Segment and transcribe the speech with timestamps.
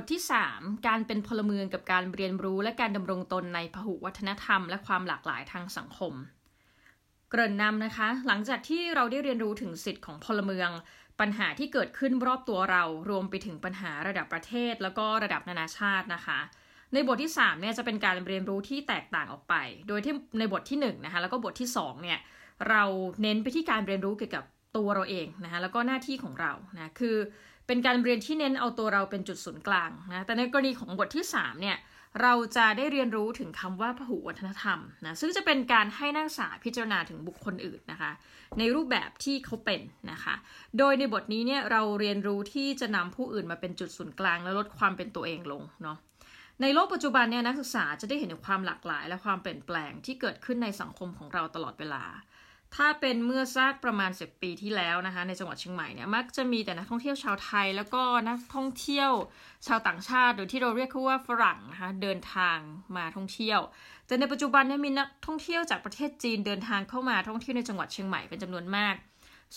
[0.00, 0.24] บทที่
[0.54, 6.12] 3 การเป็นพลเมืองกับการเรียนรู้และการดำรงตนในพหุวัฒนธรรม และความหลากหลายทางสังคม
[7.30, 10.70] เกริ่นนำนะคะ หลังจากที่เราได้เรียนรู้ถึงสิทธิ์ของพลเมือง
[11.20, 16.38] ปัญหาที่เกิดขึ้นรอบตัวเรารวมไปถึงปัญหาระดับประเทศ แล้วก็ระดับนานาชาตินะคะ
[16.92, 19.54] ในบทที่3เนี่ยจะเป็นการเรียนรู้ที่แตกต่างออกไป
[19.88, 22.18] โดยที่ในบทที่1นะคะแล้วก็บทที่2เนี่ย
[22.68, 22.82] เรา
[23.22, 24.44] เน้นไปที่การเรียนรู้เกี่ยวกับ
[24.76, 27.16] ตัวเราเองนะคะแล้วก็หน้าที่ของเรานะคือ
[27.68, 31.76] เป็นการเรียนที่เน้นเอาตัวเราเป็นจุดศูนย์กลางนะ แต่ในกรณีของบทที่3เนี่ย
[32.22, 38.12] เราจะได้เรียนรู้ถึงคำว่าพหุวัฒนธรรมนะซึ่งจะเป็นการให้นักศึกษาพิจารณาถึงบุคคลอื่นนะคะ
[38.58, 39.80] ในรูปแบบที่เขาเป็น
[40.12, 40.34] นะคะ
[40.78, 45.98] โดยในบทนี้เนี่ยเราเรียนรู้ที่จะนำผู้อื่นมาเป็นจุดศูนย์กลาง และลดความเป็นตัวเองลงเนาะ
[46.62, 52.04] ในโลกปัจจุบันเนี่ยนักศึกษาจะได้เห็นความหลากหลาย และความเปลี่ยนแปลงที่เกิดขึ้นในสังคมของเราตลอดเวลา
[52.76, 59.10] ถ้าเป็นเมื่อซากประมาณ10ปีที่แล้วนะคะในจังหวัดเชียงใหม่เนี่ยมักจะมีแต่นักท่องเที่ยวชาวไทย แล้วก็นักท่องเที่ยว
[59.66, 62.58] ชาวต่างชาติ หรือที่เราเรียกเขาว่าฝรั่งนะคะเดินทาง
[62.96, 63.60] มาท่องเที่ยว
[64.06, 68.94] แต่ในปัจจุบันเนี่ยมีนักท่องเที่ยวจากประเทศจีนเดินทางเข้ามาท่องเที่ยวในจังหวัดเชียงใหม่เป็นจำนวนมาก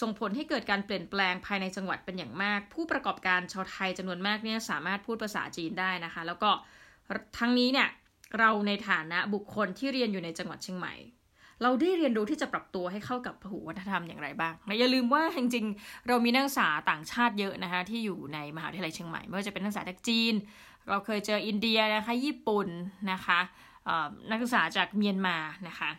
[0.01, 6.51] ส่งผลให้เกิดการเปลี่ยนแปลงภายในจังหวัดเป็นอย่างมาก ผู้ประกอบการชาวไทยจำนวนมากเนี่ยสามารถพูดภาษาจีนได้นะคะ แล้วก็
[7.37, 7.89] ทั้งนี้เนี่ย
[8.39, 10.93] เราในฐานะบุคคลที่เรียนอยู่ในจังหวัดเชียงใหม่
[11.63, 20.33] เราได้เรียนรู้ที่จะปรับตัวให้เข้ากับพหุวัฒนธรรมอย่างไรบ้างนะอย่าลืมว่าจริงๆเรามีนักศึกษาต่างชาติเยอะนะคะที่อยู่ในมหาวิทยาลัยเชียงใหม่ไม่ว่าจะเป็นนักศึกษาจากจีน
[20.89, 22.67] เราเคยเจออินเดียนะคะญี่ปุ่น
[23.11, 23.39] นะคะ
[24.29, 25.89] นักศึกษาจากเมียนมานะคะ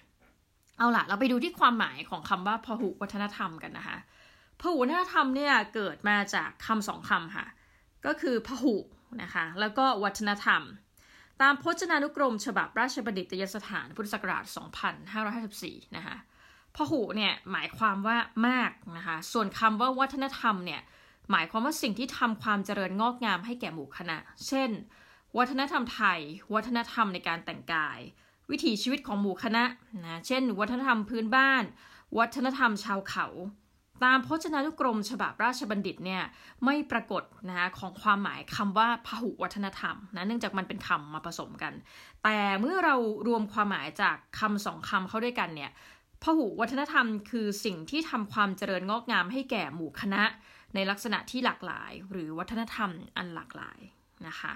[0.79, 3.99] เอาล่ะ เราไปดูที่ความหมายของคำว่าพหุวัฒนธรรมกันนะคะ
[4.61, 7.47] พหุวัฒนธรรมเนี่ยเกิดมาจากคำสองคำค่ะ
[8.07, 8.75] ก็คือพหุ
[9.23, 10.63] นะคะ แล้วก็วัฒนธรรม
[11.43, 14.45] ตามพจนานุกรมฉบับราชบัณฑิตยสถานพุทธศักราช
[15.21, 16.17] 2554 นะคะ
[16.77, 18.19] พหูเนี่ยหมายความว่า
[18.49, 20.81] มากนะคะ ส่วนคำว่าวัฒนธรรมเนี่ย
[21.31, 24.71] หมายความว่าสิ่งที่ทำความเจริญงอกงามให้แก่หมู่คณะ เช่น
[25.39, 26.21] วัฒนธรรมไทย
[26.55, 27.99] วัฒนธรรมในการแต่งกาย
[28.51, 29.65] วิถีชีวิตของหมู่คณะ
[30.05, 31.63] นะ เช่น วัฒนธรรมพื้นบ้าน
[32.19, 33.27] วัฒนธรรมชาวเขา
[34.05, 36.23] ตามพจนานุกรมฉบับราชบัณฑิตเนี่ย
[36.65, 41.73] ไม่ปรากฏนะคะของความหมายคำว่าพหุวัฒนธรรมนะเนื่องจากมันเป็นคำมาผสมกัน
[42.25, 42.97] แต่เมื่อเรา
[43.27, 45.71] รวมความหมายจากคำสองคำเข้าด้วยกันเนี่ย
[46.23, 50.23] พหุวัฒนธรรมคือสิ่งที่ทำความเจริญงอกงามให้แก่หมู่คณะ
[50.75, 53.79] ในลักษณะที่หลากหลาย หรือวัฒนธรรมอันหลากหลาย
[54.27, 54.53] นะคะ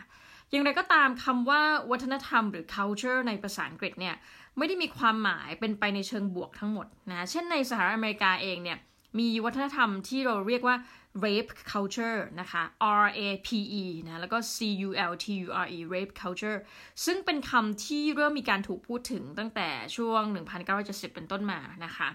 [0.51, 4.15] อย่างไรก็ตามคำว่าวัฒนธรรมหรือ culture ในภาษาอังกฤษเนี่ย
[4.59, 8.78] ไม่ได้มีความหมายเป็นไปในเชิงบวกทั้งหมดนะ เช่นในสหรัฐอเมริกาเองเนี่ย
[9.19, 10.77] มีวัฒนธรรมที่เราเรียกว่า
[11.25, 12.62] rape culture นะคะ
[13.04, 13.49] R A P
[13.82, 14.56] E นะแล้วก็ C
[14.88, 16.59] U L T U R E rape culture
[17.04, 20.22] ซึ่งเป็นคำที่เริ่มมีการถูกพูดถึงตั้งแต่ช่วง
[20.71, 22.09] 1970 เป็นต้นมานะคะ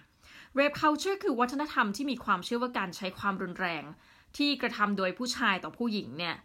[0.58, 3.84] rape culture คือวัฒนธรรมที่มีความเชื่อว่าการใช้ความรุนแรง
[4.38, 6.36] ที่กระทำโดยผู้ชายต่อผู้หญิงเนี่ย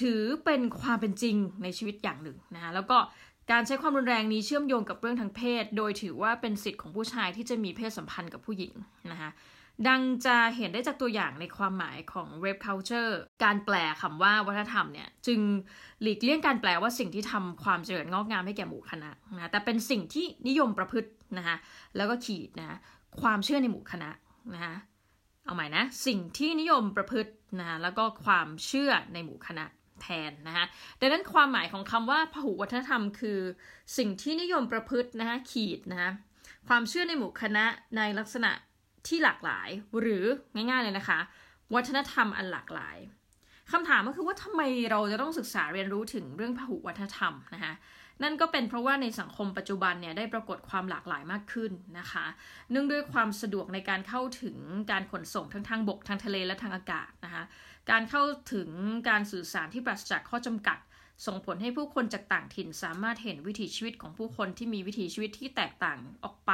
[0.00, 2.98] ถือเป็นความเป็นจริงในชีวิตอย่างหนึ่งนะคะแล้วก็
[3.52, 8.72] การใช้ความรุนแรงนี้เชื่อมโยงกับเรื่องทางเพศ โดยถือว่าเป็นสิทธิ์ของผู้ชายที่จะมีเพศสัมพันธ์กับผู้หญิง
[9.12, 9.30] นะคะ
[9.88, 13.12] ดังจะเห็นได้จากตัวอย่างในความหมายของ rape culture
[13.44, 15.40] การแปลคำว่าวัฒนธรรมเนี่ยจึง
[16.02, 21.56] หลีกเลี่ยงการแปลว่าสิ่งที่ทำความเจริญงอกงามให้แก่หมู่คณะนะแต่เป็นสิ่งที่นิยมประพฤตินะคะ
[21.96, 22.78] แล้วก็ขีดนะ
[23.20, 24.10] ความเชื่อในหมู่คณะ
[24.54, 24.74] นะคะ
[25.44, 29.64] เอาใหม่นะสิ่งที่นิยมประพฤตินะแล้วก็ความเชื่อในหมู่คณะ
[30.02, 30.64] แทนนะคะ
[31.00, 33.38] ดังนั้นความหมายของคำว่าพหุวัฒนธรรม คือ
[33.98, 36.10] สิ่งที่นิยมประพฤตินะคะขีดนะคะ
[36.68, 37.64] ความเชื่อในหมู่คณะ
[37.96, 38.50] ในลักษณะ
[39.08, 39.68] ที่หลากหลาย
[40.00, 40.24] หรือ
[40.54, 41.18] ง่ายๆเลยนะคะ
[41.74, 42.96] วัฒนธรรมอันหลากหลาย
[43.72, 47.74] คำถามก็คือว่าทำไมเราจะต้องศึกษาเรียนรู้ถึงเรื่องพหุวัฒนธรรมนะคะ
[48.22, 52.24] นั่นก็เป็นเพราะว่าในสังคมปัจจุบันเนี่ยได้ปรากฏความหลากหลายมากขึ้นนะคะ
[52.70, 54.56] เนื่องด้วยความสะดวกในการเข้าถึง
[54.90, 57.44] การขนส่งทั้งทางบกทางทะเลและทางอากาศนะคะ
[57.90, 58.68] การเข้าถึง
[59.08, 60.78] การสื่อสารที่ปราศจากข้อจำกัด
[61.26, 66.52] ส่งผลให้ผู้คนจากต่างถิ่นสามารถเห็นวิถีชีวิตของผู้คนที่มีวิถีชีวิตที่แตกต่างออกไป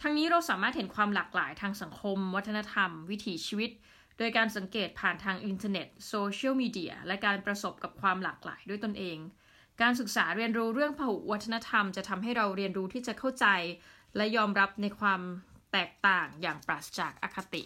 [0.00, 3.70] ทั้งนี้เราสามารถเห็นความหลากหลายทางสังคม วัฒนธรรม วิถีชีวิต
[4.18, 9.18] โดยการสังเกตผ่านทางอินเทอร์เน็ตโซเชียลมีเดียและการประสบกับความหลากหลายด้วยตนเอง
[9.82, 13.46] การศึกษาเรียนรู้เรื่องพหุวัฒนธรรม จะทำให้เราเรียนรู้ที่จะเข้าใจ
[14.16, 15.20] และยอมรับในความ
[15.72, 17.62] แตกต่างอย่างปราศจากอคติ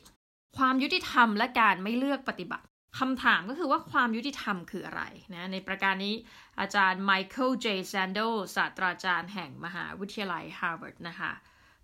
[0.57, 2.67] ความยุติธรรมและการไม่เลือกปฏิบัติ
[2.99, 5.03] คำถามก็คือว่าความยุติธรรมคืออะไร
[5.35, 6.15] นะในประการนี้
[6.61, 8.21] อาจารย์ไมเคิลเจแซนเดล
[8.57, 11.33] ศาสตราจารย์แห่งมหาวิทยาลัยฮาร์วาร์ดนะคะ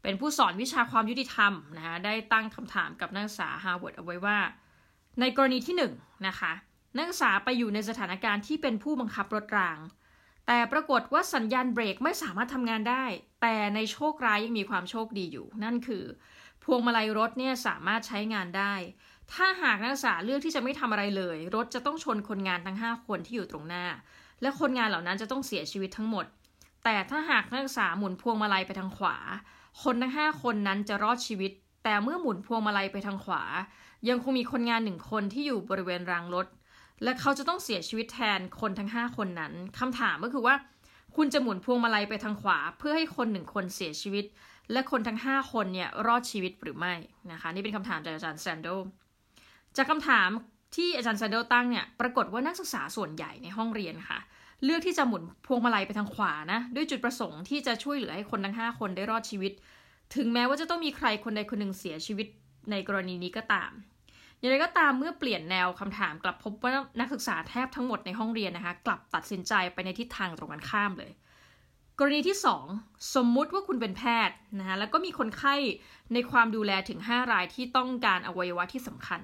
[0.06, 4.38] เป็นผู้สอนวิชาความยุติธรรมนะคะได้ตั้งคำถามกับนักศึกษาฮาร์วาร์ดเอาไว้ว่า
[5.20, 5.82] ในกรณีที่1
[6.26, 6.52] นะคะ
[6.96, 9.78] นักศึกษาไปอยู่ในสถานการณ์ที่เป็นผู้บังคับรถราง
[10.46, 13.04] แต่ปรากฏว่าสัญญาณเบรกไม่สามารถทำงานได้
[13.42, 16.04] แต่ในโชคร้ายยังมีความโชคดีอยู่ นั่นคือ
[16.64, 18.74] พวงมาลัยรถเนี่ยสามารถใช้งานได้
[19.32, 23.84] ถ้าหากนักศึกษาเลือกที่จะไม่ทำอะไรเลย รถจะต้องชนคนงานทั้ง 5 คนที่อยู่ตรงหน้า
[24.42, 26.26] และคนงานเหล่านั้นจะต้องเสียชีวิตทั้งหมด
[26.84, 29.16] แต่ถ้าหากนักศึกษาหมุนพวงมาลัยไปทางขวา
[29.82, 31.52] คนทั้ง5คนนั้นจะรอดชีวิต
[31.84, 33.43] แต่เมื่อหมุนพวงมาลัยไปทางขวา
[34.08, 36.46] ยังคงมีคนงานหนึ่งคนที่อยู่บริเวณรางรถ
[37.02, 40.55] และเขาจะต้องเสียชีวิตแทนคนทั้ง5คนนั้นคำถามก็คือว่า
[41.17, 44.25] คุณจะหมุนพวงมาลัยไปทางขวา เพื่อให้คนหนึ่งคนเสียชีวิต
[44.73, 46.94] และคนทั้ง5คนเนี่ยรอดชีวิตหรือไม่
[47.32, 48.69] นะคะนี่เป็นคำถามจากอาจารย์แซนโด
[49.76, 50.28] จากคำถาม
[50.76, 54.19] ที่อาจารย์แซนโดตั้งเนี่ยปรากฏว่านักศึกษาส่วนใหญ่ในห้องเรียนค่ะ
[54.64, 59.52] เลือกที่จะหมุนพวงมาลัยไปทางขวานะ ด้วยจุดประสงค์ที่จะช่วยเหลือให้คนทั้ง 5 คนได้รอดชีวิต
[60.14, 62.26] ถึงแม้ว่าจะต้องมีใครคนใดคนหนึ่งเสียชีวิต
[62.70, 63.70] ในกรณีนี้ก็ตาม
[64.38, 71.12] อย่างไรก็ตามเมื่อเปลี่ยนแนวคำถามกลับพบว่านักศึกษาแทบทั้งหมดในห้องเรียนนะคะ กลับตัดสินใจไปในทิศทางตรงกันข้ามเลย
[71.98, 72.36] กรณีที่
[72.72, 75.54] 2 สมมุติว่าคุณเป็นแพทย์นะคะแล้วก็มีคนไข้
[76.12, 79.20] ในความดูแลถึง 5 รายที่ต้องการอวัยวะที่สำคัญ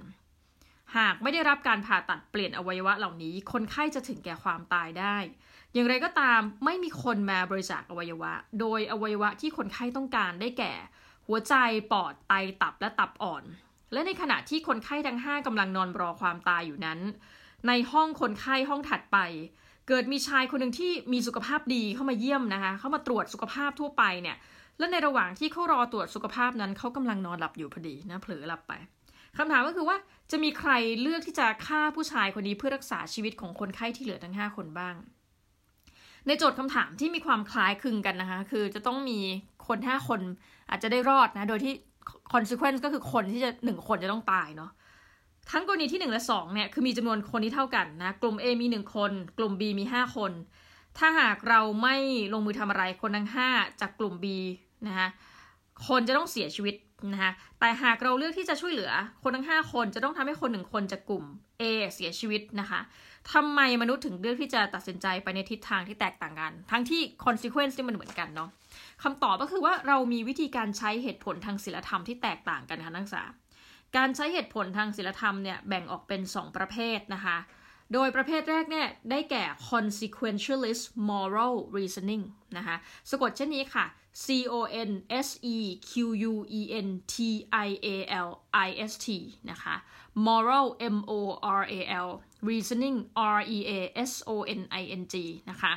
[0.97, 5.17] หากไม่ได้รับการผ่าตัดเปลี่ยนอวัยวะเหล่านี้ คนไข้จะถึงแก่ความตายได้
[5.73, 10.73] อย่างไรก็ตามไม่มีคนมาบริจาคอวัยวะ โดยอวัยวะที่คนไข้ต้องการได้แก่
[11.27, 11.55] หัวใจ
[11.93, 13.45] ปอด ไต ตับ และตับอ่อน
[13.93, 17.01] และในขณะที่คนไข้ทั้ง 5กำลังนอนรอความตายอยู่นั้น
[17.69, 19.19] ในห้องคนไข้ห้องถัดไป
[19.89, 24.37] เกิดมีชายคนหนึ่งที่มีสุขภาพดีเข้ามาเยี่ยมนะคะ เข้ามาตรวจสุขภาพทั่วไปเนี่ย
[24.79, 28.73] และในระหว่างที่เขารอตรวจสุขภาพนั้นเขากำลังนอนหลับอยู่พอดีนะ เผลอหลับไป
[29.39, 29.97] คำถามก็คือว่า
[30.31, 30.71] จะมีใคร
[31.03, 34.95] เลือกที่จะฆ่าผู้ชายคนนี้เพื่อรักษาชีวิตของคนไข้ที่เหลือทั้ง 5 คนบ้าง
[36.27, 39.19] ในโจทย์คำถามที่มีความคล้ายคลึงกันนะคะ คือจะต้องมี
[39.67, 40.21] คน5คน
[40.71, 41.75] อาจจะได้รอดนะ โดยที่
[42.33, 44.71] consequence ก็คือคนที่จะหนึ่งคนจะต้องตายเนาะ
[45.51, 50.33] ทั้งกรณีที่ 1 และ 2เนี่ยคือมีจำนวนคนที่เท่ากันนะ กลุ่ม A มี 1 คน กลุ่ม B มี 5 คน
[50.99, 51.97] ถ้าหากเราไม่
[52.33, 54.27] ลงมือทำอะไรคนทั้ง 5 จากกลุ่ม B
[54.87, 55.09] นะคะ
[55.89, 56.75] คนจะต้องเสียชีวิต
[57.13, 58.91] นะคะแต่หากเราเลือกที่จะช่วยเหลือ
[59.23, 61.25] คนทั้ง 5 คนจะต้องทำให้คนหนึ่งคนจากกลุ่ม
[61.61, 61.63] A
[61.95, 62.81] เสียชีวิตนะคะ
[63.33, 68.51] ทำไมมนุษย์ถึงเลือกที่จะตัดสินใจไปในทิศทางที่แตกต่างกัน ทั้งที่ consequence ที่มันเหมือนกันเนาะ
[69.03, 73.23] คำตอบก็คือว่าเรามีวิธีการใช้เหตุผลทางศิลธรรมที่แตกต่างกันค่ะนักศึกษา
[73.97, 77.37] การใช้เหตุผลทางศิลธรรมเนี่ยแบ่งออกเป็น 2 ประเภทนะคะ
[77.93, 82.25] โดยประเภทแรกเนี่ยได้แก่ consequentialist moral reasoning
[82.57, 82.77] นะคะ
[83.11, 83.87] สะกดเช่นนี้ค่ะ
[84.25, 84.55] C O
[84.89, 84.91] N
[85.27, 85.57] S E
[85.91, 85.93] Q
[86.31, 87.15] U E N T
[87.67, 87.97] I A
[88.27, 88.31] L
[88.67, 89.09] I S T
[89.51, 89.75] นะคะ
[90.27, 90.67] moral
[90.97, 91.13] M O
[91.61, 92.11] R A L
[92.49, 92.97] reasoning
[93.37, 93.81] R E A
[94.11, 95.15] S O N I N G
[95.51, 95.73] นะคะ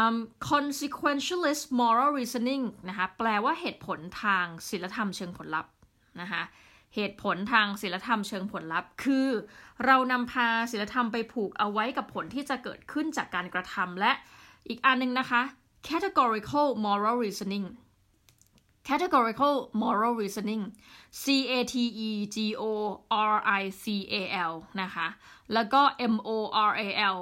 [0.00, 0.16] um,
[0.50, 5.72] consequentialist moral reasoning นะคะแปลว่าเหตุผลทางศิลธรรมเชิงผลลัพธ์
[6.20, 6.42] นะคะ
[6.94, 9.28] เหตุผลทางศิลธรรมเชิงผลลัพธ์ คือ
[9.84, 14.12] เรานำพาศิลธรรมไปผูกเอาไว้กับผลที่จะเกิดขึ้นจากการกระทำและ
[14.68, 15.42] อีกอันนึงนะคะ
[15.88, 17.66] categorical moral reasoning
[18.88, 20.62] categorical moral reasoning
[21.22, 21.74] C A T
[22.08, 22.64] E G O
[23.32, 24.14] R I C A
[24.50, 25.06] L นะคะ
[25.52, 25.82] แล้วก็
[26.12, 26.30] M O
[26.70, 27.18] R A L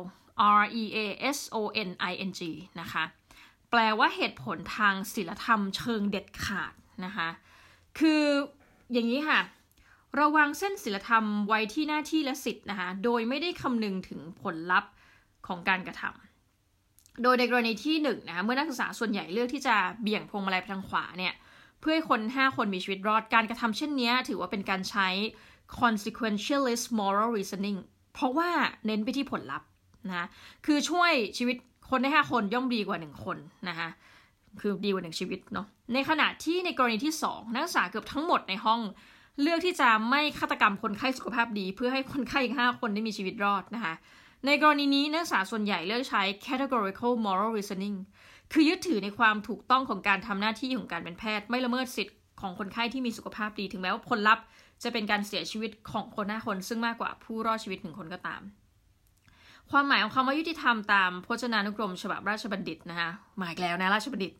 [0.60, 0.98] R E A
[1.36, 1.58] S O
[1.88, 2.40] N I N G
[2.80, 3.04] นะคะ
[3.70, 6.72] แปลว่าเหตุผลทางศิลธรรมเชิงเด็ดขาด
[7.04, 7.28] นะคะ
[7.98, 8.24] คือ
[8.92, 9.40] อย่างนี้ค่ะ
[10.18, 14.90] ราวางเส้นศิลธรรมไว้ที่หน้าที่และสิทธิ์นะคะ โดยไม่ได้คำนึงถึงผลลัพธ์
[15.46, 21.34] ของการกระทำ โดยในกรณีที่1นนะคะเมื่อนักศึกษาส่วนใหญ่เลือกที่จะเบี่ยงพวงมาลัยไปทางขวาเนี่ย
[21.80, 25.08] เพื่อให้คน 5 คนมีชีวิตรอด การกระทำเช่นนี้ถือว่าเป็นการใช้
[25.80, 27.78] consequentialist moral reasoning
[28.14, 28.50] เพราะว่า
[28.86, 29.68] เน้นไปที่ผลลัพธ์
[30.08, 30.26] นะ
[30.66, 31.56] คือช่วยชีวิต
[31.90, 33.88] คนได้ 5 คนย่อมดีกว่า 1 คนนะคะ
[34.60, 38.80] คือดีกว่าหนึ่งชีวิตเนาะ ในขณะที่ในกรณีที่ 2 นักศึกษาเกือบทั้งหมดในห้อง
[39.40, 43.94] เลือกที่จะไม่ฆาตกรรมคนไข้สุขภาพดี เพื่อให้คนไข้อีก 5 คนได้มีชีวิตรอดนะคะ
[44.46, 47.96] ในกรณีนี้นักศึกษาส่วนใหญ่เลือกใช้ categorical moral reasoning
[48.52, 54.44] คือยึดถือในความถูกต้องของการทำหน้าที่ของการเป็นแพทย์ ไม่ละเมิดสิทธิ์ของคนไข้ที่มีสุขภาพดี ถึงแม้ว่าผลลัพธ์
[54.82, 58.42] จะเป็นการเสียชีวิตของคนหน้าคน ซึ่งมากกว่าผู้รอดชีวิตหนึ่งคนก็ตาม
[59.70, 64.32] ความหมายของคำว่ายุติธรรมตามพจนานุกรม ฉบับราชบัณฑิตนะคะหมาอีกแล้วนะราชบัณฑิต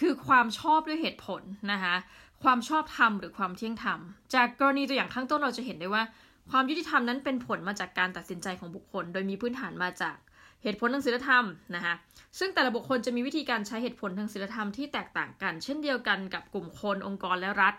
[0.00, 1.42] คือความชอบด้วยเหตุผล
[1.72, 1.94] นะคะ
[2.44, 3.98] ความชอบธรรมหรือความเที่ยงธรรม
[4.34, 6.02] จากกรณีตัวอย่างข้างต้นเราจะเห็นได้ว่า
[6.50, 10.16] ความยุติธรรมนั้นเป็นผลมาจากการตัดสินใจของบุคคล โดยมีพื้นฐานมาจาก
[10.62, 11.44] เหตุผลทางศีลธรรม
[11.74, 11.94] นะคะ
[12.38, 17.74] ซึ่งแต่ละบุคคลจะมีวิธีการใช้เหตุผลทางศีลธรรมที่แตกต่างกัน เช่นเดียวกันกับกลุ่มคนองค์กรและรัฐ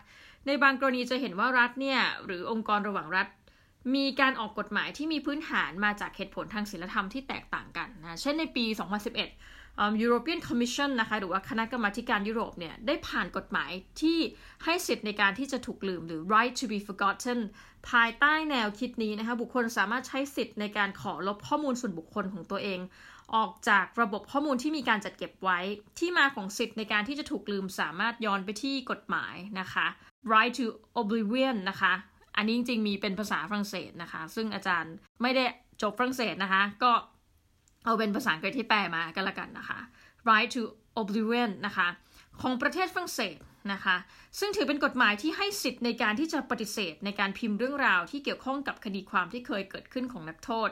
[0.47, 3.27] ในบางกรณีจะเห็นว่ารัฐเนี่ยหรือองค์กรระหว่างรัฐ
[3.95, 8.65] มีการออกกฎหมายที่มีพื้นฐานมาจากเหตุผลทางศีลธรรมที่แตกต่างกันนะเช่นในปี
[9.15, 9.60] 2011
[10.03, 13.71] European Commission นะคะหรือว่าคณะกรรมาการยุโรปเนี่ยได้ผ่านกฎหมาย
[14.01, 14.17] ที่
[14.63, 17.39] ให้สิทธิ์ในการที่จะถูกลืมหรือ right to be forgotten
[17.89, 22.79] ภายใต้แนวคิดนี้นะคะบุคคลสามารถใช้สิทธิ์ในการขอลบข้อมูลส่วนบุคคลของตัวเอง
[23.35, 25.59] ออกจากระบบข้อมูลที่มีการจัดเก็บไว้
[25.99, 29.85] ที่มาของสิทธิ์ในการที่จะถูกลืมสามารถย้อนไปที่กฎหมายนะคะ
[30.33, 30.65] right to
[31.01, 31.93] oblivion นะคะ
[32.37, 35.45] อันนี้จริงๆมีเป็นภาษาฝรั่งเศสนะคะ ซึ่งอาจารย์ไม่ได้
[35.81, 36.91] จบฝรั่งเศสนะคะ ก็
[37.85, 39.79] เอาเป็นภาษาอังกฤษที่แปลมากันละกันนะคะ
[40.29, 40.61] right to
[41.01, 41.87] oblivion นะคะ
[42.41, 43.37] ของประเทศฝรั่งเศส
[43.73, 43.95] นะคะ
[44.39, 50.69] ซึ่งถือเป็นกฎหมายที่ให้สิทธิ์ในการที่จะปฏิเสธ ในการพิมพ์เรื่องราวที่เกี่ยวข้องกับคดีความที่เคยเกิดขึ้นของนักโทษ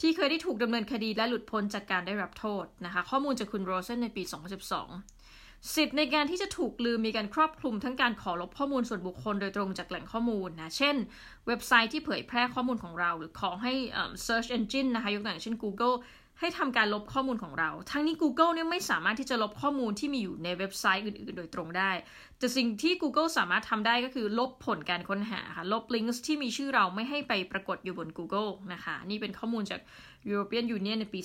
[0.00, 4.22] ที่เคยได้ถูกดำเนินคดีและหลุดพ้นจากการได้รับโทษนะคะ ข้อมูลจากคุณโรเซนในปี
[4.98, 10.96] 2012 สิทธิ์ในการที่จะถูกลืมมีการครอบคลุมทั้งการขอลบข้อมูลส่วนบุคคลโดยตรงจากแหล่งข้อมูลนะ เช่น
[11.46, 13.72] เว็บไซต์ที่เผยแพร่ข้อมูลของเรา หรือขอให้
[14.26, 15.96] search engine นะคะยกตัวอย่างเช่น Google
[16.42, 21.90] ให้ทำการลบข้อมูลของเรา ทั้งนี้ Google เนี่ยไม่สามารถที่จะลบข้อมูลที่มีอยู่ในเว็บไซต์อื่น ๆ โดยตรงได้
[22.38, 29.80] แต่สิ่งที่ Google สามารถทำได้ก็คือลบผลการค้นหาค่ะ ลบลิงก์ที่มีชื่อเราไม่ให้ไปปรากฏอยู่บน Google นะคะ นี่เป็นข้อมูลจาก
[30.30, 31.20] European Union ในปี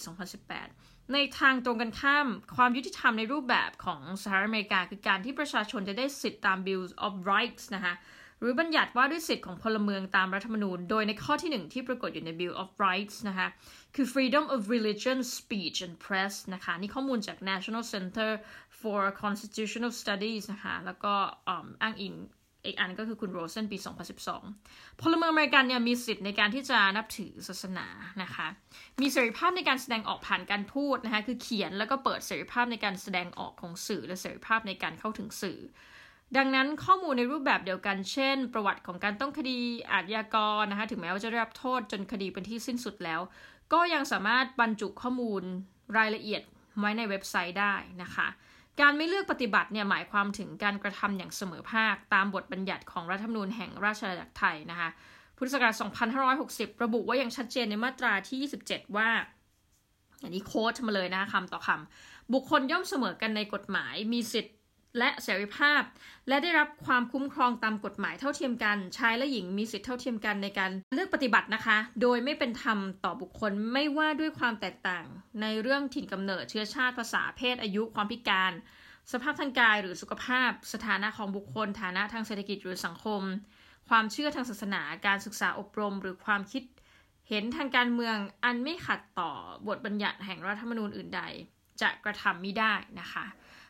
[0.54, 7.96] 2018 ในทางตรงกันข้าม ความยุติธรรมในรูปแบบของสหรัฐอเมริกา คือการที่ประชาชนจะได้สิทธิตาม Bill of Rights นะคะ
[8.40, 13.48] หรือบัญญัติว่าด้วยสิทธิของพลเมืองตามรัฐธรรมนูญ โดยในข้อที่หนึ่งที่ปรากฏอยู่ใน Bill of Rights นะคะ
[13.96, 18.32] คือ freedom of religion speech and press นะคะ นี่ข้อมูลจาก National Center
[18.82, 21.14] for Constitutional Studies นะคะ แล้วก็
[21.82, 22.16] อ้างอิง
[22.66, 23.78] อีกอันก็คือคุณโรเซนปี
[24.40, 27.88] 2012 พลเมืองอเมริกันเนี่ยมีสิทธิ์ในการที่จะนับถือศาสนา
[28.24, 28.48] นะคะ
[29.02, 35.60] มีเสรีภาพในการแสดงออกผ่านการพูดนะคะ คือเขียนแล้วก็เปิดเสรีภาพในการแสดงออกของสื่อ และเสรีภาพในการเข้าถึงสื่อ
[36.38, 39.58] ดังนั้นข้อมูลในรูปแบบเดียวกัน เช่น ประวัติของการต้องคดี
[39.92, 43.22] อาญากรนะคะ ถึงแม้ว่าจะได้รับโทษจนคดีเป็นที่สิ้นสุดแล้ว
[43.74, 45.44] ก็ยังสามารถบรรจุข้อมูล
[45.98, 46.42] รายละเอียด
[46.80, 48.28] ไว้ในเว็บไซต์ได้นะคะ
[48.82, 54.90] การไม่เลือกปฏิบัติเนี่ยหมายความถึงการกระทำอย่างเสมอภาคตามบทบัญญัติของรัฐธรรมนูญแห่งราชอาณาจักรไทยนะคะ
[55.38, 55.76] พุทธศักราช
[56.30, 59.10] 2560 ระบุว่าอย่างชัดเจนในมาตราที่ 27 ว่า
[60.24, 64.54] อันนี้โค้ดมาเลยนะคำต่อคำบุคคลย่อมเสมอกันในกฎหมายมีสิทธิ
[64.98, 65.82] และเสรีภาพ
[66.28, 75.06] และได้รับความคุ้มครองตามกฎหมายเท่าเทียมกัน ชายและหญิงมีสิทธิเท่าเทียมกันในการเลือกปฏิบัตินะคะ โดยไม่เป็นธรรมต่อบุคคลไม่ว่าด้วยความแตกต่าง
[75.42, 78.52] ในเรื่องถิ่นกำเนิดเชื้อชาติภาษาเพศอายุความพิการ
[79.12, 83.22] สภาพทางกายหรือสุขภาพ สถานะของบุคคล ฐานะทางเศรษฐกิจหรือสังคม
[83.90, 86.64] ความเชื่อทางศาสนาการศึกษาอบรม หรือความคิด
[87.30, 89.32] เห็นทางการเมืองอันไม่ขัดต่อ
[89.68, 91.22] บทบัญญัติแห่งรัฐธรรมนูญอื่นใด
[91.82, 93.26] จะกระทำไมิได้นะคะ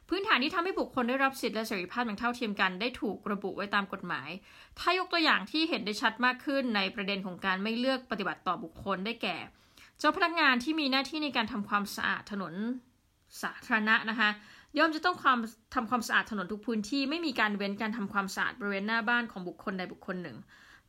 [0.09, 4.29] พื้นฐานที่ทำให้บุคคลได้รับสิทธิและเสรีภาพอย่างเท่าเทียมกันได้ถูกระบุไว้ตามกฎหมาย
[4.79, 9.37] ถ้ายกตัวอย่างที่เห็นได้ชัดมากขึ้นในประเด็นของการไม่เลือกปฏิบัติต่อบุคคลได้แก่
[9.99, 12.53] เจ้าพนักงานที่มีหน้าที่ในการทำความสะอาดถนน
[13.41, 14.29] สาธารณะนะคะ
[14.77, 15.39] ย่อมจะต้องความ
[15.75, 20.37] ทำความสะอาดถนนทุกพื้นที่ไม่มีการเว้นการทำความสะอาดบริเวณหน้าบ้านของบุคคลใดบุคคลหนึ่ง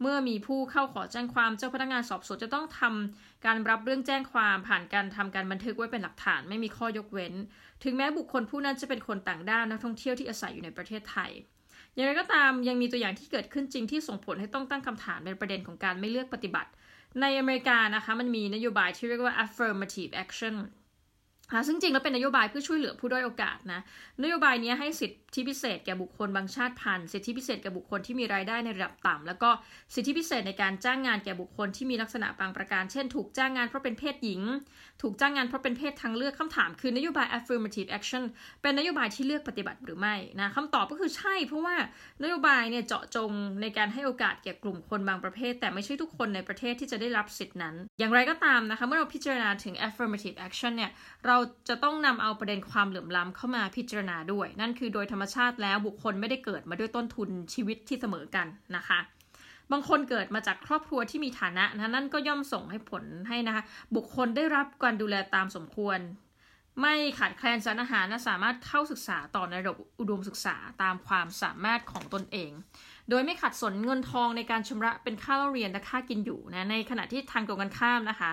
[0.01, 7.35] เมื่อมีผู้เข้าขอแจ้งความเจ้าพนักงานสอบสวนจะต้องทำการรับเรื่องแจ้งความผ่านการทำการบันทึกไว้เป็นหลักฐานไม่มีข้อยกเว้น
[7.85, 11.31] ถึงแม้บุคคลผู้นั้นจะเป็นคนต่างด้าวนักท่องเที่ยวที่อาศัยอยู่ในประเทศไทย
[11.95, 16.71] อย่างไรก็ตามยังมีตัวอย่างที่เกิดขึ้นจริงที่ส่งผลให้ต้องตั้งคำถามในประเด็นของการไม่เลือกปฏิบัติ
[17.21, 20.55] ในอเมริกานะคะมันมีนโยบายที่เรียกว่า affirmative action
[21.67, 23.81] ซึ่งจริงแล้วเป็นนโยบายเพื่อช่วยเหลือผู้ด้อยโอกาสนะ
[24.23, 29.51] นโยบายนี้ให้สิทธิพิเศษแก่บุคคลบางชาติพันธุ์สิทธิพิเศษแก่บุคคลที่มีรายได้ในระดับต่ำแล้วก็
[29.95, 34.43] สิทธิพิเศษในการจ้างงานแก่บุคคลที่มีลักษณะบางประการ เช่น ถูกจ้างงานเพราะเป็นเพศหญิง
[35.03, 38.23] ถูกจ้างงานเพราะเป็นเพศทางเลือกคำถามคือนโยบาย affirmative action
[38.63, 41.77] เป็นนโยบายที่เลือกปฏิบัติหรือไม่นะคำตอบก็คือใช่ เพราะว่า
[42.23, 43.31] นโยบายเนี่ยเจาะจง
[43.63, 50.91] ในการให้โอกาสแก่กลุ่มคนบางประเภท แต่ไม่ใช่ทุกคนในประเทศที่จะได้รับสิทธินั้น อย่างไรก็ตามนะคะเมื่อเราพิจารณาถึง affirmative action เนี่ย
[51.27, 51.37] เรา
[51.69, 58.99] จะต้องนำเอาประเด็นความเหลื่อมล้ำเข้ามาพิจารณาด้วย นั่นคือโดยธรรมชาติแล้วบุคคลไม่ได้เกิดมาด้วยต้นทุนชีวิตที่เสมอกันนะคะ
[59.73, 63.63] บางคนเกิดมาจากครอบครัวที่มีฐานะนะนั่นก็ย่อมส่งให้ผลให้นะคะ
[63.97, 65.99] บุคคลได้รับการดูแลตามสมควร
[66.81, 72.51] ไม่ขาดแคลนสารอาหารนะสามารถเข้าศึกษาต่อในระบบอุดมศึกษาตามความสามารถของตนเอง
[73.11, 78.31] โดยไม่ขัดสนเงินทองในการชำระเป็นค่าเรียนและค่ากินอยู่นะในขณะที่ทางตรงกันข้ามนะคะ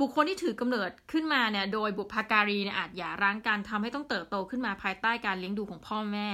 [0.00, 6.28] บุคคลที่ถือกำเนิดขึ้นมาเนี่ยโดยบุพการีเนี่ยอาจหย่าร้างการทำให้ต้องเติบโตขึ้นมาภายใต้การเลี้ยงดูของพ่อแม่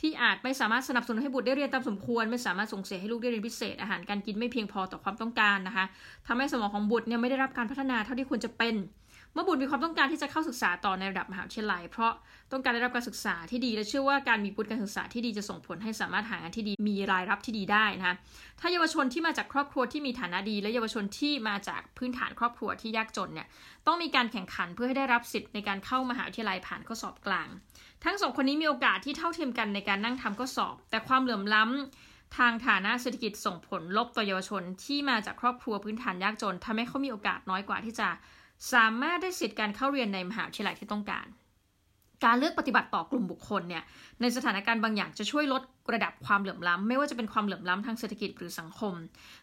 [0.00, 5.84] ที่อาจไม่สามารถสนับสนุนให้บุตรได้เรียนตามสมควร ไม่สามารถส่งเสียให้ลูกได้เรียนพิเศษ อาหารการกินไม่เพียงพอต่อความต้องการนะคะ
[6.26, 8.74] ทำให้สมองของบุตรเนี่ยไม่ได้รับการพัฒนาเท่าที่ควรจะเป็น
[9.32, 12.12] เมื่อบุตรมีความต้องการที่จะเข้าศึกษาต่อในระดับมหาวิทยาลัย เพราะ
[12.52, 18.16] ต้องการได้รับการศึกษาที่ดีและเชื่อว่าการมีวุฒิการศึกษาที่ดีจะส่งผลให้สามารถหางานที่ดีมีรายรับที่ดีได้นะคะ
[18.60, 23.46] ถ้าเยาวชนที่มาจากครอบครัวที่มีฐานะดี และเยาวชนที่มาจากพื้นฐานครอบครัวที่ยากจนเนี่ย
[23.86, 27.48] ต้องมีการแข่งขันเพื่อให้ได้รับสิทธิ์ในการเข้ามหาวิทยาลัยผ่านข้อสอบกลาง
[28.04, 38.08] ทั้งสองคนนี้มีโอกาสที่เท่าเทียมกันในการนั่งทำข้อสอบ แต่ความเหลื่อมล้ำทางฐานะเศรษฐกิจส่งผลลบต่อเยาวชนที่มาจากครอบครัวพื้นฐานยากจนทำให้เขามีโอกาสน้อยกว่าที่จะ
[38.72, 41.26] สามารถได้สิทธิ์การเข้าเรียนในมหาวิทยาลัยที่ต้องการ
[42.24, 43.82] การเลือกปฏิบัติต่อกลุ่มบุคคลเนี่ย
[44.20, 48.94] ในสถานการณ์บางอย่างจะช่วยลดระดับความเหลื่อมล้ำ ไม่ว่าจะเป็นความเหลื่อมล้ำทางเศรษฐกิจหรือสังคม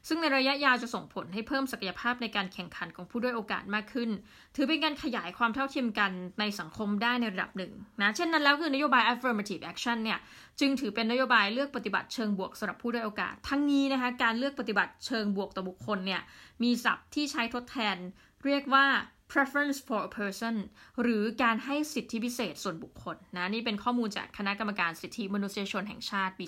[0.07, 4.09] ซึ่งในระยะยาวจะส่งผลให้เพิ่มศักยภาพในการแข่งขันของผู้ด้วยโอกาสมากขึ้น
[4.55, 10.19] ถือเป็นการขยายความเท่าเทียมกันในสังคมได้ในระดับหนึ่งนะเช่นนั้นแล้วคือนโยบาย affirmative action เนี่ย
[10.59, 16.21] จึงถือเป็นนโยบายเลือกปฏิบัติเชิงบวกสำหรับผู้ด้วยโอกาส ทั้งนี้นะคะการเลือกปฏิบัติเชิงบวกต่อบุคคลเนี่ย
[16.63, 17.97] มีศัพท์ที่ใช้ทดแทน
[18.45, 18.85] เรียกว่า
[19.31, 20.55] preference for a person
[21.01, 26.45] หรือการให้สิทธิพิเศษส่วนบุคคลนะนี่เป็นข้อมูลจากคณะกรรมการสิทธิมนุษยชนแห่งชาติปี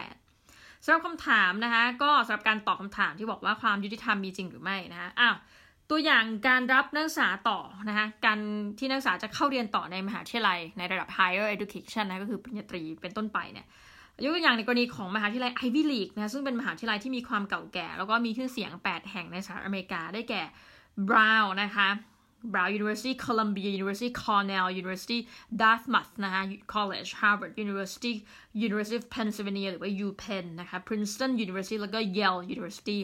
[0.00, 5.36] 2558สำหรับคำถามนะคะก็สำหรับการตอบคำถามที่บอกว่าความยุติธรรมมีจริงหรือไม่นะคะอ้าว
[5.90, 8.38] ตัวอย่างการรับนักศึกษาต่อนะคะการ
[8.78, 13.66] ที่นักศึกษาจะเข้าเรียนต่อในมหาวิทยาลัยในระดับ higher education นะก็คือปริญญาตรีเป็นต้นไปเนี่ย
[14.24, 20.42] ยกตัวอย่างในกรณีของมหาวิทยาลัย Ivy League นะซึ่งเป็นมหาวิทยาลัยที่มีความเก่าแก่ แล้วก็มีชื่อเสียง 8 แห่งในสหรัฐอเมริกาได้แก่
[21.08, 21.88] Brown นะคะ
[22.52, 25.18] Brown University Columbia University Cornell University
[25.60, 26.42] Dartmouth นะคะ
[26.74, 28.12] College Harvard University
[28.66, 32.98] University of Pennsylvania หรือว่า UPenn นะคะ Princeton University แล้วก็ Yale University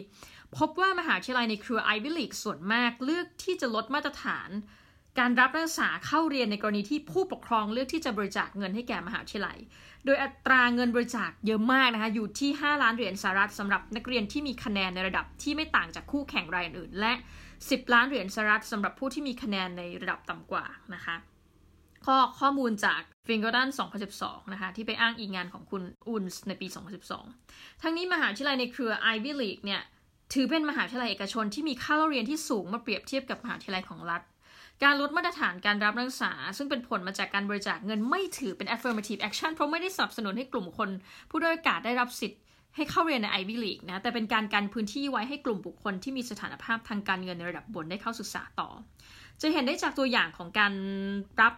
[0.57, 4.49] พบว่ามหาวิทยาลัยในเครือ Ivy League ส่วนมากเลือกที่จะลดมาตรฐาน
[5.19, 9.57] การรับนักศึกษาเข้าเรียนในกรณีที่ผู้ปกครองเลือกที่จะบริจาคเงินให้แก่มหาวิทยาลัย
[10.05, 17.13] โดยอัตราเงินบริจาคเยอะมากนะคะ อยู่ที่ 5 ล้านเหรียญสหรัฐสำหรับนักเรียนที่มีคะแนนในระดับที่ไม่ต่างจากคู่แข่งรายอื่นและ
[17.69, 20.65] 10 ล้านเหรียญสหรัฐสำหรับผู้ที่มีคะแนนในระดับต่ำกว่า
[20.95, 21.15] นะคะ
[22.05, 23.67] ข้อข้อมูลจาก f i n g e r d a n
[24.09, 26.67] 2012 นะคะ ที่ไปอ้างอิงงานของคุณอุนส์ในปี
[27.23, 29.81] 2012 ทั้งนี้มหาวิทยาลัยในเครือ Ivy League เนี่ย
[30.33, 34.21] ถือเป็นมหาวิทยาลัยเอกชนที่มีค่าเรียนที่สูงมาเปรียบเทียบกับมหาวิทยาลัยของรัฐ
[34.83, 40.89] การลดมาตรฐานการรับนักศึกษา ซึ่งเป็นผลมาจากการบริจาคเงินไม่ถือเป็น affirmative action เพราะไม่ได้สนับสนุนให้กลุ่มคน
[41.29, 42.41] ผู้ด้อยโอกาสได้รับสิทธิ์
[42.75, 48.69] ให้เข้าเรียนในไอวิลีกนะ แต่เป็นการกันพื้นที่ไว้ให้กลุ่มบุคคลที่มีสถานภาพทางการเงินในระดับบนได้เข้าศึกษาต่อ
[49.41, 50.73] จะเห็นได้จากตัวอย่างของการ
[51.41, 51.53] รับ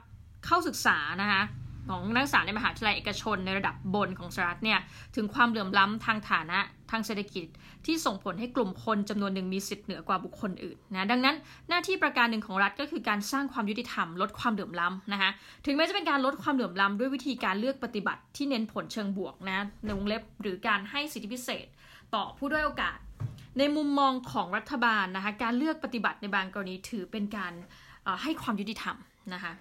[0.46, 1.42] เข้าศึกษานะคะ
[1.90, 4.80] ของนักศึกษาในมหาวิทยาลัยเอกชนในระดับบนของสหรัฐเนี่ย
[5.16, 6.60] ถึงความเหลื่อมล้ำทางฐานะ
[6.92, 7.46] ทางเศรษฐกิจ
[7.86, 11.36] ที่ส่งผลให้กลุ่มคนจำนวนหนึ่งมีสิทธิ์เหนือกว่าบุคคลอื่นนะดังนั้น
[11.70, 15.30] หน้าที่ประการหนึ่งของรัฐก็คือการสร้างความยุติธรรมลดความเหลื่อมล้ำนะคะ
[15.66, 21.66] ถึงแม้จะเป็นการลดความเหลื่อมล้ำด้วยวิธีการเลือกปฏิบัติที่เน้นผลเชิงบวกนะในวงเล็บหรือการให้สิทธิพิเศษ
[22.16, 22.98] ต่อผู้ด้อยโอกาส
[23.58, 27.54] ในมุมมองของรัฐบาลนะคะการเลือกปฏิบัติในบางกรณีถือเป็นการ
[28.24, 28.96] ให้ความยุติธรรม
[29.34, 29.54] นะคะ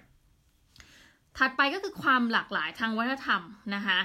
[1.38, 3.42] ถัดไปก็คือความหลากหลายทางวัฒนธรรม
[3.74, 4.00] นะคะ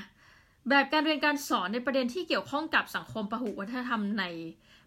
[0.70, 4.26] แบบการเรียนการสอนในประเด็นที่เกี่ยวข้องกับสังคมปะหุวัฒนธรรมใน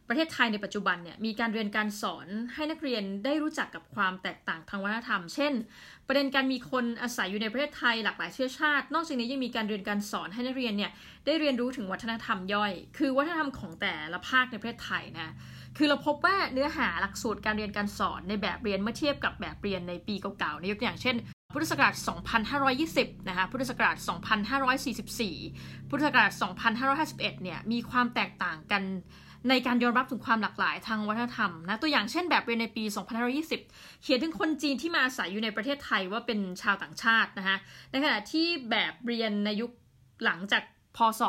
[0.08, 5.52] ประเทศไทยในปัจจุบันเนี่ยมีการเรียนการสอนให้นักเรียนได้รู้จักกับความแตกต่างทางวัฒนธรรม เช่น
[6.06, 10.90] ประเด็นการมีคนอาศัยอยู่ในประเทศไทยหลากหลายเชื้อชาติ นอกจากนี้ยังมีการเรียนการสอนให้นักเรียนเนี่ย
[11.26, 15.34] ได้เรียนรู้ถึงวัฒนธรรมย่อย คือวัฒนธรรมของแต่ละภาคในประเทศไทยนะ
[15.76, 21.16] คือเราพบว่าเนื้อหาหลักสูตรการเรียนการสอนในแบบเรียนเมื่อเทียบกับแบบเรียนในปีเก่าๆในยกตัวอย่างเช่น
[21.52, 21.94] พุทธศักราช
[22.76, 23.96] 2520 นะคะ พุทธศักราช
[25.36, 26.32] 2544 พุทธศักราช
[26.88, 28.82] 2551 เนี่ย มีความแตกต่างกัน
[29.48, 32.84] ในการยอมรับถึงความหลากหลายทางวัฒนธรรมนะตัวอย่างเช่นแบบเรียนในปี
[33.44, 37.56] 2520 เขียนถึงคนจีนที่มาอาศัยอยู่ในประเทศไทยว่าเป็นชาวต่างชาตินะคะ
[37.90, 39.70] ในขณะที่แบบเรียนในยุค
[40.24, 40.62] หลังจาก
[40.96, 41.22] พศ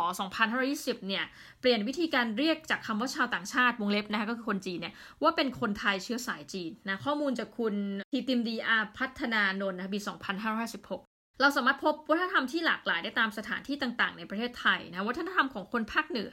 [0.50, 1.26] 2520 เนี่ย
[1.60, 4.94] เปลี่ยนวิธีการเรียกจากคำว่าชาวต่างชาติวงเล็บนะคะก็คือคนจีนเนี่ย
[5.24, 7.74] ว่าเป็นคนไทยเชื้อสายจีนนะ ข้อมูลจากคุณ
[8.12, 16.32] ทีติมดีอาพัฒนานนท์นะปี 2556เราสามารถพบวัฒนธรรมที่หลากหลายได้ตามสถานที่ต่างๆ ในประเทศไทยนะวัฒนธรรมของคนภาคเหนือ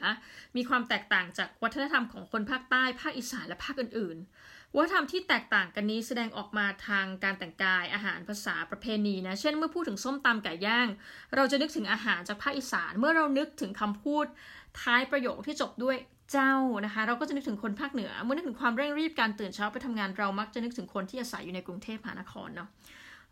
[0.55, 10.87] มีความแตกต่างจากวัฒนธรรมของคนภาคใต้ ภาคอีสานและภาคอื่นๆ วัฒนธรรมที่แตกต่างกันนี้แสดงออกมาทางการแต่งกายอาหารภาษาประเพณีนะ เช่นเมื่อพูดถึงส้มตำไก่ย่าง
[11.35, 14.25] เราจะนึกถึงอาหารจากภาคอีสาน เมื่อเรานึกถึงคำพูด
[14.81, 15.97] ท้ายประโยคที่จบด้วย
[16.31, 16.53] เจ้า
[16.85, 22.69] นะคะ เราก็จะนึกถึงคนภาคเหนือ เมื่อนึกถึงความเร่งรีบการตื่นเช้าไปทำงานเรามักจะนึกถึงคนที่อาศัยอยู่ในกรุงเทพมหานครเนาะ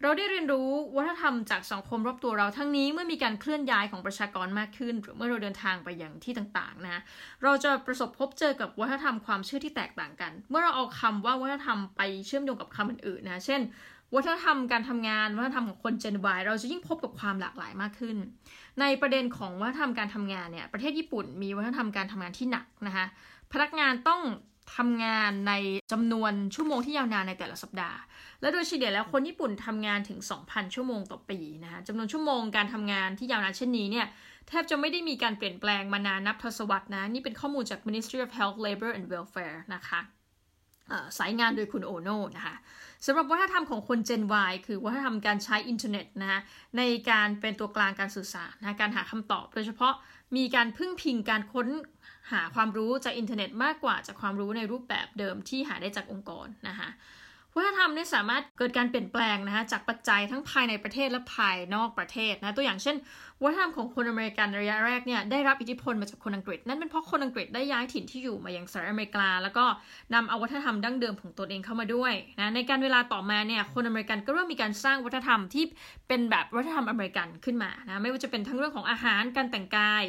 [0.01, 7.01] เราได้เรียนรู้วัฒนธรรมจากสังคมรอบตัวเราทั้งนี้เมื่อมีการเคลื่อนย้ายของประชากรมากขึ้น หรือเมื่อเราเดินทางไปยังที่ต่างๆนะ
[7.43, 13.61] เราจะประสบพบเจอกับวัฒนธรรมความเชื่อที่แตกต่างกัน เมื่อเราเอาคำว่าวัฒนธรรมไปเชื่อมโยงกับคำอื่นๆนะเช่น
[14.15, 18.17] วัฒนธรรมการทำงานวัฒนธรรมของคนเจนวายเราจะยิ่งพบกับความหลากหลายมากขึ้น
[18.79, 23.05] ในประเด็นของวัฒนธรรมการทำงานเนี่ยประเทศญี่ปุ่นมีวัฒนธรรมการทำงานที่หนักนะคะ
[23.53, 24.21] พนักงานต้อง
[24.75, 25.53] ทำงานใน
[25.91, 27.97] จำนวนชั่วโมงที่ยาวนานในแต่ละสัปดาห์
[28.41, 34.07] และโดยเฉลี่ยแล้วคนญี่ปุ่นทำงานถึง 2,000 ชั่วโมงต่อปีนะคะจำนวนชั่วโมงการทำงานที่ยาวนานเช่นนี้เนี่ย
[34.47, 40.01] แทบจะไม่ได้มีการเปลี่ยนแปลงมานานนับทศวรรษนะ นี่เป็นข้อมูลจาก Ministry of Health Labor and Welfare นะคะ
[41.17, 42.55] สายงานโดยคุณโอโน่นะคะ
[43.05, 46.39] สำหรับวัฒนธรรมของคน Gen Y คือวัฒนธรรมการใช้อินเทอร์เน็ตนะคะ
[46.77, 49.93] ในการเป็นตัวกลางการสื่อสารนะการหาคำตอบ โดยเฉพาะ
[50.35, 51.67] มีการพึ่งพิงการค้น
[52.31, 56.89] หาความรู้จากอินเทอร์เน็ตมากกว่าจากความรู้ในรูปแบบเดิมที่หาได้จากองค์กรนะคะ
[57.55, 62.95] วัฒนธรรมเนี่ยสามารถเกิดการเปลี่ยนแปลงนะคะจากปัจจัยทั้งภายในประเทศและภายนอกประเทศนะตัวอย่างเช่น
[63.43, 69.65] วัฒนธรรมของคนอเมริกันระยะแรกเนี่ยได้รับอิทธิพลมาจากคนอังกฤษ นั่นเป็นเพราะคนอังกฤษได้ย้ายถิ่นที่อยู่มายังสหรัฐอเมริกา แล้วก็
[70.13, 75.63] นำเอาวัฒนธรรมดั้งเดิมของตัวเองเข้ามาด้วยนะในการเวลาต่อมาเนี่ยคนอเมริกันก็เริ่มมีการสร้างวัฒนธรรมที่
[76.07, 80.03] เป็นแบบวัฒนธรรมอเมริกันขึ้นมานะไม่ว่าจะเป็นทั้งเรื่องของอาหารการแต่งกาย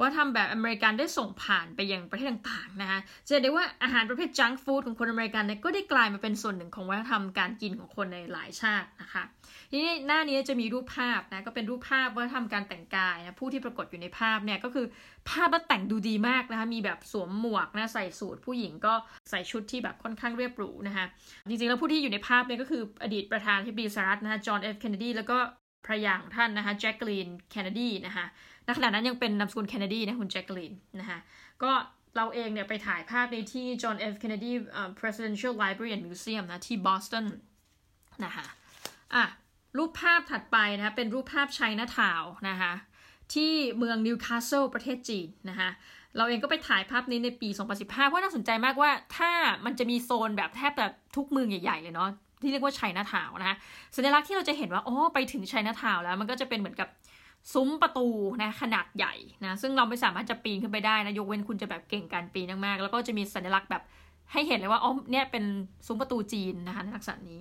[0.00, 9.22] ว่าทำแบบอเมริกันได้ส่งผ่านไปยังประเทศต่างๆนะคะจะได้ว่าอาหารประเภทจังฟู้ดของคนอเมริกันเนี่ยก็ได้กลายมาเป็นส่วนหนึ่งของวัฒนธรรมการกินของคนในหลายชาตินะคะ
[9.70, 14.86] ทีนี้หน้านี้จะมีรูปภาพนะก็เป็นรูปภาพวัฒนธรรมการแต่งกายนะผู้ที่ปรากฏอยู่ในภาพเนี่ยก็คือ
[15.30, 18.94] ภาพแต่งดูดีมากนะคะมีแบบสวมหมวกนะใส่สูทผู้หญิงก็
[19.30, 21.06] ใส่ชุดที่แบบค่อนข้างเรียบหรูนะคะ
[21.48, 25.38] จริงๆแล้วผู้ที่อยู่ในภาพเนี่ยก็คืออดีตประธานาธิบดีสหรัฐนะคะจอห์นเอฟเคนเนดีแล้วก็
[25.86, 28.26] ภรรยาของท่านนะคะแจ็คลีนเคนเนดีนะคะ
[28.68, 31.18] ณขณะนั้นยังเป็นนามสกุลเคนเนดีนะคุณแจ็คลีนนะคะ
[31.62, 31.70] ก็
[32.16, 34.52] เราเองเนี่ยไปถ่ายภาพในที่ John F Kennedy
[35.00, 37.26] Presidential Library and Museum นะที่บอสตัน
[38.24, 38.44] นะคะ
[39.14, 39.24] อะ
[39.76, 42.72] รูปภาพถัดไปนะคะเป็นรูปภาพไชน่าทาวน์นะคะ
[43.34, 45.70] ที่เมืองนิวคาสเซิลประเทศจีนนะคะ
[46.16, 49.30] เราเองก็ไปถ่ายภาพนี้ในปี 2015 เพราะน่าสนใจมากว่าถ้า
[49.64, 52.08] มันจะมีโซนแบบแทบแบบทุกเมืองใหญ่ ๆ เลยเนาะ
[52.42, 53.56] ที่เรียกว่าไชน่าทาวน์นะคะ
[53.96, 56.88] สัญลักษณ์ที่เราจะเห็นว่าอ๋อไปถึงไชน่าทาวน์แล้วมันก็จะเป็นเหมือนกับ
[57.52, 58.06] ซุ้มประตู
[58.42, 63.82] นะขนาดใหญ่นะซึ่งเราไม่สามารถจะปีนขึ้นไปได้นะยกเว้นคุณจะแบบเก่งการปีนมากๆแล้วก็จะมีสัญลักษณ์แบบ
[64.32, 65.44] ให้เห็นเลยว่าอ๋อเนี่ยเป็น
[65.86, 67.40] ซุ้มประตูจีนนะคะในลักษณะนี้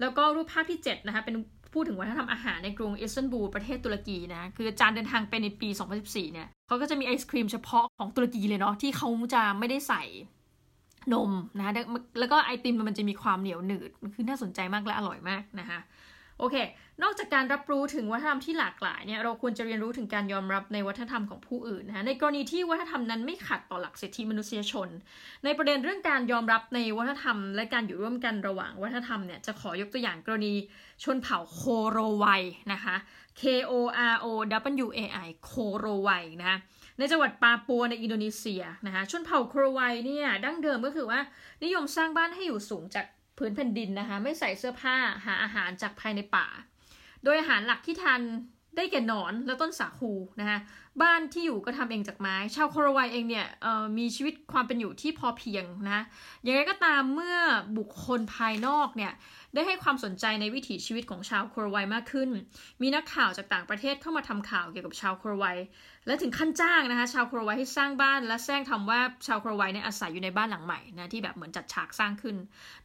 [0.00, 1.36] แล้วก็รูปภาพที่7นะคะเป็น
[1.72, 5.68] พูดถึงวัฒนธรรมอาหารในกรุงอิสตันบูลประเทศตุรกีนะคือจานเดินทางไปในปี
[6.00, 10.02] 2014เนี่ยเขาก็จะมีไอศครีมเฉพาะของตุรกีเลยเนาะที่เขาจะไม่ได้ใส่
[11.12, 11.72] นมนะ
[12.18, 15.80] แล้วก็ไอติมมันจะมีความเหนียวหนืดคือน่าสนใจมากและอร่อยมากนะคะ
[16.38, 16.56] โอเค
[17.02, 24.88] นอกจากการรับรู้ถึงวัฒนธรรมที่หลากหลายเนี่ยเราควรจะเรียนรู้ถึงการยอมรับในวัฒนธรรมของผู้อื่นนะในกรณีที่วัฒนธรรมนั้นไม่ขัดต่อหลักสิทธิมนุษยชน
[25.44, 30.54] ในประเด็นเรื่องการยอมรับในวัฒนธรรม และการอยู่ร่วมกันระหว่างวัฒนธรรมเนี่ยจะขอยกตัวอย่างกรณี
[31.04, 32.26] ชนเผ่าโคโรไว
[32.72, 32.96] นะคะ
[33.40, 33.72] K O
[34.12, 34.26] R O
[34.84, 36.58] W A I โคโรไวนะคะ
[36.98, 41.20] ในจังหวัดปาปัวในอินโดนีเซียนะคะชนเผ่าโคโรไวเนี่ยดั้งเดิมก็คือว่า
[41.64, 43.06] นิยมสร้างบ้านให้อยู่สูงจาก
[43.38, 46.46] พื้นแผ่นดินนะคะไม่ใส่เสื้อผ้าหาอาหารจากภายในป่า
[47.24, 48.20] โดยอาหารหลักที่ทาน
[48.76, 50.58] ได้แก่หนอนและต้นสาคูนะคะ
[51.02, 53.46] บ้านที่อยู่ก็ทำเองจากไม้ ชาวโครวายเองเนี่ย
[53.98, 56.00] มีชีวิตความเป็นอยู่ที่พอเพียงนะ
[56.42, 57.36] อย่างไรก็ตามเมื่อ
[57.78, 59.12] บุคคลภายนอกเนี่ย
[59.54, 62.30] ได้ให้ความสนใจในวิถีชีวิตของชาวโครไวมากขึ้น
[62.82, 65.44] มีนักข่าวจากต่างประเทศเข้ามาทำข่าวเกี่ยวกับชาวโครไว
[66.06, 72.36] และถึงขั้นจ้างนะคะชาวโครไวให้สร้างบ้าน และแซงทำว่าชาวโครไวเนี่ยอาศัยอยู่ในบ้านหลังใหม่นะที่แบบเหมือนจัดฉากสร้างขึ้น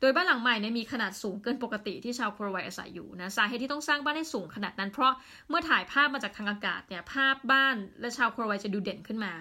[0.02, 5.14] โดยบ้านหลังใหม่เนี่ยมีขนาดสูงเกินปกติที่ชาวโครไวอาศัยอยู่นะสาเหตุที่ต้องสร้างบ้านให้สูงขนาดนั้นเพราะ
[5.50, 9.34] เมื่อถ่ายภาพมาจากทางอากาศเนี่ยภาพบ้านและชาวโครไวจะดูเด่นขึ้นมา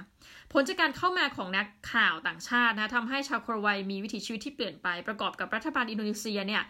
[0.52, 6.62] ผลจากการเข้ามาของนักข่าวต่างชาตินะทำให้ชาวโครไวมีวิถีชีวิตที่เปลี่ยนไปประกอบกับรัฐบาลอินโดนีเซียเนี่ย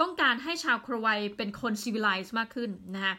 [0.00, 3.14] ต้องการให้ชาวโครไวเป็นคนซีวิไลซ์มากขึ้นนะคะ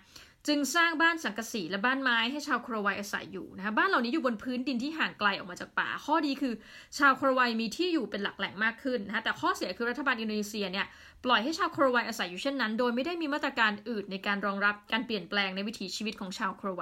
[0.48, 6.54] จึงสร้างบ้านสังกะสีและบ้านไม้ให้ชาวโครไวอาศัยอยู่นะคะบ้านเหล่านี้อยู่บนพื้นดินที่ห่างไกลออกมาจากป่า ข้อดีคือ
[6.98, 10.86] ชาวโครไวมีที่อยู่เป็นหลักแหล่งมากขึ้นนะคะแต่ข้อเสียคือรัฐบาลอินโดนีเซียเนี่ย
[11.26, 16.82] ปล่อยให้ชาวโครไวอาศัยอยู่เช่นนั้น โดยไม่ได้มีมาตรการอื่นในการรองรับการเปลี่ยนแปลงในวิถีชีวิตของชาวโครไว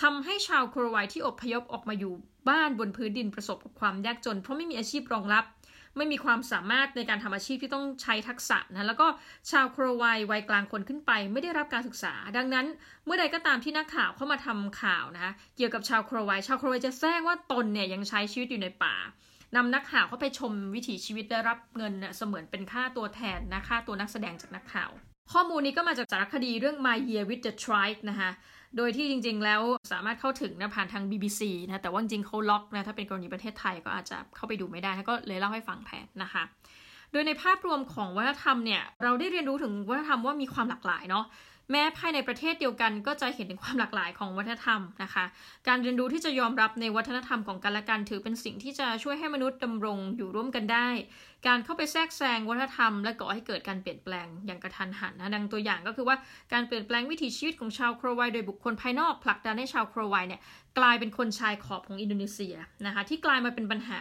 [0.00, 2.14] ทำให้ชาวโครไวที่อพยพออกมาอยู่
[2.48, 5.44] บ้านบนพื้นดินประสบกับความยากจน เพราะไม่มีอาชีพรองรับ
[5.98, 9.06] ไม่มีความสามารถในการทำอาชีพที่ต้องใช้ทักษะนะแล้วก็
[9.50, 12.66] ชาวโครไววัยกลางคนขึ้นไป ไม่ได้รับการศึกษา ดังนั้น
[13.04, 18.96] เมื่อใดก็ตามที่นักข่าวเข้ามาทำข่าวนะคะเกี่ยวกับชาวโครไวชาวโครไวจะแจ้งว่าตนเนี่ยยังใช้ชีวิตอยู่ในป่า
[19.56, 24.90] นำนักข่าวเข้าไปชมวิถีชีวิตได้รับเงินเสมือนเป็นค่าตัวแทนนะค่าตัวนักแสดงจากนักข่าว
[25.32, 28.30] ข้อมูลนี้ก็มาจากสารคดีเรื่อง My Year with the Tribe นะคะ
[28.76, 36.42] โดยที่จริง ๆ แล้วสามารถเข้าถึงนะผ่านทาง BBC นะแต่ว่าจริงๆเขาล็อกนะถ้าเป็นกรณีประเทศไทยก็อาจจะเข้าไปดูไม่ได้ก็เลยเล่าให้ฟังแทนนะคะ
[37.12, 41.24] โดยในภาพรวมของวัฒนธรรมเนี่ยเราได้เรียนรู้ถึงวัฒนธรรมว่ามีความหลากหลายเนาะ
[41.72, 45.24] แม้ภายในประเทศเดียวกันก็จะเห็นถึงความหลากหลายของวัฒนธรรมนะคะ
[45.68, 50.88] การเรียนรู้ที่จะยอมรับในวัฒนธรรมของกันและกันถือเป็นสิ่งที่จะช่วยให้มนุษย์ดำรงอยู่ร่วมกันได้
[51.46, 56.16] การเข้าไปแทรกแซงวัฒนธรรม และก่อให้เกิดการเปลี่ยนแปลงอย่างกระทันหันนะดังตัวอย่างก็คือว่า
[56.52, 60.40] การเปลี่ยนแปลงวิถีชีวิตของชาวโครไวโดยบุคคลภายนอกผลักดันให้ชาวโครไวเนี่ย
[60.78, 64.00] กลายเป็นคนชายขอบของอินโดนีเซียนะคะที่กลายมาเป็นปัญหา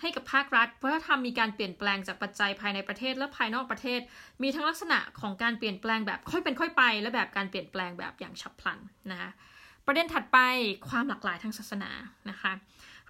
[0.00, 4.00] ให้กับภาครัฐเพราะถ้าทำมีการเปลี่ยนแปลงจากปัจจัยภายในประเทศและภายนอกประเทศ
[4.42, 8.78] มีทั้งลักษณะของการเปลี่ยนแปลงแบบค่อยเป็นค่อยไป และแบบการเปลี่ยนแปลงแบบอย่างฉับพลัน
[9.10, 9.30] นะคะ
[9.86, 10.38] ประเด็นถัดไป
[10.88, 11.90] ความหลากหลายทางศาสนา
[12.30, 12.52] นะคะ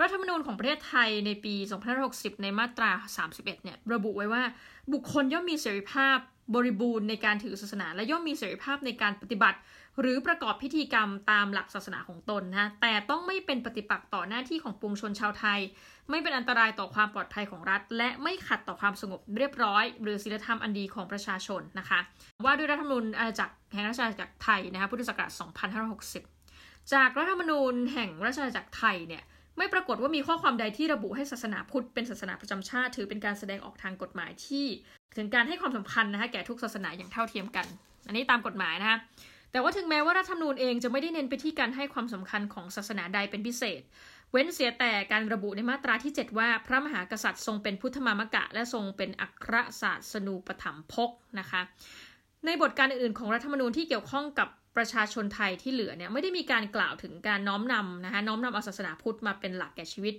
[0.01, 1.55] รัฐธรรมนูญของประเทศไทยในปี
[1.99, 2.91] 2560 ในมาตรา
[3.27, 4.43] 31 เนี่ย ระบุไว้ว่า
[4.93, 6.19] บุคคลย่อมมีเสรีภาพ
[6.55, 9.59] บริบูรณ์ในการถือศาสนา และย่อมมีเสรีภาพในการปฏิบัติ
[10.01, 15.61] หรือประกอบพิธีกรรมตามหลักศาสนาของตนนะ แต่ต้องไม่เป็นปฏิปักษ์ต่อหน้าที่ของปวงชนชาวไทย
[16.11, 21.99] ไม่เป็นอันตรายต่อความปลอดภัยของรัฐ และไม่ขัดต่อความสงบเรียบร้อย หรือศีลธรรมอันดีของประชาชนนะคะ
[22.45, 25.31] ว่าด้วยรัฐธรรมนูญอาณาจักรแห่งราชอาณาจักรไทยนะคะพุทธศักราช
[26.13, 29.23] 2560 จากรัฐธรรมนูญแห่งราชอาณาจักรไทยเนี่ย
[29.59, 34.67] ไม่ปรากฏว่ามีข้อความใดที่ระบุให้ศาสนาพุทธเป็นศาสนาประจำชาติ ถือเป็นการแสดงออกทางกฎหมายที่
[35.17, 37.67] ถึงการให้ความสำคัญนะคะแก่ทุกศาสนาอย่างเท่าเทียมกัน
[38.07, 38.99] อันนี้ตามกฎหมายนะคะ
[39.53, 43.83] แต่ว่าถึงแม้ว่ารัฐธรรมนูญเองจะไม่ได้เน้นไปที่การให้ความสำคัญของศาสนาใดเป็นพิเศษ
[44.33, 51.61] เว้นเสียแต่การระบุในมาตราที่ 7 ว่าพระมหากษัตริย์ทรงเป็นพุทธมามกะ และทรงเป็นอัครศาสนูปถัมภกนะคะ
[52.47, 60.15] ในบทการอื่นๆของรัฐธรรมนูญที่เกี่ยวข้องกับ ประชาชนไทยที่เหลือเนี่ยไม่ได้มีการกล่าวถึงการน้อมนำนะคะน้อมนำเอาศาสนาพุทธมาเป็นหลักแก่ชีวิต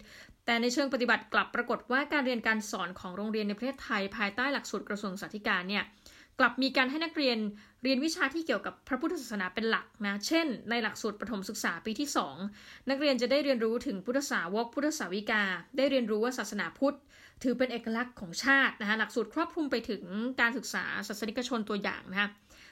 [0.45, 5.83] แต่ในเชิงปฏิบัติกลับปรากฏว่าการเรียนการสอนของโรงเรียนในประเทศไทย ภายใต้หลักสูตรกระทรวงสาธการเนี่ย
[6.39, 7.37] กลับมีการให้นักเรียน
[7.83, 12.09] เรียนวิชาที่เกี่ยวกับพระพุทธศาสนาเป็นหลักนะ เช่น ในหลักสูตรประถมศึกษาปีที่
[12.49, 15.43] 2 นักเรียนจะได้เรียนรู้ถึงพุทธสาวก พุทธสาวิกา
[15.77, 16.95] ได้เรียนรู้ว่าศาสนาพุทธ
[17.43, 20.03] ถือเป็นเอกลักษณ์ของชาตินะคะหลักสูตรครอบคลุมไปถึง
[20.41, 22.29] การศึกษาศาสนิกชนตัวอย่างนะคะ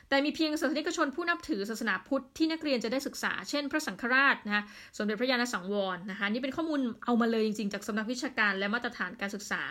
[0.09, 4.63] แต่มีเพียงศาสนิกชนผู้นับถือศาสนาพุทธที่นักเรียนจะได้ศึกษา เช่น พระสังฆราชนะ
[4.97, 9.61] สมเด็จพระญาณสังวรนะคะนี่เป็นข้อมูลเอามาเลยจริงๆ จากสำนักวิชาการและมาตรฐานการศึกษา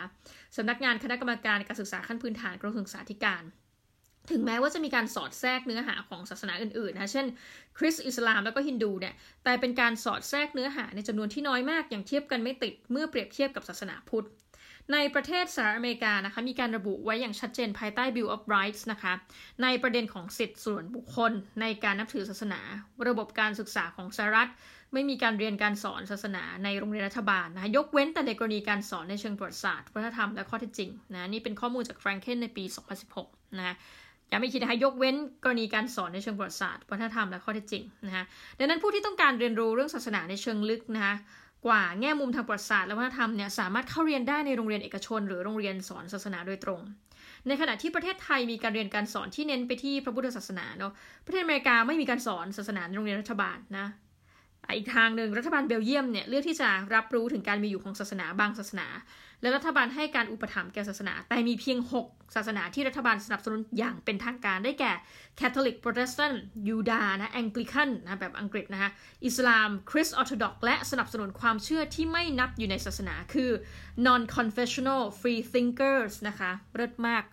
[0.57, 3.43] สำนักงานคณะกรรมการการศึกษาขั้นพื้นฐานกระทรวงศึกษาธิการ
[4.31, 7.25] ถึงแม้ว่าจะมีการสอดแทรกเนื้อหาของศาสนาอื่นๆนะ เช่น
[7.77, 14.27] คริสต์อิสลามแล้วก็ฮินดูเนี่ย แต่เป็นการสอดแทรกเนื้อหาในจำนวนที่น้อยมากอย่างเทียบกันไม่ติดเมื่อเปรียบเทียบกับศาสนาพุทธ
[14.93, 19.13] ในประเทศสหรัฐอเมริกานะคะมีการระบุไว้อย่างชัดเจนภายใต้ Bill of Rights นะคะ
[19.63, 22.59] ในประเด็นของสิทธิส่วนบุคคล ในการนับถือศาสนา
[23.07, 24.49] ระบบการศึกษาของสหรัฐ
[24.93, 32.63] ไม่มีการเรียนการสอนศาสนาในโรงเรียนรัฐบาลนะคะยกเว้นแต่ในกรณีการสอนในเชิงประวัติศาสตร์วัฒนธรรมและข้อเท็จจริงนะนี่เป็นข้อมูลจากแฟรงเคนในปี
[33.11, 33.75] 2016นะ
[34.29, 38.23] อย่าไม่คิดนะคะยกเว้นกรณีการสอนในเชิงประวัติศาสตร์วัฒนธรรมและข้อเท็จจริงนะคะ
[38.59, 41.15] ดังนั้นผู้ที่ต้องการเรียนรู้เรื่องศาสนาในเชิงลึกนะคะ
[41.65, 46.81] กว่าแง่มุมทางประวัติศาสตร์และวัฒนธรรมเนี่ยสามารถเข้าเรียนได้ในโรงเรียนเอกชน หรือโรงเรียนสอนศาสนาโดยตรง
[47.47, 50.93] ในขณะที่ประเทศไทยมีการเรียนการสอนที่เน้นไปที่พระพุทธศาสนาเนาะ
[51.25, 53.87] ประเทศอเมริกาไม่มีการสอนศาสนาในโรงเรียนรัฐบาลนะ
[54.77, 58.87] อีกทางหนึ่งรัฐบาลเบลเยียมเนี่ยเลือกที่จะรับรู้ถึงการมีอยู่ของศาสนาบางศาสนา
[59.41, 64.91] และรัฐบาลให้การอุปถัมภ์แก่ศาสนา แต่มีเพียง 6 ศาสนาที่รัฐบาลสนับสนุนอย่างเป็นทางการได้แก่
[65.37, 68.89] แคทอลิกโปรเตสแตนต์ยูดาห์นะแองกลิคันนะแบบอังกฤษนะคะ
[69.25, 73.51] อิสลาม คริสต์ออร์โธดอกซ์และสนับสนุนความเชื่อที่ไม่นับอยู่ในศาสนาคือ
[74.07, 77.23] non confessional free thinkers นะคะเลิศมาก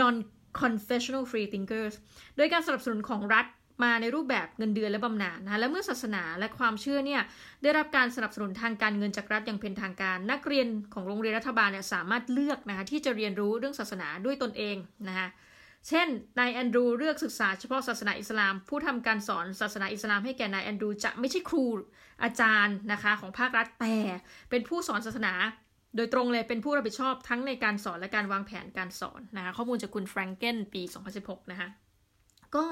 [0.00, 0.16] non
[0.60, 1.94] confessional free thinkers
[2.36, 3.46] โดยการสนับสนุนของรัฐ
[3.82, 7.22] มาในรูปแบบเงินเดือนและบำนาญนะและเมื่อศาสนาและความเชื่อเนี่ย
[7.62, 14.76] ได้รับการสนับสนุนทางการเงินจากรัฐอย่างเป็นทางการ นักเรียนของโรงเรียนรัฐบาลเนี่ยสามารถเลือกนะคะที่จะเรียนรู้เรื่องศาสนาด้วยตนเอง
[15.08, 15.28] นะคะ
[15.88, 16.08] เช่น
[16.38, 21.64] นายแอนดรูเลือกศึกษาเฉพาะศาสนาอิสลาม ผู้ทำการสอนศาสนาอิสลามให้แก่นายแอนดรูจะไม่ใช่ครู
[22.22, 23.96] อาจารย์นะคะของภาครัฐแต่
[24.50, 25.34] เป็นผู้สอนศาสนา
[25.96, 30.82] โดยตรงเลยเป็นผู้รับผิดชอบทั้งในการสอนและการวางแผนการสอนนะคะข้อมูลจากคุณแฟรงเกนปี
[31.16, 31.68] 2016 นะคะ
[32.56, 32.64] ก็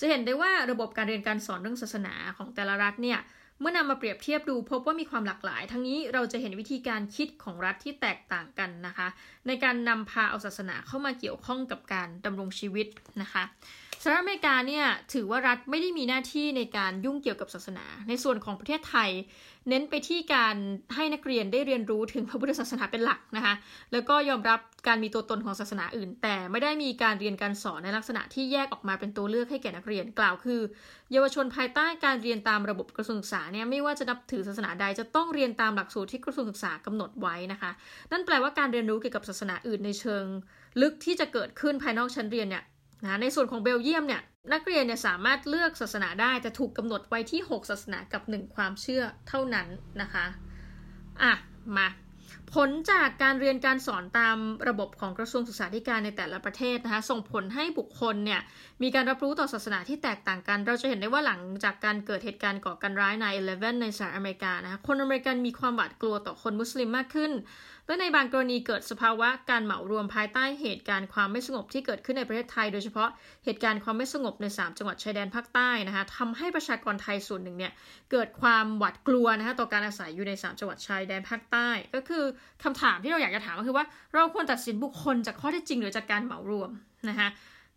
[0.00, 3.18] จะเห็นได้ว่าระบบการเรียนการสอนเรื่องศาสนาของแต่ละรัฐเนี่ย
[3.60, 9.08] เมื่อนำมาเปรียบเทียบดูพบว่ามีความหลากหลาย ทั้งนี้เราจะเห็นวิธีการคิดของรัฐที่แตกต่างกันนะคะ
[9.46, 12.86] ในการนำพาเอาศาสนาเข้ามาเกี่ยวข้องกับการดำรงชีวิต
[13.22, 13.42] นะคะ
[14.02, 19.10] สหรัฐอเมริกาเนี่ยถือว่ารัฐไม่ได้มีหน้าที่ในการยุ่งเกี่ยวกับศาสนา ในส่วนของประเทศไทย
[19.68, 20.56] เน้นไปที่การ
[20.94, 23.54] ให้นักเรียนได้เรียนรู้ถึงพระพุทธศาสนาเป็นหลักนะคะ
[23.92, 30.60] แล้วก็ยอมรับการมีตัวตนของศาสนาอื่น แต่ไม่ได้มีการเรียนการสอนในลักษณะที่แยกออกมาเป็นตัวเลือกให้แก่นักเรียนกล่าวคือ
[31.12, 37.70] เยาวชนภายใต้การเรียนตามระบบกระทรวงศึกษาเนี่ยไม่ว่าจะนับถือศาสนาใดจะต้องเรียนตามหลักสูตรที่กระทรวงศึกษากำหนดไว้นะคะ
[38.12, 40.24] นั่นแปลว่าการเรียนรู้เกี่ยวกับศาสนาอื่นในเชิง
[40.80, 42.64] ลึกที่จะเกิดขึ้นภายนอกชั้นเรียนเนี่ย
[43.04, 49.68] นะในส่วนของเบลเยียมเนี่ย นักเรียนเนี่ยสามารถเลือกศาสนาได้แต่ถูกกำหนดไว้ที่ 6 ศาสนากับ 1 ความเชื่อเท่านั้น
[50.00, 50.26] นะคะ
[51.22, 51.32] อะ
[51.76, 51.88] มา
[52.54, 54.36] ผลจากการเรียนการสอนตาม
[54.68, 58.40] ระบบของกระทรวงศึกษาธิการในแต่ละประเทศนะคะส่งผลให้บุคคลเนี่ย
[58.82, 67.32] มีการรับรู้ต่อศาสนาที่แตกต่างกัน เราจะเห็นได้ว่าหลังจากการเกิดเหตุการณ์ก่อการร้ายใน 11 ในสหรัฐอเมริกานะคะคนอเมริกันมีความหวาดกลัวต่อคนมุสลิมมากขึ้น
[67.88, 73.08] และในบางกรณีเกิดสภาวะการเหมารวมภายใต้เหตุการณ์ความไม่สงบที่เกิดขึ้นในประเทศไทย โดยเฉพาะ
[73.44, 77.72] เหตุการณ์ความไม่สงบใน 3 จังหวัดชายแดนภาคใต้นะคะทำให้ประชากรไทยส่วนหนึ่งเนี่ย
[78.10, 82.24] เกิดความหวาดกลัวนะคะต่อการอาศัยอยู่ใน 3 จังหวัดชายแดนภาคใต้ ก็คือ
[82.64, 86.70] คำถามที่เราอยากจะถามก็คือว่าเราควรตัดสินบุคคลจากข้อเท็จจริงหรือจากการเหมารวม
[87.08, 87.28] นะคะ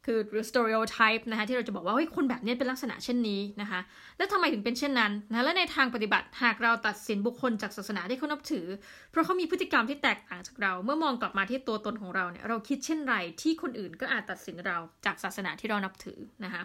[0.06, 3.80] คือ stereotype นะคะที่เราจะบอกว่าเฮ้ยคนแบบนี้เป็นลักษณะเช่นนี้นะคะ
[4.18, 8.66] แล้วทำไมถึงเป็นเช่นนั้นนะและในทางปฏิบัติหากเราตัดสินบุคคลจากศาสนาที่เขานับถือ
[9.12, 16.62] เพราะเขามีพฤติกรรมที่แตกต่างจากเรา เมื่อมองกลับมาที่ตัวตนของเราเนี่ยเราคิดเช่นไรที่คนอื่นก็อาจตัดสินเราจากศาสนาที่เรานับถือนะคะ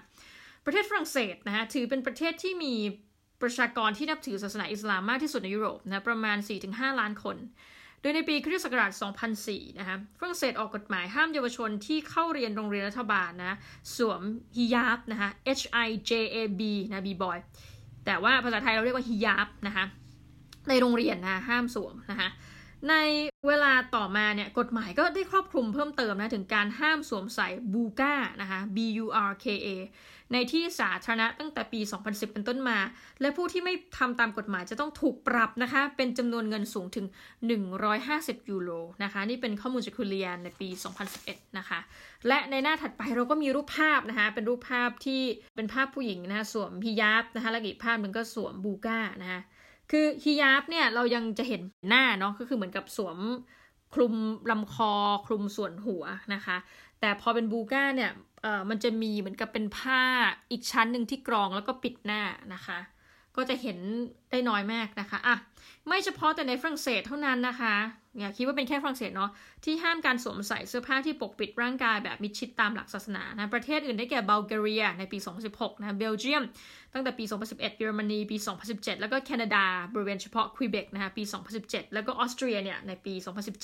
[0.65, 2.75] ประเทศฝรั่งเศสนะคะถือเป็นประเทศที่มี
[3.43, 6.37] ประชากรที่นับถือศาสนาอิสลามมากที่สุดในยุโรปนะประมาณ
[6.69, 7.37] 4-5 ล้านคน
[8.07, 8.93] ดยในปีคริสต์ศักราช
[9.37, 13.57] 2004 นะคะฝรั่งเศสออกกฎหมายห้ามเยาวชนที่เข้าเรียนโรงเรียนรัฐบาลนะ
[13.97, 14.21] สวม
[14.57, 17.39] ฮิญาบนะคะ H I J A B นะ B boy
[18.07, 19.85] แต่ว่าภาษาไทยเราเรียกว่าฮิญาบนะคะ
[20.69, 22.29] ในโรงเรียนนะห้ามสวมนะคะ
[22.91, 22.95] ใน
[23.49, 29.69] เวลาต่อมาเนี่ยกฎหมายก็ได้ครอบคลุมเพิ่มเติมนะถึงการห้ามสวมใส่บูก้านะคะ B U R K A
[30.33, 32.79] ในที่สาธารณะตั้งแต่ปี 2010 เป็นต้นมา
[33.21, 37.07] และผู้ที่ไม่ทำตามกฎหมายจะต้องถูกปรับนะคะ เป็นจำนวนเงินสูงถึง
[37.79, 38.71] 150 ยูโร
[39.03, 40.69] นะคะ นี่เป็นข้อมูลจากคุเรียนในปี
[41.13, 41.79] 2011 นะคะ
[42.29, 45.23] และในหน้าถัดไปเราก็มีรูปภาพนะคะ เป็นรูปภาพที่
[45.57, 49.41] เป็นภาพผู้หญิงนะคะสวมฮิญาบนะคะและอีกภาพหนึ่งก็สวมบูก้านะคะ
[49.91, 53.19] คือฮิญาบเนี่ยเรายังจะเห็นหน้าเนาะก็คือเหมือนกับสวม
[53.95, 54.15] คลุม
[54.51, 54.93] ลำคอ
[55.27, 56.57] คลุมส่วนหัวนะคะ
[57.01, 58.11] แต่พอเป็นบูก้าเนี่ย
[58.47, 60.03] ออมันจะมีเหมือนกับเป็นผ้า
[60.51, 62.23] อีกชั้นหนึ่งที่กรองแล้วก็ปิดหน้า
[62.55, 62.79] นะคะ
[63.37, 63.79] ก็จะเห็น
[64.31, 65.37] ได้น้อยมากนะคะอะ
[65.87, 67.75] ไม่เฉพาะแต่ในฝรั่งเศสเท่านั้นนะคะ
[68.19, 69.31] อย่าคิดว่าเป็นแค่ฝรั่งเศสเนาะ
[69.65, 75.19] ที่ห้ามการสวมใส่เสื้อผ้าที่ปกปิดร่างกายแบบมิดชิดตามหลักศาสนานะประเทศอื่นได้แก่บัลแกเรียในปี
[75.51, 76.45] 2016 นะเบลเยียม
[76.93, 78.37] ตั้งแต่ปี 2011 เยอรมนีปี
[78.69, 81.23] 2017 แล้วก็แคนาดาบริเวณเฉพาะควีเบกนะคะปี
[81.59, 83.15] 2017 แล้วก็ออสเตรียเนี่ยในปี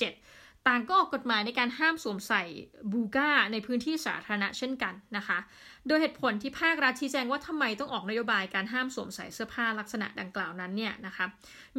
[0.01, 2.43] 2017 ต่างก็ออกกฎหมายในการห้ามสวมใส่
[2.91, 5.37] บูก้าในพื้นที่สาธารณะเช่นกันนะคะ
[5.87, 11.25] โดยเหตุผลที่ภาครัฐชี้แจงว่าทำไมต้องออกนโยบายการห้ามสวมใส่เสื้อผ้าลักษณะดังกล่าวนั้นเนี่ยนะคะ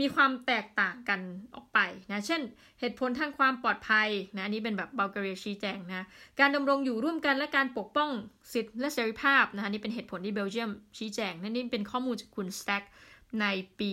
[0.01, 1.21] มีความแตกต่างกัน
[1.55, 1.79] ออกไป
[2.11, 2.41] นะเช่น
[2.81, 6.07] เหตุผลทางความปลอดภัยนะอันนี้เป็นแบบบัลแกเรียชี้แจงนะ
[6.41, 8.11] การดำรงอยู่ร่วมกันและการปกป้อง
[8.53, 12.83] สิทธิและเสรีภาพนะคะนี่เป็นเหตุผลที่เบลเยียมชี้แจงนั่นนี่เป็นข้อมูลจากคุณสแต็ก
[13.41, 13.47] ใน
[13.81, 13.93] ปี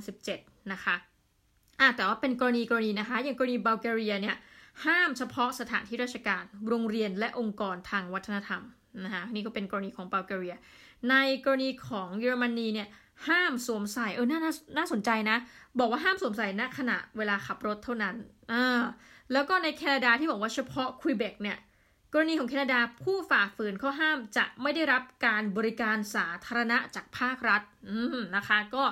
[0.00, 0.96] 2017 นะคะ
[1.82, 4.36] อะแต่ว่าเป็นกรณีกรณีนะคะ อย่างกรณีบัลแกเรียเนี่ย
[4.84, 8.62] ห้ามเฉพาะสถานที่ราชการโรงเรียนและองค์กรทางวัฒนธรรม
[9.04, 10.56] นะคะนี่ก็เป็นกรณีของบัลแกเรีย
[11.10, 12.88] ในกรณีของเยอรมนีเนี่ย
[13.28, 14.40] ห้ามสวมใส่เออน่า
[14.76, 15.38] น่าสนใจนะ
[15.78, 18.14] บอกว่าห้ามสวมใส่ณขณะเวลาขับรถเท่านั้น
[18.52, 18.82] อ่า
[19.32, 21.58] แล้วก็ในแคนาดาที่บอกว่าเฉพาะควีเบกเนี่ย
[22.12, 28.84] กรณีของแคนาดาผู้ฝ่าฝืนข้อห้ามจะไม่ได้รับการบริการสาธารณะจากภาครัฐอืมนะคะก็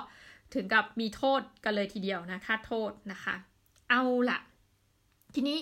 [0.55, 3.35] ถึงกับมีโทษกันเลยทีเดียวนะค่าโทษนะคะ
[3.89, 4.39] เอาละ
[5.35, 5.59] ทีนี้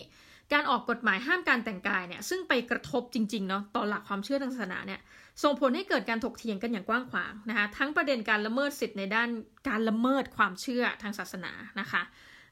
[0.54, 5.00] การออกกฎหมายห้ามการแต่งกายเนี่ยซึ่งไปกระทบจริงๆเนาะต่อหลักความเชื่อทางศาสนาเนี่ย
[5.44, 9.30] ส่งผลให้เกิดการถกเถียงกันอย่างกว้างขวางนะคะทั้งประเด็นการละเมิดสิทธิ์ในด้าน
[9.70, 12.02] การละเมิดความเชื่อทางศาสนานะคะ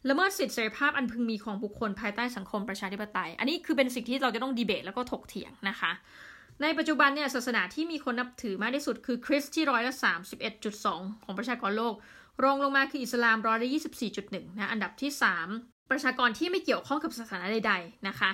[0.10, 5.92] ละเมิดสิทธิเสรีภาพอันพึงมีของบุคคลภายใต้สังคมประชาธิปไตย อันนี้คือเป็นสิ่งที่เราจะต้องดีเบตแล้วก็ถกเถียงนะคะ
[6.62, 11.94] ในปัจจุบันเนี่ยศาสนาที่มีคนนับถือมากที่สุดคือคริสต์ที่ร้อยละสามสิบเอ็ดจุดสองของประชากรโลก
[12.44, 15.48] รองลงมาคืออิสลามร้อยละยี่สิบสี่จุดหนึ่งนะอันดับที่สาม
[15.92, 18.30] ประชากรที่ไม่เกี่ยวข้องกับศาสนาใด ๆ นะคะ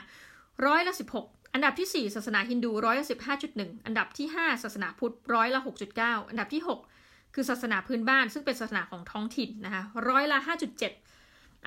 [0.66, 6.62] ร้อยละสิบหกอันดับที่ 4 ศาสนาฮินดูร้อยละสิบห้าจุดหนึ่งอันดับที่ 5 ศาสนาพุทธร้อยละหกจุดเก้าอันดับที่
[6.98, 10.92] 6 คือศาสนาพื้นบ้านซึ่งเป็นศาสนาของท้องถิ่นนะคะร้อยละห้าจุดเจ็ด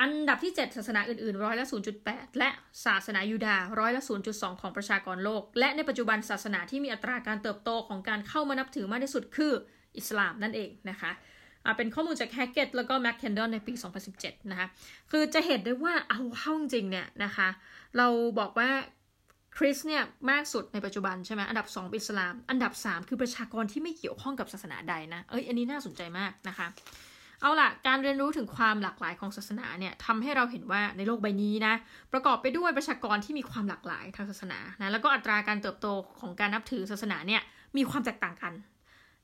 [0.01, 1.67] อันดับที่ 7 ศาสนาอื่นๆร้อยละ
[2.03, 2.51] 0.8 และ
[2.85, 9.53] ศาสนายูดาห์ร้อยละ 0.2 ของประชากรโลก และในปัจจุบันศาสนาที่มีอัตราการเติบโตของการเข้ามานับถือมากที่สุดคือ
[9.99, 11.11] อิสลามนั่นเองนะคะ
[11.79, 13.73] เป็นข้อมูลจากแฮกเกตแล้วก็แมคเคนดอนในปี
[14.13, 14.69] 2017 นะคะ
[15.11, 17.49] คือจะเห็นได้ว่าเอาเข้าจริงเนี่ยนะคะ
[17.97, 18.07] เรา
[18.39, 18.71] บอกว่า
[19.57, 26.67] คริสเนี่ยมากสุดในปัจจุบันใช่ไหมอันดับ 2 เป็นอิสลาม อันดับ 3 คือประชากรที่ไม่เกี่ยวข้องกับศาสนาใดนะ เอ้ย อันนี้น่าสนใจมากนะคะ
[27.41, 31.75] เอาล่ะ การเรียนรู้ถึงความหลากหลายของศาสนาเนี่ยทำให้เราเห็นว่าในโลกใบนี้นะ
[32.13, 35.87] ประกอบไปด้วยประชากรที่มีความหลากหลายทางศาสนานะ แล้วก็อัตราการเติบโต
[36.21, 37.43] ของการนับถือศาสนาเนี่ย
[37.77, 38.53] มีความแตกต่างกัน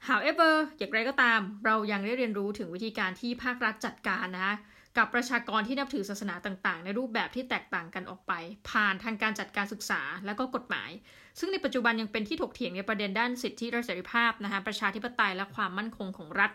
[0.08, 4.54] however อย่างไรก็ตาม เรายังได้เรียนรู้ถึงวิธีการที่ภาครัฐจัดการนะคะ
[4.96, 8.32] กับประชากรที่นับถือศาสนาต่างๆ ในรูปแบบที่แตกต่างกันออกไป
[8.70, 10.90] ผ่านทางการจัดการศึกษาและก็กฎหมาย
[11.38, 16.50] ซึ่งในปัจจุบันยังเป็นที่ถกเถียงในประเด็นด้านสิทธิและเสรีภาพนะคะประชาธิปไตยและความมั่นคงของรัฐ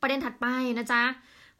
[0.00, 0.46] ประเด็นถัดไป
[0.78, 1.02] นะจ๊ะ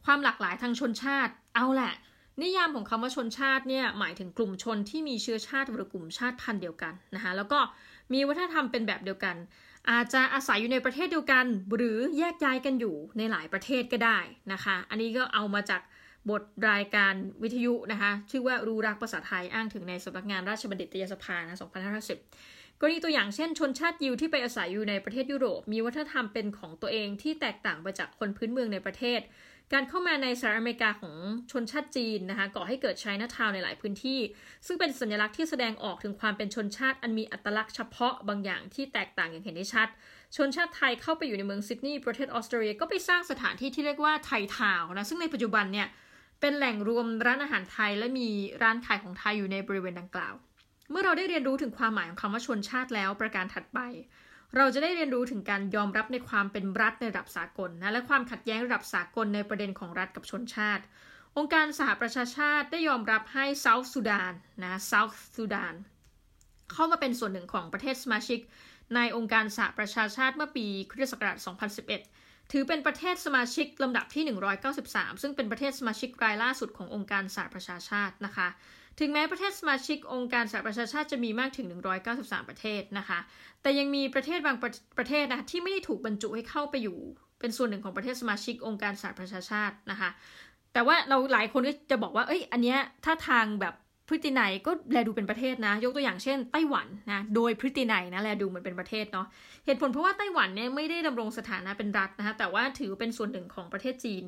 [0.05, 1.93] ความหลากหลายทางชนชาติเอาแหละ
[2.41, 7.59] นิยามของคำว่าชนชาติเนี่ยหมายถึงกลุ่มชนที่มีเชื้อชาติหรือกลุ่มชาติพันธุ์เดียวกันนะคะแล้วก็
[8.13, 9.35] มีวัฒนธรรมเป็นแบบเดียวกัน
[9.91, 11.45] อาจจะอาศัยอยู่ในประเทศเดียวกัน
[11.75, 14.19] หรือแยกย้ายกันอยู่ในหลายประเทศก็ได้
[14.53, 15.81] นะคะ อันนี้ก็เอามาจาก
[16.29, 17.13] บทรายการ
[17.43, 21.57] วิทยุนะคะ ชื่อว่ารู้รักภาษาไทยอ้างถึงในสำนักงานราชบัณฑิตยสภานะ
[22.13, 29.19] 2550 กรณีตัวอย่างเช่นชนชาติยิวที่ไปอาศัยอยู่ในประเทศยุโรป มีวัฒนธรรมเป็นของตัวเองที่แตกต่างไปจากคนพื้นเมืองในประเทศ
[29.73, 31.15] การเข้ามาในสหรัฐอเมริกาของ
[31.51, 34.19] ชนชาติจีนนะคะก่อให้เกิดไชน่าทาวในหลายพื้นที่
[34.67, 39.87] ซึ่งเป็นสัญลักษณ์ที่แสดงออกถึงความเป็นชนชาติอันมีอัตลักษณ์เฉพาะบางอย่างที่แตกต่างอย่างเห็นได้ชัด
[40.35, 45.87] ชนชาติไทยเข้าไปอยู่ในเมืองซิดนีย์ประเทศออสเตรเลียก็ไปสร้างสถานที่ที่เรียกว่าไทยทาวนะซึ่งในปัจจุบันเนี่ย
[46.41, 48.27] เป็นแหล่งรวมร้านอาหารไทยและมี
[48.63, 50.33] ร้านขายของไทยอยู่ในบริเวณดังกล่าว
[50.91, 53.79] เมื่อเราได้เรียนรู้ถึงความหมายของคำว่าชนชาติแล้วประการถัดไป
[54.57, 60.83] เราจะได้เรียนรู้ถึงการยอมรับในความเป็นรัฐในระดับสากลนะและความขัดแย้งระดับสากลในประเด็นของรัฐกับชนชาติ
[61.37, 64.33] องค์การสหประชาชาติได้ยอมรับให้เซาท์สุดาน
[64.63, 65.75] นะเซาท์สุดาน
[66.71, 68.39] เข้ามาเป็นส่วนหนึ่งของประเทศสมาชิก
[68.95, 71.37] ในองค์การสหประชาชาติเมื่อปีคริสตศักราช
[71.93, 74.23] 2011 ถือเป็นประเทศสมาชิกลำดับที่
[74.73, 78.47] 193 ซึ่งเป็นประเทศสมาชิกรายล่าสุดขององค์การสหประชาชาตินะคะ
[78.99, 81.67] ถึงแม้ประเทศสมาชิกองค์การสหประชาชาติจะมีมากถึง
[82.07, 83.19] 193 ประเทศนะคะ
[83.61, 86.99] แต่ยังมีประเทศบางประประเทศนะที่ไม่ได้ถูกบรรจุให้เข้าไปอยู่
[87.39, 90.09] เป็นส่วนหนึ่งของประเทศสมาชิกองค์การสหประชาชาตินะคะ
[90.73, 93.73] แต่ว่าเราหลายคนก็จะบอกว่า เอ้ย อันเนี้ยถ้าทางแบบ
[94.09, 99.27] พฤตินัยก็แลดูเป็นประเทศนะ ยกตัวอย่างเช่นไต้หวันนะ โดยพฤตินัยนะแลดูเหมือนเป็นประเทศเนาะ
[99.65, 104.23] เหตุผลเพราะว่าไต้หวันเนี่ยไม่ได้ดำรงสถานะเป็นรัฐนะคะแต่ว่าถือเป็นส่วนหนึ่งของประเทศจีน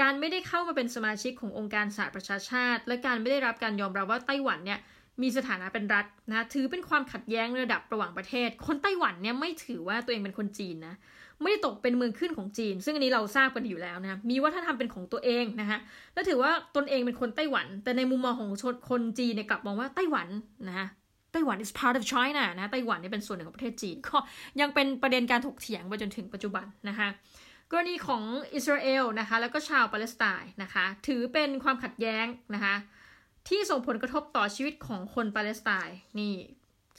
[0.00, 4.78] การไม่ได้เข้ามาเป็นสมาชิกขององค์การสหประชาชาติ และการไม่ได้รับการยอมรับว่าไต้หวันเนี่ย
[5.22, 10.94] มีสถานะเป็นรัฐนะถือเป็นความขัดแย้งระดับระหว่างประเทศ คนไต้หวันเนี่ยไม่ถือว่าตัวเองเป็นคนจีนนะ
[11.42, 15.78] ไม่ได้ตกเป็นเมืองขึ้นของจีน ซึ่งอันนี้เราทราบกันอยู่แล้วนะมีวัฒนธรรมเป็นของตัวเองนะคะ
[16.14, 20.28] และถือว่าตนเองเป็นคนไต้หวัน แต่ในมุมมองของชนคนจีนเนี่ยกลับมองว่าไต้หวัน
[20.68, 20.86] นะคะ
[21.32, 24.16] ไต้หวัน is part of China นะไต้หวันนี่เป็นส่วนหนึ่งของประเทศจีนก็
[24.60, 27.08] ยังเป็นประเด็นการถกเถียงไปจนถึงปัจจุบันนะคะ
[27.72, 28.22] กรณีของ
[28.54, 32.74] อิสราเอลนะคะแล้วก็ชาวปาเลสไตน์นะคะถือเป็นความขัดแย้งนะคะ
[33.48, 36.34] ที่ส่งผลกระทบต่อชีวิตของคนปาเลสไตน์นี่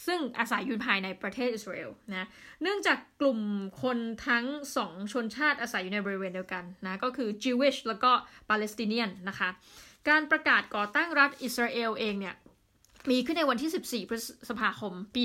[0.07, 2.27] ซึ่งอาศัยอยู่ภายในประเทศอิสราเอลนะ
[2.61, 3.39] เนื่องจากกลุ่ม
[3.83, 3.97] คน
[4.27, 4.45] ทั้ง
[4.75, 8.11] สองชนชาติอาศัยอยู่ในบริเวณเดียวกันนะก็คือ Jewish แล้วก็
[8.49, 9.49] Palestinian นะคะ
[10.09, 12.35] การประกาศก่อตั้งรัฐอิสราเอลเองเนี่ย
[13.09, 14.17] มีขึ้นในวันที่ 14 พฤ
[14.49, 15.21] ษภาคม ปี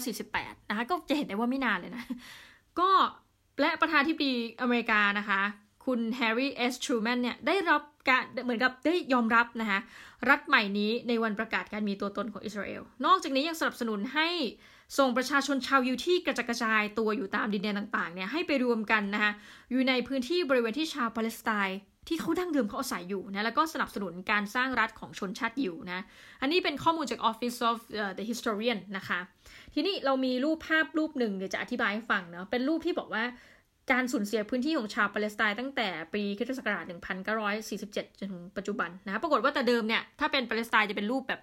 [0.00, 2.04] 1948 นะคะก็จะเห็นได้ว่าไม่นานเลยนะ
[2.80, 2.90] ก็
[3.60, 4.30] และประธานาธิบดี
[4.60, 5.40] อเมริกานะคะ
[5.86, 9.80] คุณแฮร์รี่เอสทรูแมนเนี่ยได้รับการเหมือนกับได้ยอมรับนะคะ
[10.28, 14.28] รัฐใหม่นี้ในวันประกาศการมีตัวตนของอิสราเอล นอกจากนี้ยังสนับสนุนให้
[14.98, 19.32] ส่งประชาชนชาวยิวที่กระจัดกระจายตัวอยู่ตามดินแดนต่างๆเนี่ยให้ไปรวมกันนะคะ
[19.70, 21.78] อยู่ในพื้นที่บริเวณที่ชาวปาเลสไตน์
[22.08, 26.04] ที่เขาดั้งเดิมเขาอาศัยอยู่นะแล้วก็สนับสนุนการสร้างรัฐของชนชาติยิวนะ
[26.40, 27.78] อันนี้เป็นข้อมูลจาก Office of
[28.18, 29.20] the Historian นะคะ
[29.80, 33.24] ทีนี้เรามีรูปภาพรูปหนึ่งเดี๋ยวจะอธิบายให้ฟังเนาะเป็นรูปที่บอกว่า
[33.92, 36.84] การสูญเสียพื้นที่ของชาวปาเลสไตน์ตั้งแต่ปีคริสตศักราช
[37.66, 41.40] 1947 จนถึงปัจจุบันนะ ปรากฏว่าแต่เดิมเนี่ย ถ้าเป็นปาเลสไตน์จะเป็นรูปแบบ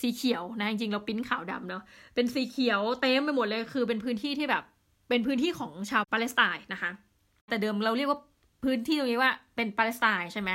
[0.00, 1.82] สีเขียวนะ จริงๆ เราปิ้นขาวดำเนาะ
[2.14, 4.62] เป็นสีเขียวเต็มไปหมดเลย คือเป็นพื้นที่ที่แบบ
[5.08, 6.90] เป็นพื้นที่ของชาวปาเลสไตน์นะคะ
[7.48, 8.18] แต่เดิมเราเรียกว่า
[8.64, 10.50] พื้นที่ตรงนี้ว่าเป็นปาเลสไตน์ใช่ไหม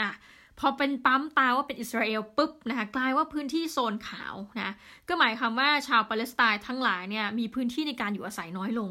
[0.00, 0.10] อะ
[0.58, 4.74] พอเป็นปั๊มตาว่าเป็นอิสราเอลปุ๊บนะคะกลายว่าพื้นที่โซนขาวนะ
[5.08, 8.90] ก็หมายความว่าชาวปาเลสไตน์ทั้งหลายเนี่ยมีพื้นที่ในการอยู่อาศัยน้อยลง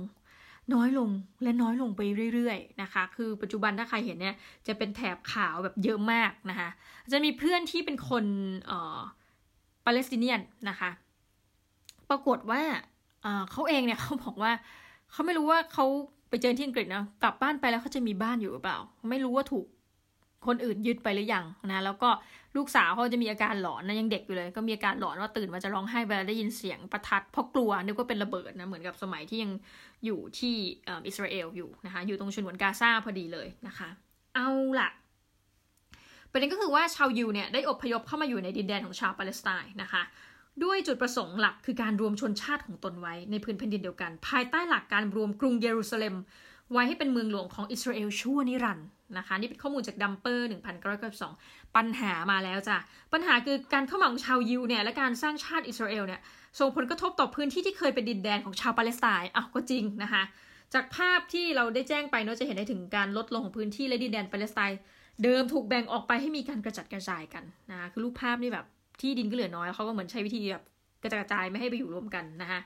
[0.74, 1.09] น้อยลง
[1.43, 2.01] และน้อยลงไป
[2.34, 4.36] เรื่อยๆนะคะคือปัจจุบันถ้าใครเห็นเนี่ย
[4.68, 6.70] จะเป็นแถบขาวแบบเยอะมากนะคะ
[7.14, 8.26] จะมีเพื่อนที่เป็นคน
[8.66, 8.99] เอ่อ
[9.86, 10.89] ปาเลสไตเนียนนะคะ
[12.09, 12.62] ปรากฏว่า
[13.51, 14.51] เขาเองเนี่ยเขาบอกว่า
[15.12, 15.86] เขาไม่รู้ว่าเขา
[16.30, 18.78] ไปเจอที่อังกฤษนะกลับบ้านไปแล้วเขาจะมีบ้านอยู่หรือเปล่า
[19.09, 19.66] ไม่รู้ว่าถูก
[20.47, 22.09] คนอื่นยึดไปหรือยังนะแล้วก็
[22.57, 29.51] ลูกสาวเขาจะมีอาการหลอนนะยังเด็กอยู่เลย ก็มีอาการหลอนว่าตื่นมาจะร้องไห้เวลาได้ยินเสียงประทัดเพราะกลัวนึกว่าเป็นระเบิดนะเหมือนกับสมัยที่ยัง
[30.05, 30.55] อยู่ที่
[31.07, 33.89] อิสราเอลอยู่นะคะอยู่ตรงฉนวนกาซาพอดีเลยนะคะ
[34.35, 34.89] เอาละ
[36.31, 40.01] ประเด็นก็คือว่าชาวยิวเนี่ยได้อพยพเข้ามาอยู่ในดินแดนของชาวปาเลสไตน์นะคะ
[40.63, 46.15] ด้วยจุดประสงค์หลักคือการรวมชนชาติของตนไว้ในพื้นแผ่นดินเดียวกัน ภายใต้หลักการรวมกรุงเยรูซาเล็ม
[46.72, 50.49] ไว้ให้เป็นเมืองหลวงของอิสราเอลชั่วนิรันดร์นะคะนี่เป็นข้อมูลจากดัมเปอร์
[51.11, 52.78] 1992 ปัญหามาแล้วจ้ะ
[53.13, 56.22] ปัญหาคือการเข้ามาของชาวยิวเนี่ยและการสร้างชาติอิสราเอลเนี่ย
[56.59, 60.24] ส่งผลกระทบต่อพื้นที่ที่เคยเป็นดินแดนของชาวปาเลสไตน์อ้าวก็จริงนะคะ
[60.74, 64.80] จากภาพที่เราได้แจ้งไปเนาะจะเห็นได้ถึงการลดลงของพื้นที่และดินแดนปาเลสไตน์
[65.24, 68.65] เดิมถูกแบ่งออกไปให้มีการกระจัดกระจายกันนะคะคือรูปภาพนี่แบบ
[69.01, 70.63] ที่ดินก็เหลือน้อยเขาก็เหมือนใช้วิธีแบบ
[71.03, 72.59] กระจัดกระจายไม่ให้ไปอยู่รวมกันนะคะ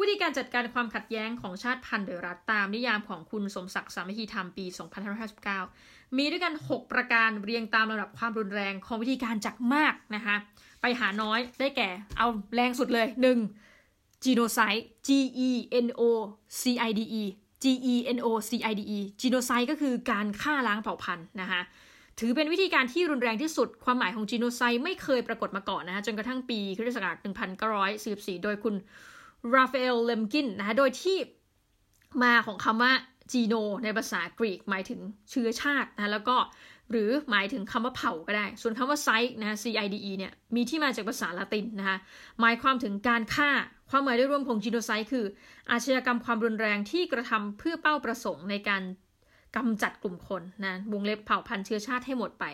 [0.00, 4.64] วิธีการจัดการความขัดแย้งของชาติพันธุ์โดยรัฐตามนิยามของคุณสมศักดิ์สามัคคีธรรมปี
[5.40, 10.36] 2559 มีด้วยกัน 6 ประการเรียงตามระดับความรุนแรงของวิธีการจักมากนะคะ
[10.80, 13.06] ไปหาน้อยได้แก่เอาแรงสุดเลย
[13.66, 14.24] 1.
[14.24, 15.08] genocide G
[15.48, 15.50] E
[15.86, 16.02] N O
[16.60, 17.24] C I D E
[17.62, 21.60] G E N O C I D E genocide ก็คือการฆ่าล้างเผ่าพันธุ์นะคะ
[22.20, 27.16] ถือเป็นวิธีการที่รุนแรงที่สุด ความหมายของจีโนไซด์ไม่เคยปรากฏมาก่อนนะคะจนกระทั่งปีคริสตศักราช
[28.36, 28.74] 1944 โดยคุณ
[29.54, 31.18] ราฟาเอลเลมกินนะคะโดยที่
[32.22, 32.92] มาของคำว่า
[33.32, 36.36] จีโนในภาษากรีกหมายถึงเชื้อชาตินะแล้วก็
[36.90, 41.98] หรือหมายถึงคำว่าเผ่าก็ได้ ส่วนคำว่าไซต์นะ C I D E เนี่ยมีที่มาจากภาษาละตินนะคะ
[42.40, 43.50] หมายความถึงการฆ่า
[43.90, 45.24] ความหมายโดยรวมของจีโนไซต์คือ
[45.70, 48.82] อาชญากรรมความรุนแรงที่กระทำเพื่อเป้าประสงค์ในการ
[49.56, 52.44] กำจัดกลุ่มคนนะวงเล็บเผ่าพันธุ์เชื้อชาติให้หมดไป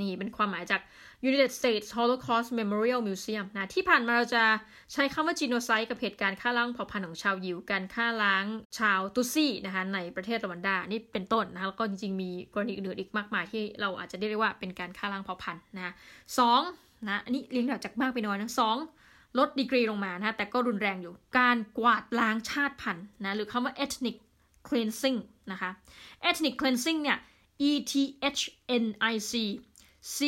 [0.00, 0.80] นี่เป็นความหมายจาก
[1.28, 4.44] United States Holocaust Memorial Museum นะที่ผ่านมาเราจะ
[4.92, 8.44] ใช้คำว่า genocide กับเหตุการณ์ฆ่าล้างเผ่าพันธุ์ของชาวยิว การฆ่าล้าง
[8.78, 15.94] ชาวตุซี่นะคะในประเทศรวันดา นี่เป็นต้นนะแล้วก็จริงๆ มีกรณีอื่นๆอีกมากมายที่เราอาจจะได้เรียกว่าเป็นการฆ่าล้างเผ่าพันธุ์นะ
[16.38, 16.60] สอง
[17.08, 18.76] นะอันนี้เรียงจากมากไปน้อยนะสอง
[19.38, 24.16] ลดดีกรีลงมานะแต่ก็รุนแรงอยู่การกวาดล้างชาติพันธุ์นะหรือคำว่า ethnic
[24.68, 25.18] cleansing
[25.52, 25.70] นะคะ
[26.28, 27.18] ethnic cleansing เนี่ย
[27.68, 27.94] e t
[28.38, 28.42] h
[28.82, 29.32] n i c
[30.16, 30.18] C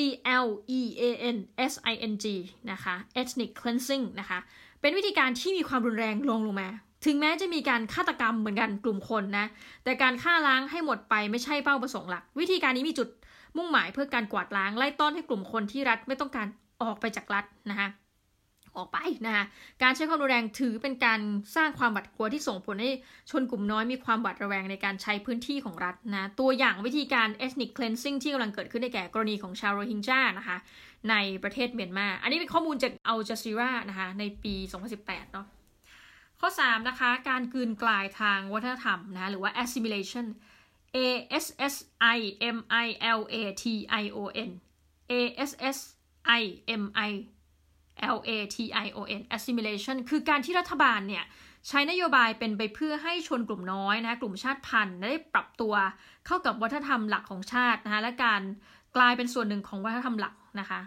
[0.45, 0.47] L
[0.79, 1.03] E A
[1.35, 1.37] N
[1.71, 2.27] S I N G
[2.71, 4.39] นะคะ ethnic cleansing นะคะ
[4.81, 6.69] เป็นวิธีการที่มีความรุนแรงลงลงมา
[7.05, 9.47] ถึงแม้จะมีการฆาตกรรมเหมือนกันกลุ่มคนนะ
[9.85, 13.09] แต่การฆ่าล้างให้หมดไปไม่ใช่เป้าประสงค์หลัก วิธีการนี้มีจุด
[13.57, 16.47] มุ่งหมายเพื่อการกวาดล้างไล่ต้อนให้กลุ่มคนที่รัฐไม่ต้องการ
[16.83, 17.89] ออกไปจากรัฐนะคะ
[18.77, 19.45] ออกไปนะคะ
[19.83, 21.21] การใช้ความรุนแรงถือเป็นการ
[21.57, 22.91] สร้างความหวาดกลัวที่ส่งผลให้
[23.31, 30.57] ชนกลุ่มน้อยมีความหวาดระแวงในการใช้พื้นที่ของรัฐนะตัวอย่างวิธีการ ethnic cleansing ที่กำลังเกิดขึ้นในแก่กรณีของชาวโรฮิงญานะคะ
[31.11, 34.55] ในประเทศเมียนมา อันนี้เป็นข้อมูลจากอัลจาซีรานะคะในปี
[34.95, 35.47] 2018 เนาะ
[36.41, 40.27] ข้อ 3 นะคะ การกืนกลายทางวัฒนธรรมนะหรือว่า assimilation
[40.97, 40.99] A
[41.45, 41.75] S S
[42.17, 42.19] I
[42.57, 42.87] M I
[43.19, 43.65] L A T
[44.03, 44.19] I O
[44.49, 44.51] N
[45.13, 45.15] A
[45.51, 45.79] S S
[46.41, 46.43] I
[46.83, 47.11] M I
[48.17, 51.25] L A T I O N assimilation คือการที่รัฐบาลเนี่ย
[51.69, 55.75] ใช้นโยบายเป็นไปเพื่อให้ชนกลุ่มน้อยนะกลุ่มชาติพันธุ์ได้ปรับตัว
[56.27, 58.43] เข้ากับวัฒนธรรมหลักของชาตินะคะและการ
[58.97, 60.81] กลายเป็นส่วนหนึ่งของวัฒนธรรมหลักนะคะ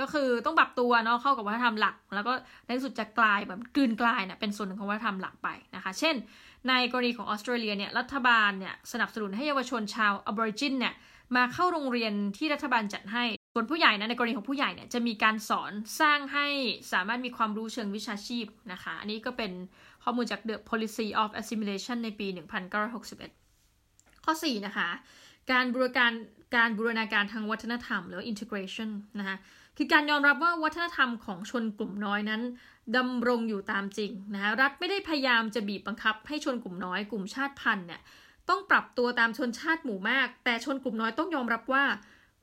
[0.00, 2.32] ก็คือต้องปรับตัวเนาะเข้ากับวัฒนธรรมหลัก แล้วก็
[2.64, 6.14] ในที่สุดจะกลายแบบกลืนกลายเนี่ยเป็นส่วนหนึ่งของวัฒนธรรมหลักไปนะคะ เช่น
[6.68, 10.94] ในกรณีของออสเตรเลียเนี่ยรัฐบาลเนี่ยสนับสนุนให้เยาวชนชาวอบอริจินเนี่ย
[11.36, 13.24] มาเข้าโรงเรียนที่รัฐบาลจัดให้
[13.54, 16.46] ส่วนผู้ใหญ่นะในกรณีของผู้ใหญ่เนี่ยจะมีการสอนสร้างให้
[16.92, 19.52] สามารถมีความรู้เชิงวิชาชีพนะคะ อันนี้ก็เป็น
[20.04, 22.26] ข้อมูลจาก The Policy of Assimilation ในปี
[23.46, 24.88] 1961 ข้อ 4 นะคะ
[25.52, 26.12] การบูรการ
[26.56, 29.36] การบูรณาการทางวัฒนธรรม หรือ integration นะคะ
[29.76, 32.42] คือการยอมรับว่าวัฒนธรรมของชนกลุ่มน้อยนั้น
[32.96, 38.00] ดำรงอยู่ตามจริงนะคะรัฐไม่ได้พยายามจะบีบบังคับให้ชนกลุ่มน้อยกลุ่มชาติพันธุ์เนี่ย
[38.48, 41.84] ต้องปรับตัวตามชนชาติหมู่มาก แต่ชนกลุ่มน้อยต้องยอมรับว่า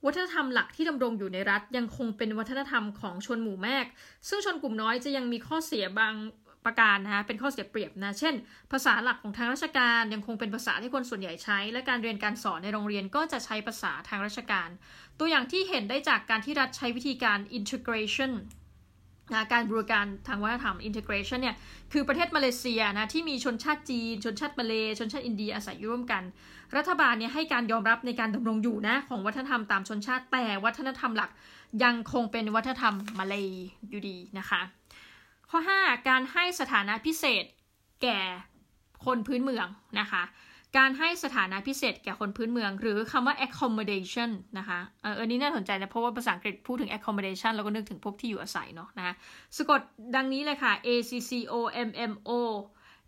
[0.06, 3.86] วัฒนธรรมหลักที่ดำรงอยู่ในรัฐยังคงเป็นวัฒนธรรมของชนหมู่แมก
[4.30, 6.16] ซึ่งชนกลุ่มน้อยจะยังมีข้อเสียบาง
[6.66, 8.36] ประการนะคะเป็นข้อเสียเปรียบนะ เช่น
[8.72, 14.70] ภาษาหลักของทางราชการยังคงเป็นภาษาที่คนส่วนใหญ่ใช้ และการเรียนการสอนในโรงเรียนก็จะใช้ภาษาทางราชการ
[15.20, 18.32] ตัวอย่างที่เห็นได้จากการที่รัฐใช้วิธีการ integration
[19.34, 21.56] นะการบริการทางวัฒนธรรม integration เนี่ย
[21.94, 26.24] คือประเทศมาเลเซียนะที่มีชนชาติจีน ชนชาติมาเลชนชาติอินเดียอาศัยอยู่ร่วมกัน
[26.78, 31.30] รัฐบาลเนี่ยให้การยอมรับในการดำรงอยู่นะของวัฒนธรรมตามชนชาติ แต่วัฒนธรรมหลัก
[31.84, 33.46] ยังคงเป็นวัฒนธรรมมาเลย
[33.90, 34.62] อยู่ดีนะคะ
[35.50, 37.46] ข้อ 5 การให้สถานะพิเศษ
[38.04, 38.20] แก่
[39.06, 39.68] คนพื้นเมือง
[40.00, 40.24] นะคะ
[40.78, 49.14] การให้สถานะพิเศษแก่คนพื้นเมือง หรือคำว่า accommodation นะคะเอออันนี้น่าสนใจนะเพราะว่าภาษาอังกฤษพูดถึง accommodation เราก็นึกถึงพวกที่อยู่อาศัยเนาะนะคะ
[49.58, 49.82] สะกด
[50.16, 51.54] ดังนี้เลยค่ะ a c c o
[51.88, 52.32] m m o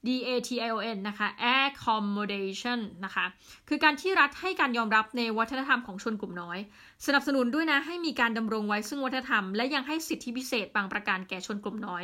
[0.08, 1.28] D A T I O N นะคะ
[1.58, 3.26] accommodation นะคะ
[3.70, 6.60] คือการที่รัฐให้การยอมรับในวัฒนธรรมของชนกลุ่มน้อย
[7.06, 12.04] สนับสนุนด้วยนะให้มีการดำรงไว้ซึ่งวัฒนธรรม และยังให้สิทธิพิเศษบางประการแก่ชนกลุ่มน้อย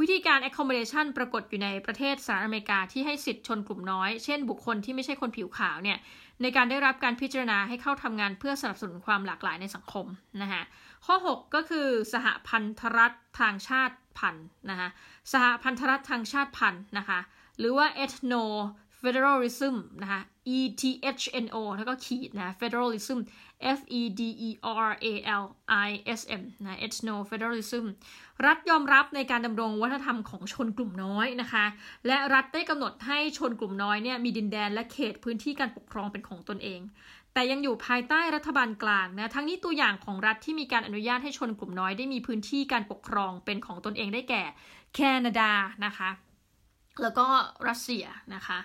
[0.00, 5.98] วิธีการ accommodation ปรากฏอยู่ในประเทศสหรัฐอเมริกาที่ให้สิทธิชนกลุ่มน้อย เช่นบุคคลที่ไม่ใช่คนผิวขาวเนี่ย
[6.42, 10.06] ในการได้รับการพิจารณาให้เข้าทำงานเพื่อสนับสนุนความหลากหลายในสังคม
[10.42, 10.62] นะคะ
[11.06, 14.88] ข้อ 6 ก็คือสหพันธรัฐทางชาติพันธ์นะคะ
[15.32, 17.20] สหพันธรัฐทางชาติพันธ์นะคะ
[17.58, 18.44] หรือว่า ethno
[19.02, 20.20] federalism นะคะ
[20.56, 20.82] e t
[21.20, 23.18] h n o แล้วก็ขีดนะ federalism
[23.78, 24.50] f e d e
[24.88, 25.44] r a l
[25.88, 27.84] i s m นะ ethno federalism
[28.46, 31.64] รัฐยอมรับในการดำรงวัฒนธรรมของชนกลุ่มน้อยนะคะ
[32.06, 36.80] และรัฐได้กำหนดให้ชนกลุ่มน้อยเนี่ยมีดินแดนและเขตพื้นที่การปกครองเป็นของตนเอง
[37.32, 44.42] แต่ยังอยู่ภายใต้รัฐบาลกลางนะ ทั้งนี้ตัวอย่างของรัฐที่มีการอนุญาตให้ชนกลุ่มน้อยได้มีพื้นที่การปกครองเป็นของตนเองได้แก่
[44.94, 45.50] แคนาดา
[45.84, 46.10] นะคะ
[47.02, 47.26] แล้วก็
[47.68, 48.58] รัสเซียนะคะ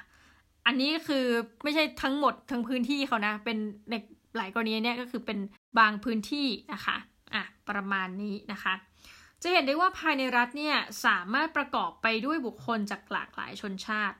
[0.66, 1.26] อันนี้คือ
[1.64, 3.58] ไม่ใช่ทั้งหมดทั้งพื้นที่เขานะ เป็น
[3.90, 3.94] ใน
[4.38, 5.40] หลายกรณีเนี่ยก็คือเป็น
[5.80, 6.98] บางพื้นที่นะคะ
[7.34, 8.74] อะประมาณนี้นะคะ
[9.42, 10.76] จะเห็นได้ว่าภายในรัฐเนี่ย
[11.06, 14.18] สามารถประกอบไปด้วยบุคคลจากหลากหลายชนชาติ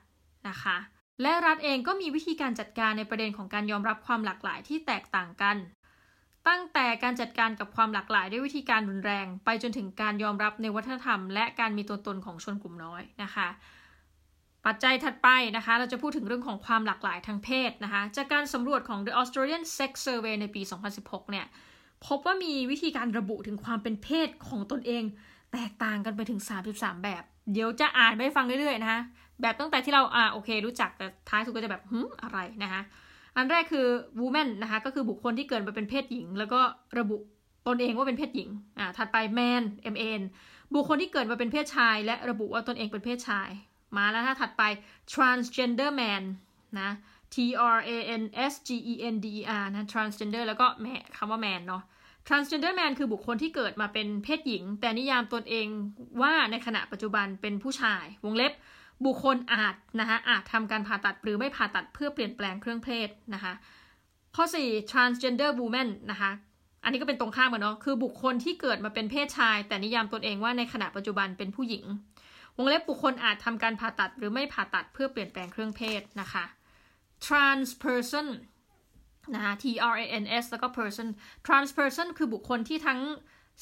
[0.48, 0.76] นะคะ
[1.22, 5.56] และรัฐเองก็มีวิธีการจัดการในประเด็นของการยอมรับความหลากหลายที่แตกต่างกัน
[6.48, 13.48] ตั้งแต่การจัดการกับความหลากหลายด้วยวิธีการรุนแรง ไปจนถึงการยอมรับในวัฒนธรรม และการมีตัวตนของชนกลุ่มน้อยนะคะ
[14.66, 20.62] ปัจจัยถัดไปนะคะ เราจะพูดถึงเรื่องของความหลากหลายทางเพศนะคะ จากการสำรวจของ The Australian Sex Survey ในปี
[20.96, 21.46] 2016 เนี่ย
[22.06, 25.04] พบว่ามีวิธีการระบุถึงความเป็นเพศของตนเอง
[25.52, 26.40] แตกต่างกันไปถึง
[26.72, 29.00] 33 แบบ เดี๋ยวจะอ่านไปฟังเรื่อยๆนะคะ
[29.40, 32.80] แบบตั้งแต่ที่เราอ่าโอเค รู้จักแต่ท้ายสุดก็จะแบบหืมอะไรนะคะ
[33.36, 33.86] อันแรกคือ
[34.20, 36.60] woman นะคะ ก็คือบุคคลที่เกิดมาเป็นเพศหญิง แล้วก็
[36.98, 37.16] ระบุ
[37.68, 39.62] ตนเองว่าเป็นเพศหญิง อ่า ถัดไป man
[39.96, 40.20] man
[40.74, 43.50] บุคคลที่เกิดมาเป็นเพศชาย และระบุว่าตนเองเป็นเพศชาย
[43.96, 44.62] มาแล้วถ้าถัดไป
[45.12, 46.22] transgender man
[46.80, 46.90] นะ
[47.34, 47.36] T
[47.76, 47.90] R A
[48.20, 51.82] N S G E N D E R นะ transgender แล้วก็แม่คำว่า man เนาะ
[52.28, 55.66] transgender man คือบุคคลที่เกิดมาเป็นเพศหญิง แต่นิยามตนเอง
[56.22, 58.52] ว่าในขณะปัจจุบันเป็นผู้ชาย วงเล็บ
[59.06, 63.52] บุคคลอาจนะคะอาจทำการผ่าตัดหรือไม่ผ่าตัดเพื่อเปลี่ยนแปลงเครื่องเพศนะคะ
[64.36, 66.30] ข้อ 4 transgender woman นะคะ
[66.84, 71.84] อันนี้ก็เป็นตรงข้ามกันเนาะคือบุคคลที่เกิดมาเป็นเพศชาย แต่นิยามตนเองว่าในขณะปัจจุบันเป็นผู้หญิง
[72.56, 76.44] วงเล็บบุคคลอาจทำการผ่าตัดหรือไม่ผ่าตัดเพื่อเปลี่ยนแปลงเครื่องเพศนะคะ
[77.24, 78.26] trans person
[79.34, 81.08] นะคะ T R A N S แล้วก็ person
[81.46, 83.00] trans person คือบุคคลที่ทั้ง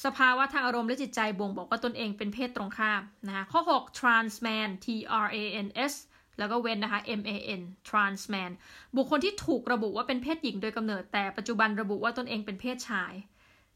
[0.05, 4.87] สภาวะทางอารมณ์และจิตใจบ่งบอกว่าตนเองเป็นเพศตรงข้ามนะคะข้อ 6 trans man T
[5.25, 5.93] R A N S
[6.39, 8.51] แล้วก็เว้นนะคะ M A N trans man
[8.97, 13.13] บุคคลที่ถูกระบุว่าเป็นเพศหญิงโดยกำเนิดแต่ปัจจุบันระบุว่าตนเองเป็นเพศชาย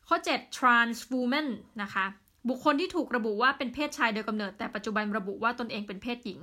[0.07, 1.47] ข้อ 7 trans woman
[1.81, 2.05] นะคะ
[2.49, 6.41] บุคคลที่ถูกระบุว่าเป็นเพศชายโดยกำเนิด แต่ปัจจุบันระบุว่าตนเองเป็นเพศหญิง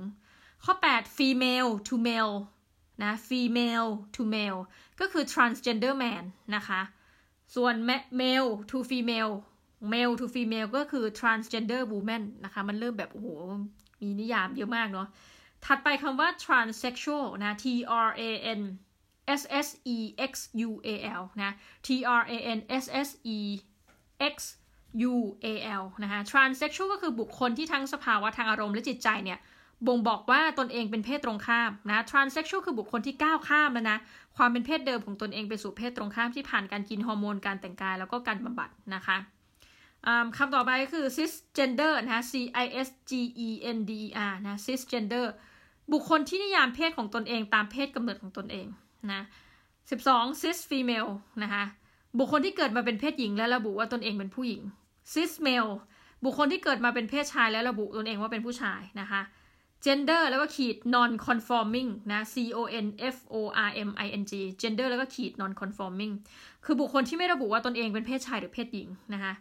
[0.63, 2.35] ข้อ 8 female to male
[3.03, 4.59] นะ female to male
[4.99, 6.23] ก็คือ transgender man
[6.55, 6.81] นะคะ
[7.55, 7.73] ส่วน
[8.21, 9.33] male to female
[9.93, 13.27] male to female ก็คือ transgender woman นะคะ มันเริ่มแบบ โอ้โห
[14.01, 15.07] มีนิยามเยอะมากเนาะ
[15.65, 17.65] ถัดไปคำว่า transsexual นะ T
[18.07, 18.61] R A N
[19.39, 19.97] S S E
[20.31, 20.33] X
[20.67, 20.89] U A
[21.21, 21.51] L นะ
[21.85, 21.87] T
[22.19, 23.39] R A N S S E
[24.33, 24.35] X
[25.11, 25.15] U
[25.45, 25.47] A
[25.81, 29.39] L นะคะ transsexual ก็คือบุคคลที่ทั้งสภาวะทางอารมณ์และจิตใจเนี่ย
[29.87, 33.97] บ่งบอกว่าตนเองเป็นเพศตรงข้ามนะ transsexual คือบุคคลที่ก้าวข้ามแล้วนะ
[34.37, 39.17] ความเป็นเพศเดิมของตนเองไปสู่เพศตรงข้ามที่ผ่านการกินฮอร์โมน การแต่งกายแล้วก็การบำบัดนะคะ
[40.37, 42.33] คำต่อไปก็คือ cisgender นะ C
[42.63, 43.11] I S G
[43.47, 45.25] E N D E R นะ cisgender
[45.91, 48.67] บุคคลที่นิยามเพศของตนเองตามเพศกำเนิดของตนเอง
[49.11, 49.21] นะ
[49.81, 51.11] 12 cis female
[51.43, 51.63] นะคะ
[52.19, 54.61] บุคคลที่เกิดมาเป็นเพศหญิงและระบุว่าตนเองเป็นผู้หญิง
[55.11, 55.73] cis male
[56.23, 59.21] บุคคลที่เกิดมาเป็นเพศชายและระบุตนเองว่าเป็นผู้ชายนะคะ
[59.85, 63.35] gender แล้วก็ขีด non conforming นะ c o n f o
[63.67, 66.13] r m i n g gender แล้วก็ขีด non conforming
[66.65, 69.33] คือบุคคลที่ไม่ระบุว่าตนเองเป็นเพศชายหรือเพศหญิงนะคะ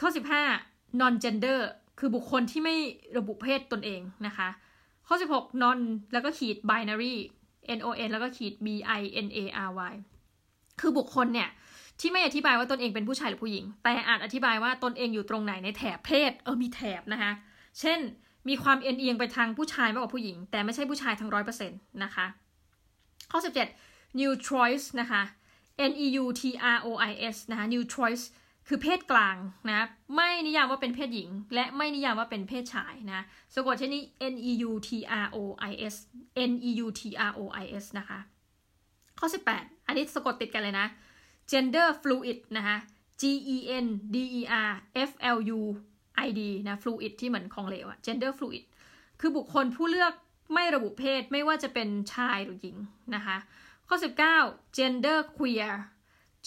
[0.00, 0.08] ข้อ
[0.54, 1.58] 15 non gender
[1.98, 2.76] คือบุคคลที่ไม่
[3.18, 4.48] ระบุเพศตนเองนะคะ
[5.08, 5.78] ข้อ 16 non
[6.12, 7.14] แล้วก็ขีด binary
[7.78, 8.68] n o n แล้วก็ขีด b
[9.00, 9.94] i n a r y
[10.80, 11.48] คือบุคคลเนี่ย
[12.00, 17.32] ที่ไม่อธิบายว่าตนเองเป็นผู้ชายหรือผู้หญิง แต่อาจอธิบายว่าตนเองอยู่ตรงไหนในแถบเพศ เออมีแถบนะคะ
[17.80, 17.98] เช่น
[18.48, 22.26] มีความเอ็นเอียงไปทางผู้ชายมากกว่าผู้หญิง แต่ไม่ใช่ผู้ชายทั้งร้อยเปอร์เซ็นต์นะคะ
[23.30, 23.38] ข้อ
[23.78, 25.22] 17 neutrois นะคะ
[25.90, 26.46] n e u t r
[26.92, 28.22] o i s นะคะ neutrois
[28.68, 29.36] คือเพศกลาง
[29.68, 29.86] นะ
[30.16, 33.24] ไม่นิยามว่าเป็นเพศหญิง และไม่นิยามว่าเป็นเพศชายนะ
[33.54, 34.90] สะกดเช่นนี้ n e u t
[35.22, 35.38] r o
[35.70, 35.94] i s
[36.50, 38.18] n e u t r o i s นะคะ
[39.18, 39.26] ข้อ
[39.56, 40.86] 18 อันนี้สะกดติดกันเลยนะ
[41.50, 42.76] gender fluid นะคะ
[43.20, 43.22] g
[43.56, 44.72] e n d e r
[45.08, 45.60] f l u
[46.26, 48.62] i d นะ fluid ที่เหมือนของเหลวอะ gender fluid
[49.20, 50.12] คือบุคคลผู้เลือก
[50.54, 52.76] ไม่ระบุเพศไม่ว่าจะเป็นชายหรือหญิง
[53.14, 53.36] นะคะ
[53.88, 53.96] ข้อ
[54.36, 55.72] 19 gender queer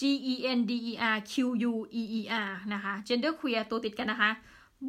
[0.00, 1.34] G E N D E R Q
[1.70, 4.30] U E E R นะคะ gender queer ตัวติดกันนะคะ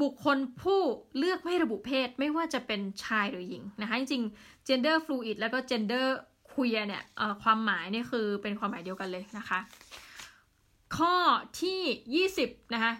[0.01, 0.81] บุคคลผู้
[1.17, 6.07] เลือกไม่ระบุเพศไม่ว่าจะเป็นชายหรือหญิงนะคะ จริงๆ gender fluid แล้วก็ gender
[6.51, 7.03] queer เนี่ย
[7.43, 9.59] ความหมายนี่คือเป็นความหมายเดียวกันเลยนะคะ
[10.95, 11.15] ข้อ
[11.61, 12.93] ที่ 20 นะคะ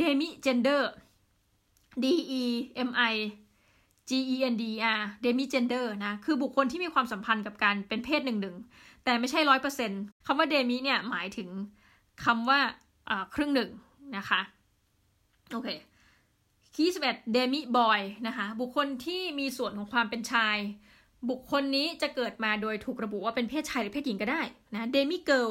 [0.00, 0.82] demi gender
[2.02, 2.04] D
[2.42, 2.44] E
[2.88, 3.14] M I
[4.08, 4.64] G E N D E
[4.98, 8.56] R demi gender นะ คือบุคคลที่มีความสัมพันธ์กับการเป็นเพศหนึ่งหนึ่ง
[9.04, 11.48] แต่ไม่ใช่ร้อยเปอร์เซ็นต์คำว่า demi เนี่ย หมายถึง
[12.24, 12.60] คำว่า
[13.34, 13.70] ครึ่งหนึ่ง
[14.16, 14.40] นะคะ
[15.52, 15.68] โอเค
[16.74, 20.56] ที่สิบเอ็ด demiboy นะคะ บุคคลที่มีส่วนของความเป็นชาย
[21.30, 24.42] บุคคลนี้จะเกิดมาโดยถูกระบุว่าเป็นเพศชายหรือเพศหญิงก็ได้
[24.74, 25.48] นะ demigirl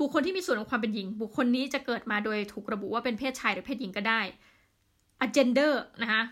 [0.00, 4.20] บุคคลที่มีส่วนของความเป็นหญิง บุคคลนี้จะเกิดมาโดยถูกระบุว่าเป็นเพศชายหรือเพศหญิงก็ได้
[5.24, 6.22] agender นะคะ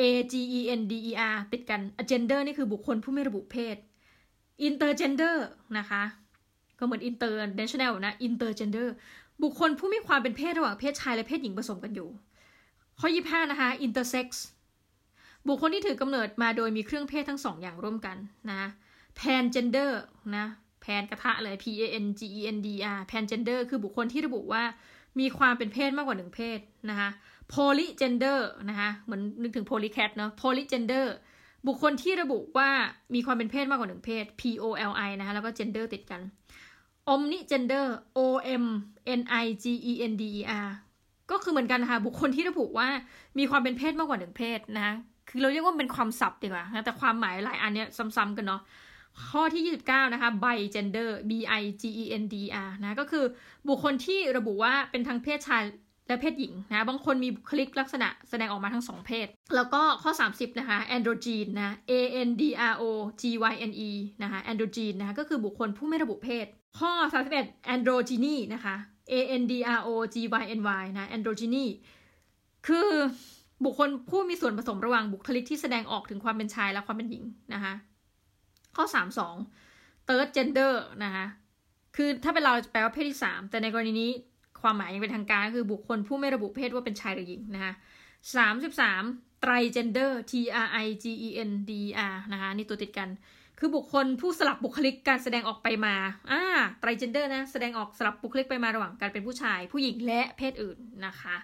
[0.00, 1.00] a g e n d e
[1.34, 3.76] r ติดกัน agender นี่คือบุคคลผู้ไม่ระบุเพศ
[4.68, 5.36] intergender
[5.78, 6.02] นะคะ
[6.78, 8.88] ก็เหมือน international นะ intergender
[9.42, 12.08] บุคคลผู้มีความเป็นเพศระหว่างเพศชายและเพศหญิงผสมกันอยู่
[13.00, 14.28] ข้อ 25 นะคะ intersex
[15.48, 18.16] บุคคลที่ถือกำเนิดมาโดยมีเครื่องเพศทั้งสองอย่างร่วมกัน
[18.50, 18.62] นะ
[19.18, 19.92] pangender
[20.36, 20.46] นะ
[20.80, 24.62] แพนกระทะเลย P A N G E N D R pangender คือบุคคลที่ระบุว่า
[25.20, 26.58] มีความเป็นเพศมากกว่าหนึ่งเพศ
[26.90, 27.10] นะคะ
[27.54, 31.06] polygender นะคะเหมือนนึกถึง polycat เนาะ polygender
[31.66, 32.68] บุคคลที่ระบุว่า
[33.14, 36.20] มีความเป็นเพศมากกว่าหนึ่งเพศ P O L I นะคะแล้วก็ gender ติดกัน
[37.12, 37.86] omni gender
[38.18, 38.20] O
[38.62, 38.64] M
[39.20, 40.68] N I G E N D E R
[41.30, 42.88] ก็คือเหมือนกันค่ะบุคคลที่ระบุว่า
[43.38, 44.94] มีความเป็นเพศมากกว่าหนึ่งเพศนะ
[45.28, 48.60] คือเราเรียกว่าเป็นความศัพท์ดีกว่านะแต่ความหมายหลายอันเนี้ยซ้ำๆกันเนาะ
[49.28, 52.36] ข้อที่ 29 นะคะ bi gender b i g e n d
[52.66, 53.24] r นะ ก็คือ
[53.68, 55.64] บุคคลที่ระบุว่าเป็นทั้งเพศชาย
[56.08, 61.92] และเพศหญิงนะ บางคนมีคลิกลักษณะแสดงออกมาทั้งสองเพศ แล้วก็ข้อ 30 นะคะ androgyne นะ a
[62.28, 62.42] n d
[62.72, 62.84] r o
[63.20, 63.90] g y n e
[64.22, 66.46] นะคะ androgyne นะคะ ก็คือบุคคลผู้ไม่ระบุเพศ
[66.78, 66.92] ข้อ
[67.32, 68.74] 31 androgyny นะคะ
[69.12, 71.66] a n d r o g y n y นะ androgyny
[72.66, 72.88] คือ
[73.64, 77.72] บุคคลผู้มีส่วนผสมระหว่างบุคลิกที่แสดงออกถึงความเป็นชายและความเป็นหญิงนะคะ
[78.76, 78.84] ข้อ
[79.46, 80.72] 32 third gender
[81.04, 81.26] นะคะ
[81.96, 84.10] คือถ้าเป็นเราจะแปลว่าเพศที่ 3 แต่ในกรณีนี้
[84.62, 87.72] ความหมายยังเป็นทางการคือบุคคลผู้ไม่ระบุเพศว่าเป็นชายหรือหญิงนะคะ
[88.58, 90.32] 33 trigender T
[90.66, 91.72] R I G E N D
[92.12, 93.08] R นะคะนี่ตัวติดกัน
[93.58, 95.94] คือบุคคลผู้สลับบุคลิกการแสดงออกไปมา
[96.30, 96.42] อ่า
[96.82, 101.36] trigender นะแสดงออกสลับบุคลิกไปมาระหว่างการเป็นผู้ชาย ผู้หญิงและเพศอื่นนะคะ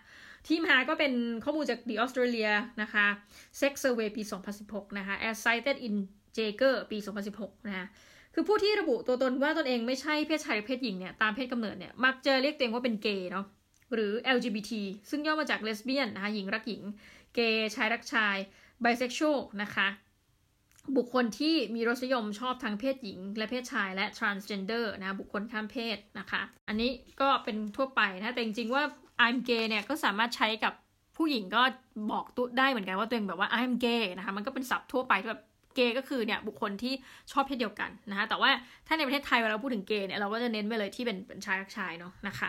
[0.46, 1.12] ที่มาก็เป็น
[1.44, 2.52] ข้อมูลจาก The Australia
[2.82, 3.06] นะคะ
[3.60, 4.22] Sex Survey ปี
[4.60, 5.94] 2016 นะคะ as cited in
[6.36, 6.98] Jager ปี
[7.32, 7.86] 2016 นะคะ
[8.34, 13.46] คือผู้ที่ระบุตัวตนว่าตนเองไม่ใช่เพศชายหรือเพศหญิงเนี่ยตามเพศกำเนิดเนี่ยมักจะเรียกตัวเองว่าเป็นเกย์เนาะ
[13.94, 14.72] หรือ LGBT
[15.10, 16.82] ซึ่งย่อมาจากเลสเบี้ยนนะคะหญิงรักหญิง
[17.34, 18.36] เกย์ชายรักชาย
[18.84, 19.88] bisexual นะคะ
[20.96, 28.82] บุคคลที่มีรสนิยมชอบทั้งเพศหญิง และเพศชายและ transgender นะบุคคลข้ามเพศนะคะ อันนี้ก็เป็นทั่วไปนะแต่จริงๆว่า
[29.24, 30.72] I'm gay เนี่ยก็สามารถใช้กับ
[31.16, 31.62] ผู้หญิงก็
[32.10, 35.42] บอกตัวได้เหมือนกันว่าตัวเองแบบว่า I'm gay นะคะมันก็เป็นศัพท์ทั่วไปที่แบบ
[35.76, 36.94] เกย์ก็คือเนี่ยบุคคลที่
[37.32, 38.50] ชอบเพศเดียวกันนะคะแต่ว่า
[38.86, 42.48] ถ้าในประเทศไทยเวลาเราพูดถึงเกย์เนี่ยเราก็จะเน้นไปเลยที่เป็นเป็นชายรักชายเนาะนะคะ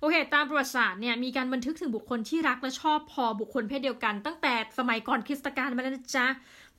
[0.00, 6.26] โอเค ตามประวัติศาสตร์เนี่ยมีการบันทึกถึงบุคคลที่รักและชอบพอบุคคลเพศเดียวกัน ตั้งแต่สมัยก่อนคริสตกาลมาแล้วนะจ๊ะ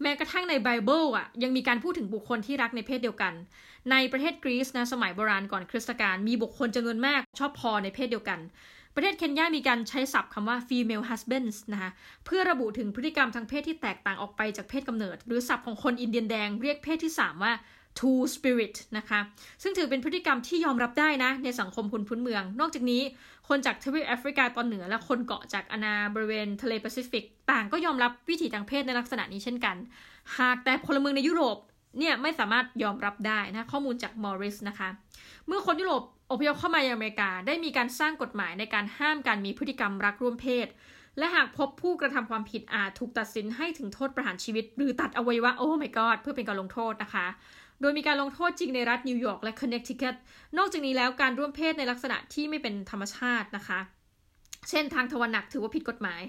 [0.01, 3.33] แม้กระทั่งในไบเบิลอะยังมีการพูดถึงบุคคลที่รักในเพศเดียวกัน
[3.91, 8.39] ในประเทศกรีซนะสมัยโบราณก่อนคริสตกาลมีบุคคลจำนวนมากชอบพอในเพศเดียวกัน
[8.95, 11.91] ประเทศเคนยามีการใช้ศัพท์คำว่า female husbands นะคะ
[12.25, 17.53] เพื่อระบุถึงพฤติกรรมทางเพศที่แตกต่างออกไปจากเพศกำเนิด หรือศัพท์ของคนอินเดียนแดงเรียกเพศที่ 3 ว่า
[17.99, 19.19] two spirit นะคะ
[19.61, 23.01] ซึ่งถือเป็นพฤติกรรมที่ยอมรับได้นะ ในสังคมคนพื้นเมือง นอกจากนี้
[23.47, 29.75] คนจากทวีปแอฟริกาตอนเหนือ และคนเกาะจากอาณาบริเวณทะเลแปซิฟิก ต่างก็ยอมรับวิถีทางเพศในลักษณะนี้เช่นกัน
[30.39, 31.57] หากแต่พลเมืองในยุโรป
[31.97, 34.89] เนี่ยไม่สามารถยอมรับได้นะข้อมูลจากมอริสนะคะ
[35.47, 40.67] เมื่อคนยุโรปอพยพเข้ามายังอเมริกา ได้มีการสร้างกฎหมายในการห้ามการมีพฤติกรรมรักร่วมเพศ
[41.17, 47.27] และหากพบผู้กระทำความผิดอาจถูกตัดสินให้ถึงโทษประหารชีวิต หรือตัดอวัยวะโอ้ my god เพื่อเป็นการลงโทษนะคะ
[47.81, 50.15] โดยมีการลงโทษจริงในรัฐนิวยอร์กและคอนเนคทิคัต
[50.57, 53.79] นอกจากนี้แล้วการร่วมเพศในลักษณะที่ไม่เป็นธรรมชาตินะคะ
[54.69, 56.21] เช่นทางทวารหนักถือว่าผิดกฎหมาย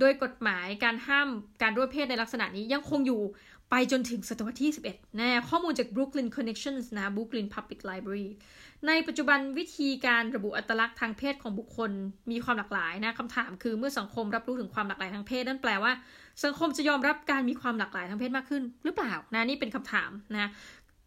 [0.00, 1.28] โดยกฎหมายการห้าม
[1.62, 3.22] การร่วมเพศในลักษณะนี้ยังคงอยู่
[3.70, 8.28] ไปจนถึงศตวรรษที่ 11นะข้อมูลจาก Brooklyn Connections นะ Brooklyn Public Library
[8.86, 11.90] ในปัจจุบันวิธีการระบุอัตลักษณ์ทางเพศของบุคคล
[12.30, 15.92] มีความหลากหลายนะคำถามคือเมื่อสังคมรับรู้ถึงความหลากหลายทางเพศ นั่นแปลว่า
[16.44, 20.50] สังคมจะยอมรับการมีความหลากหลายทางเพศมากขึ้น หรือเปล่านะนี่เป็นคำถามนะ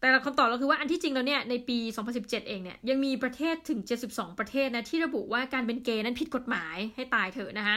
[0.00, 7.76] แต่คำตอบเราคือว่าอันที่จริงแล้วเนี่ยในปี 2017 เองเนี่ยยังมีประเทศถึง 72 ประเทศนะที่ระบุว่าการเป็นเกย์นั้นผิดกฎหมายให้ตายเถอะนะคะ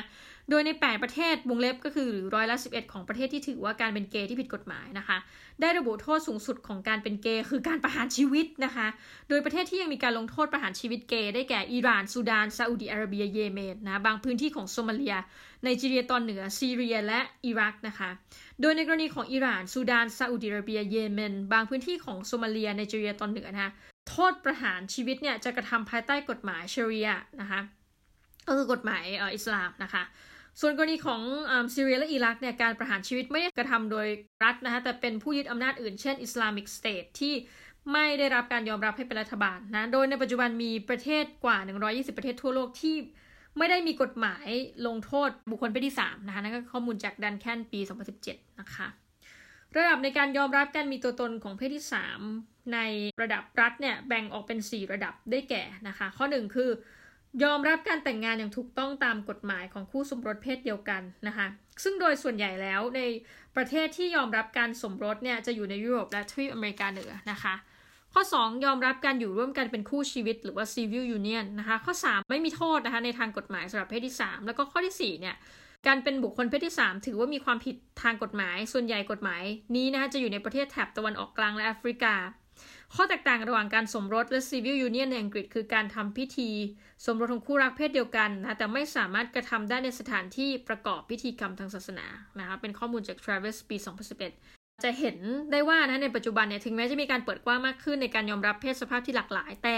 [0.50, 5.18] โดยใน 8 ประเทศวงเล็บก็คือหรือร้อยละ11 ของประเทศที่ถือว่าการเป็นเกย์ที่ผิดกฎหมายนะคะ
[5.62, 8.88] ได้ระบุโทษสูงสุดของการเป็นเกย์คือการประหารชีวิตนะคะ
[9.30, 15.16] โดยประเทศที่ยังมีการลงโทษประหารชีวิตเกย์ได้แก่อิหร่านซูดานซาอุดิอาระเบียเยเมนนะบางพื้นที่ของโซมาเลีย
[15.64, 18.10] ไนจีเรียตอนเหนือซีเรียและอิรักนะคะ
[18.62, 23.72] โดยในกรณีของอิหร่านซูดานซาอุดิอาระเบียเยเมน บางพื้นที่ของโซมาเลียไนจีเรียตอนเหนือนะคะ
[24.10, 27.60] โทษประหารชีวิตเนี่ยจะกระทำภายใต้กฎหมายชรียะนะคะ
[28.48, 29.04] ก็คือกฎหมาย
[29.36, 30.04] อิสลามนะคะ
[30.62, 31.22] ส่วนกรณีของ
[31.76, 34.08] ซีเรียและอิรักเนี่ยการประหารชีวิตไม่ได้กระทำโดย
[34.44, 37.34] รัฐนะคะแต่เป็นผู้ยึดอำนาจอื่นเช่น Islamic State ที่
[37.94, 42.96] ไม่ได้รับการยอมรับให้เป็นรัฐบาลนะ โดยในปัจจุบันมีประเทศกว่า 120 ประเทศทั่วโลกที่
[43.58, 44.48] ไม่ได้มีกฎหมาย
[44.88, 47.80] ลงโทษบุคคลเพศที่ 3 นะคะนั่นก็ข้อมูลจากดันแคนปี
[48.20, 48.88] 2017 นะคะ
[49.78, 51.86] ระดับในการยอมรับการมีตัวตนของเพศที่
[52.28, 52.80] 3 ใน
[53.22, 56.70] ระดับรัฐเนี่ยแบ่งออกเป็น 4 ระดับได้แก่นะคะ ข้อ 1 คือ
[57.44, 61.48] ยอมรับการแต่งงานอย่างถูกต้องตามกฎหมายของคู่สมรสเพศเดียวกันนะคะ
[61.84, 63.02] ซึ่งโดยส่วนใหญ่แล้วใน
[63.56, 67.54] ประเทศที่ยอมรับการสมรสเนี่ยจะอยู่ในยุโรปและทวีปอเมริกาเหนือนะคะ
[68.14, 75.36] ข้อ 2 ยอมรับการอยู่ร่วมกันเป็นคู่ชีวิตหรือว่า civil union นะคะข้อ 3 ไม่มีโทษนะคะในทางกฎหมายสำหรับเพศที่ 3 แล้วก็ข้อที่4เนี่ย
[75.88, 79.44] การเป็นบุคคลเพศที่ 3 ถือว่ามีความผิดทางกฎหมาย ส่วนใหญ่กฎหมาย
[79.76, 82.14] นี้นะคะจะอยู่ในประเทศแถบตะวันออกกลางและแอฟริกา
[82.98, 86.50] ข้อแตกต่างระหว่างการสมรสและ civil union ในอังกฤษคือการทำพิธี
[87.06, 92.06] สมรสของคู่รักเพศเดียวกันนะแต่ไม่สามารถกระทำได้ในสถานที่ประกอบพิธีกรรมทางศาสนา
[92.40, 93.78] นะคะเป็นข้อมูลจาก Travis ปี
[94.30, 95.18] 2011 จะเห็น
[95.52, 99.78] ได้ว่านะในปัจจุบันเนี่ยถึงแม้จะมีการเปิดกว้างมากขึ้นในการยอมรับเพศสภาพที่หลากหลาย แต่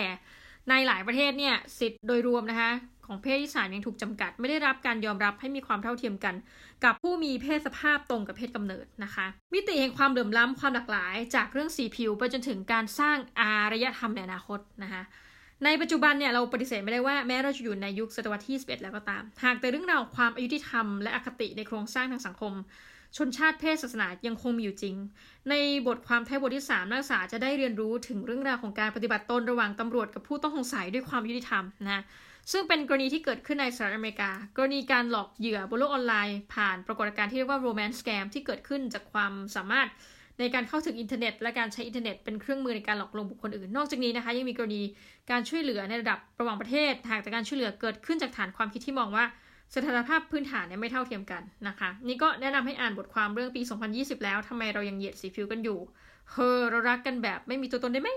[0.69, 2.71] ในหลายประเทศเนี่ยสิทธิ์โดยรวมนะคะ
[3.07, 6.35] ของเพศที่สามยังถูกจำกัด ไม่ได้รับการยอมรับให้มีความเท่าเทียมกัน
[6.83, 15.03] กับผู้มีเพศสภาพตรงกับเพศกำเนิดนะคะ มิติแห่งความเหลื่อมล้ำความหลากหลาย จากเรื่องสีผิวไปจนถึงการสร้างอารยธรรมในอนาคตนะคะ
[15.65, 22.53] ในปัจจุบันเนี่ยเราปฏิเสธไม่ได้ว่าแม้เราจะอยู่ในยุคศตวรรษที่ 21 แล้วก็ตาม หากแต่เรื่องราวความอายุติธรรมและอคติในโครงสร้างทางสังคม
[23.17, 24.95] ชนชาติเพศศาสนายังคงมีอยู่จริง
[25.49, 25.53] ใน
[25.87, 32.03] บทความท้ายบทที่ 3 นักศึกษาจะได้เรียนรู้ถึงเรื่องราวของการปฏิบัติตนระหว่างตำรวจกับผู้ต้องสงสัยด้วยความยุติธรรมนะ
[32.51, 39.87] ซึ่งเป็นกรณีที่เกิดขึ้นในสหรัฐอเมริกา กรณีการหลอกเหยื่อบนโลกออนไลน์ ผ่านปรากฏการณ์ที่เรียกว่า romance scam ที่เกิดขึ้นจากความสามารถ
[40.39, 44.81] ในการเข้าถึงอินเทอร์เน็ต และการใช้อินเทอร์เน็ตเป็นเครื่องมือในการหลอกลวงบุคคลอื่น นอกจากนี้นะคะยังมีกรณี
[45.31, 49.25] การช่วยเหลือในระดับระหว่างประเทศหากแต่การช่วยเหลือเกิดขึ้นจากฐานความคิดที่มองว่า
[49.75, 53.61] สถานภาพพื้นฐานเนี่ยไม่เท่าเทียมกันนะคะ นี่ก็แนะนำให้อ่านบทความเรื่องปี
[53.93, 55.79] 2020 แล้วทำไมเรายังเหยียดสีผิวกันอยู่
[56.31, 58.09] เฮอเรารักกันแบบไม่มีตัวตนได้ไหม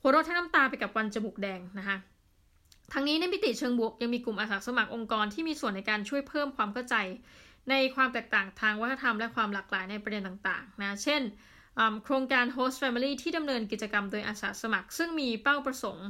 [0.00, 1.96] หัวเราะทั้งน้ำตาไปกับวันจมูกแดงนะคะ
[2.96, 6.96] ทั้งนี้ในมิติเชิงบวกยังมีกลุ่มอาสาสมัครองค์กรที่มีส่วนในการช่วยเพิ่มความเข้าใจ
[7.70, 11.22] ในความแตกต่างทางวัฒนธรรมและความหลากหลายในประเด็นต่างๆนะเช่น
[12.04, 16.06] โครงการ Host Family ที่ดำเนินกิจกรรมโดยอาสาสมัคร ซึ่งมีเป้าประสงค์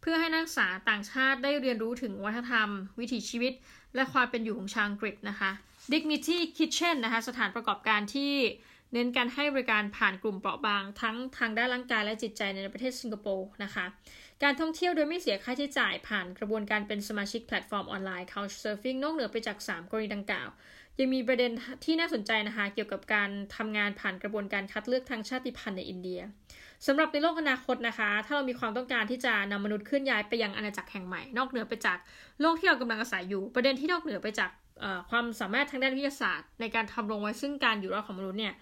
[0.00, 2.68] เพื่อให้นักศึกษาต่างชาติได้เรียนรู้ถึงวัฒนธรรม
[2.98, 3.52] วิถีชีวิต
[3.94, 5.50] และความเป็นอยู่ของชาวอังกฤษนะคะ
[5.92, 8.32] Dignity Kitchen นะคะสถานประกอบการที่
[8.92, 13.84] เน้นการให้บริการผ่านกลุ่มเปราะบาง ทั้งทางด้านร่างกายและจิตใจในประเทศสิงคโปร์นะคะ
[14.42, 20.48] การท่องเที่ยวโดยไม่เสียค่าใช้จ่ายผ่านกระบวนการเป็นสมาชิกแพลตฟอร์มออนไลน์ Couchsurfing นอกเหนือไปจาก 3 กรณีดังกล่าว
[20.98, 21.50] ยังมีประเด็น
[21.84, 26.20] ที่น่าสนใจนะคะ เกี่ยวกับการทำงานผ่านกระบวนการคัดเลือกทางชาติพันธุ์ในอินเดีย
[26.86, 31.98] สำหรับในโลกอนาคตนะคะ ถ้าเรามีความต้องการที่จะนำมนุษย์เคลื่อนย้ายไปยังอาณาจักรแห่งใหม่ นอกเหนือไปจาก
[32.40, 34.50] โลกที่เรากำลังอาศัยอยู่ ประเด็นที่นอกเหนือไปจาก
[35.10, 38.54] ความสามารถทางด้านวิทยาศาสตร์ ในการทำรงไว้ซึ่งการอยู่รอดของมนุษย์เนี่ย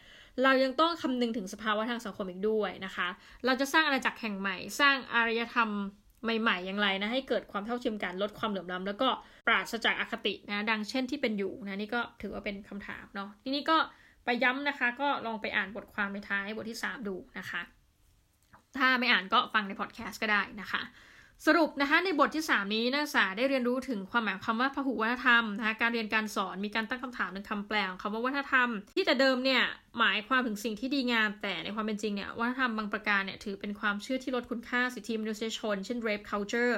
[0.43, 3.09] เรายังต้องคำนึงถึงสภาวะทางสังคมอีกด้วยนะคะ
[3.47, 5.71] เราจะสร้างอาณาจักรแห่งใหม่ สร้างอารยธรรม
[6.23, 9.09] ใหม่ ๆ อย่างไรนะ ให้เกิดความเท่าเทียมกันลดความเหลื่อมล้ำแล้วก็
[9.47, 13.77] ปราศจากอคตินะ ดังเช่นที่เป็นอยู่นะ นี่ก็ถือว่าเป็นคำถามเนาะทีนี้ก็
[14.25, 17.63] ไปย้ำนะคะ ก็ลองไปอ่านบทความในท้ายบทที่ 3 ดูนะคะ
[18.79, 20.83] ถ้าไม่อ่านก็ฟังในพอดแคสต์ก็ได้นะคะ
[21.47, 29.63] สรุปนะคะในบทที่ 3 นี้นักศึกษาได้เรียนรู้ถึงความหมายคำว่าพหุวัฒนธรรมนะคะการเรียนการสอนมีการตั้งคำถามในคำแปลของคำว่าวัฒนธรรม ที่แต่เดิมเนี่ย
[29.99, 36.75] หมายความถึงสิ่งที่ดีงาม แต่ในความเป็นจริงเนี่ยวัฒนธรรมบางประการเนี่ยถือเป็นความเชื่อที่ลดคุณค่าสิทธิมนุษยชน เช่น rape culture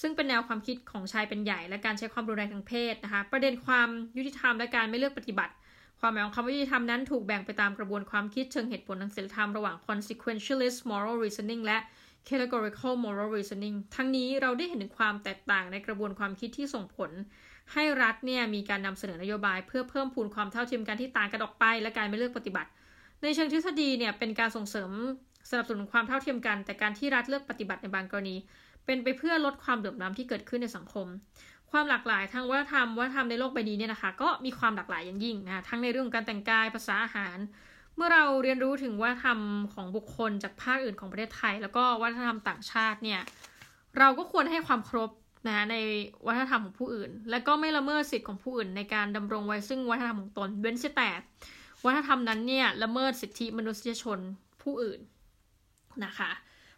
[0.00, 5.52] ซึ่งเป็นแนวความคิดของชายเป็นใหญ่ และการใช้ความรุนแรงทางเพศนะคะประเด็นความยุติธรรมและการไม่เลือกปฏิบัติ
[6.00, 11.78] ความหมายของคำว่ายุติธรรมนั้นถูกแบ่งไปตามกระบวนความคิดเชิงเหตุผลทางศีลธรรมระหว่าง consequentialist moral reasoning และ
[12.28, 17.10] categorical moral reasoning ทั้งนี้เราได้เห็นถึงความแตกต่างในกระบวนความคิดที่ส่งผล
[17.72, 22.70] ให้รัฐเนี่ยมีการนำเสนอนโยบาย เพื่อเพิ่มพูนความเท่าเทียมกันที่ต่างกันออกไป และการไม่เลือกปฏิบัติ
[23.22, 24.90] ในเชิงทฤษฎีเนี่ยเป็นการส่งเสริม
[25.50, 28.36] สนับสนุนความเท่าเทียมกัน แต่การที่รัฐเลือกปฏิบัติในบางกรณี
[28.86, 31.06] เป็นไปเพื่อลดความเหลื่อมล้ำที่เกิดขึ้นในสังคม
[31.70, 37.36] ความหลากหลายทางวัฒนธรรมวัฒนธรรมในโลกใบนี้เนี่ยนะคะก็มีความหลากหลายอย่างยิ่งนะทั้งในเรื่องการแต่งกายภาษาอาหาร
[38.00, 39.38] มื่อเราเรียนรู้ถึงวัฒนธรรม
[39.74, 43.20] ของบุคคลจากภาคอื่นของประเทศไทย แล้วก็วัฒนธรรมต่างชาติเนี่ย
[43.98, 45.10] เราก็ควรให้ความครบ
[45.48, 45.76] นะใน
[46.26, 51.10] วัฒนธรรมของผู้อื่น และก็ไม่ละเมิดสิทธิของผู้อื่น ในการดำรงไว้ซึ่งวัฒนธรรมของตน เว้นแต่
[51.84, 54.18] วัฒนธรรมนั้นเนี่ยละเมิดสิทธิมนุษยชน
[54.62, 55.00] ผู้อื่น
[56.04, 56.30] นะคะ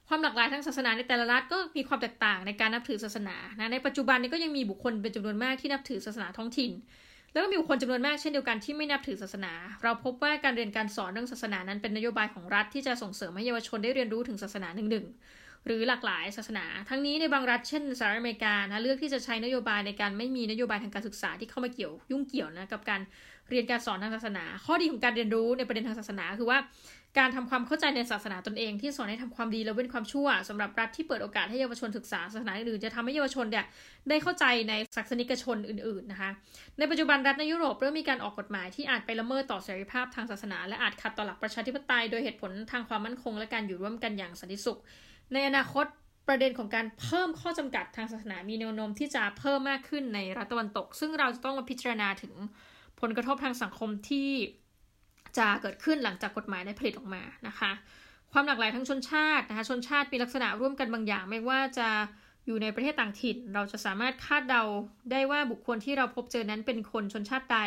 [0.09, 6.71] ความหลากหลายทางศาสนาในแต่ละรัฐก็มีความแตกต่างในการนับถือศาสนานะในปัจจุบันนี้ก็ยังมีบุคคลเป็นจำนวนมากที่นับถือศาสนาท้องถิ่น
[7.33, 9.53] แล้วก็มีคนจำนวนมากเช่นเดียวกันที่ไม่นับถือศาสนา
[9.83, 23.01] เราพบว่าการเรียนการสอนเรื่องศาสนานั้นเป็นนโยบายของรัฐที่จะส่งเสริมให้เยาวชนได้เรียนรู้ถึงศาสนาหนึ่งๆหรือหลากหลายศาสนา ทั้งนี้ในบางรัฐเช่นสหรัฐอเมริกานะเลือกที่จะใช้นโยบายในการไม่มีนโยบายทางการศึกษาที่เข้ามาเกี่ยวยุ่งเกี่ยวนะกับการ
[23.49, 26.59] เรียนการสอนทางศาสนา ข้อดีของการเรียนรู้ในประเด็นทางศาสนาคือว่า
[27.19, 33.65] การทำความเข้าใจในศาสนาตนเองที่สอนให้ทำความดีและเว้นความชั่วสำหรับรัฐที่เปิดโอกาสให้เยาวชนศึกษาศาสนาอื่นจะทำให้เยาวชนเนี่ย
[34.09, 36.31] ได้เข้าใจในศาสนิกชนอื่นๆนะคะ
[36.79, 44.79] ในปัจจุบันรัฐในยุโรปเริ่มมีการออกกฎหมายที่อาจไปละเมิดต่อเสรีภาพทางศาสนา และอาจขัดต่อหลักประชาธิปไตยโดยเหตุผลทางความมั่นคง และการอยู่ร่วมกันอย่างสันติสุข
[45.33, 45.87] ในอนาคต
[46.29, 52.33] ประเด็นของการเพิ่มข้อจำกัดทางศาสนามีแนวโน้มที่จะเพิ่มมากขึ้นในรัฐตะวันตก ซึ่งเราจะต้องมาพิจารณาถึง
[53.01, 54.29] ผลกระทบทางสังคมที่
[55.39, 57.73] จะเกิดขึ้นหลังจากกฎหมายได้ผลิตออกมานะคะ
[58.33, 61.89] ความหลากหลายทั้งชนชาตินะคะ ชนชาติมีลักษณะร่วมกันบางอย่าง ไม่ว่าจะ
[62.47, 64.63] อยู่ในประเทศต่างถิ่น เราจะสามารถคาดเดา
[65.11, 67.59] ได้ว่าบุคคลที่เราพบเจอนั้นเป็นคนชนชาติใด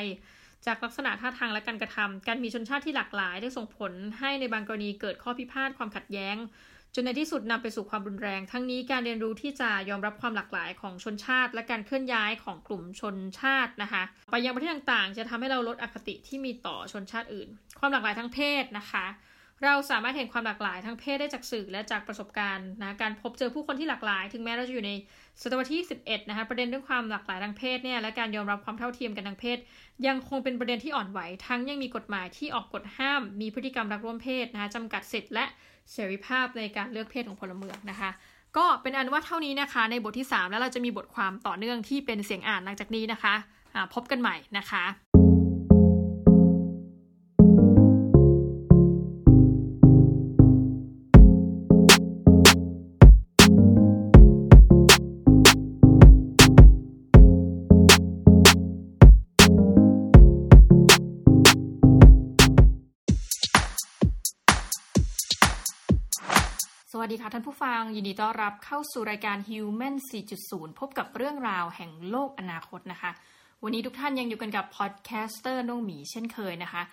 [0.65, 6.35] จากลักษณะท่าทางและการกระทำการมีชนชาติที่หลากหลาย ได้ส่งผลให้ในบางกรณีเกิดข้อพิพาทความขัดแย้ง
[6.97, 17.47] จนในที่สุดนำไปสู่ความรุนแรง ทั้งนี้การเรียนรู้ที่จะยอมรับความหลากหลายของชนชาติ และการเคลื่อนย้ายของกลุ่มชนชาตินะคะ ไปยังประเทศต่างๆ จะทำให้เราลดอคติที่มีต่อชนชาติอื่น
[17.79, 19.05] ความหลากหลายทางเพศนะคะ
[19.63, 24.91] เราสามารถเห็นความหลากหลายทางเพศได้จากสื่อและจากประสบการณ์นะการพบเจอผู้คนที่หลากหลาย ถึงแม้เราจะอยู่ใน
[25.41, 29.57] ศตวรรษที่11นะคะประเด็นเรื่องความหลากหลายทางเพศเนี่ยและการยอมรับความเท่าเทียมกันทางเพศ
[30.07, 35.45] ยังคงเป็นประเด็นที่อ่อนไหวทั้งยังมีกฎหมายที่ออกกฎห้าม มีพฤติกรรมรักร่วมเพศนะคะจำกัดสิทธิ์และ
[35.93, 38.09] เสรีภาพในการเลือกเพศของพลเมืองนะคะ
[38.57, 44.83] ก็เป็นอันว่าเท่านี้นะคะ ในบทที่ 3 แล้วเราจะมีบทความต่อเนื่องที่เป็นเสียงอ่านหลังจากนี้นะคะะพบกันใหม่นะคะ
[67.35, 69.95] ท่านผู้ฟังยินดีต้อนรับเข้าสู่รายการ Human
[70.37, 73.11] 4.0 พบกับเรื่องราวแห่งโลกอนาคตนะคะ
[73.63, 76.83] วันนี้ทุกท่านยังอยู่กันกับ podcaster น้องหมีเช่นเคยนะคะ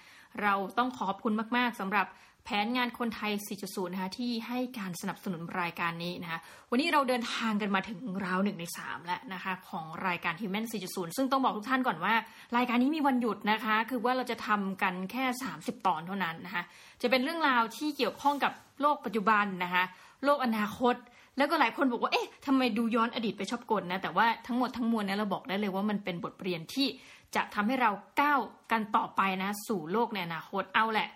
[0.42, 2.06] เราต้องขอบคุณมาก ๆสำหรับ
[2.44, 3.32] แผนงานคนไทย
[3.62, 6.38] 4.0 นะคะที่ให้การสนับสนุนรายการนี้นะคะ
[6.70, 12.14] วันนี้เราเดินทางกันมาถึงราวหนึ่งใน3แล้วนะคะของรายการ Human 4.0 ซึ่งต้องบอกทุกท่านก่อนว่า
[12.56, 15.24] รายการนี้มีวันหยุดนะคะ คือว่าเราจะทำกันแค่
[15.56, 16.62] 30 ตอนเท่านั้นนะคะ
[17.02, 19.84] จะเป็นเรื่องราวที่เกี่ยวข้องกับโลกปัจจุบันนะคะ
[20.24, 20.94] โลกอนาคต
[21.36, 26.86] แล้วก็หลายคนบอกว่าเอ๊ะทำไมดูย้อนอดีตไปชอบกลนะ แต่ว่าทั้งหมดทั้งมวลเนี้เราบอกได้เลยว่ามันเป็นบทเรียนที่
[27.34, 28.40] จะทำให้เราก้าว
[28.72, 31.08] กันต่อไปนะ สู่โลกในอนาคตเอาแหละ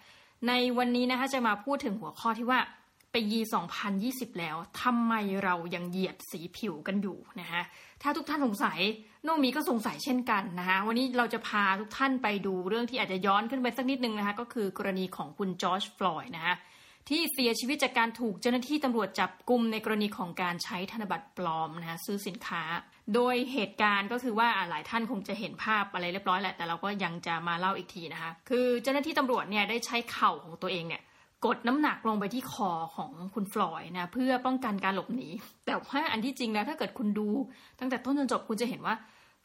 [0.48, 2.60] ในวันนี้นะคะจะมาพูดถึงหัวข้อที่ว่า
[3.12, 3.40] ไปยี
[3.94, 7.62] 2020 แล้วทำไมเรายังเหยียดสีผิวกันอยู่นะคะ
[8.02, 8.78] ถ้าทุกท่านสงสัย
[9.26, 16.54] น้องมีก็สงสัยเช่นกันนะคะวันนี้เราจะพาทุกท่านไปดูเรื่องที่อาจจะย้อนขึ้นไปสักนิดนึงนะคะก็คือกรณีของคุณจอร์จฟลอยด์นะคะ
[17.08, 22.62] ที่เสียชีวิตจากการถูกเจ้าหน้าที่ตำรวจจับกลุ่มในกรณีของการใช้ธนบัตรปลอมนะคะซื้อสินค้า
[23.14, 31.02] โดยเหตุการณ์ก็คือว่าหลายท่านคงจะเห็นภาพอะไรเรียบร้อยแหละแต่เราก็ยังจะมาเล่าอีกทีนะคะ คือเจ้าหน้าที่ตำรวจเนี่ยได้ใช้เข่าของตัวเองเนี่ย
[31.46, 35.28] กดน้ำหนักลงไปที่คอของคุณฟลอยนะเพื่อป้องกันการหลบหนี
[35.66, 37.28] แต่ว่าอันที่จริงแล้วถ้าเกิดคุณดู
[37.78, 38.94] ตั้งแต่ต้นจนจบคุณจะเห็นว่า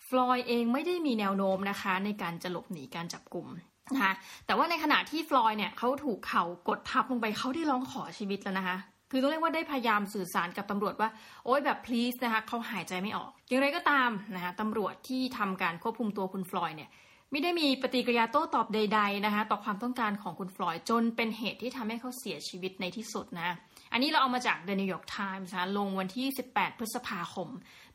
[0.08, 3.48] ฟลอยเองไม่ได้มีแนวโน้มนะคะ ในการจะหลบหนีการจับกลุ่ม
[3.96, 4.14] นะคะ
[4.46, 8.78] แต่ว่าในขณะที่ฟลอยเนี่ยเขาถูกเข่ากดทับลงไปเขาได้ร้องขอชีวิตแล้วนะคะ
[9.12, 11.10] คือต้องเรียกว่าได้พยายามสื่อสารกับตำรวจว่า
[11.46, 16.92] โอ๊ยแบบ please นะคะเขาหายใจไม่ออกอย่างไรก็ตามนะคะตำรวจที่ทำการควบคุมตัวคุณฟลอยเนี่ย
[17.32, 23.50] ไม่ได้มีปฏิกิริยาโต้ตอบใด ๆนะคะ ต่อความต้องการของคุณฟลอยจนเป็นเหตุที่ทำให้เขาเสียชีวิตในที่สุดนะ
[23.94, 27.48] อันนี้เราเอามาจาก The New York Times นะลงวันที่ 18 พฤษภาคม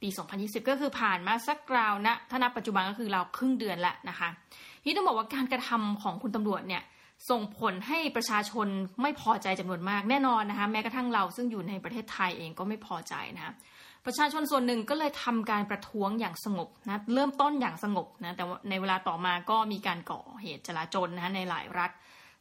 [0.03, 4.29] ปี 2020 ก็คือผ่านมาสักราวนะถ้านับปัจจุบันก็คือเราครึ่งเดือนละนะคะ
[4.87, 6.83] นี่ต้องบอกว่าการกระทำของคุณตำรวจเนี่ย
[7.31, 8.67] ส่งผลให้ประชาชน
[9.03, 13.53] ไม่พอใจจำนวนมากแน่นอนนะคะแม้กระทั่งเราซึ่งอยู่ในประเทศไทยเองก็ไม่พอใจนะคะ
[14.07, 21.91] ประชาชนส่วนหนึ่งก็เลยทำการประท้วงอย่างสงบนะเริ่มต้นอย่างสงบนะแต่ในเวลาต่อมาก็มีการก่อเหตุจลาจลนะในหลายรัฐ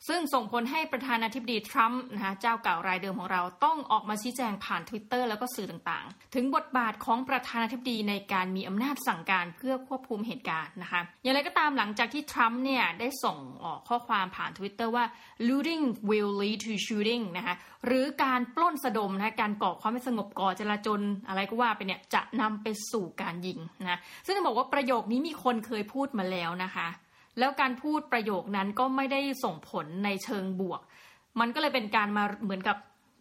[0.07, 15.05] ซึ่งส่งผลให้ประธานาธิบดีทรัมป์นะคะเจ้าเก่ารายเดิมของเราต้องออกมาชี้แจงผ่าน Twitter แล้วก็สื่อต่างๆ ถึงบทบาทของประธานาธิบดีในการมีอำนาจสั่งการเพื่อควบคุมเหตุการณ์นะคะอย่างไรก็ตามหลังจากที่ทรัมป์เนี่ยได้ส่งออกข้อความผ่าน Twitter ว่า
[15.47, 26.87] looting will lead to shooting นะคะหรือการปล้นสะดมนะการก่อความไม่สงบก่อจลาจลอะไรก็ว่าไปเนี่ยจะนำไปสู่การยิงนะซึ่งบอกว่าประโยคนี้มีคนเคยพูดมาแล้วนะคะ
[27.39, 30.81] แล้วการพูดประโยคนั้นก็ไม่ได้ส่งผลในเชิงบวก
[31.39, 32.77] มันก็เลยเป็นการมาเหมือนกับ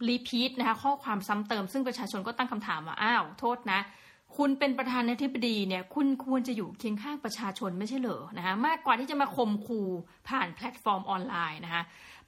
[0.09, 3.81] รีพีทนะคะข้อความซ้ำเติมซึ่งประชาชนก็ตั้งคำถามว่าอ้าวโทษนะ
[4.37, 9.89] คุณเป็นประธานาธิบดีเนี่ยคุณควรจะอยู่เคียงข้างประชาชนไม่ใช่เหรอนะคะมากกว่าที่จะมาข่มขู่
[10.29, 11.83] ผ่านแพลตฟอร์มออนไลน์นะคะ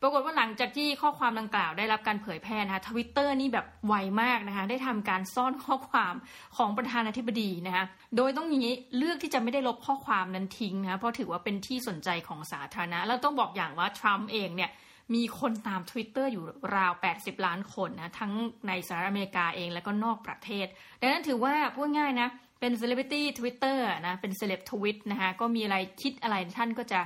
[0.06, 6.14] ปรากฏว่าหลังจากที่ข้อความดังกล่าวได้รับการเผยแพร่นะคะทวิตเตอร์นี่แบบไวมากนะคะได้ทำการซ่อนข้อความ
[6.56, 7.84] ของประธานาธิบดีนะคะ
[8.16, 14.70] โดยต้องนี้เลือกที่จะไม่ได้ลบข้อความนั้นทิ้งนะเพราะถือว่าเป็นที่สนใจของสาธารณะ แล้วต้องบอกอย่างว่าทรัมป์เองเนี่ย
[15.14, 16.44] มีคนตาม Twitter อยู่
[16.76, 18.32] ราว 80 ล้านคนนะทั้ง
[18.68, 20.66] ในสหรัฐอเมริกาเองแล้วก็นอกประเทศ
[21.00, 22.28] ดังนั้นถือว่าพูดง่ายนะ
[22.60, 27.00] เป็น celebrity Twitter นะเป็นเซเลบทวิตนะคะก็มีอะไรคิดอะไรท่านก็จะ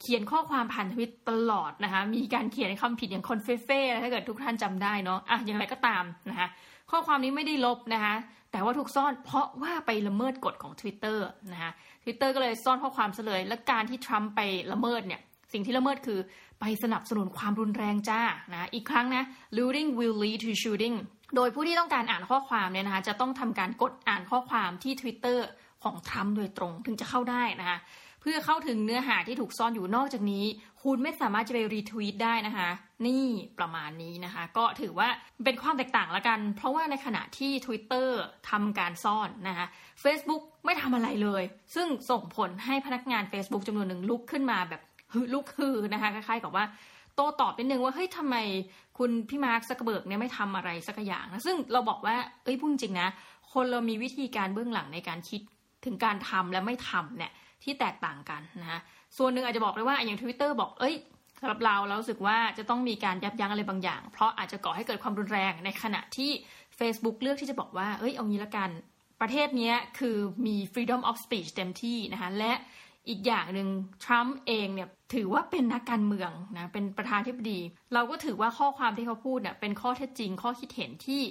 [0.00, 6.48] เขียนข้อความผ่านทวิตตลอดนะคะ มีการเขียนคำผิดอย่าง covfefe ถ้าเกิดทุกท่านจำได้เนาะอะอย่างไรก็ตามนะคะ
[6.90, 8.14] ข้อความนี้ไม่ได้ลบนะคะ
[8.52, 11.18] แต่ว่าถูกซ่อนเพราะว่าไปละเมิดกฎของ Twitter
[11.52, 11.70] นะคะ
[12.02, 14.40] Twitter ก็เลยซ่อนข้อความเลยและการที่ทรัมป์ไป
[14.72, 15.20] ละเมิดเนี่ย
[15.52, 16.18] สิ่งที่ละเมิดคือ
[16.60, 18.22] ไปสนับสนุนความรุนแรงจ้า
[18.52, 19.24] นะอีกครั้งนะ
[19.56, 20.96] looting will lead to shooting
[21.36, 25.38] โดยผู้ที่ต้องการอ่านข้อความเนี่ยนะคะจะต้องทำการกดอ่านข้อความที่ Twitter
[25.84, 27.78] ของทรัมป์โดยตรงถึงจะเข้าได้นะคะ
[28.24, 30.44] เพื่อเข้าถึงเนื้อหาที่ถูกซ่อนอยู่นอกจากนี้
[30.82, 32.68] คุณไม่สามารถจะไปรีทวีตได้นะคะ
[33.06, 33.24] นี่
[33.58, 35.08] ประมาณนี้นะคะ ก็ถือว่า
[35.44, 38.08] เป็นความแตกต่างละกัน เพราะว่าในขณะที่ Twitter
[38.50, 39.66] ทำการซ่อนนะคะ
[40.04, 41.42] Facebook ไม่ทำอะไรเลย
[41.74, 44.82] ซึ่งส่งผลให้พนักงาน Facebook จำนวนหนึ่งลุกขึ้นมาแบบ
[45.32, 46.64] ลุกฮือนะคะคล้ายๆกับว่า
[47.14, 48.36] โต้ตอบนิดนึงว่าเฮ้ยทำไม
[48.98, 53.08] คุณพี่มาร์คซักเบิร์กเนี่ยไม่ทำอะไรสักอย่างนะซึ่งเราบอกว่าเอ้ยพูดจริงนะ
[53.52, 55.40] คนเรามีวิธีการเบื้องหลังในการคิด
[55.84, 57.32] ถึงการทำและไม่ทำเนี่ย
[57.64, 58.80] ที่แตกต่างกันนะคะ
[59.16, 60.94] ส่วนหนึ่งอาจจะบอกเลยว่าอย่างทวิตเตอร์บอกเอ้ย
[61.40, 66.30] สำหรับเราเราสึกว่าจะต้องมีการยับยั้งอะไรบางอย่าง เพราะอาจจะก่อให้เกิดความรุนแรงในขณะที่
[66.78, 68.70] Facebook เลือกที่จะบอกว่าเอ้ยเอางี้ละกัน
[69.20, 72.52] ประเทศนี้คือมี freedom of speech เต็มที่นะคะและ
[73.08, 73.68] อีกอย่างหนึ่ง
[74.04, 77.60] ทรัมป์เองเนี่ยถือว่าเป็นนักการเมืองนะเป็นประธานที่ดี
[77.94, 81.22] เราก็ถือว่าข้อความที่เขาพูดเนี่ยเป็นข้อเท็จจริงข้อคิดเห็นที่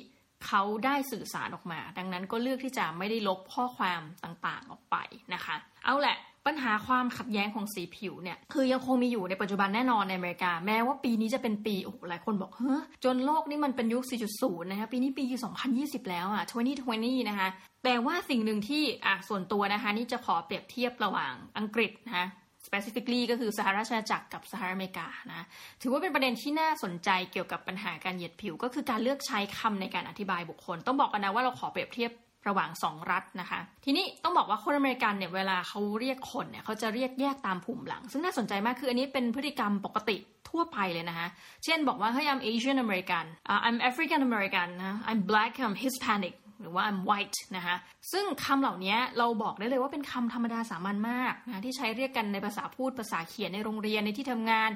[0.48, 4.96] เขาได้สื่อสารออกมา ดังนั้นก็เลือกที่จะไม่ได้ลบข้อความต่างๆออกไป
[5.34, 6.18] นะคะ เอาแหละ
[6.48, 14.04] ปัญหาความขัดแย้งของสีผิวเนี่ยคือยังคงมีอยู่ในปัจจุบันแน่นอนในอเมริกา แม้ว่าปีนี้จะเป็นปีโอ้หลายคนบอกเฮ้จนโลกนี้มันเป็นยุค
[14.38, 15.24] 4.0 นะคะปีนี้ปี
[15.68, 16.44] 2020 แล้วอะ
[16.86, 17.50] 2020 นะคะ
[17.84, 22.26] แต่ว่าสิ่งหนึ่งที่อะส่วนตัวนะคะ นี่จะขอเปรียบเทียบระหว่างอังกฤษนะคะ
[22.74, 25.46] specifically ก็คือสหราชอาณาจักรกับสหรัฐอเมริกานะ
[25.82, 32.12] ถือว่าเป็นประเด็นที่น่าสนใจเกี่ยวกับปัญหาการเหยียดผิว ก็คือการเลือกใช้คำในการอธิบายบุคคล ต้องบอกกันนะว่าเราขอเปรียบเทียบ
[32.50, 40.18] ระหว่างสองรัฐนะคะ ทีนี้ต้องบอกว่าคนอเมริกันเนี่ยเวลาเขาเรียกคนเนี่ยเขาจะเรียกแยกตามภูมิหลัง ซึ่งน่าสนใจมากคืออันนี้เป็นพฤติกรรมปกติ
[40.50, 41.28] ทั่วไปเลยนะคะ
[41.66, 47.00] เช่นบอกว่าเฮ้ย I'm Asian American uh, I'm African American นะ I'm black I'm Hispanic หรือว่า I'm
[47.10, 47.76] white นะคะ
[48.12, 54.70] ซึ่งคำเหล่านี้เราบอกได้เลยว่าเป็นคำธรรมดาสามัญมากนะที่ใช้เรียกกันในภาษาพูดภาษาเขียนในโรงเรียนในที่ทำงาน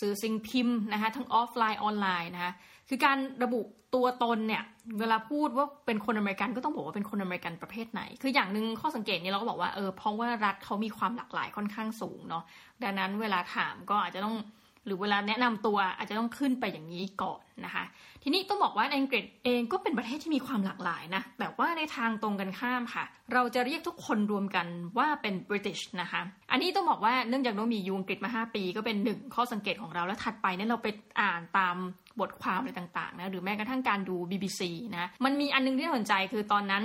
[0.00, 2.52] สื่อสิ่งพิมพ์นะคะทั้งออฟไลน์ออนไลน์นะคะ
[2.88, 3.60] คือการระบุ
[3.94, 4.62] ตัวตนเนี่ย
[5.00, 12.44] เวลาพูดว่าเป็นคนอเมริกันก็ต้องบอกว่าเป็นคนอเมริกันประเภทไหน คืออย่างหนึ่งข้อสังเกตนี้เราก็บอกว่าเออเพราะว่ารัฐเขามีความหลากหลายค่อนข้างสูงเนาะ
[12.82, 14.36] ดังนั้นเวลาถามก็อาจจะต้อง
[14.84, 17.84] หรือเวลาแนะนำตัวอาจจะต้องขึ้นไปอย่างนี้ก่อนนะคะ
[18.22, 24.66] ทีนี้ต้องบอกว่าอังกฤษเองก็เป็นประเทศที่มีความหลากหลายนะ แต่ว่าในทางตรงกันข้ามค่ะ เราจะเรียกทุกคนรวมกัน
[24.98, 26.20] ว่าเป็น British นะคะ
[26.50, 30.88] อันนี้ต้องบอกว่าเนื่องจากเรามียูอังกฤษมา 5 ปี ก็เป็นหนึ่งข้อสังเกตของเราแล้วถัดไปเนี่ยเราไป
[31.20, 31.76] อ่านตาม
[32.20, 34.60] บทความอะไรต่างๆนะหรือแม้กระทั่งการดู BBC
[34.96, 36.84] นะมันมีอันนึงที่น่าสนใจคือตอนนั้น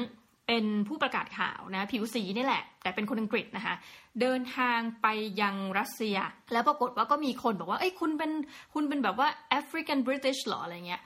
[0.51, 3.75] เป็นผู้ประกาศข่าวนะผิวสีนี่แหละ แต่เป็นคนอังกฤษนะคะ
[4.21, 5.07] เดินทางไป
[5.41, 6.17] ยังรัสเซีย
[6.53, 8.31] แล้วปรากฏว่าก็มีคนบอกว่าเอ้ยคุณเป็น
[8.73, 11.01] คุณเป็นแบบว่าแอฟริกันบริติชหรออะไรเงี้ย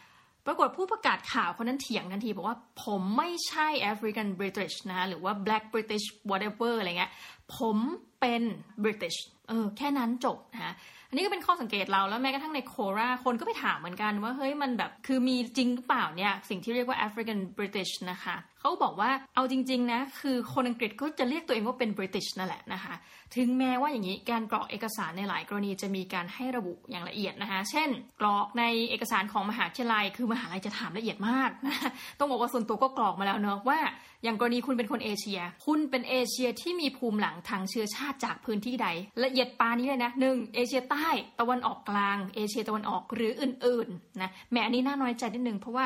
[0.46, 7.12] ปรากฏผู้ประกาศข่าวคนนั้นเถียงทันที บอกว่าผมไม่ใช่แอฟริกันบริติชนะหรือว่า black british whatever อะไรเงี้ย
[7.58, 7.78] ผม
[8.20, 8.41] เป็น
[8.84, 9.16] บริติช
[9.50, 10.76] เออแค่นั้นจบนะ
[11.10, 22.93] อันนี้ก็เป็นข้อสังเกตเราแล้วแม้กระทั่งในโคราคนก็ไปถามเหมือนกันว่าเฮ้ยมันแบบคือมีจริงหรือเปล่าเนี่ยสิ่งที่เรียกว่า African British นะคะ เขาบอกว่าเอาจริง ๆ นะ คือคนอังกฤษก็จะเรียกตัวเองว่าเป็น British นั่นแหละนะคะ
[23.36, 27.89] ถึงแม้ว่าอย่างนี้การกรอกเอกสารในหลายกรณีจะมีการให้ระบุอย่างละเอียดนะคะ เช่น
[28.22, 31.76] กรอกในเอกสารของมหาวิทยาลัย คือมหาลัยจะถามละเอียดมากนะ
[32.20, 33.80] ต้องบอกว่าส่วนตัวก็กรอกมาแล้วเนอะว่า
[34.24, 38.88] อย่างกรณีคุณเป็นคนเอเชีย คุณเป็นเอเชียที่มีภูมิหลังทางเชื้อชาติจากพื้นที่ใด
[39.24, 41.07] ละเอียดปานี้เลยนะหนึ่งเอเชียใต้
[41.39, 45.86] ตะวันออกกลาง เอเชียตะวันออกหรืออื่นๆนะแม้อันนี้น่าน้อยใจนิดนึงเพราะว่า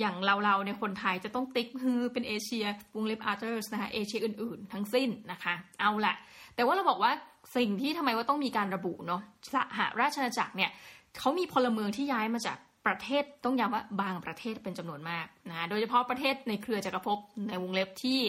[0.00, 2.64] อย่างเราๆในคนไทยจะต้องติ๊กฮือเป็นเอเชีย
[2.96, 6.14] วงเล็บอาร์เตอร์สนะคะเอเชียอื่นๆ ทั้งสิ้นนะคะ เอาละ
[6.54, 7.12] แต่ว่าเราบอกว่า
[7.56, 9.22] สิ่งที่ทำไมว่าต้องมีการระบุเนาะ
[9.52, 10.70] สหราชอาณาจักรเนี่ย
[11.18, 17.18] เขามีพลเมืองที่ย้ายมาจาก ประเทศต้องย้ำว่าบางประเทศเป็นจำนวนมากนะโดยเฉพาะประเทศในเครือจักรภพ
[17.48, 18.20] ในวงเล็บที่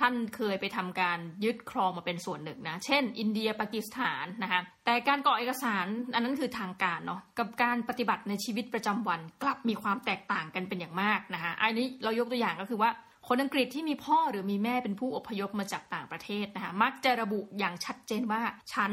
[0.00, 12.90] ท่านเคยไปทำการยึดครองมาเป็นส่วนหนึ่งนะ เช่น อินเดียปากีสถานนะคะแต่การก่อเอกสารอันนั้นคือทางการเนาะกับการปฏิบัติในชีวิตประจำวันกลับมีความแตกต่างกันเป็นอย่างมากนะคะอันนี้เรายกตัวอย่างก็คือว่า
[13.28, 18.92] คนอังกฤษที่มีพ่อหรือมีแม่เป็นผู้อพยพมาจากต่างประเทศนะคะมักจะระบุอย่างชัดเจนว่า ฉัน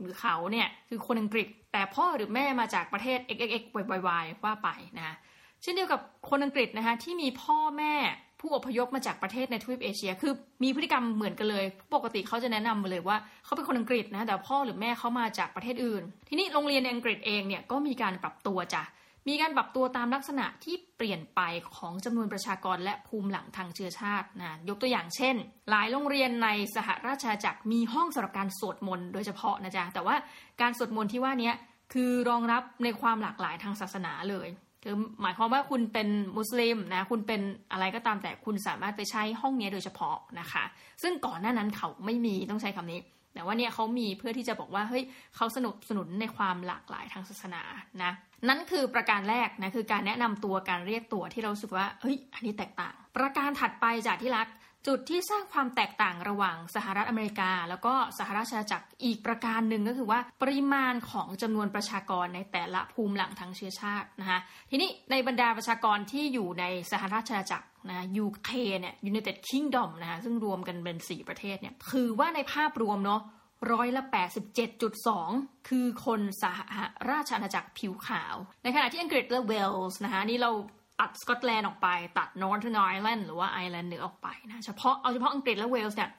[0.00, 3.80] หรือเขาเนี่ยคือคนอังกฤษ แต่พ่อหรือแม่มาจากประเทศ xxx yy
[4.44, 4.68] ว่าไป
[4.98, 5.16] นะ
[5.62, 7.94] เช่นเดียวกับคนอังกฤษนะคะที่มีพ่อแม่
[8.40, 10.32] ผู้อพยพมาจากประเทศในทวีปเอเชีย คือ
[10.62, 11.64] มีพฤติกรรมเหมือนกันเลย
[11.94, 18.82] ปกติเขาจะแนะนำมาเลยว่าเขาเป็นคนอังกฤษนะแต่พ่อหรือแม่เขามาจากประเทศอื่น ทีนี้โรงเรียนในอังกฤษเองเนี่ยก็มีการปรับตัวจ้ะ
[19.28, 21.40] มีการปรับตัวตามลักษณะที่เปลี่ยนไป
[21.76, 25.34] ของจำนวนประชากรและภูมิหลังทางเชื้อชาตินะยกตัวอย่างเช่น
[25.70, 30.16] หลายโรงเรียนในสหราชอาณาจักรมีห้องสำหรับการสวดมนต์โดยเฉพาะนะจ๊ะแต่ว่า
[30.60, 31.52] การสวดมนต์ที่ว่านี้
[31.92, 34.48] คือรองรับในความหลากหลายทางศาสนาเลย
[34.84, 37.40] คือหมายความว่าคุณเป็นมุสลิมนะคุณเป็น
[37.72, 40.64] อะไรก็ตามแต่คุณสามารถไปใช้ห้องนี้โดยเฉพาะนะคะ
[41.02, 43.00] ซึ่งก่อนหน้านั้นเขาไม่มีต้องใช้คำนี้
[43.34, 45.04] แต่ว่าเนี่ยเขามีเพื่อที่จะบอกว่าเฮ้ย
[45.36, 47.62] เขาสนับสนุนในความหลากหลายทางศาสนา
[48.02, 48.12] นะ
[48.48, 54.48] นั่นคือประการแรกนะคือการแนะนำตัวการเรียกตัวที่เราสึกว่าเฮ้ยอันนี้แตกต่าง ประการถัดไปจากที่รัก
[54.86, 64.38] จุดที่สร้างความแตกต่างระหว่างสหรัฐอเมริกา แล้วก็สหราชอาณาจักรอีกประการหนึ่งก็คือว่าปริมาณของจำนวนประชากรในแต่ละภูมิหลังทางเชื้อชาตินะคะ
[64.70, 68.50] ทีนี้ในบรรดาประชากรที่อยู่ในสหราชอาณาจักร นะ UK
[68.80, 73.20] เนี่ย United Kingdom นะคะซึ่งรวมกันเป็น 4 ประเทศเนี่ยคือว่าในภาพรวมเนาะ
[73.72, 74.02] ร้อยละ
[74.86, 76.60] 87.2 คือคนสห
[77.10, 80.50] ราชอาณาจักรผิวขาว ในขณะที่อังกฤษและเวลส์นะคะนี่เรา
[81.00, 81.88] ตัดสกอตแลนด์ออกไป
[82.18, 86.10] ตัด Northern Ireland หรือว่าไอร์แลนด์เหนือออกไปนะเฉพาะเอาเฉพาะอังกฤษและเวลส์เนี่ย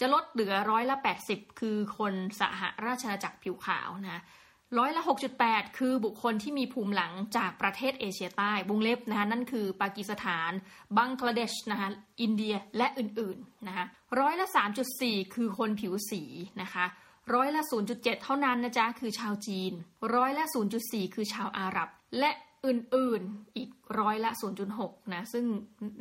[0.00, 0.96] จะลดเหลือร้อยละ
[1.28, 4.22] 80 คือคนสหราชอาณาจักรผิวขาวนะ
[4.78, 5.02] ร้อยละ
[5.40, 10.50] 6.8 คือบุคคลที่มีภูมิหลังจากประเทศเอเชียใต้วงเล็บนะคะนั่นคือปากีสถาน
[10.96, 11.88] บังกลาเดชนะคะ
[12.22, 13.84] อินเดียและอื่นๆนะคะ
[14.20, 14.46] ร้อยละ
[14.90, 16.22] 3.4 คือคนผิวสี
[16.62, 16.84] นะคะ
[17.34, 19.72] ร้อยละ 0.7 เท่านั้นนะจ๊ะคือชาวจีน
[20.14, 20.44] ร้อยละ
[20.80, 21.88] 0.4 คือชาวอาหรับ
[22.18, 22.30] และ
[22.66, 23.70] อื่นๆอีก
[24.00, 24.30] ร้อยละ
[24.72, 25.44] 0.6 นะ ซึ่ง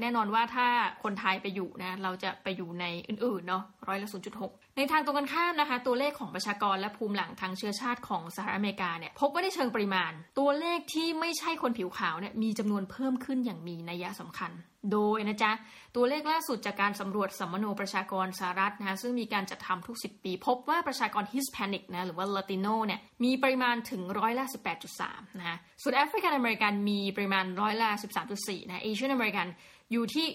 [0.01, 0.67] แน่นอนว่าถ้า
[1.03, 4.07] คนไทยไปอยู่นะ เราจะไปอยู่ในอื่นๆเนาะร้อยละ
[4.41, 14.51] 0.6 ในทางตรงกันข้ามนะคะ ตัวเลขของประชากรและภูมิหลังทางเชื้อชาติของสหรัฐอเมริกาเนี่ย พบว่าในเชิงปริมาณ ตัวเลขที่ไม่ใช่คนผิวขาวเนี่ยมีจำนวนเพิ่มขึ้นอย่างมีนัยสำคัญ
[14.91, 15.51] โดยนะจ๊ะ
[15.95, 24.45] ตัวเลขล่าสุดจากการสำรวจสำมะโนประชากรสหรัฐนะคะซึ่งมีการจัดทำทุก 10 ปี พบว่าประชากร Hispanic นะหรือว่าลาติโนเนี่ยมีปริมาณถึงร้อยละ
[24.91, 27.89] 18.3 นะคะส่วน African American มีปริมาณร้อยละ
[28.29, 29.47] 13.4 นะ Asian American
[29.91, 30.27] อยู่ที่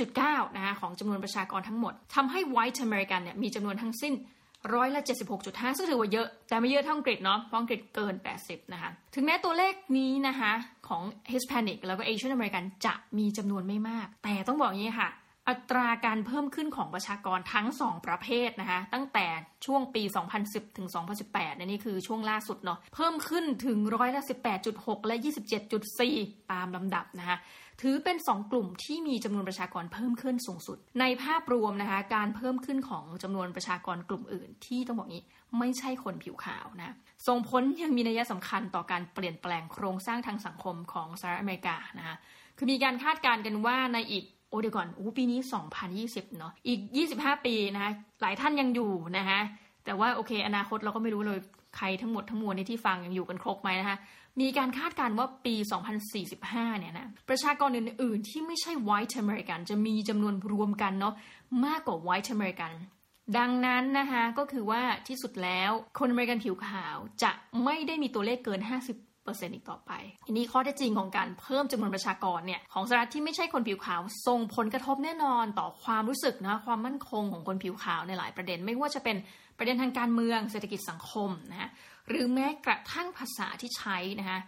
[0.00, 4.14] 5.9 นะคะของจำนวนประชากรทั้งหมดทำให้ White American เนี่ยมีจำนวนทั้งสิ้น
[4.74, 5.00] ร้อยละ
[5.38, 10.52] 76.5 ซึ่งถือว่าเยอะ แต่ไม่เยอะเท่าอังกฤษเนาะเพราะอังกฤษเกิน 80 นะคะ ถึงแม้ตัวเลขนี้นะคะ
[10.88, 11.02] ของ
[11.32, 15.10] Hispanic แล้วก็ Asian American จะมีจำนวนไม่มาก แต่ต้องบอกอย่างนี้ค่ะ
[15.50, 19.26] อัตราการเพิ่มขึ้นของประชากรทั้ง 2 ประเภทนะคะ ตั้งแต่
[19.66, 20.02] ช่วงปี
[20.40, 20.88] 2010 ถึง
[21.28, 24.22] 2018นี่คือช่วงล่าสุดเนาะ เพิ่มขึ้นถึงร้อยละ
[24.64, 25.16] 18.6 และ
[25.82, 27.36] 27.4 ตามลำดับนะคะ
[27.80, 35.22] ถือเป็น 2 กลุ่มที่มีจำนวนประชากรเพิ่มขึ้นสูงสุด ในภาพรวมนะคะ การเพิ่มขึ้นของจำนวนประชากรกลุ่มอื่น ที่ต้องบอกนี้
[35.58, 36.94] ไม่ใช่คนผิวขาวนะ
[37.26, 42.16] ส่งผลยังมีนัยสำคัญต่อการเปลี่ยนแปลงโครงสร้างทางสังคมของสหรัฐอเมริกานะคะ
[42.56, 45.40] คือมีการคาดการณ์กันว่าในอีกโอ้เดี๋ยวก่อนโอ้ปีนี้
[45.88, 46.80] 2020 เนาะอีก
[47.12, 49.40] 25 ปีนะคะหลายท่านยังอยู่นะคะ
[49.84, 51.38] แต่ว่าโอเค อนาคตเราก็ไม่รู้เลย
[51.76, 53.96] ใครทั้งหมดทั้งมวลในที่ฟังยังอยู่กันครบไหมนะคะ
[54.40, 55.54] มีการคาดการณ์ว่าปี
[56.18, 61.14] 2045 เนี่ยนะ ประชากรอื่นๆ ที่ไม่ใช่ white American จะมีจำนวนรวมกันเนาะ
[61.64, 62.74] มากกว่า white American
[63.38, 67.32] ดังนั้นนะคะก็คือว่าที่สุดแล้วคนอเมริกันผิวขาวจะ
[67.64, 69.92] ไม่ได้มีตัวเลขเกิน 50เปอร์เซ็นต์อีกต่อไป
[70.26, 79.16] อันนี้ข้อเท็จจริงของการเพิ่มจำนวนประชากรเนี่ยของสหรัฐที่ไม่ใช่คนผิวขาวส่งผลกระทบแน่นอนต่อความรู้สึกนะความมั่นคงของคนผิวขาวในหลายประเด็น ไม่ว่าจะเป็น
[79.58, 81.70] ประเด็นทางการเมืองเศรษฐกิจสังคมนะ
[82.08, 84.40] หรือแม้กระทั่งภาษาที่ใช้นะคะ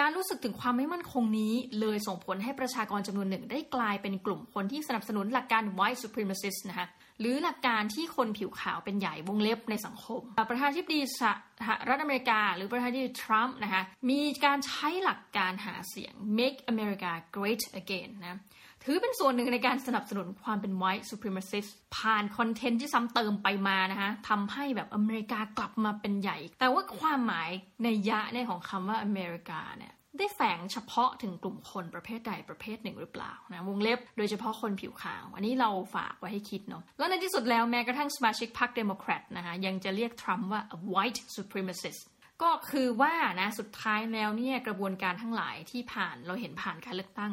[0.00, 6.86] การรู้สึกถึงความไม่มั่นคงนี้เลยส่งผลให้ประชากรจำนวนหนึ่งได้กลายเป็นกลุ่มคนที่สนับสนุนหลักการ white supremacist นะคะ
[7.20, 11.22] หรือหลักการที่คนผิวขาวเป็นใหญ่วงเล็บในสังคม ประธานาธิบดีส
[11.68, 18.38] หรัฐอเมริกา หรือประธานาธิบดีทรัมป์นะคะมีการใช้หลักการหาเสียง make America great again นะ
[18.84, 40.62] ถือเป็นส่วนหนึ่งในการสนับสนุนความเป็น white supremacist ผ่านคอนเทนต์ที่ซ้ำเติมไปมานะคะทำให้แบบอเมริกากลับมาเป็นใหญ่ แต่ว่าความหมายนัยยะในของคำว่าอเมริกาเนี่ยได้แฝงเฉพาะถึงกลุ่มคนประเภทใดประเภทหนึ่งหรือเปล่านะวงเล็บโดยเฉพาะคนผิวขาว อันนี้เราฝากไว้ให้คิดเนาะแล้วในที่สุดแล้วแม้กระทั่งสมาชิกพรรคเดโมแครตนะคะยังจะเรียกทรัมป์ว่า
[40.94, 42.02] white supremacist
[42.42, 47.32] ก็คือว่านะสุดท้ายแล้วเนี่ยกระบวนการทั้งหลายที่ผ่านเราเห็นผ่านการเลือกตั้ง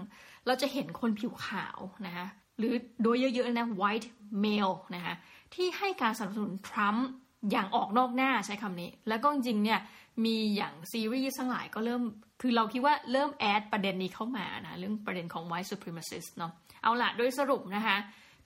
[0.49, 2.25] เราจะเห็นคนผิวขาวนะคะ
[2.57, 2.73] หรือ
[3.03, 4.07] โดยเยอะๆนะ white
[4.43, 5.15] male นะคะ
[5.53, 7.07] ที่ให้การสนับสนุนทรัมป์
[7.51, 9.79] อย่างออกนอกหน้าใช้คำนี้ แล้วก็จริงเนี่ย
[10.25, 12.03] มีอย่างซีรีส์ทั้งหลายก็เริ่ม
[12.41, 16.51] คือเราคิดว่าเริ่มแอดประเด็นนี้เข้ามานะเรื่องประเด็นของ white supremacist เนาะ
[16.83, 17.97] เอาละโดยสรุปนะคะ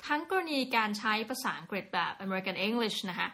[0.06, 3.28] ทั้งกรณีการใช้ภาษาอังกฤษแบบ American English นะคะ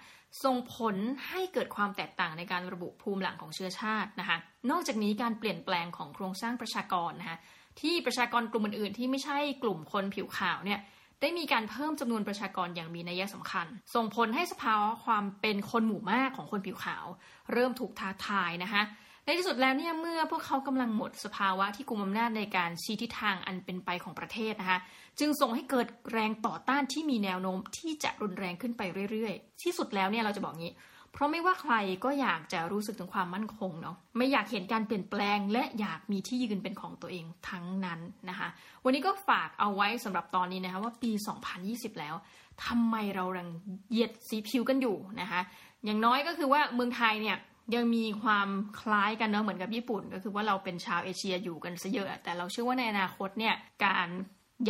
[0.43, 0.95] ส่งผล
[1.27, 4.37] ให้เกิดความแตกต่างในการระบุภูมิหลังของเชื้อชาตินะคะ
[4.71, 7.37] นอกจากนี้การเปลี่ยนแปลงของโครงสร้างประชากรนะคะ
[7.81, 10.79] ที่ประชากรกลุ่มอื่นๆ ที่ไม่ใช่กลุ่มคนผิวขาวเนี่ย
[11.21, 17.05] ได้มีการเพิ่มจำนวนประชากรอย่างมีนัยสำคัญ ส่งผลให้สภาวะความเป็นคนหมู่มากของคนผิวขาว
[17.51, 18.83] เริ่มถูกท้าทายนะคะ
[19.25, 24.79] ในที่สุดแล้วเนี่ยเมื่อพวกเขากำลังหมดสภาวะที่กุมอำนาจในการชี้ทิศทางอันเป็นไปของประเทศนะคะ
[25.19, 28.81] จึงส่งให้เกิดแรงต่อต้านที่มีแนวโน้มที่จะรุนแรงขึ้นไป
[29.11, 30.73] เรื่อยๆ ที่สุดแล้วเนี่ยเราจะบอกงี้
[31.11, 31.73] เพราะไม่ว่าใคร
[32.03, 37.99] ก็อยากจะรู้สึกถึงความมั่นคงเนาะไม่อยากเห็นการเปลี่ยนแปลง และอยากมีที่ยืนเป็นของตัวเองทั้งนั้น
[38.29, 38.49] นะคะ
[38.83, 41.11] วันนี้ก็ฝากเอาไว้สำหรับตอนนี้นะคะว่าปี
[41.55, 42.15] 2020 แล้ว
[42.65, 43.49] ทำไมเรารัง
[43.91, 45.41] เหยียดสีผิวกันอยู่นะคะ
[45.85, 47.37] อย่างน้อยก็คือว่าเมืองไทยเนี่ย
[47.75, 48.49] ยังมีความ
[48.79, 53.55] คล้ายกันเนาะเหมือนกับญี่ปุ่น ก็คือว่าเราเป็นชาวเอเชียอยู่กันซะเยอะ แต่เราเชื่อว่าในอนาคตเนี่ย
[53.85, 54.07] การ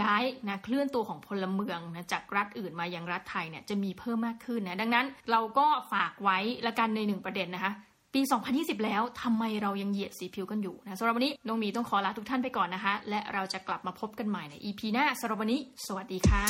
[0.02, 6.38] ย้ายนะเคลื่อนตัวของพลเมืองนะจากรัฐอื่นมายังรัฐไทยเนี่ยจะมีเพิ่มมากขึ้นนะดังนั้นเราก็ฝากไว้
[6.68, 7.72] ละกันในหนึ่งประเด็นนะคะ
[8.14, 8.22] ปี
[8.54, 16.44] 2020 แล้วทำไมเรายังเหยียดสีผิวกันอยู่นะสำหรับวันนี้น้องมีต้องขอลาทุกท่านไปก่อนนะคะ และเราจะกลับมาพบกันใหม่ใน EP หน้าสำหรับวันนี้ สวัสดีค่ะ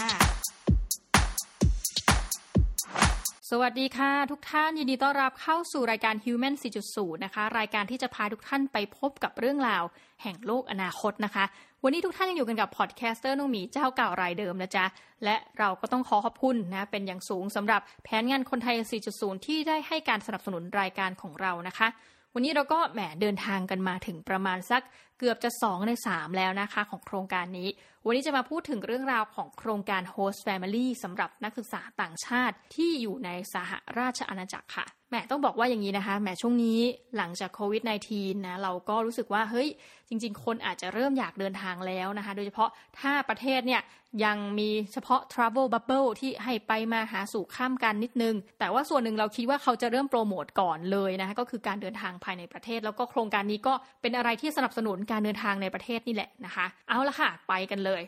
[3.53, 6.55] สวัสดีค่ะ ทุกท่านยินดีต้อนรับเข้าสู่รายการ Human
[6.89, 9.83] 4.0 นะคะ รายการที่จะพาทุกท่านไปพบกับเรื่องราว
[10.23, 11.45] แห่งโลกอนาคตนะคะ
[11.83, 14.85] วันนี้ทุกท่านยังอยู่กันกับ podcaster น้องหมีเจ้าเก่ารายเดิมนะจ๊ะ
[15.23, 18.75] และเราก็ต้องขอขอบคุณนะเป็นอย่างสูงสำหรับแผนงานคนไทย
[19.11, 21.87] 4.0 ที่ได้ให้การสนับสนุนรายการของเรานะคะ
[22.33, 24.81] วันนี้เราก็แหมเดินทางกันมาถึงประมาณสัก
[25.19, 27.69] เกือบจะ 2 ใน 3 แล้วนะคะของโครงการนี้
[28.05, 36.79] วันนี้จะมาพูดถึงเรื่องราวของโครงการ Host Family สำหรับนักศึกษาต่างชาติที่อยู่ในสหราชอาณาจักรค่ะ แหมต้องบอกว่าอย่างนี้นะคะแหมช่วงนี้
[37.17, 37.81] หลังจากโควิด
[38.13, 39.67] -19 นะเราก็รู้สึกว่าเฮ้ย
[40.09, 42.69] จริง ๆ คนอาจจะเริ่มอยากเดินทางแล้วนะคะ โดยเฉพาะ
[42.99, 43.81] ถ้าประเทศเนี่ย
[44.25, 58.01] ยังมีเฉพาะ travel bubble ที่ให้ไปมาหาสู่ข้ามกันนิดนึง แต่ว่าส่วนหนึ่งเราคิดว่าเขาจะเริ่มโปรโมทก่อนเลยนะคะก็คือการเดินทางภายในประเทศ แล้วก็โครงการนี้ก็เป็นอะไรที่สนับสนุนการเดินทางในประเทศนี่แหละนะคะ เอาละค่ะไปกันเลย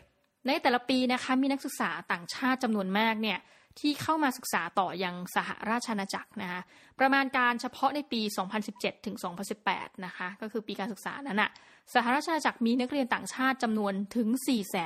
[0.46, 3.38] ในแต่ละปีนะคะมีนักศึกษาต่างชาติจำนวนมากเนี่ย
[3.80, 6.60] ที่เข้ามาศึกษาต่อยังสหราชอาณาจักรนะคะ
[7.00, 8.20] ประมาณการเฉพาะในปี
[8.64, 9.16] 2017 ถึง
[9.60, 11.50] 2018 นะคะก็คือปีการศึกษานั้นอะ
[11.94, 14.28] สหราชอาณาจักรมีนักเรียนต่างชาติจำนวนถึง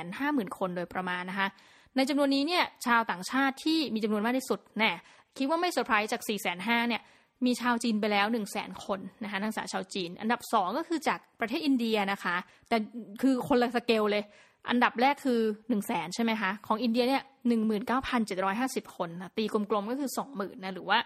[0.01, 1.47] 450,000 คนโดยประมาณนะคะ
[1.95, 4.91] ในจำนวนนี้เนี่ยชาวต่างชาติที่มีจำนวนมากที่สุดแน่
[5.37, 7.01] คิดว่าไม่เซอร์ไพรส์จาก 450,000 เนี่ย
[7.45, 12.35] มีชาวจีนไปแล้ว 1 0 0 0 0แสนคนนะคะนักศึกษาชาวจีน อันดับ 2 ก็คือจากประเทศอินเดียนะคะ
[12.69, 12.77] แต่
[13.21, 14.23] คือคนละสเกลเลย
[14.69, 15.39] อันดับแรกคือ
[15.69, 20.97] หนึ่งแสนใช่ไหมคะ ของอินเดียเนี่ยหนึ่งหมื่นเก้าพันเจ็ดร้อยห้าสิบคนนะตีกลมๆก็คือสองหมื่นนะหรือว่า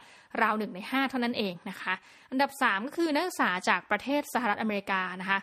[0.42, 1.94] ราวหนึ่งในห้าเท่านั้นเองนะคะ
[2.32, 5.40] อันดับสามก็คือนักศึกษาจากประเทศสหรัฐอเมริกานะคะ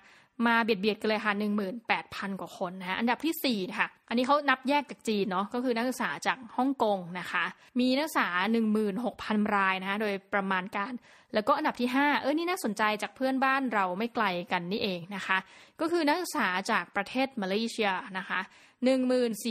[0.46, 7.44] มาเบียดเบียดกันเลยค่ะหนึ่งหมื่นแปดพันกว่าคนนะคะอันดับที่สี่ค่ะ อันนี้เขานับแยกจากจีนเนาะก็คือนักศึกษาจากฮ่องกงนะคะ
[7.80, 10.92] มีนักศึกษาหนึ่งหมื่นหกพันรายนะคะโดยประมาณการ
[11.34, 15.38] แล้วก็อันดับที่ 5 เออนี่น่าสนใจจากเพื่อนบ้านเราไม่ไกลกันนี่เองนะคะ
[15.80, 18.40] ก็คือนักศึกษาจากประเทศมาเลเซียนะคะ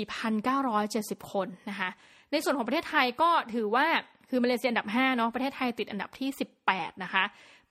[0.09, 1.89] 14,970 คนนะคะ
[2.31, 3.85] ในส่วนของประเทศไทยก็ถือว่า
[4.30, 6.30] คือมาเลเซียอันดับ 5 เนาะประเทศไทยติดอันดับที่
[6.68, 7.23] 18 นะคะ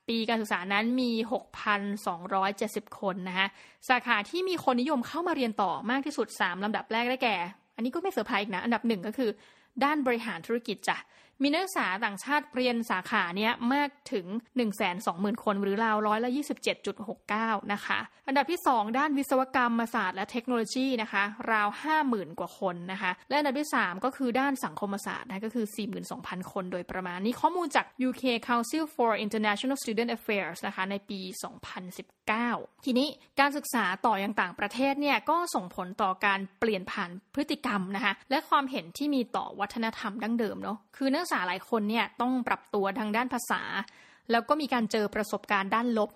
[0.07, 1.11] ปีการศึกษานั้นมี
[2.25, 3.47] 6,270 คนนะคะ
[3.89, 7.35] สาขาที่มีคนนิยมเข้ามาเรียนต่อมากที่สุด 3ลำดับแรกได้แก่
[7.75, 9.29] อันนี้ก็ไม่เซอร์ไพรส์นะ อันดับหนึ่งก็คือ
[9.83, 10.97] ด้านบริหารธุรกิจจ้ะ
[11.41, 14.25] มีนักศึกษาต่างชาติเรียนสาขาเนี้ยมากถึง
[14.85, 16.29] 120,000 คนหรือราวร้อยละ
[17.01, 21.67] 27.69 นะคะ อันดับที่ 2 ด้านวิศวกรรมศาสตร์และเทคโนโลยีนะคะ ราว
[22.03, 25.65] 50,000 กว่าคนนะคะ และอันดับที่ 3 ก็คือด้านสังคมศาสตร์นะก็คือ
[26.09, 31.19] 42,000 คนโดยประมาณนี้ข้อมูลจาก UK Council for International Student Affairs นะคะในปี
[32.03, 33.07] 2019 ทีนี้
[33.39, 43.61] การศึกษาต่ออยังต่างประเทศเนี่ยก็ส่งผลต่อการเปลี่ยนผ่านพฤติกรรมนะคะและความเห็นที่มีต่อวัฒนธรรมดั้งเดิมเนาะคือนักศึกษาหลายคนเนี่ยต้องปรับตัวทางด้านภาษา
[44.31, 46.09] แล้วก็มีการเจอประสบการณ์ด้านลบ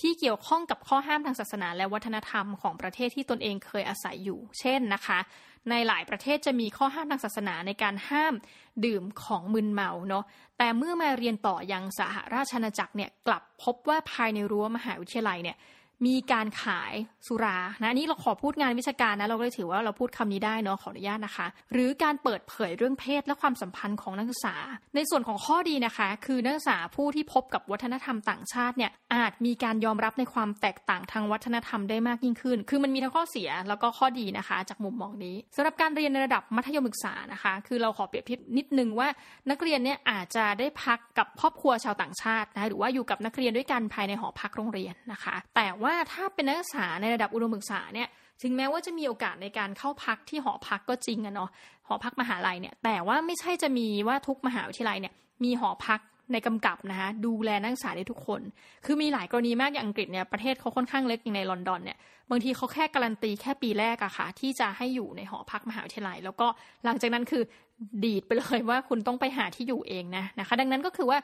[0.00, 5.18] ที่เกี่ยวข้องกับข้อห้ามทางศาสนาและวัฒนธรรมของประเทศที่ตนเองเคยอาศัยอยู่ เช่นนะคะ
[5.70, 8.34] ในหลายประเทศจะมีข้อห้ามทางศาสนาในการห้าม
[8.84, 10.24] ดื่มของมึนเมาเนาะ
[10.58, 15.56] แต่เมื่อมาเรียนต่อยังสหราชอาณาจักรเนี่ยกลับพบว่าภายในรั้วมหาวิทยาลัยเนี่ย
[16.06, 16.94] มีการขาย
[17.26, 24.56] สุรานะนี่เราขอพูดงานวิชาการนะเราก็เลยถือว่าเราพูดคำนี้ได้เนาะขออนุญาตนะคะ หรือการเปิดเผยเรื่องเพศและความสัมพันธ์ของนักศึกษา
[24.94, 39.08] ในส่วนของข้อดีนะคะ คือนักศึกษาผู้ที่พบกับวัฒนธรรมต่างชาติเนี่ยอาจมีการยอมรับในความแตกต่างทางวัฒนธรรมได้มากยิ่งขึ้น คือมันมีทั้งข้อเสียแล้วก็ข้อดีนะคะ จากมุมมองนี้สำหรับการเรียนในระดับมัธยมศึกษานะคะ คือเราขอเปรียบเทียบนิดนึงว่า
[39.50, 48.08] นักเรียนเนี่ยอาจจะได้พักกับครอบครัวชาวต่างชาตินะหรือว่าอยู่กับนักเรียนด้วยกันภายในหอพักโรงเรียนนะคะ แต่ว่าถ้าเป็นนักศึกษาในระดับอุดมศึกษาเนี่ย
[48.42, 51.50] ถึงแม้ว่าจะมีโอกาสในการเข้าพักที่หอพักก็จริงอะเนาะ
[51.86, 56.00] หอพักมหาลัยเนี่ยแต่ว่าไม่ใช่จะมีว่าทุกมหาวิทยาลัยเนี่ยมีหอพัก
[56.32, 58.40] ในกำกับนะคะดูแลนักศึกษาได้ทุกคน
[58.84, 61.98] คือมีหลายกรณีมากอย่างอังกฤษเนี่ยประเทศเขาค่อนข้างเล็กอย่างในลอนดอนเนี่ย
[62.30, 66.46] บางทีเขาแค่การันตีแค่ปีแรกอะค่ะ ที่จะให้อยู่ในหอพักมหาวิทยาลัย แล้วก็
[66.84, 67.42] หลังจากนั้นคือ
[68.04, 71.18] ดีดไปเลยว่าคุณต้องไปหาที่อยู่เองนะนะคะ ดังนั้นก็คือว่า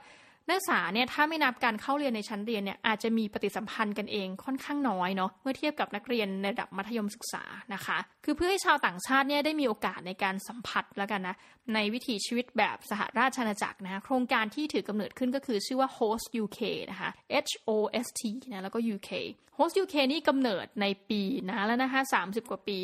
[0.51, 7.43] นักศึกษาเนี่ยถ้าไม่นับการเข้าเรียนในชั้นเรียนเนี่ยอาจจะมีปฏิสัมพันธ์กันเองค่อนข้างน้อยเนาะเมื่อเทียบกับนักเรียนในระดับมัธยมศึกษา
[7.75, 11.37] นะคะ คือเพื่อให้ชาวต่างชาติเนี่ยได้มีโอกาสในการสัมผัสแล้วกันนะ
[11.75, 16.61] ในวิถีชีวิตแบบสหราชอาณาจักรนะะโครงการที่ถือกำเนิดขึ้นก็คือชื่อว่า Host UK
[16.91, 17.11] นะคะ
[17.47, 17.71] H O
[18.05, 18.23] S T
[18.53, 19.11] นะแล้วก็ UK
[19.59, 22.77] Host UK นี่กำเนิดในปีนะแล้วนะคะ30 กว่าปี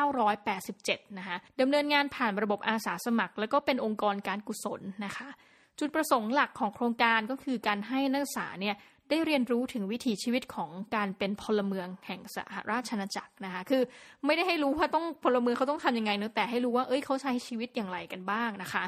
[0.00, 5.28] 1987 นะคะดำเนินงานผ่านระบบอาสาสมัคร แล้วก็เป็นองค์กรการกุศลนะคะ
[5.78, 8.76] จุดประสงค์หลักของโครงการก็คือการให้นักศึกษาเนี่ย
[9.10, 13.82] ได้เรียนรู้ถึงวิถีชีวิตของการเป็นพลเมืองแห่งสหราชอาณาจักรนะคะ คือ
[14.26, 18.84] ไม่ได้ให้รู้ว่าต้องพลเมืองเขาต้องทำยังไงเนอะแต่ให้รู้ว่าเอ้ยเขาใช้ชีวิตอย่างไรกันบ้างนะคะ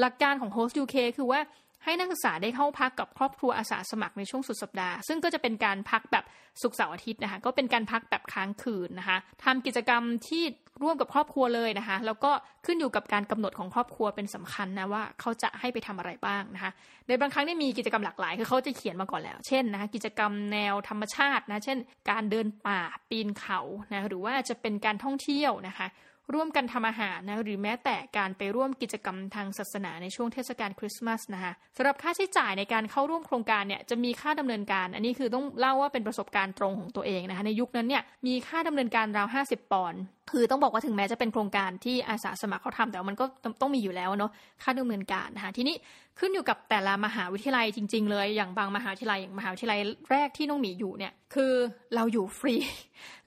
[0.00, 1.40] หลักการของ Host UK คือว่า
[1.84, 6.24] ให้นักศึกษาได้เข้าพักกับครอบครัวอาสาสมัครในช่วงสุดสัปดาห์ ซึ่งก็จะเป็นการพักแบบ
[6.62, 10.44] สุกเสาร์อาทิตย์นะคะ ก็เป็นการพักแบบค้างคืนนะคะทำกิจกรรมที่
[10.82, 12.32] ร่วมกับครอบครัวเลยนะคะ แล้วก็
[12.66, 16.70] ขึ้นอยู่กับการกำหนดของครอบครัวเป็นสำคัญนะว่าเขาจะให้ไปทำอะไรบ้างนะคะ
[17.06, 21.78] ในบางครั้งได้มีกิจกรรมหลากหลาย คือเขาจะเขียนมาก่อนแล้ว เช่นนะคะกิจกรรมแนวธรรมชาตินะ เช่น
[22.10, 22.80] การเดินป่า
[23.10, 23.60] ปีนเขา
[23.92, 25.86] นะ หรือว่าจะเป็นการท่องเที่ยวนะคะ
[26.34, 40.00] ร่วมกันทำอาหารนะหรือแม้แต่การไปร่วมกิจกรรมทางศาสนาในช่วงเทศกาลคริสต์มาสนะคะสำหรับค่าใช้จ่ายในการเข้าร่วมโครงการเนี่ยจะมีค่าดำเนินการ อันนี้คือต้องเล่าว่าเป็นประสบการณ์ตรงของตัวเองนะคะในยุคนั้นเนี่ยมีค่าดำเนินการราว 50 ปอนด์
[40.30, 43.24] คือต้องบอกว่าถึงแม้จะเป็นโครงการที่อาสาสมัครเขาทำแต่มันก็
[43.60, 44.30] ต้องมีอยู่แล้วเนาะ
[44.62, 45.76] ค่าดำเนินการนะคะทีนี้
[46.18, 49.80] ขึ้นอยู่กับแต่ละมหาวิทยาลัยจริง ๆ เลย อย่างบางมหาวิทยาลัยอย่างมหาวิทยาลัย
[50.10, 51.52] แรกที่น้องหมีอยู่เนี่ยคือ
[51.94, 52.54] เราอยู่ฟรี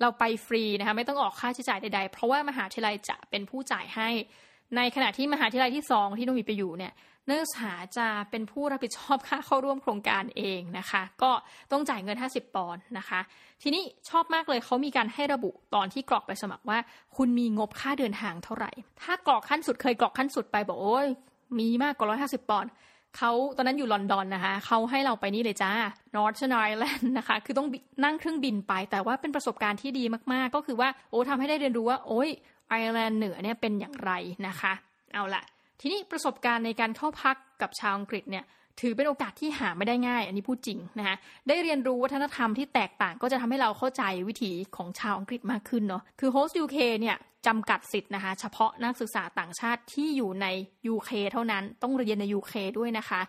[0.02, 4.10] เราไปฟรีนะคะไม่ต้องออกค่าใช้จ่ายใดๆ เพราะว่ามหาวิทยาลัยจะเป็นผู้จ่ายให้
[4.76, 6.94] ในขณะที่มหาวิทยาลัยที่สองที่น้องหมีไปอยู่เนี่ย
[7.28, 11.32] นักศึกษาจะเป็นผู้รับผิดชอบค่าเข้าร่วมโครงการเองนะคะ ก็
[11.72, 13.20] ต้องจ่ายเงิน 50 ปอนด์นะคะ
[13.62, 16.78] ทีนี้ชอบมากเลยเขามีการให้ระบุตอนที่กรอกไปสมัครว่า
[17.18, 18.72] คุณมีงบค่าเดินทางเท่าไหร่
[19.02, 21.08] ถ้ากรอกขั้นสุดเคยกรอกขั้นสุดไปบอกโอ้ย
[21.60, 22.72] มีมากกว่า 150 ปอนด์
[23.18, 25.72] เขาตอนนั้นอยู่ลอนดอนนะคะเขาให้เราไปนี่เลยจ้า
[26.16, 27.68] Northern Ireland นะคะ คือต้อง
[28.04, 32.30] นั่งเครื่องบินไป แต่ว่าเป็นประสบการณ์ที่ดีมากๆ ก็คือว่าโอ้ทำให้ได้เรียนรู้ว่า โอ้ย
[32.70, 34.12] ไอร์แลนด์เหนือเนี่ยเป็นอย่างไร
[34.48, 34.74] นะคะ
[35.14, 35.44] เอาละ
[35.80, 38.46] ทีนี้ประสบการณ์ในการเข้าพักกับชาวอังกฤษเนี่ย
[38.82, 41.16] ถือเป็นโอกาสที่หาไม่ได้ง่าย อันนี้พูดจริงนะคะ
[41.48, 47.18] ได้เรียนรู้วัฒนธรรมที่แตกต่างก็จะทำให้เราเข้าใจวิถีของชาวอังกฤษมากขึ้นเนาะคือ Host UK เนี่ย
[47.48, 50.48] จำกัดสิทธิ์นะคะเฉพาะนักศึกษาต่างชาติที่อยู่ใน
[50.94, 53.22] UK เท่านั้นต้องเรียนใน UK ด้วยนะคะ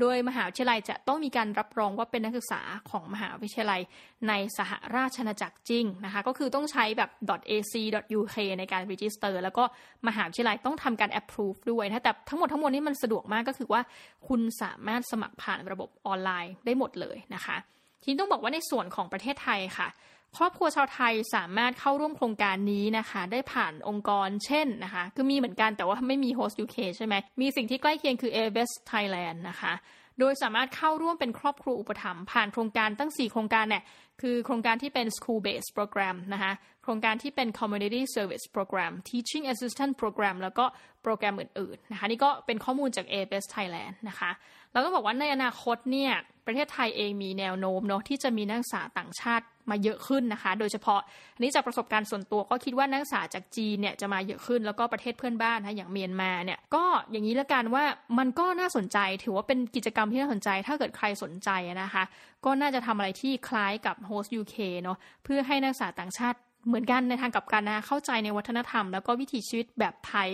[0.00, 2.60] โดยมหาวิทยาลัยจะต้องมีการรับรองว่าเป็นนักศึกษา
[2.90, 3.80] ของมหาวิทยาลัย
[4.28, 7.10] ในสหราชอาณาจักรจริงนะคะ ก็คือต้องใช้แบบ
[7.50, 9.64] .ac.uk ในการ register แล้วก็
[10.08, 13.80] มหาวิทยาลัยต้องทำการ approve ด้วยนะแต่ทั้งหมดทั้งมวลนี้มันสะดวกมากก็คือว่า
[14.28, 17.56] คุณสามารถสมัครผ่านระบบออนไลน์ได้หมดเลยนะคะ
[18.02, 19.88] ทีนี้ต้องบอกว่าในส่วนของประเทศไทยค่ะ
[20.36, 29.72] ครอบครัวชาวไทยสามารถเข้าร่วมโครงการนี้นะคะ ได้ผ่านองค์กรเช่นนะคะคือมีเหมือนกันแต่ว่าไม่มี Host UK ใช่ไหมมีสิ่งที่ใกล้เคียงคือ a v e s Thailand นะคะ
[30.18, 33.82] โดยสามารถเข้าร่วมเป็นครอบครัวอุปถัมภ์ผ่านโครงการตั้ง 4 โครงการเนี่ย
[34.20, 36.52] คือโครงการที่เป็น school based program นะคะ
[36.82, 40.64] โครงการที่เป็น community service program teaching assistant program แล้วก็
[41.02, 44.30] โปรแกรมอื่นๆนะคะนี่ก็เป็นข้อมูลจาก ABS Thailand นะคะ
[44.72, 46.12] เราต้องบอกว่าในอนาคตเนี่ย
[46.46, 51.00] ประเทศไทยเองมีแนวโน้มเนาะที่จะมีนักศึกษาต่างชาติ มาเยอะขึ้นนะคะ โดยเฉพาะ
[51.34, 57.84] อันนี้จากประสบการณ์ส่วนตัวก็คิดว่านักศึกษาจากจีนเนี่ยจะมาเยอะขึ้นแล้วก็ประเทศเพื่อนบ้านนะอย่างเมียนมาเนี่ยก็อย่างนี้ละกันว่า
[58.18, 61.50] มันก็น่าสนใจถือว่าเป็นกิจกรรมที่น่าสนใจ ถ้าเกิดใครสนใจ
[61.82, 62.04] นะคะ
[62.44, 70.28] ก็น่าจะทำอะไรที่คล้ายกับ Host UK เนาะเพื่อให้นักศึกษาต่างชาติเหมือนกันในทางกับการนะเข้าใจในวัฒนธรรม แล้วก็วิถีชีวิตแบบไทย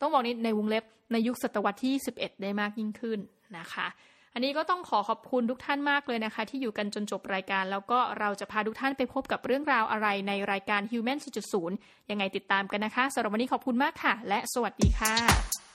[0.00, 3.18] ต้องบอกนี้ในวงเล็บในยุคศตวรรษที่ 11 ได้มากยิ่งขึ้น
[3.58, 3.86] นะคะ
[4.34, 11.18] อันนี้ก็ต้องขอขอบคุณทุกท่านมากเลยนะคะ ที่อยู่กันจนจบรายการ แล้วก็เราจะพาทุกท่านไปพบกับเรื่องราวอะไรในรายการ Human
[11.64, 15.69] 4.0 ยังไงติดตามกันนะคะสำหรับวันนี้ขอบคุณมากค่ะ และสวัสดีค่ะ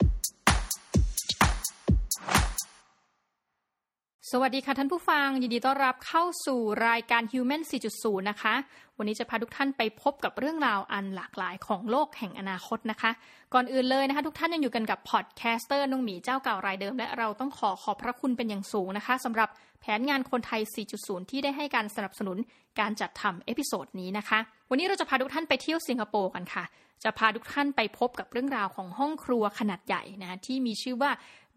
[4.32, 7.62] สวัสดีค่ะท่านผู้ฟัง ยินดีต้อนรับเข้าสู่รายการ Human
[7.96, 8.54] 4.0 นะคะ
[8.98, 13.12] วันนี้จะพาทุกท่านไปพบกับเรื่องราวอันหลากหลายของโลกแห่งอนาคตนะคะ
[13.54, 19.50] ก่อนอื่นเลยนะคะ ทุกท่านยังอยู่กันกับ podcaster น้องหมีเจ้าเก่ารายเดิม และเราต้องขอขอบพระคุณเป็นอย่างสูงนะคะสำหรับ
[19.82, 20.62] แผนงานคนไทย
[20.96, 22.38] 4.0 ที่ได้ให้การสนับสนุน
[22.80, 24.40] การจัดทำ episode นี้นะคะ
[24.70, 26.64] วันนี้เราจะพาทุกท่านไปเที่ยวสิงคโปร์กันค่ะ
[27.04, 31.12] จะพาทุกท่านไปพบกับเรื่องราวของห้องครัวขนาดใหญ่นะที่มีชื่อว่า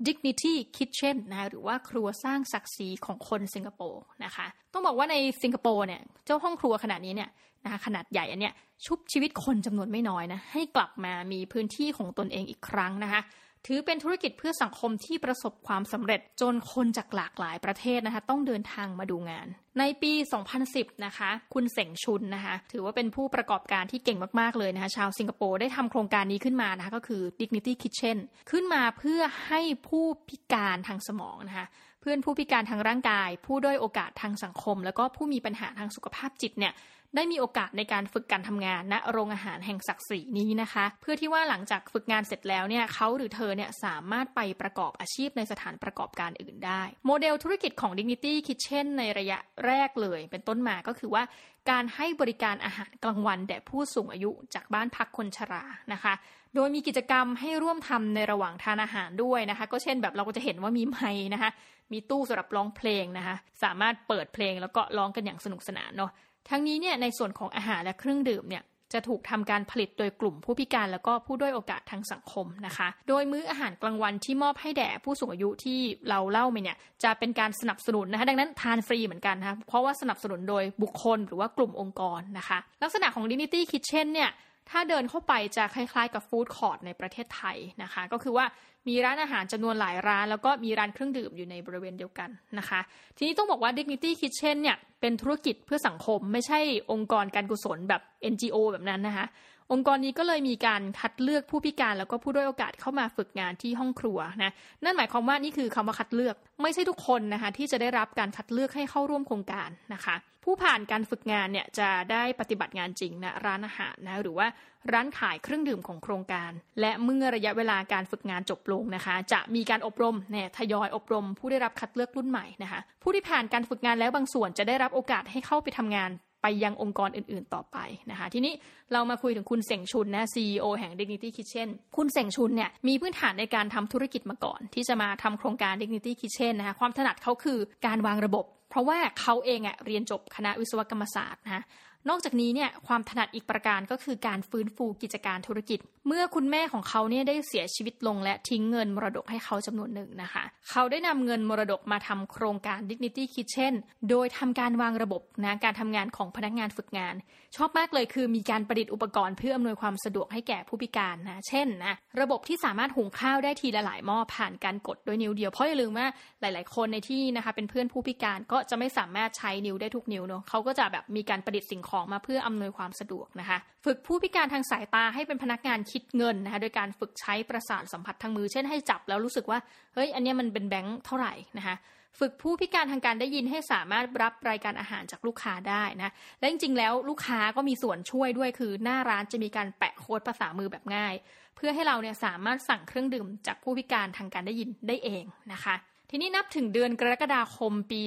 [0.07, 7.31] Dignity Kitchen นะหรือว่าครัวสร้างศักดิ์ศรีของคนสิงคโปร์นะคะ ต้องบอกว่าในสิงคโปร์เนี่ยเจ้าห้องครัวขนาดนี้เนี่ย
[7.65, 8.55] นะคะขนาดใหญ่อันเนี้ย
[8.87, 13.21] ชุบชีวิตคนจำนวนไม่น้อยนะให้กลับมามีพื้นที่ของตนเองอีกครั้งนะคะ
[13.67, 19.47] ถือเป็นธุรกิจเพื่อสังคมที่ประสบความสำเร็จจนคนจากหลากหลายประเทศนะคะต้องเดินทางมาดูงาน
[19.79, 20.13] ในปี
[20.59, 28.19] 2010 นะคะ คุณเสงชุนนะคะ ถือว่าเป็นผู้ประกอบการที่เก่งมาก ๆ เลยนะคะชาวสิงคโปร์ได้ทำโครงการนี้ขึ้นมานะคะก็คือ Dignity Kitchen
[28.51, 31.67] ขึ้นมาเพื่อให้ผู้พิการทางสมองนะคะ
[32.01, 36.73] เพื่อนผู้พิการทางร่างกาย ผู้ด้อยโอกาสทางสังคม แล้วก็ผู้มีปัญหาทางสุขภาพจิตเนี่ย
[37.17, 51.23] ได้มีโอกาสในการฝึกการทำงานณโรงอาหารแห่งศักดิ์ศรีนี้นะคะ เพื่อที่ว่าหลังจากฝึกงานเสร็จแล้วเนี่ยเขาหรือเธอเนี่ยสามารถไปประกอบอาชีพในสถานประกอบการอื่นได้ โมเดลธุรกิจของ Dignity Kitchen ในระยะแรกเลย เป็นต้นมาก็คือว่า
[51.71, 56.15] การให้บริการอาหารกลางวันแด่ผู้สูงอายุจากบ้านพักคนชรานะคะ
[56.55, 61.51] โดยมีกิจกรรมให้ร่วมทำในระหว่างทานอาหารด้วยนะคะ ก็เช่นแบบเราก็จะเห็นว่ามีไม้นะคะ
[61.93, 66.11] มีตู้สำหรับร้องเพลงนะคะ สามารถเปิดเพลงแล้วก็ร้องกันอย่างสนุกสนานเนาะ
[66.49, 68.65] ทั้งนี้เนี่ยในส่วนของอาหารและเครื่องดื่มเนี่ย
[68.95, 84.31] จะถูกทำการผลิตโดยกลุ่มผู้พิการแล้วก็ผู้ด้อยโอกาสทางสังคมนะคะ โดยมื้ออาหารกลางวันที่มอบให้แด่ผู้สูงอายุที่เราเล่าไปเนี่ยจะเป็นการสนับสนุนนะคะ ดังนั้นทานฟรีเหมือนกันนะคะเพราะว่าสนับสนุนโดยบุคคลหรือว่ากลุ่มองค์กรนะคะ ลักษณะของ Dignity Kitchen เนี่ย
[84.71, 88.47] ถ้าเดินเข้าไปจะคล้ายๆ กับฟู้ดคอร์ทในประเทศไทยนะคะ ก็คือว่า
[88.89, 92.29] มีร้านอาหารจำนวนหลายร้าน แล้วก็มีร้านเครื่องดื่มอยู่ในบริเวณเดียวกัน
[92.59, 92.81] นะคะ
[93.17, 96.59] ทีนี้ต้องบอกว่า Dignity Kitchen เนี่ยเป็นธุรกิจเพื่อสังคมไม่ใช่
[96.93, 99.27] องค์กรการกุศลแบบ NGO แบบนั้นนะคะ
[99.73, 104.53] องค์กรนี้ก็เลยมีการคัดเลือกผู้พิการแล้วก็ผู้ด้อยโอกาสเข้ามาฝึกงานที่ห้องครัวนะ
[104.85, 114.47] นั่นหมายความว่านี่คือคำว่าคัดเลือก ไม่ใช่ทุกคนนะคะที่จะได้รับการคัดเลือกให้เข้าร่วมโครงการนะคะ ผู้ผ่านการฝึกงานเนี่ยจะได้ปฏิบัติงานจริงนะร้านอาหารนะหรือว่า
[114.93, 116.51] ร้านขายเครื่องดื่มของโครงการ
[116.81, 126.11] และเมื่อระยะเวลาการฝึกงานจบลงนะคะ จะมีการอบรมเนี่ยทยอยอบรม ผู้ได้รับคัดเลือกรุ่นใหม่นะคะ ผู้ที่ผ่านการฝึกงานแล้วบางส่วนจะได้รับโอกาสให้เข้าไปทำงาน
[126.43, 127.77] ไปยังองค์กรอื่นๆต่อไป
[128.11, 128.53] นะคะทีนี้
[128.93, 141.65] เรามาคุยถึงคุณเสงชุนนะ CEO แห่ง Dignity Kitchen คุณเสงชุนเนี่ยมีพื้นฐานในการทำธุรกิจมาก่อน ที่จะมาทำโครงการ Dignity Kitchen นะคะความถนัดเขาคือการวางระบบ เพราะว่าเขาเองอะเรียนจบคณะวิศวกรรมศาสตร์นะ
[142.09, 153.75] นอกจากนี้เนี่ยความถนัดอีกประการก็คือการฟื้นฟูกิจการธุรกิจ เมื่อคุณแม่ของเขาเนี่ยได้เสียชีวิตลงและทิ้งเงินมรดกให้เขาจำนวนหนึ่งนะคะ เขาได้นำเงินมรดกมาทำโครงการ Dignity Kitchen
[154.11, 157.15] โดยทำการวางระบบนะการทำงานของพนักงานฝึกงาน
[157.57, 166.07] ชอบมากเลยคือมีการประดิษฐ์อุปกรณ์เพื่ออำนวยความสะดวกให้แก่ผู้พิการนะเช่นนะระบบที่สามารถหุงข้าวได้ทีละหลายหม้อผ่านการกดด้วยนิ้วเดียวเพราะอย่าลืมว่า
[166.41, 179.59] หลาย ๆ คนในที่นะคะเป็นเพื่อนผู้พิการก็จะไม่สามารถใช้นิ้วได้ทุกนิ้วเนาะเขาก็จะแบบมีการประดิษฐ์สิ่งของมาเพื่ออำนวยความสะดวกนะคะ ฝึกผู้พิการทางสายตาให้เป็นพนักงานคิดเงินนะคะโดยการฝึกใช้ประสาทสัมผัสทางมือ เช่นให้จับแล้วรู้สึกว่า
[179.95, 181.77] เฮ้ยอันนี้มันเป็นแบงค์เท่าไหร่นะคะ
[182.19, 191.15] ฝึกผู้พิการทางการได้ยินให้สามารถรับรายการอาหารจากลูกค้าได้นะ และจริงๆ แล้วลูกค้าก็มีส่วนช่วยด้วยคือหน้าร้านจะมีการแปะโค้ดภาษามือแบบง่าย
[191.57, 195.75] เพื่อให้เราเนี่ยสามารถสั่งเครื่องดื่มจากผู้พิการทางการได้ยินได้เองนะคะ
[196.11, 198.01] ทีนี้นับถึงเดือนกรกฎาคมปี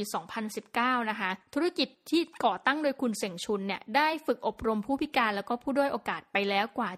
[0.51, 6.89] 2019 นะคะ ธุรกิจที่ก่อตั้งโดยคุณเสงชุนเนี่ยได้ฝึกอบรมผู้พิการแล้วก็ผู้ด้อยโอกาสไปแล้วกว่า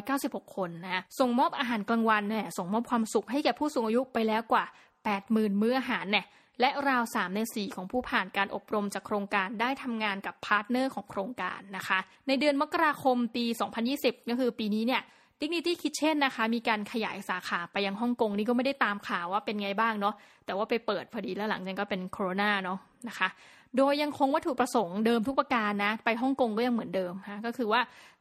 [0.00, 4.64] 796 คนนะส่งมอบอาหารกลางวันเนี่ยส่งมอบความสุขให้แก่ผู้สูงอายุไปแล้วกว่า
[5.12, 6.26] 80,000 มื้ออาหารเนี่ย
[6.60, 13.44] และราว 3 ใน 4 ของผู้ผ่านการอบรมจากโครงการได้ทำงานกับ partner ของโครงการนะคะ ในเดือนมกราคมปี
[13.86, 15.02] 2020 ก็คือปีนี้เนี่ย
[15.40, 20.14] Dignity Kitchen นะคะ มีการขยายสาขาไปยังฮ่องกงนี่ก็ไม่ได้ตามข่าวว่าเป็นไงบ้างเนาะ
[20.46, 23.28] แต่ว่าไปเปิดพอดีแล้วหลังจากนั้นก็เป็นโควิดเนาะนะคะ
[23.76, 27.80] โดยยังคงวัตถุประสงค์เดิมทุกประการนะ ไปฮ่องกงก็ยังเหมือนเดิมฮะก็คือว่า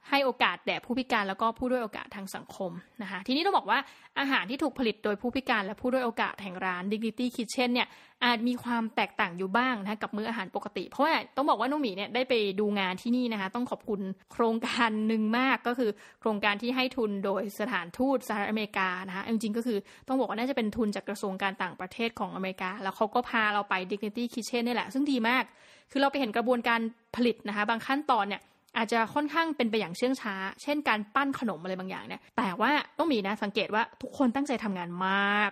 [0.09, 2.71] ให้โอกาสแด่ผู้พิการแล้วก็ผู้ด้วยโอกาสทางสังคม
[3.01, 3.79] นะคะทีนี้ต้องบอกว่า
[4.19, 7.87] อาหารที่ถูกผลิตโดยผู้พิการและผู้ด้วยโอกาสแห่งร้าน Dignity Kitchen เนี่ย
[8.25, 14.01] อาจมีความแตกต่างอยู่บ้างนะกับมื้ออาหารปกติ เพราะว่าต้องบอกว่าน้องหมีเนี่ยได้ไปดูงานที่นี่นะคะต้องขอบคุณ
[14.31, 19.77] โครงการหนึ่งมากก็คือ โครงการที่ให้ทุนโดยสถานทูตสหรัฐอเมริกานะคะจริงๆก็คือ
[20.07, 25.43] ต้องบอกว่าน่าจะเป็นทุนจากกระทรวงการต่างประเทศของอเมริกา แล้วเขาก็พาเราไป Dignity Kitchen นี่แหละซึ่งดีมาก
[25.91, 26.81] คือเราไปเห็นกระบวนการ
[27.15, 28.41] ผลิตนะคะบางขั้นตอนเนี่ย
[28.77, 35.49] อาจจะค่อนข้างเป็นไปอย่างเชื่องช้า เช่นการปั้นขนมอะไรบางอย่างเนี่ย แต่ว่าต้องมีนะสังเกตว่าทุกคนตั้งใจทำงานมาก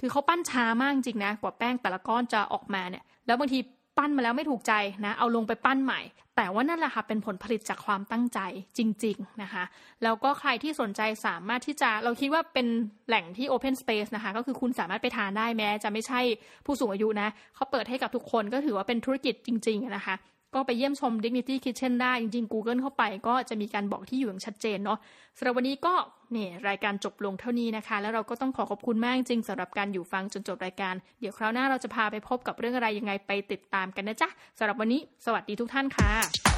[0.00, 3.58] คือเขาปั้นช้ามากจริงนะ กว่าแป้งแต่ละก้อนจะออกมาเนี่ย แล้วบางที
[3.98, 4.72] ปั้นมาแล้วไม่ถูกใจ
[5.04, 6.00] นะ เอาลงไปปั้นใหม่
[6.36, 8.40] แต่ว่านั่นแหละค่ะเป็นผลผลิตจากความตั้งใจ
[8.78, 9.64] จริง ๆนะคะ
[10.02, 12.66] แล้วก็ใครที่สนใจสามารถที่จะเราคิดว่าเป็น
[13.08, 16.20] แหล่งที่ Open Space นะคะ ก็คือคุณสามารถไปทานได้แม้ จะไม่ใช่
[16.66, 20.14] ผู้สูงอายุนะเขาเปิดให้กับทุกคนก็ถือว่าเป็นธุรกิจจริง ๆนะคะ
[20.54, 24.98] ก็ไปเยี่ยมชม Dignity Kitchen ได้ จริงๆ Google เข้าไปก็จะมีการบอกที่อยู่อย่างชัดเจนเนาะ
[25.38, 25.94] สำหรับวันนี้ก็
[26.32, 34.28] เนี่ยรายการจบลงเท่านี้นะคะ แล้วเราก็ต้องขอขอบคุณมากจริงสำหรับการอยู่ฟังจนจบรายการ เดี๋ยวคราวหน้าเราจะพาไปพบกับเรื่องอะไรยังไงไปติดตามกันนะจ๊ะ
[34.58, 36.55] สำหรับวันนี้ สวัสดีทุกท่านค่ะ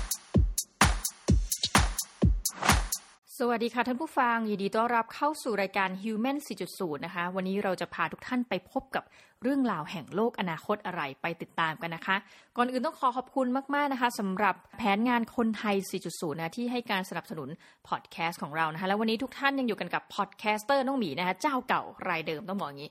[3.43, 6.36] สวัสดีค่ะท่านผู้ฟัง ยินดีต้อนรับเข้าสู่รายการ Human
[6.70, 9.05] 4.0 นะคะ วันนี้เราจะพาทุกท่านไปพบกับ
[9.43, 12.16] เรื่องราวแห่งโลกอนาคตอะไรไปติดตามกันนะคะ
[12.56, 15.77] ก่อนอื่นต้องขอขอบคุณมาก ๆ นะคะสำหรับแผนงานคนไทย
[16.09, 17.48] 4.0 นะ ที่ให้การสนับสนุน
[17.89, 22.90] พอดแคสต์ของเรานะคะ แล้ววันนี้ทุกท่านยังอยู่กันกับ podcaster น้องหมีนะคะ เจ้าเก่ารายเดิมต้องบอกอย่างนี้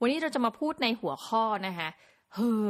[0.00, 1.88] วันนี้เราจะมาพูดในหัวข้อนะคะ
[2.34, 2.66] เฮอ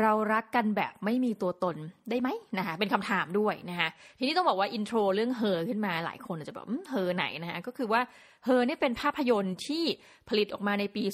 [0.00, 1.76] เรารักกันแบบไม่มีตัวตน
[2.10, 2.28] ได้ไหม
[2.58, 8.00] นะคะเป็นคำถามด้วยนะคะทีนี้ต้องบอกว่าอินโทรเรื่องเฮอขึ้นมาหลายคนอาจจะแบบเฮอไหนนะคะก็คือว่า
[8.44, 9.84] เฮอเนี่ยเป็นภาพยนตร์ที่
[10.28, 11.04] ผลิตออกมาในปี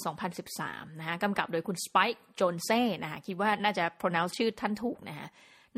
[0.45, 5.27] 2013นะคะกำกับโดยคุณสไปค์โจนเซ่นะคะคิดว่าน่าจะ pronounce ชื่อท่านถูกนะคะ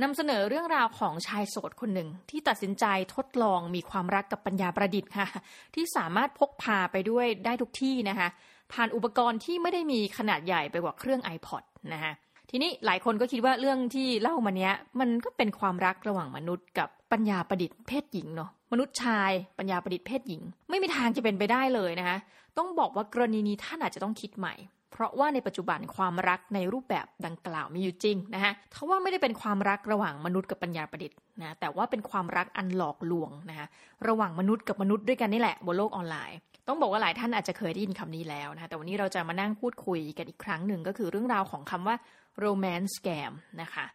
[0.02, 5.27] นำเสนอเรื่องราวของชายโสดคนหนึ่ง ที่ตัดสินใจทดลองมีความรักกับปัญญาประดิษฐ์ค่ะ
[5.76, 8.27] ที่สามารถพกพาไปด้วยได้ทุกที่นะคะ
[8.73, 11.64] ผ่านอุปกรณ์ที่ไม่ได้มีขนาดใหญ่ไปกว่าเครื่อง iPod
[11.94, 12.14] นะคะ
[12.49, 22.17] ทีนี้หลายคนก็คิดว่าเรื่องที่เล่ามาเนี้ย มันก็เป็นความรักระหว่างมนุษย์กับปัญญาประดิษฐ์เพศหญิงเนาะมนุษย์ชายปัญญาประดิษฐ์เพศหญิง ไม่มีทางจะเป็นไปได้เลยนะคะ
[22.57, 24.55] ต้องบอกว่ากรณีนี้ท่านอาจจะต้องคิดใหม่
[24.91, 33.67] เพราะว่าในปัจจุบันความรักในรูปแบบดังกล่าวมีอยู่จริงนะคะทว่าไม่ได้เป็นความรักระหว่างมนุษย์กับปัญญาประดิษฐ์นะแต่ว่าเป็นความรักอันหลอกลวงนะคะ
[34.07, 41.95] ระหว่างมนุษย์กับมนุษย์ด้วยกันนี่แหละบนโลกออนไลน์ ต้องบอกว่าหลายท่านอาจจะเคยได้ยินคำนี้แล้วนะคะแต่วันนี้เราจะมานั่งพูดคุยกันอีกครั้งหนึ่งก็คือเรื่องราวของคำว่า
[42.43, 43.31] romance scam
[43.61, 43.85] นะคะ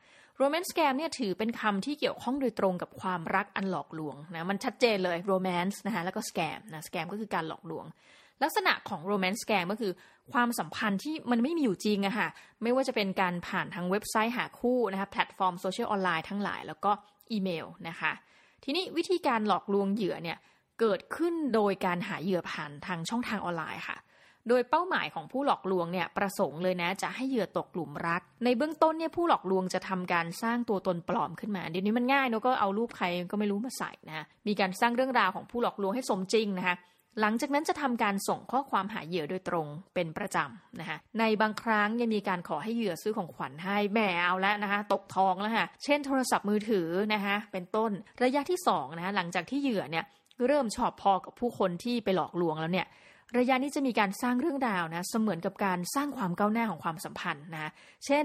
[0.41, 7.85] romance scam เนี่ยถือเป็นคำที่เกี่ยวข้องโดยตรงกับความรักอันหลอกลวงนะมันชัดเจนเลย romance นะคะแล้วก็ scam นะ scam ก็คือการหลอกลวง
[8.43, 9.93] ลักษณะของ romance scam ก็คือ
[10.33, 12.29] ความสัมพันธ์ที่มันไม่มีอยู่จริงอะค่ะ
[12.63, 16.91] ไม่ว่าจะเป็นการผ่านทางเว็บไซต์หาคู่นะคะแพลตฟอร์มโซเชียลออนไลน์ทั้งหลาย แล้วก็
[17.33, 18.13] อีเมลนะคะ
[18.65, 20.39] ทีนี้วิธีการหลอกลวงเหยื่อเนี่ย
[20.81, 23.99] เกิดขึ้นโดยการหาเหยื่อผ่านทางช่องทางออนไลน์ค่ะ
[24.49, 36.77] โดยเป้าหมายของผู้หลอกลวงเนี่ยประสงค์เลยนะจะให้เหยื่อตกหลุมรัก ในเบื้องต้นเนี่ยผู้หลอกลวงจะทำการสร้างตัวตนปลอมขึ้นมา เดี๋ยวนี้มันง่ายเนาะก็เอารูปใครก็ไม่รู้มาใส่นะมีการสร้างเรื่องราวของผู้หลอกลวงให้สมจริงนะคะ
[37.21, 47.91] หลังจากนั้นจะทำการส่งข้อความหาเหยื่อโดยตรงเป็นประจำนะคะในบางครั้งยังมีการขอให้เหยื่อซื้อของขวัญให้แม่เอาแล้วนะคะตกทองแล้วค่ะเช่นโทรศัพท์มือถือนะคะเป็นต้น
[48.23, 50.05] ระยะที่2นะคะหลังจากที่เหยื่อเนี่ย
[50.49, 52.87] เริ่มชอบพอกับผู้คนที่ไปหลอกลวงแล้วเนี่ย
[53.39, 57.71] ระยะนี้จะมีการสร้างเรื่องราวนะ เสมือนกับการสร้างความก้าวหน้าของความสัมพันธ์นะ
[58.07, 58.25] เช่น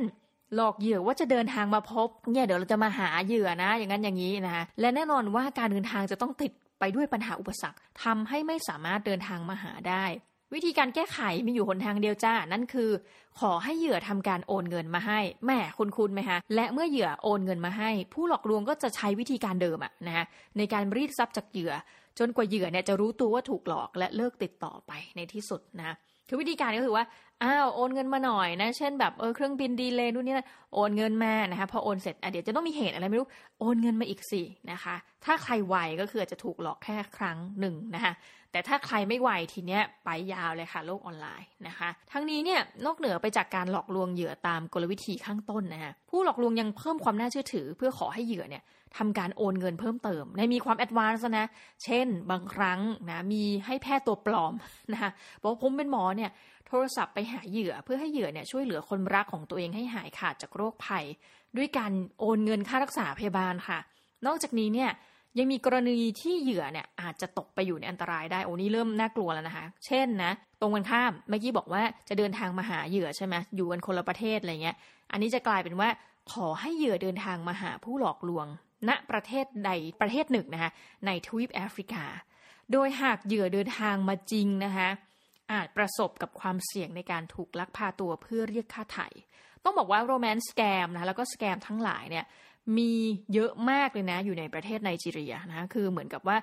[0.55, 10.05] หลอกเหยื่อว่าจะเดินทางมาพบ เนี่ยเดี๋ยวเราจะมาหาเหยื่อนะ อย่างนั้นอย่างนี้นะคะและแน่นอนว่าการเดินทางจะต้องติดไปด้วยปัญหาอุปสรรคทำให้ไม่สามารถเดินทางมาหาได้
[10.53, 12.89] วิธีการแก้ไขมีอยู่หนทางเดียวจ้า นั่นคือ
[13.39, 20.25] ขอให้เหยื่อทำการโอนเงินมาให้แม่คุณคุณไหมคะและเมื่อเหยื่อโอนเงินมาให้ ผู้หลอกลวงก็จะใช้วิธีการเดิมอะนะ
[20.57, 21.73] ในการรีดทรัพย์จากเหยื่อ
[22.19, 25.95] จนกว่าเหยื่อเนี่ยจะรู้ตัวว่าถูกหลอกและเลิกติดต่อไปในที่สุดนะ
[26.29, 27.05] คือวิธีการก็คือว่า
[27.43, 33.29] อ้าวโอนเงินมาหน่อยนะ เช่นแบบเออเครื่องบินดีเลยนู่นนี่นะโอนเงินมานะคะพอโอนเสร็จอะเดี๋ยวจะต้องมีเหตุอะไรไม่รู้
[33.59, 38.13] โอนเงินมาอีกสินะคะ ถ้าใครไวก็คือจะถูกหลอกแค่ครั้งหนึ่งนะคะ
[38.51, 48.63] แต่ถ้าใครไม่ไวทีเนี้ยไปยาวเลยค่ะโลกออนไลน์นะคะ ทั้งนี้เนี่ยนอกเหนือไปจากการหลอกลวงเหยื่อตามกลวิธีข้างต้นนะคะผู้หลอกลวงยังเพิ่มความน่าเชื่อถือ เพื่อขอให้เหยื่อเนี่ย
[48.97, 51.47] ทำการโอนเงินเพิ่มเติม ในมีความ advance นะ
[51.83, 54.53] เช่นบางครั้งนะมีให้แพทย์ตัวปลอม
[54.93, 55.11] นะคะ
[55.41, 56.31] บอกว่าผมเป็นหมอเนี่ย
[56.67, 61.05] โทรศัพท์ไปหาเหยื่อเพื่อให้เหยื่อเนี่ยช่วยเหลือคนรักของตัวเองให้หายขาดจากโรคภัย
[61.57, 63.79] ด้วยการโอนเงินค่ารักษาพยาบาลค่ะ
[64.25, 64.91] นอกจากนี้เนี่ย
[65.39, 70.31] ยังมีกรณีที่เหยื่อเนี่ยอาจจะตกไปอยู่ในอันตรายได้โอ้นี่เริ่มน่ากลัวแล้วนะคะ เช่นนะ
[70.61, 74.75] ตรงกันข้ามเมื่อกี้บอกว่าจะเดินทางมาหาเหยื่อใช่ไหมอยู่กันคนละประเทศอะไรเงี้ย
[75.11, 75.89] อันนี้จะกลายเป็นว่า
[76.33, 78.47] ขอให้เหยื่อเดินทางมาหาผู้หลอกลวง
[78.89, 79.71] ณประเทศใด
[80.01, 80.71] ประเทศหนึ่งนะคะ
[81.05, 82.05] ในทวีปแอฟริกา
[82.71, 84.89] โดยหากเหยื่อเดินทางมาจริงนะคะ
[85.51, 89.07] อาจประสบกับความเสี่ยงในการถูกลักพาตัวเพื่อเรียกค่าไถ่
[89.63, 92.25] ต้องบอกว่าโรแมนต์สแกมนะแล้วก็สแกมทั้งหลายเนี่ย
[92.77, 92.91] มี
[93.33, 96.37] เยอะมากเลยนะอยู่ในประเทศไนจีเรียนะคือเหมือนกับว่า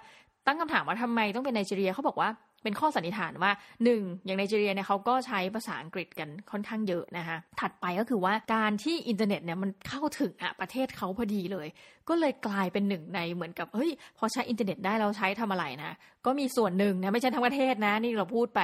[0.46, 2.30] ตั้งคำถามว่าทำไมต้องเป็นไนจีเรียเขาบอกว่า
[2.62, 3.52] เป็นข้อสันนิษฐานว่า
[3.84, 11.66] หนึ่งอย่างไนจีเรียเนี่ยเขาก็ใช้ภาษาอังกฤษกันค่อนข้างเยอะนะคะถัดไปก็คือว่าการที่อินเทอร์เน็ตเนี่ยมันเข้าถึงอะประเทศเขาพอดีเลย
[12.08, 15.92] ก็เลยกลายเป็นหนึ่งในเหมือนกับเฮ้ยพอใช้อินเทอร์เน็ตได้เราใช้ทำอะไรนะ
[16.26, 18.60] ก็มีส่วนหนึ่งนะไม่ใช่ทั้งประเทศนะนี่เราพูดไป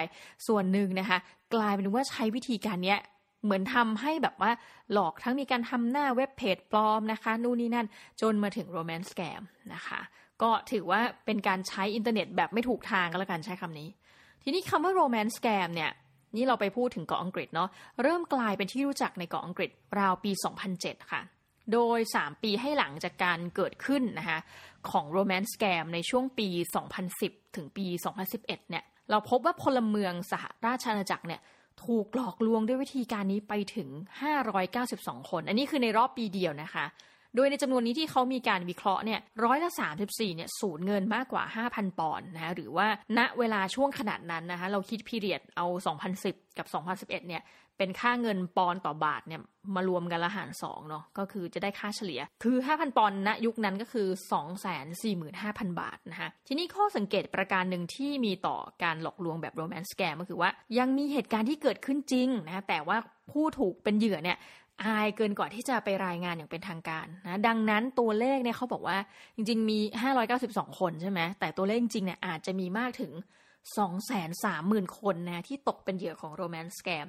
[0.49, 1.19] ส่วนหนึ่งนะคะ
[1.55, 3.01] กลายเป็นว่าใช้วิธีการเนี้ย
[3.45, 4.51] เหมือนทำให้แบบว่า
[4.93, 7.87] หลอกทั้งมีการทำหน้า web page ปลอมนะคะ นู่นนี่นั่น
[8.21, 9.43] จนมาถึง romance scam
[9.75, 10.01] นะคะ
[10.43, 13.89] ก็ถือว่าเป็นการใช้อินเทอร์เน็ตแบบไม่ถูกทางก็แล้วกันใช้คำนี้
[14.43, 15.91] ทีนี้คำว่า romance scam เนี่ย
[16.37, 17.69] นี่เราไปพูดถึงเกาะอังกฤษเนาะ
[18.03, 20.31] เริ่มกลายเป็นที่รู้จักในเกาะอังกฤษราวปี
[20.71, 21.23] 2007 ค่ะ
[21.73, 24.39] โดย 3 ปีให้หลังจากการเกิดขึ้นนะคะ
[24.91, 26.49] ของ romance scam ในช่วงปี
[27.03, 27.87] 2010 ถึงปี
[28.29, 31.41] 2011 เนี่ย เราพบว่าพลเมืองสหราชอาณาจักรเนี่ย
[31.85, 33.89] ถูกหลอกลวงด้วยวิธีการนี้ไปถึง
[34.61, 36.85] 592 คน อันนี้คือในรอบปีเดียวนะคะ
[37.37, 39.71] โดยในจำนวนนี้ที่เขามีการวิเคราะห์เนี่ยร้อยละ
[40.05, 42.87] 34เนี่ยสูญเงินมากกว่า 5,000 ปอนด์นะคะหรือว่า
[43.19, 45.67] ณเวลาช่วงขนาดนั้นนะคะเราคิดพีเรียดเอา
[46.13, 47.45] 2010 กับ 2011เนี่ย
[47.79, 49.41] เป็นค่าเงินปอนต่อบาทเนี่ย
[49.75, 54.09] มารวมกันละหารสองเนาะก็คือจะได้ค่าเฉลี่ย คือ 5,000 ปอนณยุคนั้นก็คือ
[54.95, 62.97] 245,000 บาทนะคะทีนี้ข้อสังเกตประการหนึ่งที่มีต่อการหลอกลวงแบบโรแมนต์แกมก็คือว่า ยังมีเหตุการณ์ที่เกิดขึ้นจริงนะแต่ว่า
[63.33, 64.39] ผู้ถูกเป็นเหยื่อเนี่ย
[64.85, 68.99] อายเกินกว่าที่จะไปรายงานอย่างเป็นทางการนะดังนั้นตัวเลขเนี่ยเขาบอกว่า
[69.37, 69.79] จริง ๆ มี
[70.29, 73.13] 592 คนใช่ไหมแต่ตัวเลขจริงเนี่ยอาจจะมีมากถึง
[74.05, 77.09] 230,000 คนนะที่ตกเป็นเหยื่อของโรแมนต์สแกม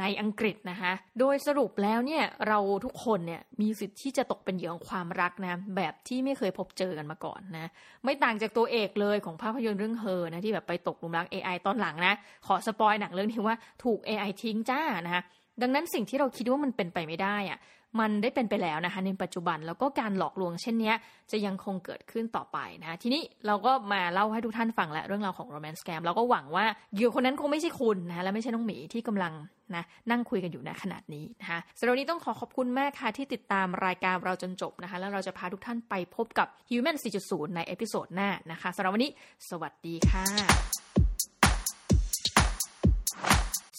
[0.00, 7.70] ในอังกฤษนะคะ โดยสรุปแล้วเนี่ยเราทุกคนเนี่ยมีสิทธิ์ที่จะตกเป็นเหยื่อของความรักนะแบบที่ไม่เคยพบเจอกันมาก่อนนะ
[8.04, 12.14] ไม่ต่างจากตัวเอกเลยของภาพยนตร์เรื่องเฮอนะที่แบบไปตกหลุมรัก AI ตอนหลังนะ
[12.46, 15.22] ขอ spoil หนังเรื่องนี้ว่าถูก AI ทิ้งจ้านะคะ
[15.62, 17.60] ดังนั้นสิ่งที่เราคิดว่ามันเป็นไปไม่ได้อะ
[18.00, 20.92] มันได้เป็นไปแล้วนะคะในปัจจุบันแล้วก็การหลอกลวงเช่นนี้
[21.30, 26.64] จะยังคงเกิดขึ้นต่อไปนะทีนี้เราก็มาเล่าให้ทุกท่านฟังแล้วเรื่องราวของ romance scam เราก็หวังว่า
[26.94, 29.32] เหยื่อคนนั้นคงไม่ใช่คุณนะและไม่ใช่น้องหมีที่กำลัง
[29.76, 39.10] นะนั่งคุยกันอยู่ในขณะนี้นะคะสำหรับวันนี้ต้องขอขอบคุณมากค่ะที่ติดตามรายการเราจนจบนะคะแล้วเราจะพาทุกท่านไปพบกับ Human 4.0 ใน episode หน้านะคะสำหรับวันนี้
[39.50, 40.26] สวัสดีค่ะ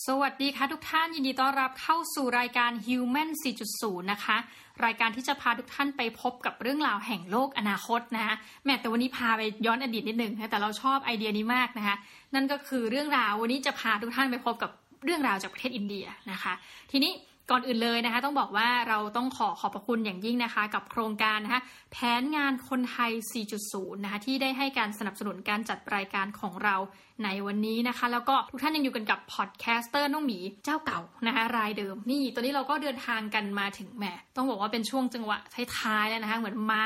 [0.07, 3.30] สวัสดีค่ะทุกท่านยินดีต้อนรับเข้าสู่รายการ Human
[3.71, 4.38] 4.0 นะคะ
[4.85, 8.35] รายการที่จะพาทุกท่านไปพบกับเรื่องราวแห่งโลกอนาคตนะคะ
[8.65, 11.95] แม้แต่วันนี้พาไปย้อนอดีตนิดนึงนะแต่เราชอบไอเดียนี้มากนะคะ
[12.35, 14.71] นั่นก็คือเรื่องราววันนี้จะพาทุกท่านไปพบกับ
[15.05, 16.53] เรื่องราวจากประเทศอินเดียนะคะ
[16.91, 17.11] ทีนี้
[17.51, 21.61] ก่อนอื่นเลยนะคะต้องบอกว่าเราต้องขอขอบพระคุณอย่างยิ่งนะคะ กับโครงการนะคะ
[21.91, 23.11] แผนงานคนไทย
[23.53, 26.76] 4.0 นะคะที่ได้ให้การสนับสนุนการจัดรายการของเรา
[27.23, 34.05] ในวันนี้นะคะ แล้วก็ทุกท่านยังอยู่กันกับ podcaster น้องหมีเจ้าเก่านะคะรายเดิม นี่ตอนนี้เราก็เดินทางกันมาถึงแหม
[34.35, 35.38] ต้องบอกว่าเป็นช่วงจังหวะ
[35.77, 36.84] ท้ายๆแล้วนะคะเหมือนม้า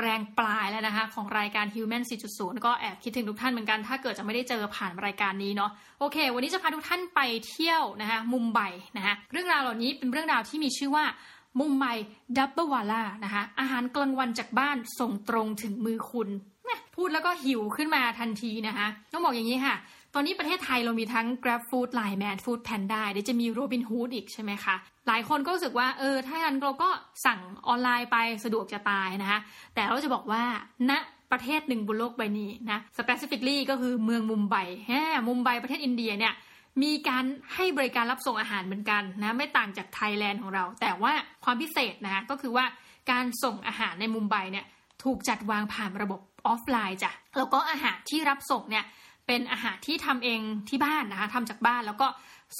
[0.00, 2.02] แรงปลายแล้วนะคะ ของรายการ Human
[2.34, 5.70] 4.0 ก็แอบคิดถึงทุกท่านเหมือนกัน ถ้าเกิดจะไม่ได้เจอผ่านรายการนี้เนาะ
[6.00, 8.60] โอเค วันนี้จะพาทุกท่านไปเที่ยวนะคะมุมไบ
[8.96, 11.04] นะคะเรื่องราวเหล่านี้เป็นเรื่องราวที่มีชื่อว่า
[11.60, 11.84] มุมไบ
[12.36, 16.28] ดับเบิลวาล่านะคะอาหารกลางวันจากบ้านส่งตรงถึงมือคุณ
[16.96, 19.76] พูดแล้วก็หิวขึ้นมาทันทีนะคะต้องบอกอย่างนี้ค่ะ
[20.14, 24.74] ตอนนี้ประเทศไทยเรามีทั้ง Grab Food Line Man Food Panda เดี๋ยวจะมี Robin Hood อีกใช่ไหมคะ
[25.08, 26.88] หลายคนก็รู้สึกว่าเออถ้างั้นเราก็
[27.26, 29.40] สั่งออนไลน์ไปสะดวกจะตายนะคะ
[29.74, 30.42] แต่เราจะบอกว่า
[30.90, 30.98] ณนะ
[31.32, 34.56] ประเทศหนึ่งบนโลกใบนี้นะ specifically ก็คือเมืองมุมไบ
[34.86, 34.90] แฮ
[35.28, 36.34] มุมไบประเทศอินเดียเนี่ย
[36.82, 37.24] มีการ
[37.54, 41.12] ให้บริการรับส่งอาหารเหมือนกันนะไม่ต่างจากไทยแลนด์ของเรา แต่ว่า
[41.44, 42.64] ความพิเศษนะคะก็คือว่า
[43.10, 44.66] การส่งอาหารในมุมไบเนี่ย
[45.04, 48.84] ถูกจัดวางผ่านระบบออฟไลน์จ้ะแล้วก็อาหารที่รับส่งเนี่ย
[49.26, 52.06] เป็นอาหารที่ทำเองที่บ้านนะคะทำจากบ้านแล้วก็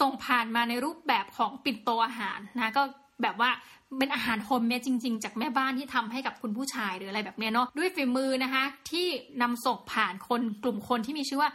[0.00, 2.82] ส่งผ่านมาในรูปแบบของปิ่นโตอาหารนะก็
[3.22, 3.50] แบบว่า
[3.98, 9.06] เป็นอาหาร homemade จริง ๆ จากแม่บ้านที่ทำให้กับคุณผู้ชายหรืออะไรแบบเนี้ยเนาะด้วยฝีมือนะคะที่
[9.42, 11.50] นำส่งผ่านคนกลุ่มคนที่มีชื่อว่า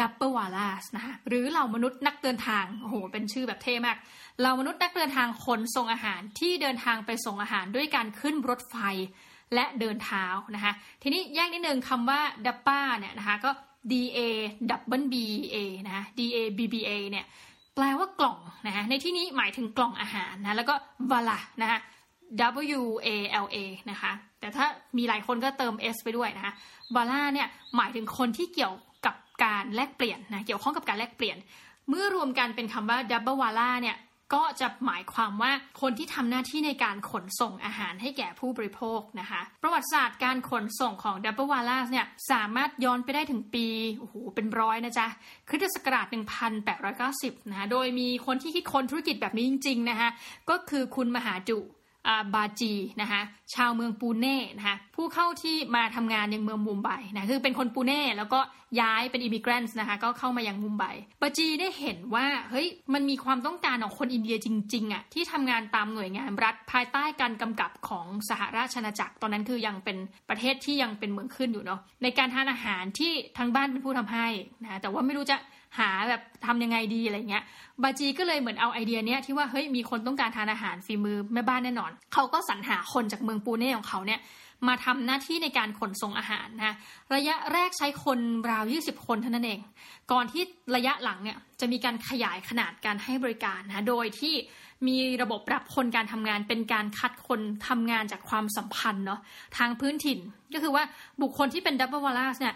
[0.00, 3.96] ดับเบิลวาลาสนะคะหรือเหล่ามนุษย์นักเดินทางโอ้โหเป็นชื่อแบบเท่มาก
[4.40, 8.76] เหล่ามนุษย์นักเดินทางขนส่งอาหารที่เดินทางไปส่งอาหารด้วยการขึ้นรถไฟ
[9.54, 10.24] และเดินเท้า
[10.54, 13.50] นะคะทีนี้แยกนิดนึงคำว่าดับบ้าเนี่ยนะคะก็
[13.90, 14.18] D A
[14.70, 15.14] double B
[15.54, 15.56] A
[15.86, 17.26] นะ D A B B A เนี่ย
[17.74, 20.74] แปลว่ากล่องนะฮะในที่นี้หมายถึงกล่องอาหารนะแล้วก็
[21.10, 21.80] vala นะฮะ
[22.78, 23.08] W A
[23.44, 23.56] L A
[23.90, 24.66] นะคะแต่ถ้า
[24.98, 26.52] มีหลายคนก็เติม S ไปด้วยนะคะ
[26.96, 28.74] vala เนี่ยหมายถึงคนที่เกี่ยว
[29.06, 29.14] กับ
[29.44, 31.36] การแลกเปลี่ยนนะเกี่ยวข้องกับการแลกเปลี่ยน
[31.88, 33.96] เมื่อรวมกันเป็นคำว่า double vala เนี่ย
[34.32, 43.66] ก็จะหมายความว่าคนที่ทำหน้าที่ในการขนส่งอาหารให้แก่ผู้บริโภคนะคะ ประวัติศาสตร์การขนส่งของดับเบิลวาลาสเนี่ยสามารถย้อนไปได้ถึงปี
[43.98, 45.06] โอ้โหเป็นร้อยนะจ๊ะ
[45.48, 46.06] คริสตศักราช
[46.82, 50.08] 1890 นะคะโดยมีคนที่คิดค้นธุรกิจแบบนี้จริง ๆ นะคะ
[50.50, 51.58] ก็คือคุณมหาจุ
[52.34, 53.20] บาจีนะคะ
[53.54, 58.40] ชาวเมืองปูเน่นะคะผู้เข้าที่มาทำงานยังเมืองมุมไบนะคือเป็นคนปูเน่แล้วก็
[58.80, 60.84] ย้ายเป็นอิมิเกรนส์นะคะก็เข้ามายังมุมไบ
[61.22, 69.96] บาจีได้เห็นว่าเฮ้ยมันมีความต้องการของคนอินเดียจริงๆอะ่ะที่ทำงานตามหน่วยงานรัฐภายใต้การกำกับของสหราชอาณาจักร ตอนนั้นคือยังเป็น
[70.28, 74.26] ประเทศที่ยังเป็นเมืองขึ้นอยู่เนาะในการทานอาหารที่ทางบ้านเป็นผู้ทำให้
[74.62, 75.36] นะแต่ว่าไม่รู้จะ
[75.78, 77.44] หาแบบทำยังไงดีอะไรเงี้ย
[77.82, 84.20] บาจีก็เลยเหมือนเอาไอเดียเนี้ยที่ว่าเฮ้ยมีคนต้องการทานอาหารฝีมือแม่บ้านแน่นอน เขาก็สรรหาคนจากเมืองปูเน่ของเขาเนี่ย
[84.68, 86.76] มาทำหน้าที่ในการขนส่งอาหารนะ
[87.14, 88.18] ระยะแรกใช้คน
[88.50, 89.60] ราว 20 คนเท่านั้นเอง
[90.12, 90.42] ก่อนที่
[90.76, 94.34] ระยะหลังเนี่ยจะมีการขยายขนาดการให้บริการนะโดยที่
[94.86, 99.20] มีระบบรับคนการทำงานเป็นการคัดคนทำงานจากความสัมพันธ์เนาะ
[99.58, 100.18] ทางพื้นถิ่น
[100.54, 100.84] ก็คือว่า
[101.22, 102.54] บุคคลที่เป็น dabbawalas เนี่ย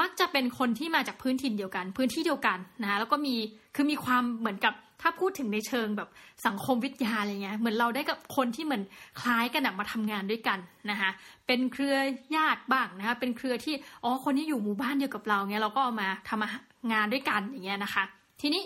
[0.00, 3.34] มักจะเป็นคนที่มาจากพื้นถิ่นเดียวกัน พื้นที่เดียวกันนะแล้วก็มี
[3.74, 6.08] คือมีความเหมือนกับถ้าพูดถึงในเชิงแบบ
[6.46, 8.82] สังคมวิทยาอะไรเงี้ยเหมือนเราได้กับคนที่เหมือน
[9.20, 10.58] คล้ายกันมาทำงานด้วยกัน
[10.90, 11.10] นะคะ
[11.46, 11.96] เป็นเครือ
[12.36, 13.74] ญาติบ้างนะคะเป็นเครือที่
[14.04, 18.04] อ๋อคนที่อยู่หมู่บ้านเดียวกับเราเงี้ยเราก็เอามาทำงานด้วยกันอย่างเงี้ยนะคะ
[18.40, 18.62] ทีนี้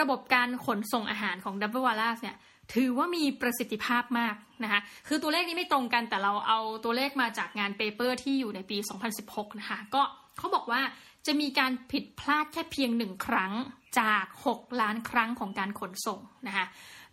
[0.00, 2.36] ระบบการขนส่งอาหารของ dabbawalas เนี่ย
[2.74, 8.76] ถือว่ามีประสิทธิภาพมากนะคะ คือตัวเลขนี้ไม่ตรงกันแต่เราเอาตัวเลขมาจากงาน paper ที่อยู่ในปี
[9.18, 10.02] 2016 นะคะ ก็
[10.38, 10.80] เขาบอกว่า
[11.26, 13.52] จะมีการผิดพลาดแค่เพียงหนึ่งครั้ง
[13.98, 14.24] จาก
[14.54, 16.66] 6 ล้านครั้งของการขนส่งนะคะ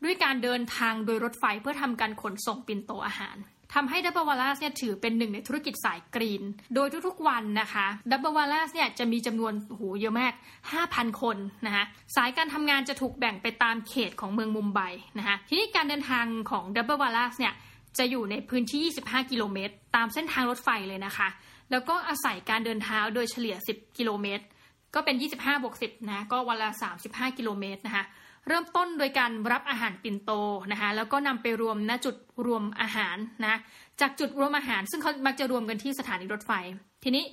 [0.04, 3.38] ด้วยการเดินทางโดยรถไฟเพื่อทำการขนส่งปิ่นโตอาหาร
[3.74, 6.44] ทำให้ dabbawalas เนี่ยถือเป็นหนึ่งในธุรกิจสาย green
[6.76, 10.34] โดยทุกๆวันนะคะ dabbawalas เนี่ยจะมีจำนวนโหเยอะมาก
[10.78, 11.84] 5,000 คนนะคะ
[12.16, 14.80] สายการทำงานจะถูกแบ่งไปตามเขตของเมืองมุมไบ
[15.18, 17.54] นะคะทีนี้การเดินทางของดับเบิลวาลาสเนี่ย
[17.98, 21.28] จะอยู่ในพื้นที่ 25 กิโลเมตร ตามเส้นทางรถไฟเลยนะคะ
[21.72, 24.44] แล้วก็อาศัยการเดินเท้าโดยเฉลี่ย 10 กิโลเมตร
[24.96, 26.70] ก็เป็น 25บวก10 นะ ก็วันละ
[27.04, 28.04] 35 กิโลเมตรนะคะ
[28.48, 30.32] เริ่มต้นโดยการรับอาหารปิ่นโต
[30.72, 32.16] นะคะแล้วก็นำไปรวมณจุด
[32.46, 33.56] รวมอาหารนะ
[34.02, 36.52] จากจุดรวมอาหาร ซึ่งเขามักจะรวมกันที่สถานีรถไฟ
[37.04, 37.24] ทีนี้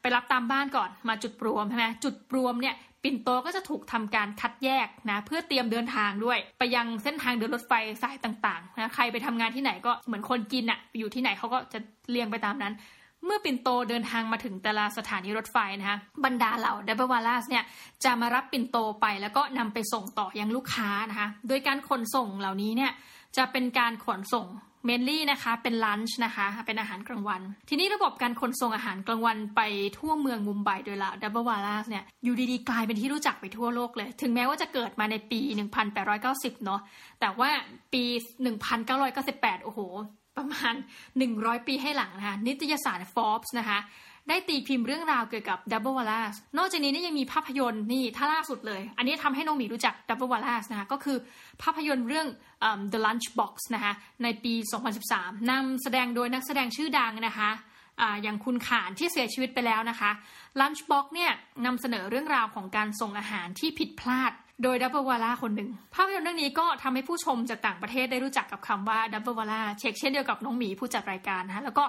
[0.00, 7.72] ไปรับตามบ้านก่อนมาจุดรวมใช่ไหมจุดรวมเนี่ยปิ่นโตก็จะถูกทำการคัดแยกนะเพื่อเตรียมเดินทางด้วย ไปยังเส้นทางเดินรถไฟ
[8.02, 11.78] สายต่างๆนะใครไปทำงานที่ไหนก็เหมือนคนกินอะอยู่ที่ไหนเขาก็จะ
[12.10, 12.74] เรียงไปตามนั้น
[13.26, 17.64] เมื่อปิ่นโตเดินทางมาถึงแต่ละสถานีรถไฟนะคะบรรดาเหล่าดับเบิลวาลาสเนี่ย
[18.04, 22.92] จะมารับปิ่นโตไปแล้วก็นำไปส่งต่อยังลูกค้านะคะโดยการขนส่งเหล่านี้เนี่ย
[23.36, 24.46] จะเป็นการขนส่ง
[24.84, 29.60] เมนลี่นะคะเป็นลันช์นะคะเป็นอาหารกลางวัน ทีนี้ระบบการขนส่งอาหารกลางวันไป
[29.98, 35.38] ทั่วเมืองมุมไบโดยเหล่าดับเบิลวาลาสเนี่ยอยู่ดีๆ กลายเป็นที่รู้จักไปทั่วโลกเลย ถึงแม้ว่าจะเกิดมาในปี
[36.02, 36.80] 1890 เนาะ
[37.20, 37.50] แต่ว่า
[37.92, 38.02] ปี
[38.84, 39.80] 1998 โอ้โห
[40.36, 40.74] ประมาณ
[41.20, 43.80] 100 ปีให้หลังนะคะนิตยสาร Forbes นะคะ
[44.28, 51.16] ได้ตีพิมพ์เรื่องราวเกี่ยวกับ Double Wallace นอกจากนี้นี่ยังมีภาพยนตร์นี่ถ้าล่าสุดเลย อันนี้ทำให้น้องหมีรู้จัก Double Wallace นะคะก็คือ
[51.62, 52.26] ภาพยนตร์เรื่อง
[52.92, 53.92] The Lunchbox นะคะ
[54.22, 54.54] ในปี
[55.02, 57.50] 2013นำแสดงโดยนักแสดงชื่อดังนะคะ
[58.22, 60.10] อย่างคุณข่านที่เสียชีวิตไปแล้วนะคะ
[60.60, 61.32] Lunchbox เนี่ย
[61.66, 64.32] นำเสนอเรื่องราวของการส่งอาหารที่ผิดพลาด
[64.62, 71.84] โดย dabbawala คนหนึ่ง ภาพยนตร์เรื่องนี้ก็ทำให้ผู้ชมจากต่างประเทศได้รู้จักกับคำว่า dabbawala เช็คเช่นเดียวกับน้องหมีผู้จัดรายการนะแล้วก็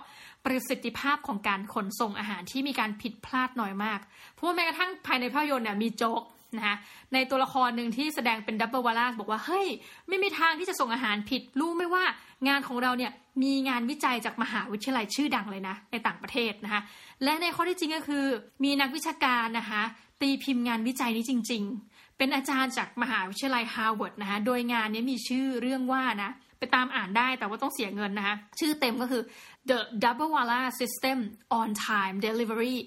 [0.46, 4.00] ประสิทธิภาพของการขนส่งอาหารที่มีการผิดพลาดน้อยมาก
[4.34, 6.22] เพราะว่าแม้กระทั่งภายในภาพยนตร์เนี่ยมีโจ๊ก
[6.58, 6.76] นะคะ
[7.14, 9.68] ในตัวละครหนึ่งที่แสดงเป็น dabbawala บอกว่าเฮ้ย
[10.08, 12.04] ไม่มีทางที่จะส่งอาหารผิดรู้ไหมว่า
[12.48, 13.12] งานของเราเนี่ย
[13.44, 16.82] มีงานวิจัยจากมหาวิทยาลัยชื่อดังเลยนะในต่างประเทศนะคะ
[17.24, 18.26] และในข้อเท็จจริงก็คือ
[18.64, 19.82] มีนักวิชาการนะคะ
[20.22, 29.24] ตีพิมพ์งานวิจัยนี้จริง ๆ เป็นอาจารย์จากมหาวิทยาลัยฮาร์วาร์ดนะคะโดยงานนี้มีชื่อเรื่องว่านะ ไปตามอ่านได้แต่ว่าต้องเสียเงินนะคะชื่อเต็มก็คือ
[29.70, 31.18] The Dabbawala System
[31.60, 32.78] on Time Delivery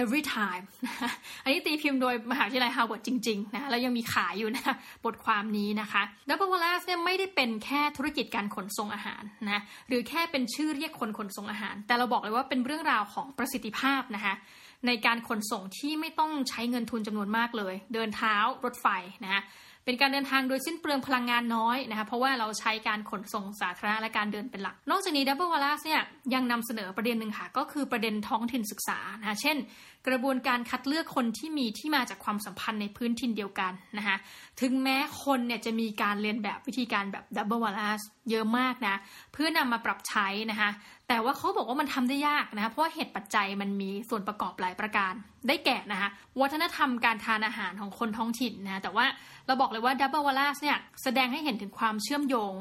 [0.00, 0.64] every time
[1.44, 14.34] อันนี้ตีพิมพ์โดยมหาวิทยาลัยฮาร์วาร์ดจริง ๆ นะ แล้วยังมีขายอยู่นะ บทความนี้นะคะ Double Wallace เนี่ยไม่ได้เป็นแค่ธุรกิจการขนส่งอาหารนะ หรือแค่เป็นชื่อเรียกคนขนส่งอาหาร แต่เราบอกเลยว่าเป็นเรื่องราวของประสิทธิภาพนะคะ
[14.86, 18.86] ในการขนส่งที่ไม่ต้องใช้เงินทุนจำนวนมากเลย เดินเท้ารถไฟ
[19.24, 19.42] นะฮะ
[19.84, 26.02] เป็นการเดินทางโดยสิ้นเปลืองพลังงานน้อยนะคะเพราะว่าเราใช้การขนส่งสาธารณะและการเดินเป็นหลัก นอกจากนี้ดับเบิลวาลาสเนี่ย
[26.34, 29.56] ยังนำเสนอประเด็นหนึ่งค่ะ ก็คือประเด็นท้องถิ่นศึกษานะคะเช่น
[30.08, 34.16] กระบวนการคัดเลือกคนที่มีที่มาจากความสัมพันธ์ในพื้นถิ่นเดียวกันนะคะ
[34.60, 38.00] ถึงแม้คนเนี่ยจะมีการเรียนแบบวิธีการแบบดับเบิลวาลาส
[38.30, 38.96] เยอะมากนะ
[39.32, 40.70] เพื่อนำมาปรับใช้นะคะ
[41.08, 45.12] แต่ว่าเขาบอกว่ามันทำได้ยากนะคะเพราะาเหตุปัจจัยมันมีส่วนประกอบหลายประการ
[45.48, 46.08] ได้แก่นะคะ
[46.40, 49.06] วัฒนธรรมการทานอาหารของคนท้องถิ่นนะแต่ว่า
[49.46, 52.54] เราบอกเลยว่าดับเบิลวาลาสเนี่ยแสดงให้เห็นถึงความเชื่อมโยง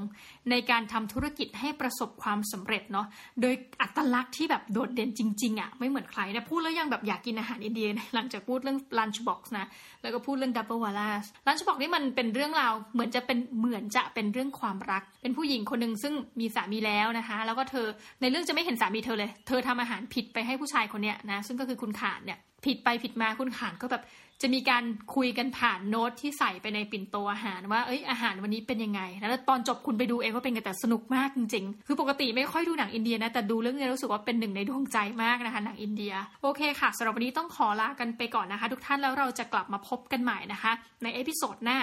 [0.49, 3.07] ในการทำธุรกิจให้ประสบความสำเร็จเนาะ
[3.41, 9.65] โดยอัตลักษณ์ที่แบบโดดเด่นจริงๆอะ่ะไม่เหมือนใครนะพูดแล้วยังแบบอยากกินอาหารอินเดียหลังจากพูดเรื่อง lunch box นะ
[10.01, 17.87] แล้วก็พูดเรื่องดับเบิลวาลาส lunch box นี่มันเป็นเรื่องราวเหมือนจะเป็นเหมือนจะเป็นเรื่องความรัก เป็นผู้หญิงคนหนึ่งซึ่งมีสามีแล้วนะคะ แล้วก็เธอ
[18.21, 24.03] ในเรื่องจะไม่เห็นสามีเธอเลย เธอทำอาหารผิดไปให้ผู้ชายคนเนี้ยนะซึ่งก็คือคุณขานเนี่ยผิดไปผิดมาคุณขานก็แบบ
[24.41, 24.83] จะมีการ
[25.15, 36.13] คุยกันผ่านโน้ตที่ใส่ไปในปิ่นโตอาหารว่าเอ้ยอาหารวันนี้เป็นยังไง แล้วตอนจบคุณไปดูเองว่าเป็นไงแต่สนุกมากจริงๆ คือปกติไม่ค่อยดูหนังอินเดียนะ แต่ดูเรื่องนี้รู้สึกว่าเป็นหนึ่งในดวงใจมากนะคะหนังอินเดีย
[36.43, 40.71] โอเคค่ะสำหรับวันนี้ต้องขอลากันไปก่อนนะคะ ทุกท่านแล้วเราจะกลับมาพบกันใหม่นะคะ
[41.03, 41.77] ใน episode หน้า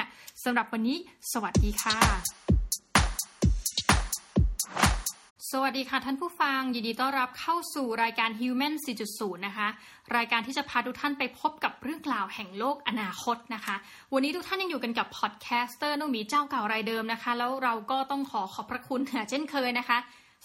[0.44, 0.96] สำหรับวันนี้
[1.32, 1.98] สวัสดีค่ะ
[5.54, 8.74] สวัสดีค่ะท่านผู้ฟัง ยินดีต้อนรับเข้าสู่รายการ Human
[9.10, 9.68] 4.0 นะคะ
[10.16, 13.74] รายการที่จะพาทุกท่านไปพบกับเรื่องราวแห่งโลกอนาคตนะคะ
[14.12, 19.00] วันนี้ทุกท่านยังอยู่กันกับ podcaster น้องหมีเจ้าเก่ารายเดิมนะคะ แล้วเราก็ต้องขอขอบพระคุณ
[19.30, 19.98] เช่นเคยนะคะ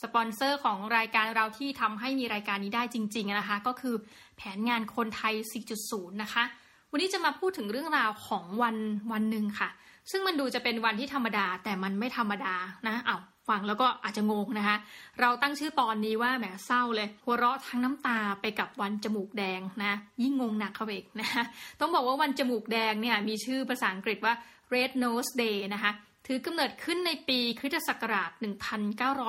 [0.03, 3.95] สปอนเซอร์ของรายการเราที่ทำให้มีรายการนี้ได้จริง ๆนะคะ ก็คือ
[4.38, 5.34] แผนงานคนไทย
[5.77, 6.43] 4.0 นะคะ
[6.91, 8.75] วันนี้จะมาพูดถึงเรื่องราวของวัน
[9.11, 9.69] วันหนึ่งค่ะ
[10.11, 12.55] ซึ่งมันดูจะเป็นวันที่ธรรมดาแต่มันไม่ธรรมดา
[12.89, 13.17] นะเอา้า
[13.49, 14.78] ฟังแล้วก็อาจจะงงนะคะ
[15.22, 21.44] เราตั้งชื่อตอนนี้ว่าแหมเศร้าเลย หัวเราะทั้งน้ำตาไปกับวันจมูกแดงนะ ยิ่งงงหนักเข้าไปอีกนะคะ
[21.80, 24.34] ต้องบอกว่าวันจมูกแดงเนี่ยมีชื่อภาษาอังกฤษว่า
[24.74, 25.91] Red Nose Day นะคะ
[26.28, 28.32] ถือกำเนิดขึ้นในปีคริสตศักราช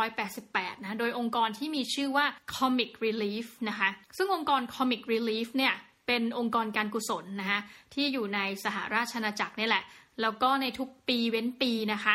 [0.09, 2.27] 1988 นะ โดยองค์กรที่มีชื่อว่า
[2.57, 5.75] Comic Relief นะคะ ซึ่งองค์กร Comic Relief เนี่ย
[6.07, 7.61] เป็นองค์กรการกุศลนะคะ
[7.95, 9.85] ที่อยู่ในสหราชอาณาจักรนี่แหละ
[10.23, 12.15] แล้วก็ในทุกปีเว้นปีนะคะ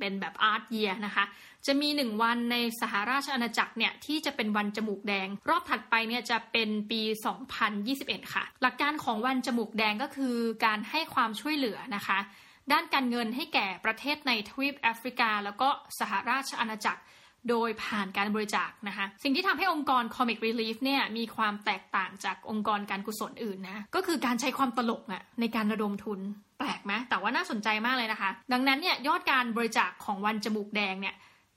[0.00, 1.24] เป็นแบบอาร์ตเยียนะคะ
[1.66, 7.00] จะมีหนึ่งวันในสหราชอาณาจักรเนี่ยที่จะเป็นวันจมูกแดง รอบถัดไปเนี่ยจะเป็นปี
[7.66, 12.18] 2021 ค่ะ หลักการของวันจมูกแดงก็คือการให้ความช่วยเหลือนะคะ
[12.72, 15.68] ด้านการเงินให้แก่ประเทศในทวีปแอฟริกา แล้วก็
[15.98, 17.00] สหราชอาณาจักร
[17.48, 26.20] โดยผ่านการบริจาคนะคะสิ่งที่ทำให้องค์กร Comic Relief เนี่ยมีความแตกต่างจากองค์กรการกุศลอื่นนะก็คือการใช้ความตลกอะในการระดมทุน
[26.58, 31.14] แปลกไหมแต่ว่าน่าสนใจมากเลยนะคะ ดังนั้นเนี่ยยอดการบริจาคของวันจมูกแดงเนี่ย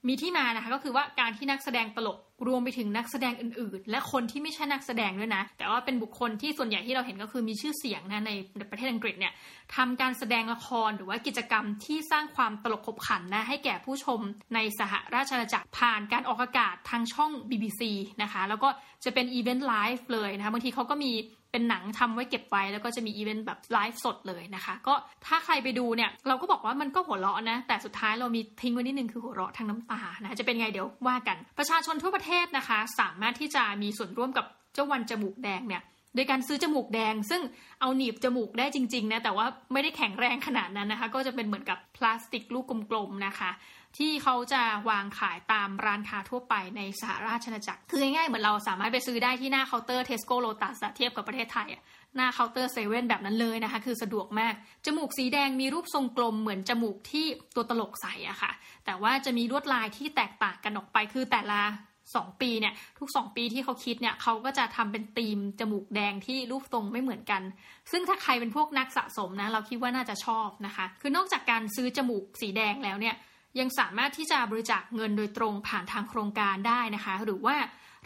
[0.07, 2.17] มีที่มานะคะก็คือว่าการที่นักแสดงตลก
[2.47, 8.31] รวมไปถึงนักแสดงอื่นๆ และคนที่ไม่ใช่นักแสดงด้วยนะ แต่ว่าเป็นบุคคลที่ส่วนใหญ่ที่เราเห็นก็คือมีชื่อเสียงนะใน
[8.71, 9.33] ประเทศอังกฤษเนี่ย
[9.75, 14.19] ทำการแสดงละครหรือว่ากิจกรรมที่สร้างความตลกขบขันนะให้แก่ผู้ชม
[14.55, 17.81] ในสหราชอาณาจักรผ่านการออกอากาศทางช่อง BBC
[18.21, 18.69] นะคะ แล้วก็
[19.03, 21.11] จะเป็น event live เลยนะคะบางทีเขาก็มี
[21.53, 24.93] เป็นหนังทำไว้เก็บไว้แล้วก็จะมีอีเวนต์แบบไลฟ์สดเลยนะคะ ก็
[25.25, 35.83] ถ้าใครไปดูเนี่ย เราก็บอกว่ามันก็หัวเราะนะ แต่สุดท้ายเรามีทิ้งไว้นิดนึงคือหัวเราะทั้งน้ำตานะจะเป็นไงเดี๋ยวว่ากัน ประชาชนทั่วประเทศนะคะ สามารถที่จะมีส่วนร่วมกับเจ้าวันจมูกแดงเนี่ย
[36.15, 37.41] โดยการซื้อจมูกแดง ซึ่ง
[37.81, 43.51] เอาหนีบจมูกได้จริงๆนะแต่ว่าไม่ได้แข็งแรงขนาดนั้นนะคะ ก็จะเป็นเหมือนกับพลาสติกลูกกลมๆนะคะ
[43.97, 51.69] ที่เขาจะวางขายตามร้านค้าทั่วไปในสหราชอาณาจักร คือง่ายๆเหมือนเราสามารถไปซื้อได้ที่หน้าเคาน์เตอร์เทสโก้โลตัสเทียบกับประเทศไทย
[52.15, 54.53] หน้าเคาน์เตอร์เซเว่นแบบนั้นเลยนะคะ คือสะดวกมาก
[54.85, 57.25] จมูกสีแดงมีรูปทรงกลมเหมือนจมูกที่
[57.55, 58.51] ตัวตลกใส่อะค่ะ
[58.85, 61.61] แต่ว่าจะมีลวดลายที่แตกต่างกันออกไป คือแต่ละ
[62.15, 67.41] สองปีเนี่ยทุกสองปีที่เขาคิดเนี่ยเขาก็จะทำเป็นธีมจมูกแดงที่รูปทรงไม่เหมือนกัน
[67.91, 73.15] ซึ่งถ้าใครเป็นพวกนักสะสมนะเราคิดว่าน่าจะชอบนะคะ คือนอกจากการซื้อจมูกสีแดงแล้วเนี่ย
[73.59, 77.55] ยังสามารถที่จะบริจาคเงินโดยตรงผ่านทางโครงการได้นะคะ หรือว่า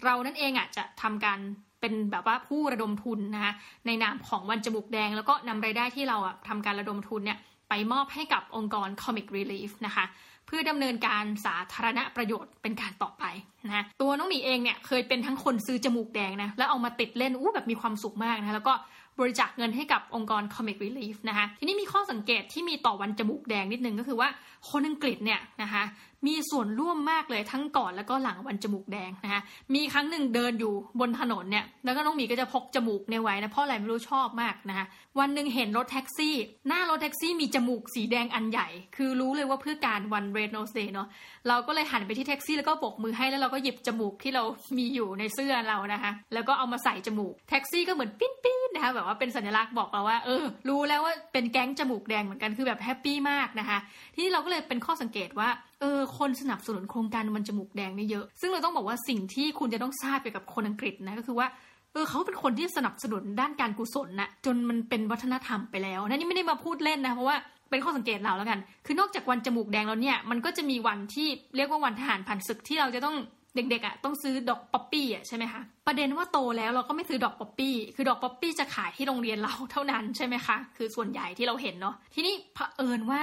[0.03, 1.39] เรานั่นเองอะจะทำการ
[1.81, 3.53] เป็นแบบว่าผู้ระดมทุนนะคะ
[3.85, 7.37] ในนามของวันจมูกแดง แล้วก็นำรายได้ที่เราอะทำการระดมทุนเนี่ย
[7.69, 10.05] ไปมอบให้กับองค์กร Comic Relief นะคะ
[10.47, 13.23] เพื่อดำเนินการสาธารณประโยชน์เป็นการต่อไป
[13.67, 18.73] นะตัวน้องหมีเองเนี่ยเคยเป็นทั้งคนซื้อจมูกแดงนะแล้วเอามาติดเล่นอู้แบบมีความสุขมากนะแล้วก็
[19.19, 24.29] บริจาคเงินให้กับองค์กร Comic Relief นะคะทีนี้มีข้อสังเกตที่มีต่อวันจมูกแดงนิดนึงก็คือว่า
[24.69, 25.83] คนอังกฤษเนี่ยนะคะ
[26.25, 29.41] มีส่วนร่วมมากเลยทั้งก่อนแล้วก็หลังวันจมูกแดงนะคะ
[29.73, 34.85] มีครั้งหนึ่งเดินอยู่บนถนนเนี่ย แล้วก็น้องหมีก็จะพกจมูกในไว้นะเพราะอะไรไม่รู้ชอบมากนะคะ
[35.19, 36.35] วันหนึ่งเห็นรถแท็กซี่
[36.67, 41.07] หน้ารถแท็กซี่มีจมูกสีแดงอันใหญ่ คือรู้เลยว่าเพื่อการวัน Red Nose Day เนาะ
[41.47, 44.43] เราก็เลยหันไปที่แท็กซี่แล้วก็บกมือให้แล้วเราก็หยิบจมูกที่เรา
[44.77, 53.77] มีอยู่ในเสื้อเรานะคะแล้วก็เอามาใส่จมูกแท็กซี่ก็เหมือนปิ้นปิ้นนะคะแบบว่าเป็นสัญลักษณ์บอกเราว่าเออ รู้แล้วว่าเป็นแก๊งจมูกแดงเหมือนกันคือแบบแฮปปี้มากนะคะ
[54.15, 55.49] ที่เราก็เลยเป็นข้อสังเกตว่า
[55.81, 61.47] เออคนสนับสนุนโครงการมันจมูกแดงนี่เยอะ ซึ่งเราต้องบอกว่าสิ่งที่คุณจะต้องทราบเกี่ยวกับคนอังกฤษนะก็คือว่า
[61.93, 67.37] เออเขาเป็นคนที่สนับสนุนด้านการกุศลนะจนมันเป็นวัฒนธรรมไปแล้วนะนี่ไม่ได้มาพูดเล่นนะเพราะว่า
[67.69, 73.15] เป็นข้อสังเกตเราแล้วกัน คือนอกจากวันจมูกแดงแล้วเนี่ยมันก็จะมีวันที่เรียกว่าวันทหารผ่านศึกที่เราจะต้อง
[73.55, 83.21] เด็กๆอะต้องซื้อดอกป๊อปปี้อะใช่ไหมคะประเด็นว่าโตแล้วเราก็ไม่ซื้อดอกป๊อปปี้คือดอกป๊อปปี้จะขายที่โรงเรียนเราเท่านั้นใช่ไหมคะคือส่วนใหญ่ที่เราเห็นเนาะทีนี้เผอิญว่า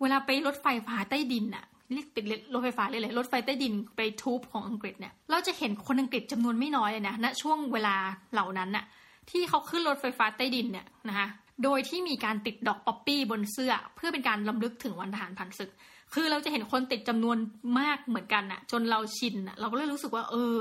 [0.00, 7.96] เวลาไปรถไฟฟ้าใต้ดินอะ เรียกติดรถไฟฟ้าเลยเลยรถไฟใต้ดินไป tube ของอังกฤษเนี่ยเราจะเห็นคนอังกฤษจำนวนไม่น้อยเลยนะณช่วงเวลา
[8.32, 8.84] เหล่านั้นน่ะ
[9.30, 11.28] ที่เขาขึ้นรถไฟฟ้าใต้ดินเนี่ยนะคะ
[11.64, 15.70] โดยที่มีการติดดอกป๊อปปี้บนเสื้อ เพื่อเป็นการลำลึกถึงวันทหารผ่านศึก
[16.14, 17.36] คือเราจะเห็นคนติดจำนวน
[17.78, 20.54] มากเหมือนกันน่ะ จนเราชินน่ะเราก็เลยรู้สึกว่า เออ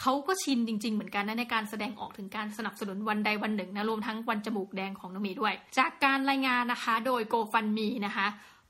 [0.00, 8.26] เขาก็ชินจริง ๆ เหมือนกันนะในการแสดงออกถึงการสนับสนุนวันใดวันหนึ่งนะรวมทั้งวันจมูกแดงของน้องมีด้วย จากการรายงานนะคะ โดยโกฟันมีนะคะ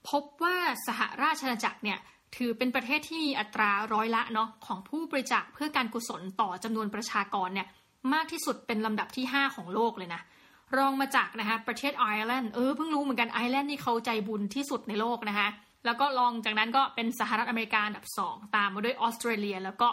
[0.08, 0.56] พบว่า
[0.86, 1.98] สหราชอาณาจักรเนี่ย
[2.36, 7.66] ถือเป็นประเทศที่มีอัตราร้อยละเนาะของผู้บริจาคเพื่อการกุศลต่อจำนวนประชากรเนี่ย
[8.12, 10.20] มากที่สุดเป็นลำดับที่ 5 ของโลกเลยนะ
[10.76, 15.48] รองมาจากนะคะประเทศไอร์แลนด์เออเพิ่งรู้เหมือนกันไอร์แลนด์นี่เขาใจบุญที่สุดในโลกนะคะ
[15.86, 19.88] แล้วก็รองจากนั้นก็เป็นสหรัฐอเมริกาอันดับ 2 ตามมาด้วยออสเตรเลีย แล้วก็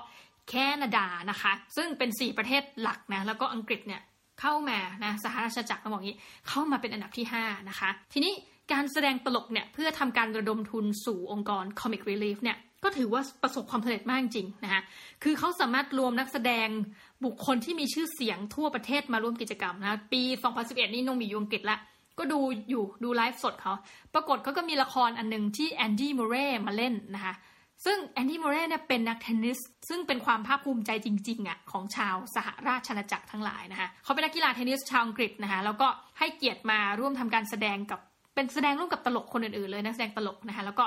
[0.49, 4.01] แคนาดานะคะ ซึ่งเป็น 4 ประเทศหลักนะแล้วก็อังกฤษเนี่ย
[4.41, 6.17] เข้ามานะสหราชอาณาจักรต้องบอกงี้
[6.49, 8.33] เข้ามาเป็นอันดับที่ 5 นะคะ ทีนี้
[8.71, 14.81] การแสดงตลกเนี่ยเพื่อทำการระดมทุนสู่องค์กร Comic Relief เนี่ยก็ถือว่าประสบความสำเร็จมากจริงนะคะ
[15.23, 16.67] คือเขาสามารถรวมนักแสดง
[17.25, 20.21] บุคคลที่มีชื่อเสียงทั่วประเทศมาร่วมกิจกรรมนะปี
[20.57, 21.77] 2011 นี่นงมีอยู่อังกฤษละ
[22.19, 22.39] ก็ดู
[22.69, 23.73] อยู่ดูไลฟ์สดเขา
[24.13, 27.33] ปรากฏเขาก็มีละครอันหนึ่งที่แอนดี้มูเร่มาเล่นนะคะ
[27.85, 35.87] ซึ่งแอนดี้มูเร่เนี่ยเป็นนักเทนนิส ซึ่งเป็นความภาคภูมิใจจริงๆอะของชาวสหราชอาณาจักรทั้งหลายนะคะเขาเป็นนักกีฬาเทนนิสชาวอังกฤษนะคะแล้วก็
[36.19, 37.99] ให้เกียรติมาร่วมทำการแสดงกับ
[38.37, 40.83] เป็นแสดงร่วมกับตลกคนอื่นๆเลยนักแสดงตลกนะคะ แล้วก็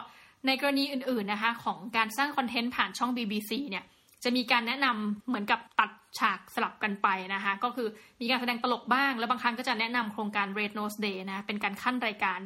[0.46, 3.84] ในกรณีอื่นๆนะคะของการสร้างคอนเทนต์ผ่านช่อง BBC เนี่ย
[4.24, 7.88] จะมีการแนะนำเหมือนกับตัดฉากสลับกันไปนะคะก็คือ
[8.20, 12.40] มีการแสดงตลกบ้าง แล้วบางครั้งก็จะแนะนำโครงการ Red Nose Day นะเป็นการขั้นรายการ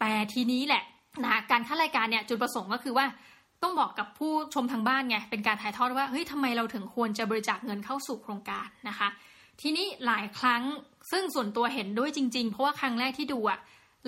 [0.00, 0.82] แต่ทีนี้แหละ
[1.24, 3.06] นะการขั้นรายการเนี่ยจุดประสงค์ก็คือว่า
[3.62, 9.08] ต้องบอกกับผู้ชมทางบ้านไงเป็นการถ่ายทอดว่าเฮ้ยทำไมเราถึงควรจะบริจาคเงินเข้าสู่โครงการนะคะ
[9.60, 10.62] ทีนี้หลายครั้ง
[11.10, 13.58] ซึ่งส่วนตัวเห็นด้วยจริง ๆ เพราะว่าครั้งแรกที่ดูอะ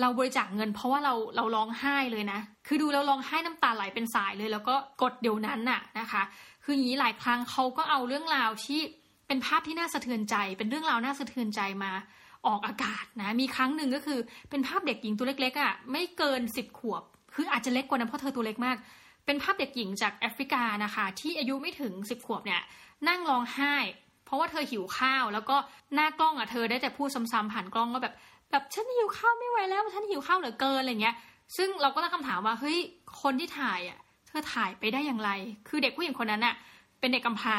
[0.01, 6.21] เราบริจาคเงิน เพราะว่าเราเราร้องไห้เลยนะ คือดูแล้วร้องไห้น้ำตาไหลเป็นสายเลย แล้วก็กดเดี๋ยวนั้นน่ะนะคะ
[6.63, 8.79] คืออย่างนี้หลายครั้งเขาก็เอาเรื่องราวที่
[9.27, 11.91] เป็นภาพที่น่าสะเทือนใจ เป็นเรื่องราวน่าสะเทือนใจมา
[12.47, 14.19] ออกอากาศนะ มีครั้งหนึ่งก็คือ
[14.49, 17.03] เป็นภาพเด็กหญิงตัวเล็กๆอะ่ะไม่เกินสิบขวบ
[17.33, 18.77] คืออาจจะเล็กกว่านั้นเพราะเธอตัวเล็กมาก
[19.25, 22.61] เป็นภาพเด็กหญิงจากแอฟริกานะคะ ที่อายุไม่ถึงสิบขวบเนี่ย
[23.07, 23.75] นั่งร้องไห้
[24.25, 25.57] เพราะว่าเธอหิวข้าว แล้วก็
[25.95, 28.15] หน้ากล้องอะเธอได้แต่พูดซ้ำๆผ่านกล้องว่าแบบ
[28.51, 31.15] แบบฉันหิวข้าวไม่ไหวแล้วฉันหิวข้าวเหลือเกินอะไรเงี้ย
[31.57, 32.77] ซึ่งเราก็ตั้งคำถามว่าเฮ้ย
[33.21, 33.97] คนที่ถ่ายอะ
[34.27, 35.31] เธอถ่ายไปได้อย่างไร
[35.67, 36.55] คือเด็กผู้หญิงคนนั้นอะ
[36.99, 37.57] เป็นเด็กกำพร้า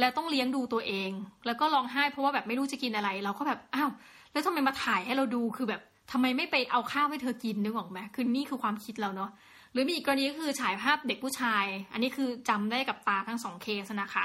[0.00, 1.10] แล้วต้องเลี้ยงดูตัวเอง
[1.46, 3.90] แล้วก็ร้องไห้เพราะว่าแบบไม่รู้จะกินอะไร เราก็แบบอ้าว
[4.32, 5.80] แล้วทำไมมาถ่ายให้เราดูคือแบบ
[6.12, 9.30] ทำไมไม่ไปเอาข้าวให้เธอกินนึกออกไหมคือนี่คือความคิดเราเนาะ
[9.72, 14.24] หรือมีอีกกรณีก็คือฉายภาพเด็กผู้ชาย อันนี้คือจำได้กับตาทั้งสองเคสนะคะ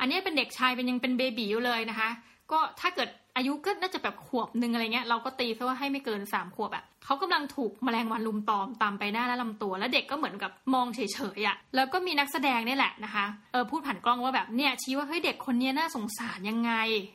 [0.00, 2.08] อันนี้เป็นเด็กชายเป็นยังเป็นเบบีอยู่เลยนะคะ
[2.52, 11.00] ก็ถ้าเกิด อายุก็น่าจะแบบขวบหนึ่งอะไรเงี้ยเราก็ตีซะว่าให้ไม่เกินสามขวบอะเขากำลังถูกแมลงวันลุมตอมตามไปหน้าและลำตัว แล้วเด็กก็เหมือนกับมองเฉ
[11.38, 16.72] ยๆอะแล้วก็มีนักแสดงนี่แหละนะคะเออพูดผ่านกล้องว่าแบบเนี่ยชี้ว่าเฮ้ยเด็กคนนี้น่าสงสารยังไง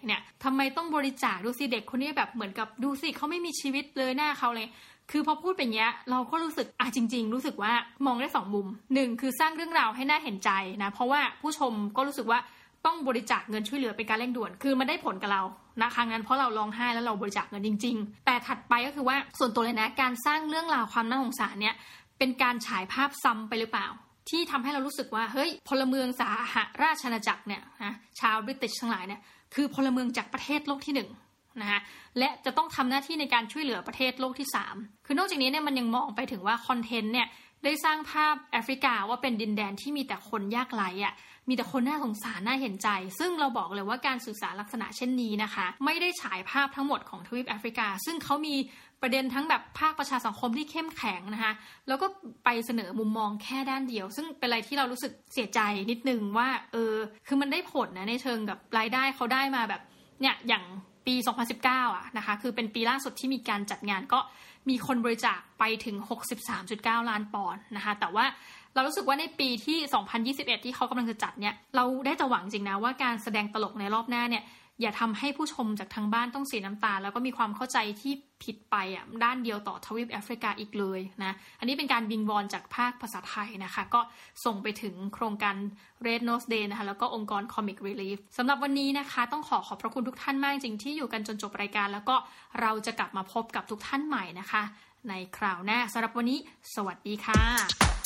[0.07, 4.67] เนี่ยทำไมต้องบริจาคดูสิเด็กคนนี้แบบเหมือนกับดูสิเขาไม่มีชีวิตเลยหน้าเขาเลย
[5.11, 7.73] คือพอพูดแบบนี้ยเราก็รู้สึกอะจริง ๆ รู้สึกว่า
[8.05, 10.51] มองได้สองมุมหนึ่งคือสร้างเรื่องราวให้น่าเห็นใจ
[10.83, 12.39] นะเพราะว่าผู้ชมก็รู้สึกว่า
[12.85, 15.41] ต้องบริจาคเงินช่วยเหลือเป็นการเร่งด่วน คือมันได้ผลกับเรา
[15.81, 21.75] นะครั้งนั้นเพราะเราร้องไห้แล้วเราบริจาคเงินจริง ๆ แต่ถัดไปก็คือว่าส่วนตัวเลยนะ การสร้างเรื่องราวความน่าสงสารเนี่ย
[22.17, 23.87] เป็นการฉายภาพซ้ำไปหรือเปล่า
[24.29, 29.21] ที่ทำให้เรารู้สึกว่าเฮ้ยพลเมืองสาหราชอาณาจักรเนี่ยนะชาวบริติชทั้งหลายเนี่ย
[29.55, 31.09] คือพลเมืองจากประเทศโลกที่หนึ่ง
[31.61, 31.79] นะคะ
[32.19, 37.27] และจะต้องทำหน้าที่ในการช่วยเหลือประเทศโลกที่ 3 คือนอกจากนี้เนี่ยมันยังมองไปถึงว่าคอนเทนต์เนี่ย
[37.63, 41.13] ได้สร้างภาพแอฟริกาว่าเป็นดินแดนที่มีแต่คนยากไร้อะ
[41.49, 42.89] มีแต่คนน่าสงสารน่าเห็นใจ
[43.19, 48.55] ซึ่งเราบอกเลยว่าการสื่อสารลักษณะเช่นนี้นะคะ ไม่ได้ฉายภาพทั้งหมดของทวีปแอฟริกา ซึ่งเขามี
[49.01, 51.53] ประเด็นทั้งแบบภาคประชาสังคมที่เข้มแข็งนะคะ
[51.87, 52.07] แล้วก็
[52.45, 55.59] ไปเสนอมุมมองแค่ด้านเดียว ซึ่งเป็นอะไรที่เรารู้สึกเสียใจ
[55.91, 56.95] นิดนึงว่า เออ
[57.27, 59.81] คือมันได้ผลนะในเชิงกับรายได้เขาได้มาแบบ
[60.21, 60.63] เนี่ยอย่าง
[61.07, 61.15] ปี
[61.55, 64.19] 2019 อะนะคะ คือเป็นปีล่าสุดที่มีการจัดงานก็
[64.69, 65.95] มีคนบริจาคไปถึง
[66.53, 68.25] 63.9 ล้านปอนด์นะคะ แต่ว่า
[68.73, 69.77] เรารู้สึกว่าในปีที่
[70.23, 74.43] 2021 ที่เขากำลังจะจัดเนี่ย เราได้แต่หวังจริงนะว่าการแสดงตลกในรอบหน้าเนี่ย
[74.81, 78.13] อย่าทำให้ผู้ชมจากทางบ้านต้องเสียน้ำตา แล้วก็มีความเข้าใจที่
[78.43, 84.01] ผิดไปอะด้านเดียวต่อทวีปแอฟริกาอีกเลยนะอันนี้เป็นการบิงวอนจากภาคภาษาไทยนะคะ ก็
[84.45, 85.55] ส่งไปถึงโครงการ
[86.05, 92.15] Red Nose Day นะคะแล้วก็องค์กร Comic Relief สำหรับวันนี้นะคะ ต้องขอขอบพระคุณทุกท่านมากจริงที่อยู่กันจนจบรายการ แล้วก็
[92.61, 94.61] เราจะกลับมาพบกับทุกท่านใหม่นะคะ
[95.09, 96.39] ในคราวหน้าสำหรับวันนี้
[96.75, 98.00] สวัสดีค่ะ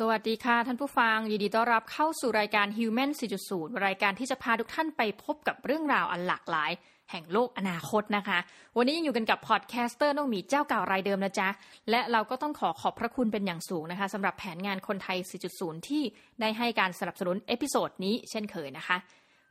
[0.00, 3.10] สวัสดีค่ะ ท่านผู้ฟัง ยินดีต้อนรับเข้าสู่รายการ Human
[3.46, 6.70] 4.0 รายการที่จะพาทุกท่านไปพบกับเรื่องราวอันหลากหลาย
[7.10, 8.38] แห่งโลกอนาคตนะคะ
[8.76, 11.48] วันนี้ยังอยู่กันกับ podcaster น้องหมีเจ้าเก่ารายเดิมนะจ๊ะ
[11.90, 15.18] และเราก็ต้องขอขอบพระคุณเป็นอย่างสูงนะคะสำหรับแผนงานคนไทย
[15.52, 16.02] 4.0 ที่
[16.40, 18.96] ได้ให้การสนับสนุน episode นี้เช่นเคยนะคะ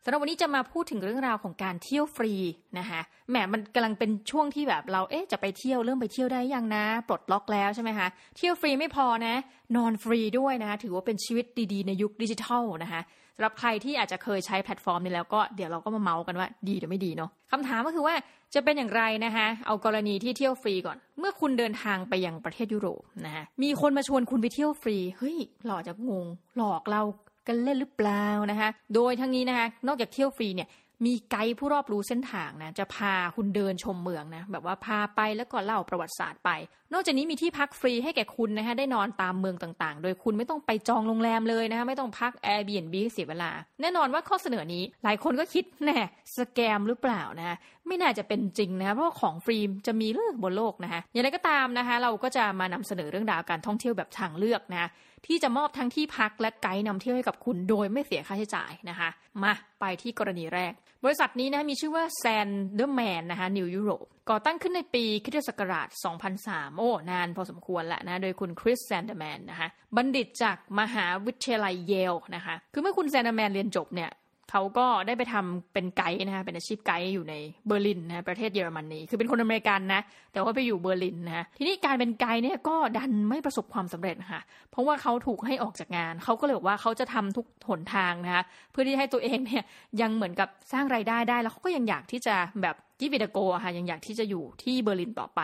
[0.05, 2.33] สำหรับวันนี้จะมาพูดถึงเรื่องราวของการเที่ยวฟรี
[2.79, 8.07] นะคะแหมมันกำลังเป็นช่วงที่แบบเราเอ๊ะจะไปเที่ยวเริ่มไปเที่ยวได้ยังนะ ปลดล็อกแล้วใช่ไหมคะ
[8.37, 9.35] เที่ยวฟรีไม่พอนะ
[9.75, 13.01] นอนฟรีด้วยนะคะถือว่าเป็นชีวิตดีๆในยุคดิจิทัลนะคะ
[13.35, 18.15] สำหรับใครที่อาจจะเคยใช้แพลตฟอร์มนี้แล้วก็เดี๋ยวเราก็มาเมาส์กันว่าดีหรือไม่ดีเนาะคำถามก็คือว่า
[18.53, 26.25] จะเป็นอย่างไรนะคะเอากรณีที่เที่ยวฟรีก่อน เมื่อคุณเดินทางไปยังประเทศยุโรปนะคะมีคนมาชวนคุณไปเที่ยวฟรีเฮ้ยหลอกจะงง
[26.57, 27.01] หลอกเรา
[27.47, 30.69] กันเล่นหรือเปล่านะคะโดยทั้งนี้นะคะนอกจากเที่ยวฟรีเนี่ย
[31.05, 36.49] มีไกด์ผู้รอบรู้เส้นทางนะจะพาคุณเดินชมเมืองนะแบบว่าพาไปแล้วก็เล่าประวัติศาสตร์ไป
[36.93, 43.51] นอกจากนี้มีที่พักฟรีให้แก่คุณนะคะได้นอนตามเมืองต่างๆ โดยคุณไม่ต้องไปจองโรงแรมเลยนะคะไม่ต้องพัก Airbnb เสียเวลา
[43.81, 45.99] แน่นอนว่าข้อเสนอนี้หลายคนก็คิดแน่
[46.37, 47.57] scam หรือเปล่านะ
[47.87, 49.57] ไม่น่าจะเป็นจริงนะคะเพราะของฟรี
[49.87, 54.89] จะมีเหรอบนโลกนะคะอย่างไรก็ตามนะคะเราก็จะมานำเสนอเรื่องราวการท่องเที่ยวแบบทางเลือกนะ
[55.27, 59.09] ที่จะมอบทั้งที่พักและไกด์นำเที่ยวให้กับคุณโดยไม่เสียค่าใช้จ่ายนะคะ
[59.43, 65.87] มาไปที่กรณีแรก บริษัทนี้นะมีชื่อว่าแซนเดอร์แมนนะคะนิวยุโรปก่อตั้งขึ้นในปีคริสต์ศักราช
[66.33, 74.09] 2003 โอ้ นานพอสมควรแหละนะ โดยคุณคริสแซนเดอร์แมนนะคะบัณฑิตจากมหาวิทยาลัยเยลนะคะ คือเมื่อคุณแซนเดอร์แมนเรียนจบเนี่ย
[74.55, 77.35] เขาก็ได้ไปทำเป็นไกด์นะคะเป็นอาชีพไกด์อยู่ใน
[77.67, 80.01] เบอร์ลินนะประเทศเยอรมนีคือเป็นคนอเมริกันนะ
[80.33, 89.63] แต่ว่าไปอยู่เบอร์ลินนะทีนี้การเป็นไกด์เนี่ยก็ดันไม่ประสบความสำเร็จนะคะเพราะว่าเขาถูกให้ออกจากงาน เขาก็เลยบอกว่าเขาจะทำทุกหนทางนะคะเพื่อที่ให้ตัวเองเนี่ย
[90.01, 95.41] ยังเหมือนกับสร้างรายได้ได้ แล้วเขาก็ยังอยากที่จะแบบยิวิดโกค่ะยังอยากที่จะอยู่ที่เบอร์ลินต่อไป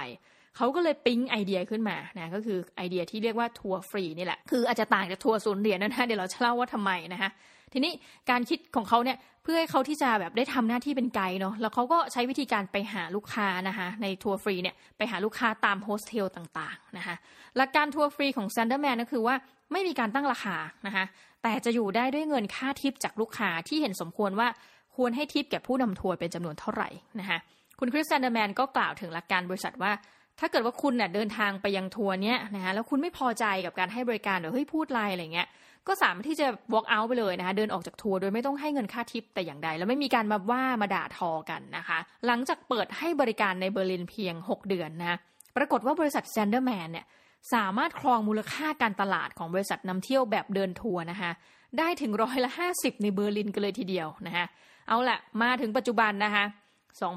[0.57, 7.29] เขาก็เลยปิ๊งไอเดียขึ้นมานะก็คือไอเดียที่เรียกว่าทัวร์ฟรีนี่แหละคืออาจจะต่างจากทัวร์ศูนย์เหรียญนะฮะเดี๋ยวเราจะเล่าว่าทำไมนะคะ
[7.73, 7.93] ทีนี้
[8.29, 17.15] การคิดของเขาเนี่ยเพื่อให้เขาที่จะแบบได้ทำหน้าที่เป็นไกด์เนาะแล้วเขาก็ใช้วิธีการไปหาลูกค้านะคะในทัวร์ฟรีเนี่ยไปหาลูกค้าตามโฮสเทลต่างๆนะคะ
[17.57, 19.35] หลักการทัวร์ฟรีของ s ซนเดอร์แมนก็คือว่า
[19.71, 21.05] ไม่มีการตั้งราคานะคะ
[21.43, 24.47] แต่จะอยู่ได้ด้วยเงินค่าทิปจากลูกค้าที่เห็นสมควรว่า
[24.95, 26.89] ควรให้ทิปแก่ผู้นำทัวร์เป็นจำนวนเท่าไหร่
[27.19, 27.37] นะคะ
[27.79, 29.91] คุณคริสแซนเดอร์แมนก็กล่าวถึงหลักการบริษัทว่า
[30.39, 35.47] ถ้าเกิดว่าคุณเนี่ยเดินทางไปยังทัวร์เนี้ยนะคะแล้วคุณไม่พอใจกับการให้บริการหรือเฮ้ยพูดไรอะไรเงี้ย
[35.87, 45.17] ก็สามารถที่จะ walk out ไปเลยนะคะ เดินออกจากทัวร์โดยไม่ต้องให้เงินค่าทิปแต่อย่างใด แล้วไม่มีการมาว่ามาด่าทอกันนะคะ หลังจากเปิดให้บริการในเบอร์ลินเพียง 6 เดือนนะ
[45.57, 47.05] ปรากฏว่าบริษัทแซนเดอร์แมนเนี่ย
[47.53, 51.31] สามารถครองมูลค่าการตลาดของบริษัทนำเที่ยวแบบเดินทัวร์นะคะ
[51.77, 54.45] ได้ถึงร้อยละ50ในเบอร์ลินกันเลยทีเดียวนะคะ
[54.87, 56.43] เอาละมาถึงปัจจุบันนะคะ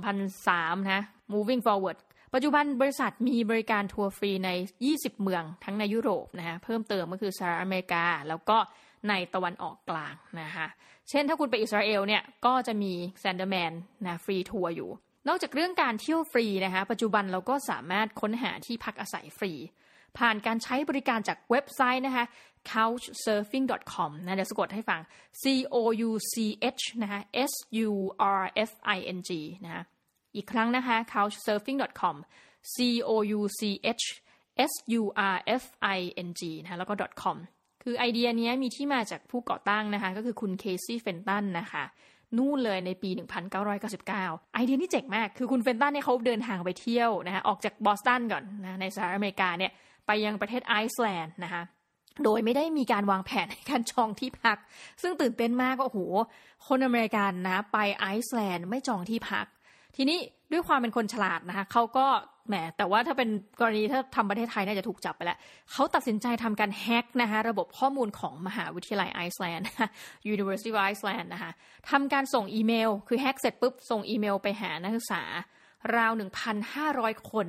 [0.09, 1.03] 2003นะ
[1.33, 1.99] moving forward
[2.35, 4.51] ปัจจุบันบริษัทมีบริการทัวร์ฟรีใน
[4.87, 8.59] 20 เมืองทั้งในยุโรปนะคะเพิ่มเติมก็คือสหรัฐอเมริกา แล้วก็
[9.09, 10.67] ในตะวันออกกลางนะคะ
[11.11, 13.73] เช่นถ้าคุณไปอิสราเอลเนี่ยก็จะมีแซนเดอร์แมน
[14.07, 14.91] นะ free tour อยู่
[15.29, 19.53] นอกจากเรื่องการเที่ยวฟรีนะคะปัจจุบันเราก็สามารถค้นหาที่พักอาศัยฟรี
[20.19, 22.25] ผ่านการใช้บริการจากเว็บไซต์นะคะ
[22.71, 25.01] couchsurfing.com นะเดี๋ยวสะกดให้ฟัง
[25.43, 25.45] c
[25.75, 25.77] o
[26.09, 26.35] u c
[26.79, 27.53] h นะคะ s
[27.87, 27.91] u
[28.41, 29.31] r f i n g
[29.65, 29.83] นะคะ
[30.37, 32.17] อีกครั้งนะคะ couchsurfing.com
[32.75, 32.77] c
[33.09, 33.61] o u c
[34.01, 34.05] h
[34.71, 35.03] s u
[35.35, 35.65] r f
[35.97, 37.37] i n g นะคะแล้วก็ .com
[37.83, 41.85] คือไอเดียนี้มีที่มาจากผู้ก่อตั้งนะคะ ก็คือคุณเคซี่เฟนตันนะคะ
[42.39, 43.11] นู่นเลยในปี
[43.63, 49.73] 1999 ไอเดียนี่เจ๋งมาก คือคุณเฟนตันเนี่ยเขาเดินทางไปเที่ยวนะคะออกจากบอสตันก่อนนะในสหรัฐอเมริกาเนี่ย
[50.07, 51.63] ไปยังประเทศไอซ์แลนด์นะคะ
[52.25, 54.59] โดยไม่ได้มีการวางแผนในการจองที่พัก
[55.03, 56.01] ซึ่งตื่นเต้นมากว่าโอ้โห
[56.67, 59.47] คนอเมริกันนะ ไปไอซ์แลนด์ไม่จองที่พัก
[59.97, 60.19] ทีนี้
[60.52, 62.06] ด้วยความเป็นคนฉลาดนะคะเขาก็
[62.48, 63.28] แหมแต่ว่าถ้าเป็น
[63.60, 65.39] กรณีถ้าทำประเทศไทยน่าจะถูกจับไปแล้ว
[65.73, 69.69] เขาตัดสินใจทำการแฮกนะคะระบบข้อมูลของมหาวิทยาลัยไอซ์แลนด์
[70.35, 71.51] University of Iceland นะคะ
[71.90, 75.23] ทำการส่งอีเมล คือแฮกเสร็จปุ๊บ ส่งอีเมลไปหานักศึกษา
[75.97, 76.12] ราว
[76.70, 77.47] 1,500 คน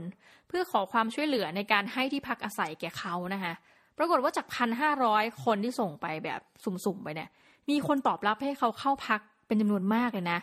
[0.47, 3.53] เพื่อขอความช่วยเหลือในการให้ที่พักอาศัยแก่เขานะคะ
[3.97, 4.47] ปรากฏว่าจาก
[4.95, 7.29] 1,500 คนที่ส่งไปแบบสุ่มๆไปเนี่ย
[7.69, 10.39] มีคนตอบรับให้เขาเข้าพักเป็นจำนวนมากเลยนะ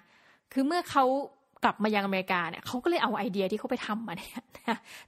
[0.52, 1.05] คือเมื่อเขา
[1.65, 4.43] กลับมายังอเมริกาเนี่ยเขาก็เลยเอาไอเดียที่เขาไปทำมาเนี่ย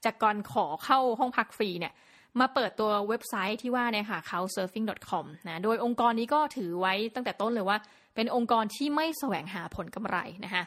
[0.05, 1.93] จากการขอเข้าห้องพักฟรีเนี่ย
[2.41, 7.79] มาเปิดตัวเว็บไซต์ที่ว่าเนี่ยค่ะ couchsurfing.com นะโดยองค์กรนี้ก็ถือไว้ตั้งแต่ต้นเลยว่า
[8.15, 10.65] เป็นองค์กรที่ไม่แสวงหาผลกำไรนะคะ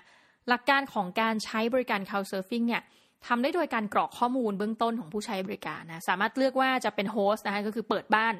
[0.50, 2.82] หลักการของการใช้บริการ couchsurfing เนี่ย
[3.28, 8.36] ทำได้โดยการกรอกข้อมูลเบื้องต้นของผู้ใช้บริการนะสามารถเลือกว่าจะเป็น host นะคะก็คือเปิดบ้าน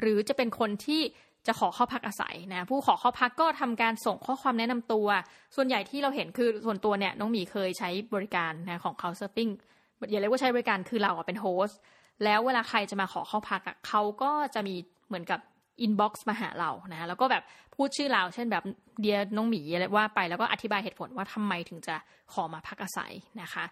[0.00, 1.02] หรือจะเป็นคนที่
[1.46, 5.06] จะขอเข้าพักอาศัยนะผู้ขอเข้าพักก็ทำการส่งข้อความแนะนำตัว
[5.56, 9.52] ส่วนใหญ่ที่เราเห็นคือส่วนตัวเนี่ยน้องหมีเคยใช้บริการนะของ Couchsurfing
[10.10, 11.78] อย่าเรียกว่าใช้บริการคือเราเป็น host
[12.24, 14.74] แล้วเวลาใครจะมาขอเข้าพักเขาก็จะมี
[15.08, 15.40] เหมือนกับ
[15.80, 17.42] inbox มาหาเรานะแล้วก็แบบ
[17.74, 18.64] พูดชื่อเรา เช่นแบบ
[19.00, 21.96] Dear น้องหมีอะไรว่าไปแล้วก็อธิบายเหตุผลว่าทำไมถึงจะ
[22.32, 23.12] ขอมาพักอาศัย
[23.42, 23.64] นะคะ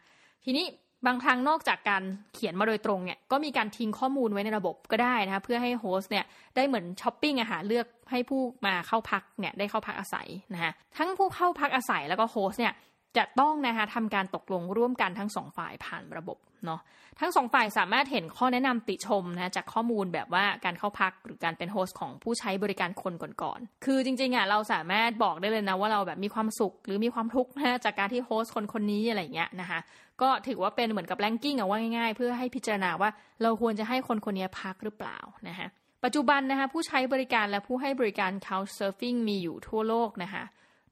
[0.45, 0.67] ทีนี้
[1.07, 2.03] บางครั้งนอกจากการ
[2.35, 6.25] เขียนมาโดยตรงเนี่ยก็มีการทิ้งข้อมูลไว้ในระบบก็ได้นะคะเพื่อให้ host เนี่ย
[6.57, 12.75] ได้เหมือนช้อปปิ้งอาหารเลือกให้ผู้มาเข้าพักเนี่ยได้เข้าพักอาศัยนะคะทั้งผู้เข้าพักอาศัยแล้วก็ host เนี่ย
[13.17, 16.81] จะต้องนะคะทำการตกลงร่วมกันทั้งสองฝ่ายผ่านระบบเนาะ
[17.21, 29.81] ทั้งสองฝ่ายสามารถเห็นข้อแนะนำติชมนะจากข้อมูลแบบว่าการเข้าพักหรือการเป็น host ของผู้ใช้บริการคนก่อนๆคือจริงๆอะเราสามารถบอกได้เลยนะว่าเราแบบมีความสุขหรือมีความทุกข์นะจากการที่ host คนคนนี้อะไรเงี้ยนะคะ
[30.23, 33.11] ก็ถือว่าเป็นเหมือนกับแรงกิ้งอะว่าง่ายๆ เพื่อให้พิจารณาว่า
[33.43, 35.19] เราควรจะให้คนคนนี้พักหรือเปล่า
[35.49, 35.69] นะคะ
[36.05, 40.45] ปัจจุบันนะคะผู้ใช้บริการและผู้ให้บริการ Couchsurfing มีอยู่ทั่วโลกนะคะ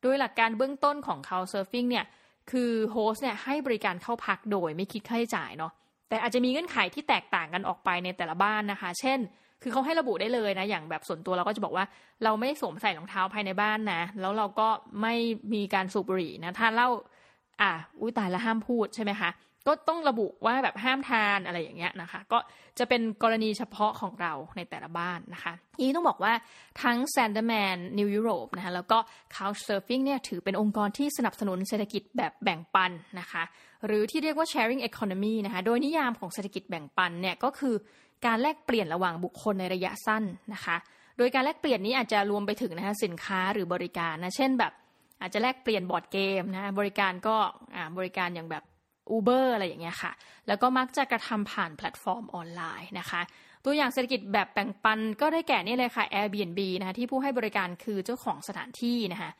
[0.02, 2.06] โดยหลักการเบื้องต้นของ Couchsurfing เนี่ย
[2.50, 5.72] คือโฮสต์เนี่ยให้บริการเข้าพักโดยไม่คิดค่าใช้จ่ายเนาะ
[6.08, 9.18] แต่อาจจะมีเงื่อนไขที่แตกต่างกันออกไปในแต่ละบ้านนะคะ เช่น
[9.62, 11.84] คือเขาให้ระบุได้เลยนะ อย่างแบบส่วนตัวเราก็จะบอกว่า
[12.24, 14.68] เราไม่สวมใส่รองเท้าภายในบ้านนะ แล้วเราก็
[15.02, 15.14] ไม่
[15.54, 16.88] มีการสูบบุหรี่นะถ้าเล่า
[17.60, 19.30] อะอุ้ยตายแล้วห้ามพูดใช่ไหมคะ
[19.66, 22.38] ก็ต้องระบุว่าแบบห้ามทานอะไรอย่างเงี้ยนะคะ ก็
[22.78, 26.32] จะเป็นกรณีเฉพาะของเราในแต่ละบ้านนะคะนี้ต้องบอกว่า
[26.82, 28.98] ทั้ง Sanderman New Europe นะคะแล้วก็
[29.36, 32.90] Couchsurfing เนี่ยถือเป็นองค์กรที่สนับสนุนเศรษฐกิจแบบแบ่งปัน
[33.20, 33.42] นะคะ
[33.86, 37.74] หรือที่เรียกว่า sharing economy นะคะโดยนิยามของเศรษฐกิจแบ่งปันเนี่ยก็คือ
[38.26, 40.24] การแลกเปลี่ยนระหว่างบุคคลในระยะสั้น
[40.54, 40.76] นะคะ
[41.18, 44.72] โดยการแลกเปลี่ยนนี้อาจจะรวมไปถึงนะคะสินค้าหรือบริการนะเช่นแบบ
[45.20, 47.36] อาจจะแลกเปลี่ยนบอร์ดเกมนะบริการก็
[47.98, 48.64] บริการอย่างแบบ
[49.16, 50.12] Uber อะไรอย่างเงี้ยค่ะ
[50.46, 53.20] แล้วก็มักจะกระทำผ่านแพลตฟอร์มออนไลน์นะคะ
[53.64, 59.30] ตัวอย่างเศรษฐกิจแบบแบ่งปันก็ได้แก่นี่เลยค่ะ Airbnb นะคะที่ผู้ให้บริการคือเจ้าของสถานที่นะคะ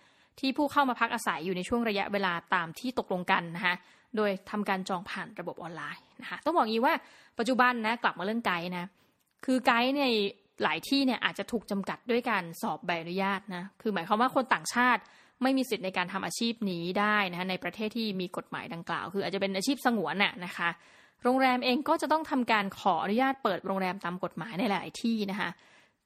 [0.40, 3.74] ที่ผู้เข้ามาพักอาศัยอยู่ในช่วงระยะเวลาตามที่ตกลงกันนะคะ
[4.16, 6.94] โดยทำการจองผ่านระบบออนไลน์นะคะต้องบอกงี้ว่า
[7.38, 8.86] ปัจจุบันนะกลับมาเรื่องไกด์นะ
[9.44, 10.04] คือไกด์ใน
[10.62, 15.02] หลายที่เนี่ยอาจจะถูกจำกัดด้วยการสอบใบอนุญาตนะคือหมายความว่าคนต่างชาติ
[15.42, 20.68] ไม่มีสิทธิ์ในการทำอาชีพนี้ได้นะคะในประเทศที่มีกฎหมายดังกล่าว คืออาจจะเป็นอาชีพสงวนน่ะนะคะ
[21.22, 25.50] โรงแรมเองก็จะต้องทำการขออนุญาตเปิดโรงแรมตามกฎหมายในหลายที่นะคะ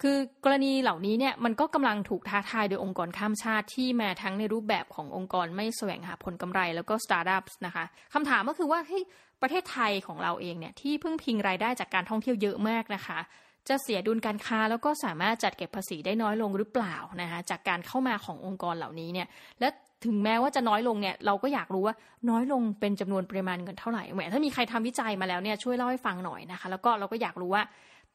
[0.02, 7.84] คือกรณีเหล่านี้เนี่ยมันก็กำลังถูกท้าทายโดยองค์กรข้ามชาติที่มาทั้งในรูปแบบขององค์กรไม่แสวงหาผลกำไรแล้วก็สตาร์ทอัพนะคะ
[8.14, 9.04] คำถามก็คือว่าเฮ้ย
[9.42, 13.18] ประเทศไทยของเราเองเนี่ยที่พึ่งพิงรายได้จากการท่องเที่ยวเยอะมากนะคะ
[13.68, 19.28] จะเสียดุลการค้าแล้วก็สามารถจัดเก็บภาษีได้น้อยลงหรือเปล่านะคะจากการเข้ามาขององค์กรเหล่านี้เนี่ย
[19.60, 19.68] และ
[20.04, 21.94] ถึงแม้ว่าจะน้อยลงเนี่ยเราก็อยากรู้ว่า
[22.30, 27.62] น้อยลงเป็นจำนวนปริมาณเงินเท่าไหร่แหมถ้ามีใครทำวิจัยมาแล้วเนี่ยช่วยเล่าให้ฟังหน่อยนะคะ แล้วก็เราก็อยากรู้ว่า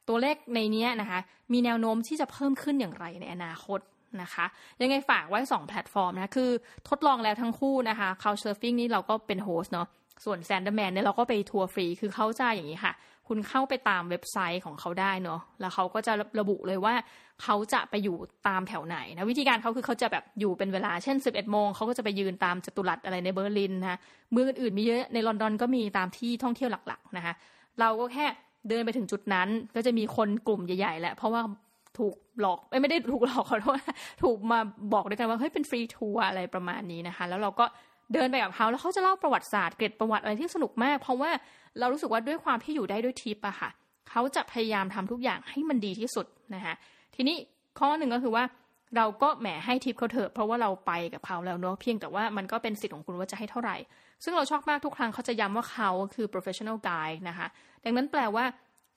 [0.08, 1.18] ตัวเลขในนี้นะคะ
[1.52, 3.80] มีแนวโน้มที่จะเพิ่มขึ้นอย่างไรในอนาคต
[4.22, 4.46] นะคะ
[4.82, 6.50] ยังไงฝากไว้ 2 แพลตฟอร์มนะ คือ
[6.88, 9.86] ทดลองแล้วทั้งคู่นะคะ Couchsurfing นี่เราก็เป็น host เนาะ
[10.24, 12.92] ส่วน Sandeman เนี่ยเราก็ไปทัวร์ฟรี คือเขาจะอย่างนี้ค่ะ
[13.34, 16.94] คุณเข้าไปตามเว็บไซต์ของเขาได้เนาะแล้วเขาก็จะระบุเลยว่า
[17.42, 18.16] เขาจะไปอยู่
[18.48, 23.98] ตามแถวไหนนะวิธีการเขาคือเขาจะแบบอยู่เป็นเวลาเช่น 11โมงเขาก็จะไปยืนตามจัตุรัสอะไรในเบอร์ลินนะ
[24.32, 27.34] เมืองอื่นๆมีเยอะในลอนดอนก็มีตามที่ท่องเที่ยวหลักๆนะคะ
[27.80, 28.26] เราก็แค่
[28.68, 31.42] เดินไปถึงจุดนั้นก็จะมีคนกลุ่มใหญ่ๆแหละเพราะว่า
[31.98, 33.78] ถูกหลอกไม่ได้ถูกหลอกขอโทษ
[34.22, 34.58] ถูกมา
[34.94, 37.64] บอกด้วยกันว่าเฮ้ยเป็นฟรีทัวร์อะไรประมาณนี้นะคะ แล้วเราก็
[38.12, 41.30] เดินไปกับเขาแล้วเขาจะเล่าประวัติศาสตร์เกร็ดประวัติอะไรที่สนุกมาก เพราะว่า
[41.78, 43.70] เรารู้สึกว่าด้วยความที่อยู่ได้ด้วยทิปอะค่ะ
[44.10, 46.74] เขาจะพยายามทำทุกอย่างให้มันดีที่สุดนะคะ
[47.14, 47.36] ทีนี้
[47.78, 48.44] ข้อหนึ่งก็คือว่า
[48.96, 53.76] เราก็แหมให้ทิปเขาเถอะเพราะว่าเราไปกับเขาแล้วเนาะเพียงแต่ว่ามันก็เป็นสิทธิ์ของคุณว่าจะให้เท่าไหร่
[54.24, 57.46] ซึ่งเราชอบมากทุกครั้งเขาจะย้ำว่าเขาคือ professional guide นะคะ
[57.84, 58.44] ดังนั้นแปลว่า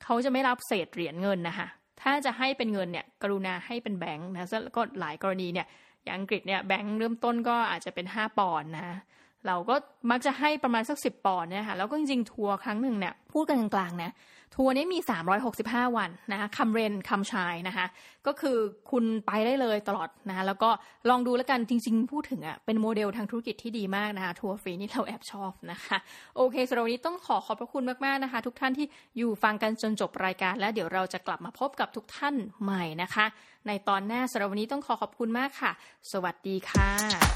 [0.04, 1.66] เขาจะไม่รับเศษเหรียญเงินนะคะ
[2.02, 5.66] ถ้าจะให้เป็นเงินเนี่ยกรุณาให้เป็นแบงค์นะแล้วก็หลายกรณีเนี่ย
[6.06, 8.98] อย่างอังกฤษเนี่ยแบงค์เริ่มต้นก็อาจจะเป็น 5 ปอนด์นะ
[9.46, 9.74] เราก็
[10.10, 14.10] มักจะให้ประมาณสัก 10 ปอนด์เนี่ยค่ะแล้วก็จริงๆทัวร์ครั้งหนึ่งเนี่ยพูดกันกลางๆนะ
[14.54, 14.98] ทัวร์นี้มี
[15.48, 17.86] 365 วันนะคะ come rain come shine นะคะ
[18.26, 18.56] ก็คือ
[18.90, 20.70] คุณไปได้เลยตลอดนะคะแล้วก็
[21.10, 25.96] ลองดูแล้วกันจริง ๆ พูดถึงอะ่ะเป็นโมเดลทางธุรกิจที่ดีมากนะคะทัวร์ฟรีนี่เราแอบชอบนะคะ
[26.36, 28.86] โอเคสำหรับวันนี้ต้องขอขอบพระคุณมากๆนะคะ ทุกท่านที่
[29.16, 33.26] อยู่ฟังกันจนจบรายการ แล้วเดี๋ยวเราจะกลับมาพบกับทุกท่านใหม่นะคะ
[33.66, 35.72] ในตอนหน้าสำหรับวันนี้ต้องขอขอบคุณมากค่ะ
[36.12, 37.35] สวัสดีค่ะ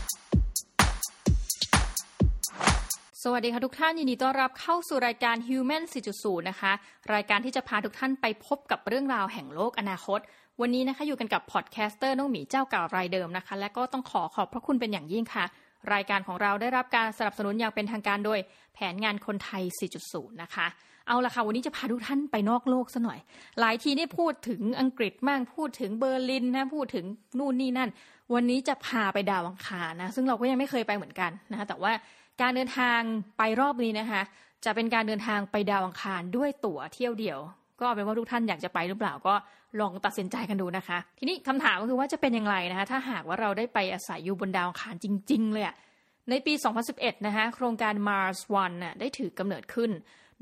[3.24, 5.82] สวัสดีค่ะทุกท่านยินดีต้อนรับเข้าสู่รายการ Human
[6.12, 6.72] 4.0 นะคะ
[7.14, 10.20] รายการที่จะพาทุกท่านไปพบกับเรื่องราวแห่งโลกอนาคต
[10.60, 15.44] วันนี้นะคะอยู่กันกับ podcaster น้องหมีเจ้าเก่ารายเดิมนะคะ และก็ต้องขอขอบพระคุณเป็นอย่างยิ่งค่ะ
[15.94, 18.38] รายการของเราได้รับการสนับสนุนอย่างเป็นทางการโดย
[18.74, 19.62] แผนงานคนไทย
[20.02, 20.66] 4.0 นะคะ
[21.06, 23.18] เอาละค่ะวันนี้จะพาทุกท่านไปนอกโลกซะหน่อย
[23.60, 27.04] หลายทีได้พูดถึงอังกฤษมากพูดถึงเบอร์ลินนะพูดถึง
[27.38, 27.90] นู่นนี่นั่น
[28.34, 31.92] วันนี้จะพาไปดาวอังคารนะซึ่งเราก็ยังไม่เคยไปเหมือนกันนะคะแต่ว่า
[32.42, 33.00] การเดินทาง
[33.38, 34.22] ไปรอบนี้นะคะ
[34.64, 37.38] จะเป็นการเดินทางไปดาวอังคารด้วยตั๋วเที่ยวเดียว
[37.80, 39.34] ก็เป็นว่าทุกท่านอยากจะไปหรือเปล่าก็
[39.80, 45.64] ลองตัดสินใจกันดูนะคะ ทีนี้คำถามก็คือว่าจะเป็นอย่างไรนะคะ ถ้าหากว่าเราได้ไปอาศัยอยู่บนดาวอังคารจริง ๆ เลย
[46.30, 46.52] ในปี
[46.90, 49.90] 2011 นะคะโครงการ Mars One น่ะได้ถือกำเนิดขึ้น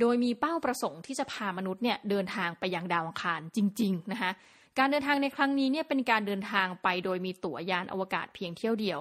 [0.01, 4.31] โดยมีเป้าประสงค์ที่จะพามนุษย์เนี่ยเดินทางไปยังดาวอังคารจริง ๆ นะคะ
[4.79, 8.99] การเดินทางในครั้งนี้เนี่ยเป็นการเดินทางไปโดยมีตั๋วยานอวกาศเพียงเที่ยวเดียว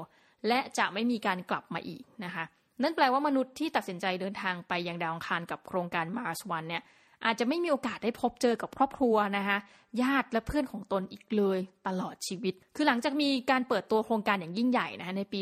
[0.47, 2.43] และจะไม่มีการกลับมาอีกนะคะ
[2.83, 6.83] นั่นแปลว่ามนุษย์ที่ตัดสินใจเดินทางไปยังดาวอังคารกับโครงการ Mars One เนี่ย
[7.25, 9.57] อาจจะไม่มีโอกาสได้พบเจอกับครอบครัวนะคะ
[10.01, 15.41] ญาติและเพื่อนของตนอีกเลยตลอดชีวิต คือหลังจากมีการเปิดตัวโครงการอย่างยิ่งใหญ่นะคะในปี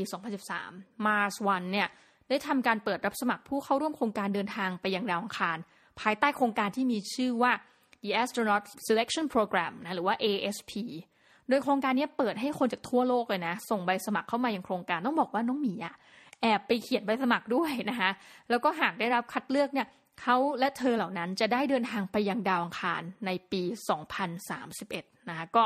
[0.51, 1.87] 2013 Mars One เนี่ย
[2.29, 5.57] ได้ทำการเปิดรับสมัครผู้เข้าร่วมโครงการเดินทางไปยังดาวอังคาร
[5.99, 7.51] ภายใต้โครงการที่มีชื่อว่า
[8.03, 10.71] the Astronaut Selection Program นะหรือว่า ASP
[11.49, 15.95] โดยโครงการนี้เปิดให้คนจากทั่วโลกเลยนะ ส่งใบสมัครเข้ามายังโครงการต้องบอกว่าน้องหมีอะ
[16.45, 18.09] แอบไปเขียนใบสมัครด้วยนะคะ
[18.49, 19.87] แล้วก็หากได้รับคัดเลือกเนี่ย
[20.21, 23.61] เขาและเธอเหล่านั้นจะได้เดินทางไปยังดาวอังคารในปี
[24.45, 25.63] 2031 นะคะก็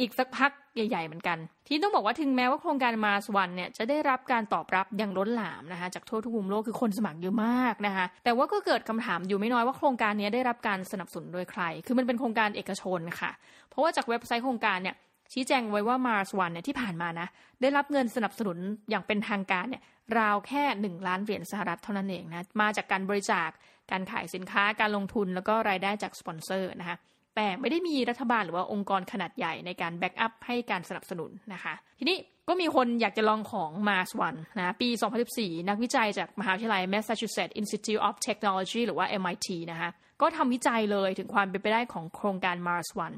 [0.00, 1.38] อีกสักพักใหญ่ ๆ เหมือนกัน
[1.68, 13.30] ที่ต้องบอกว่าถึงแม้ว่าโครงการมาสวันเนี่ยจะได้รับการตอบรับอย่างล้นหลามนะคะจากทั่วทุกมุมโลกคือคนสมัครเยอะมากนะคะแต่ว่าก็เกิดคำถามอยู่ไม่น้อยว่าโครงการนี้ได้รับการสนับสนุนโดยใคร คือมันเป็นโครงการเอกชนค่ะ
[13.68, 14.96] เพราะว่าจากเว็บไซต์โครงการเนี่ย
[15.32, 17.28] ชี้แจงไว้ว่า Mars One เนี่ยที่ผ่านมานะ
[17.60, 18.58] ได้รับเงินสนับสนุน
[18.90, 19.82] อย่างเป็นทางการเนี่ย
[20.18, 23.48] ราวแค่ 1 ล้านเหรียญสหรัฐเท่านั้นเองนะ มาจากการบริจาค
[23.90, 26.96] การขายสินค้าการลงทุนแล้วก็รายได้จากสปอนเซอร์นะคะ
[27.36, 32.18] แต่ไม่ได้มีรัฐบาลหรือว่าองค์กรขนาดใหญ่ในการ backup ให้การสนับสนุนนะคะ ทีนี้
[32.48, 34.88] ก็มีคนอยากจะลองของ Mars One นะปี
[35.28, 39.90] 2014 นักวิจัยจากมหาวิทยาลัย Massachusetts Institute of Technology หรือว่า MIT นะคะ
[40.20, 43.16] ก็ทำวิจัยเลยถึงความเป็นไปได้ของโครงการ Mars One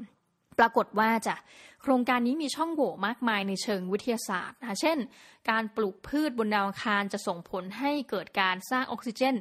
[0.61, 1.35] ปรากฏว่าจะ
[1.81, 4.97] โครงการนี้มีช่องโหว่มากมายในเชิงวิทยาศาสตร์นะเช่น
[5.49, 9.35] การปลูกพืชบนดาวอังคารจะส่งผลให้เกิดการสร้างออกซิเจน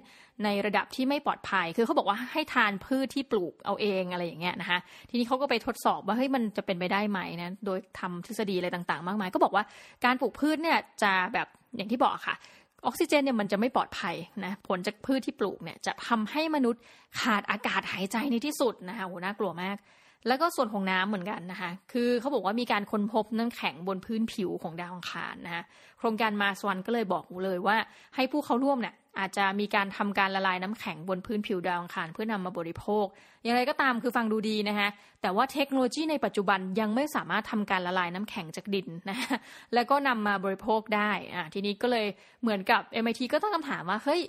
[0.44, 4.78] ในระดับที่ไม่ปลอดภัย คือเขาบอกว่าให้ทานพืชที่ปลูกเอาเองอะไรอย่างเงี้ยนะคะ
[5.10, 9.64] ทีนี้เขาก็ไปทดสอบว่าเฮ้ยมันจะเป็นไปได้ไหมนะ โดยทำทฤษฎีอะไรต่างๆ มากมาย ก็บอกว่า
[10.05, 12.36] การปลูกพืชเนี่ยจะแบบอย่างที่บอกค่ะ
[12.86, 14.14] ออกซิเจนเนี่ยมันจะไม่ปลอดภัย
[14.44, 16.82] นะผลจากพืชที่ปลูกเนี่ยจะทำให้มนุษย์
[17.20, 19.76] ขาดอากาศหายใจในที่สุดนะคะโหน่ากลัวมาก
[20.26, 25.62] แล้วก็ส่วนของน้ำเหมือนกันนะคะ คือเขาบอกว่ามีการค้นพบน้ำแข็งบนพื้นผิวของดาวอังคารนะคะ
[25.98, 27.76] โครงการมาสวันก็เลยบอกเลยว่า
[28.14, 33.06] ให้ผู้เข้าร่วมเนี่ยอาจจะมีการทำการละลายน้ำแข็งบนพื้นผิวดาวอังคารเพื่อนำมาบริโภค
[33.42, 34.88] อย่างไรก็ตามคือฟังดูดีนะคะ
[35.22, 39.36] แต่ว่าเทคโนโลยีในปัจจุบันยังไม่สามารถทำการละลายน้ำแข็งจากดินนะะ
[39.74, 42.06] แล้วก็นำมาบริโภคได้อ่าทีนี้ก็เลย
[42.42, 44.20] เหมือนกับ MIT ก็ตั้งคำถามว่าเฮ้ย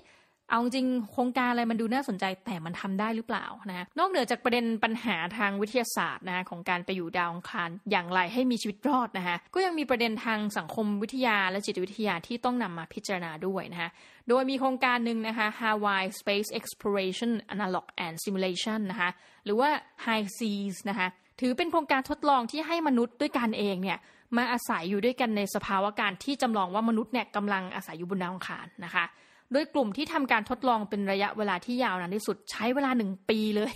[0.52, 13.90] เอาจริงโครงการอะไรมันดูน่าสนใจแต่มันทำได้หรือเปล่านะนอกเหนือจากประเด็นปัญหาทางวิทยาศาสตร์นะของการไปอยู่ดาวอังคารอย่างไรให้มีชีวิตรอดนะคะก็ยังมีประเด็นทางสังคมวิทยาและจิตวิทยาที่ต้องนำมาพิจารณาด้วยนะคะ
[14.30, 19.10] โดยมีโครงการหนึ่งนะคะ Hawaii Space Exploration Analog and Simulation นะคะ
[19.46, 19.70] หรือว่า
[20.06, 21.08] High Seas นะคะ
[21.42, 23.98] ถือเป็นโครงการทดลองที่ให้มนุษย์ด้วยกันเองเนี่ย
[24.38, 29.06] มาอาศัยอยู่ด้วยกันในสภาวะการที่จำลองว่ามนุษย์เนี่ยกำลังอาศัยอยู่บนดาวอังคารนะคะ
[29.54, 33.74] โดยกลุ่มที่ทำการทดลองเป็นระยะเวลาที่ยาวนานที่สุดใช้เวลาหนึ่งปีเลย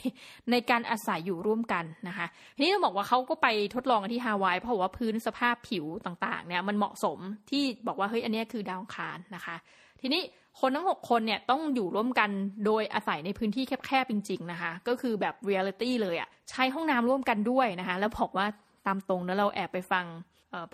[0.52, 7.20] ในการอาศัยอยู่ร่วมกันนะคะทีนี้ต้องบอกว่าเขาก็ไปทดลองกันที่ฮาวายเพราะว่าพื้นสภาพผิวต่างๆเนี่ยมันเหมาะสม
[7.50, 9.56] ที่บอกว่าเฮ้ยอันนี้คือดาวอังคารนะคะ
[10.02, 10.22] ทีนี้
[10.60, 12.30] คนทั้ง 6 คนเนี่ยต้องอยู่ร่วมกัน
[12.66, 18.46] โดยอาศัยในพื้นที่แคบๆจริง ๆนะคะ ก็คือแบบเรียลิตี้เลยอะ่ะใช้ห้องน้ำร่วมกันด้วยนะคะ แล้วบอกว่า
[18.88, 20.06] ตามตรงนะเราแอบไปฟัง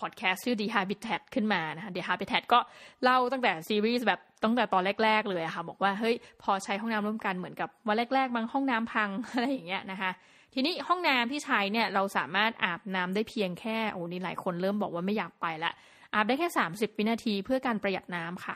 [0.01, 2.59] พอดแคสต์ชื่อ The Habitat ขึ้นมานะคะ The Habitat ก็
[3.03, 10.11] เล่าตั้งแต่ซีรีส์แบบตั้งแต่ตอนแรก ๆ เลยค่ะ บอกว่าเฮ้ยพอใช้ห้องน้ำร่วมกันเหมือนกับวันแรก ๆ บางห้องน้ำพังอะไรอย่างเงี้ยนะคะ
[10.53, 15.71] ทีนี้ห้องน้ำที่ใช้เนี่ยเราสามารถอาบน้ำได้เพียงแค่โอ้นี่หลายคนเริ่มบอกว่าไม่อยากไปละ
[16.13, 18.55] อาบได้แค่ 30 วินาทีเพื่อการประหยัดน้ำค่ะ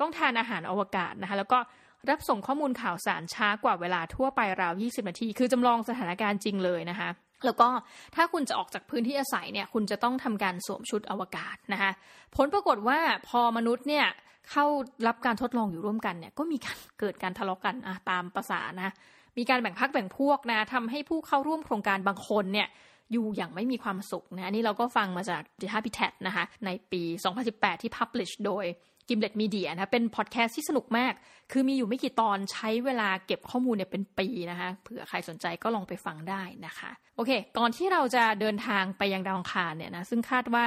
[0.00, 1.58] ต้องทานอาหารอวกาศนะคะแล้วก็
[2.10, 7.08] รับส่งข้อมูลข่าวสารช้ากว่าเวลาทั่วไปราว 20 นาที คือจำลองสถานการณ์จริงเลยนะคะ
[7.46, 7.68] แล้วก็
[8.16, 11.90] ถ้าคุณจะออกจากพื้นที่อาศัยเนี่ยคุณจะต้องทำการสวมชุดอวกาศนะคะ
[12.36, 12.98] ผลปรากฏว่า
[13.28, 14.06] พอมนุษย์เนี่ย
[14.50, 14.64] เข้า
[15.06, 17.74] รับการทดลองอยู่ร่วมกันเนี่ยก็มีการเกิดการทะเลาะกัน
[18.10, 18.94] ตามภาษานะ
[19.38, 22.68] มีการแบ่งพักแบ่งพวกนะทำให้ผู้เข้าร่วมโครงการบางคนเนี่ย
[23.12, 27.02] อยู่อย่างไม่มีความสุขนะนี่เราก็ฟังมาจาก The Habitat นะคะในปี
[27.42, 28.64] 2018 ที่ publish โดย
[29.08, 31.12] Gimlet Media นะเป็นพอดแคสต์ที่สนุกมาก
[31.52, 40.66] คือมีอยู่ไม่กี่ตอนใช้เวลาเก็บข้อมูลเนี่ยเป็นปีนะคะเผื่อใครสนใจก็ลองไปฟังได้นะคะ โอเค ก่อนที่เราจะเดินทางไปยังดาวอังคารเนี่ยนะซึ่งคาดว่า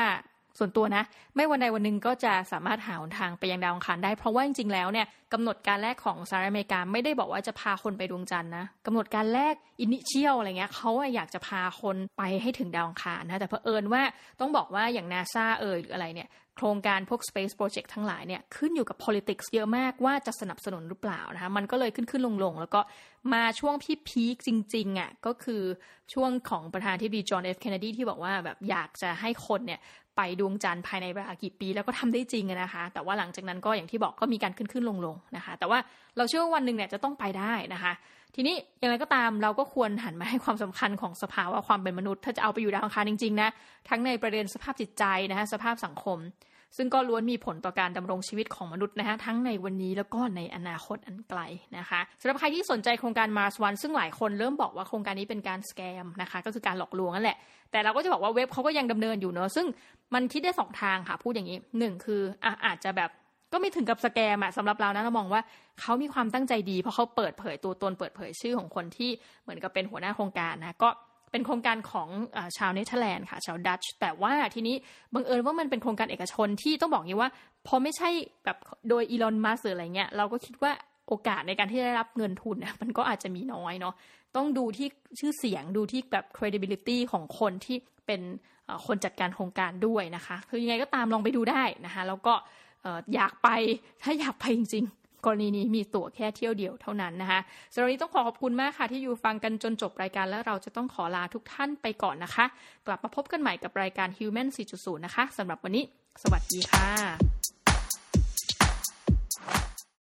[0.59, 1.03] ส่วนตัวนะ
[1.35, 14.01] ไม่วันใดวันหนึ่งก็จะสามารถหาทางไปยังดาวอังคารได้ เพราะว่าจริงๆแล้วเนี่ยกำหนดการแรกของสหรัฐอเมริกาไม่ได้บอกว่าจะพาคนไปดวงจันทร์นะกำหนดการแรก initial อะไรเงี้ยเขาอยากจะพาคนไปให้ถึงดาวอังคารนะแต่เผอิญว่า
[14.39, 22.81] ต้องบอกว่าอย่างนาซาเอ่ยหรืออะไรเนี่ย โครงการพวก Space Project ทั้งหลายเนี่ยขึ้นอยู่กับ politics เยอะมากว่าจะสนับสนุนหรือเปล่านะคะมันก็เลยขึ้นขึ้นลงลงแล้วก็
[23.33, 25.61] มาช่วงที่พีคจริงๆอะ่ะก็คือ
[26.13, 29.79] ช่วงของประธานที่ดีจอห์นเอฟเคนเนดีที่บอกว่าแบบอยากจะให้คนเนี่ย
[30.15, 35.79] ไปดวงจันทร์ภายในเวลากี่ปีแล้วก็ทำได้จริงนะคะ แต่ว่าหลังจากนั้นก็อย่างที่บอกก็มีการขึ้นขึ้นลงลงนะคะ แต่ว่า
[36.17, 37.93] เราเชื่อว่าวันหนึ่งเนี่ยจะต้องไปได้นะคะ
[38.35, 43.49] ทีนี้อย่างไรก็ตามเราก็ควรหันมาให้ความสำคัญของสภาวะความเป็นมนุษย์ ถ้าจะเอาไปอยู่ดาวอังคารจริงๆนะ
[43.89, 46.17] ทั้งในประเด็นสภาพจิตใจนะคะสภาพสังคม
[46.77, 51.39] ซึ่งก็ล้วนมีผลต่อการดำรงชีวิตของมนุษย์นะคะทั้งในวันนี้แล้วก็ในอนาคตอันไกล
[51.77, 57.37] นะคะสำหรับใครที่สนใจโครงการ Mars One ซึ่งหลายคนเริ่มบอกว่าโครงการนี้เป็นการสแกมนะคะก็คือการหลอกลวงนั่นแหละ
[57.71, 59.65] แต่เราก็จะบอกว่าเว็บเขาก็ยังดำเนินอยู่เนอะซึ่ง
[60.13, 63.09] มันคิดได้สองทางค่ะพูดอย่างนี้หนึ่งคืออะอาจจะแบบ
[63.53, 65.41] ก็ไม่ถึงกับสแกมอะสำหรับเรานะเรามองว่า
[65.81, 69.09] เขามีความตั้งใจดีเพราะเขาเปิดเผยตัวตนเปิดเผยชื่อของคนที่
[69.43, 70.89] เหมือนกับเป็นหัวหน้าโครงการนะก็
[71.31, 74.75] เป็นโครงการของอชาวเนเธอร์แลนด์ค่ะ ชาวดัตช์แต่ว่าทีนี้
[75.13, 77.31] บังเอิญว่ามันเป็นโครงการเอกชนที่ต้องบอกงี้ว่า
[77.67, 78.09] พอไม่ใช่
[78.43, 78.57] แบบ
[78.89, 80.71] โดยอีลอนมัสก์หรืออะไรเงี้ยเราก็คิดว่า
[81.07, 83.93] โอกาสในการที่ได้รับเงินทุนมันก็อาจจะมีน้อยเนาะ
[84.35, 84.87] ต้องดูที่
[85.19, 88.21] ชื่อเสียงดูที่แบบ credibility ของคนที่เป็น
[88.85, 92.33] คนจัดการโครงการด้วยนะคะ คือยังไงก็ตามลองไปดูได้นะคะ แล้วก็
[93.15, 93.49] อยากไป
[94.03, 94.85] ถ้าอยากไปจริง
[95.25, 97.39] กรณีนี้มีตั๋วแค่เที่ยวเดียวเท่านั้นนะคะ
[97.73, 102.45] สำหรับนี้ต้องขอขอบคุณมากค่ะที่อยู่ฟังกันจนจบรายการแล้วเราจะต้องขอลาทุกท่านไปก่อนนะคะ
[102.87, 105.83] กลับมาพบกันใหม่กับรายการ Human 4.0 นะคะสำหรับวันนี้
[106.23, 107.36] สวัสดีค่ะ